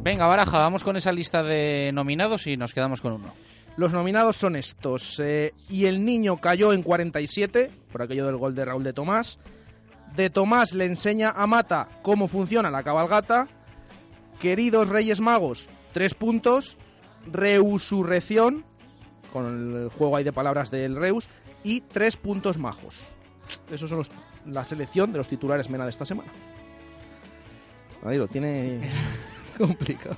Venga, 0.03 0.27
Baraja, 0.27 0.59
vamos 0.59 0.83
con 0.83 0.97
esa 0.97 1.13
lista 1.13 1.43
de 1.43 1.91
nominados 1.93 2.47
y 2.47 2.57
nos 2.57 2.73
quedamos 2.73 3.03
con 3.03 3.13
uno. 3.13 3.35
Los 3.77 3.93
nominados 3.93 4.37
son 4.37 4.57
estos. 4.57 5.21
Eh, 5.21 5.53
y 5.69 5.85
el 5.85 6.05
niño 6.05 6.39
cayó 6.39 6.73
en 6.73 6.83
47, 6.83 7.71
por 7.93 8.03
aquello 8.03 8.27
del 8.27 8.37
gol 8.37 8.55
de 8.55 8.65
Raúl 8.65 8.83
de 8.83 8.93
Tomás. 8.93 9.39
De 10.17 10.31
Tomás 10.31 10.73
le 10.73 10.87
enseña 10.87 11.31
a 11.31 11.47
Mata 11.47 11.89
cómo 12.03 12.29
funciona 12.29 12.71
la 12.71 12.83
cabalgata. 12.83 13.47
Queridos 14.41 14.89
Reyes 14.89 15.21
Magos, 15.21 15.69
tres 15.93 16.15
puntos. 16.15 16.79
Reusurrección, 17.31 18.65
con 19.33 19.47
el 19.85 19.89
juego 19.91 20.17
ahí 20.17 20.25
de 20.25 20.33
palabras 20.33 20.71
del 20.71 20.97
Reus. 20.97 21.29
Y 21.63 21.81
tres 21.83 22.17
puntos 22.17 22.59
majos. 22.59 23.11
Esos 23.71 23.89
son 23.89 23.99
los, 23.99 24.11
la 24.47 24.65
selección 24.65 25.13
de 25.13 25.19
los 25.19 25.29
titulares 25.29 25.69
Mena 25.69 25.85
de 25.85 25.91
esta 25.91 26.05
semana. 26.07 26.31
Ahí 28.05 28.17
lo 28.17 28.29
tiene 28.29 28.81
complicado. 29.59 30.17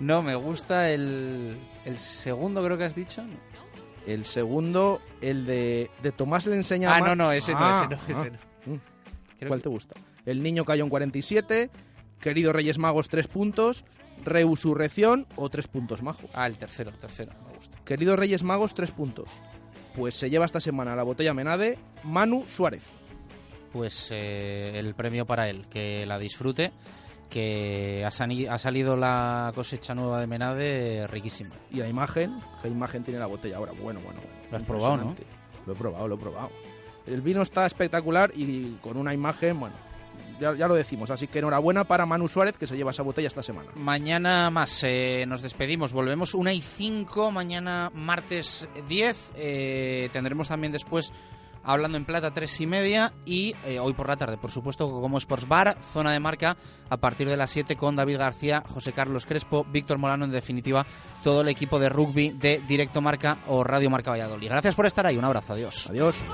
No, 0.00 0.22
me 0.22 0.34
gusta 0.34 0.90
el, 0.90 1.56
el 1.84 1.98
segundo, 1.98 2.64
creo 2.64 2.78
que 2.78 2.84
has 2.84 2.94
dicho. 2.94 3.22
El 4.06 4.24
segundo, 4.24 5.00
el 5.20 5.44
de, 5.46 5.90
de 6.02 6.10
Tomás 6.10 6.46
le 6.46 6.56
enseña 6.56 6.90
Ah, 6.92 6.96
a 6.96 7.00
no, 7.00 7.14
no, 7.14 7.32
ese 7.32 7.52
no, 7.52 7.58
Ah, 7.60 7.86
ese 7.88 8.12
no, 8.14 8.20
ese 8.20 8.28
ah. 8.34 8.38
no. 8.66 8.72
Mm. 8.74 8.80
Creo 9.38 9.48
¿Cuál 9.48 9.60
que- 9.60 9.64
te 9.64 9.68
gusta? 9.68 9.94
El 10.26 10.42
niño 10.42 10.64
cayó 10.64 10.84
en 10.84 10.90
47. 10.90 11.70
Querido 12.18 12.52
Reyes 12.52 12.78
Magos, 12.78 13.08
tres 13.08 13.28
puntos. 13.28 13.84
Reusurrección 14.24 15.26
o 15.36 15.48
tres 15.48 15.66
puntos 15.68 16.02
majos. 16.02 16.30
Ah, 16.34 16.46
el 16.46 16.58
tercero, 16.58 16.90
el 16.90 16.98
tercero, 16.98 17.32
me 17.60 17.66
gusta. 17.66 17.78
Querido 17.84 18.16
Reyes 18.16 18.42
Magos, 18.42 18.74
tres 18.74 18.90
puntos. 18.90 19.30
Pues 19.94 20.14
se 20.14 20.30
lleva 20.30 20.46
esta 20.46 20.60
semana 20.60 20.94
la 20.96 21.02
botella 21.02 21.34
Menade 21.34 21.78
Manu 22.04 22.44
Suárez. 22.46 22.84
Pues 23.72 24.08
eh, 24.10 24.72
el 24.74 24.94
premio 24.94 25.26
para 25.26 25.48
él, 25.48 25.66
que 25.68 26.04
la 26.06 26.18
disfrute, 26.18 26.72
que 27.28 28.04
ha, 28.04 28.10
salido 28.10 28.96
la 28.96 29.52
cosecha 29.54 29.94
nueva 29.94 30.20
de 30.20 30.26
Menade 30.26 31.06
riquísima. 31.06 31.54
Y 31.70 31.76
la 31.76 31.88
imagen, 31.88 32.40
¿qué 32.62 32.68
imagen 32.68 33.04
tiene 33.04 33.20
la 33.20 33.26
botella 33.26 33.56
ahora? 33.56 33.72
Bueno, 33.72 34.00
bueno, 34.00 34.20
bueno. 34.20 34.36
Lo 34.50 34.56
has 34.56 34.64
probado, 34.64 34.96
¿no? 34.96 35.16
Lo 35.66 35.72
he 35.72 35.76
probado, 35.76 36.08
lo 36.08 36.14
he 36.16 36.18
probado. 36.18 36.50
El 37.06 37.20
vino 37.22 37.42
está 37.42 37.66
espectacular 37.66 38.32
y 38.34 38.76
con 38.82 38.96
una 38.96 39.14
imagen, 39.14 39.58
bueno, 39.58 39.76
ya, 40.40 40.54
ya 40.54 40.66
lo 40.66 40.74
decimos. 40.74 41.10
Así 41.10 41.26
que 41.26 41.38
enhorabuena 41.38 41.84
para 41.84 42.06
Manu 42.06 42.28
Suárez 42.28 42.56
que 42.56 42.66
se 42.66 42.76
lleva 42.76 42.90
esa 42.90 43.02
botella 43.02 43.28
esta 43.28 43.42
semana. 43.42 43.70
Mañana 43.76 44.50
más, 44.50 44.82
eh, 44.84 45.24
nos 45.26 45.42
despedimos, 45.42 45.92
volvemos 45.92 46.34
una 46.34 46.52
y 46.52 46.60
5, 46.60 47.30
mañana 47.30 47.90
martes 47.94 48.68
10, 48.88 49.32
eh, 49.36 50.08
tendremos 50.12 50.48
también 50.48 50.72
después 50.72 51.12
hablando 51.62 51.98
en 51.98 52.04
plata 52.04 52.30
tres 52.30 52.60
y 52.60 52.66
media 52.66 53.12
y 53.24 53.54
eh, 53.64 53.78
hoy 53.78 53.92
por 53.92 54.08
la 54.08 54.16
tarde, 54.16 54.36
por 54.38 54.50
supuesto, 54.50 54.90
como 54.90 55.18
Sports 55.18 55.46
Bar, 55.46 55.76
zona 55.82 56.12
de 56.12 56.20
marca 56.20 56.56
a 56.88 56.96
partir 56.96 57.28
de 57.28 57.36
las 57.36 57.50
7 57.50 57.76
con 57.76 57.96
David 57.96 58.18
García, 58.18 58.62
José 58.66 58.92
Carlos 58.92 59.26
Crespo, 59.26 59.64
Víctor 59.64 59.98
Molano, 59.98 60.24
en 60.24 60.30
definitiva, 60.30 60.86
todo 61.22 61.42
el 61.42 61.48
equipo 61.48 61.78
de 61.78 61.88
rugby 61.88 62.30
de 62.30 62.62
Directo 62.66 63.00
Marca 63.00 63.38
o 63.46 63.64
Radio 63.64 63.90
Marca 63.90 64.10
Valladolid. 64.10 64.48
Gracias 64.48 64.74
por 64.74 64.86
estar 64.86 65.06
ahí, 65.06 65.16
un 65.16 65.24
abrazo, 65.24 65.52
adiós. 65.52 65.88
Adiós. 65.90 66.24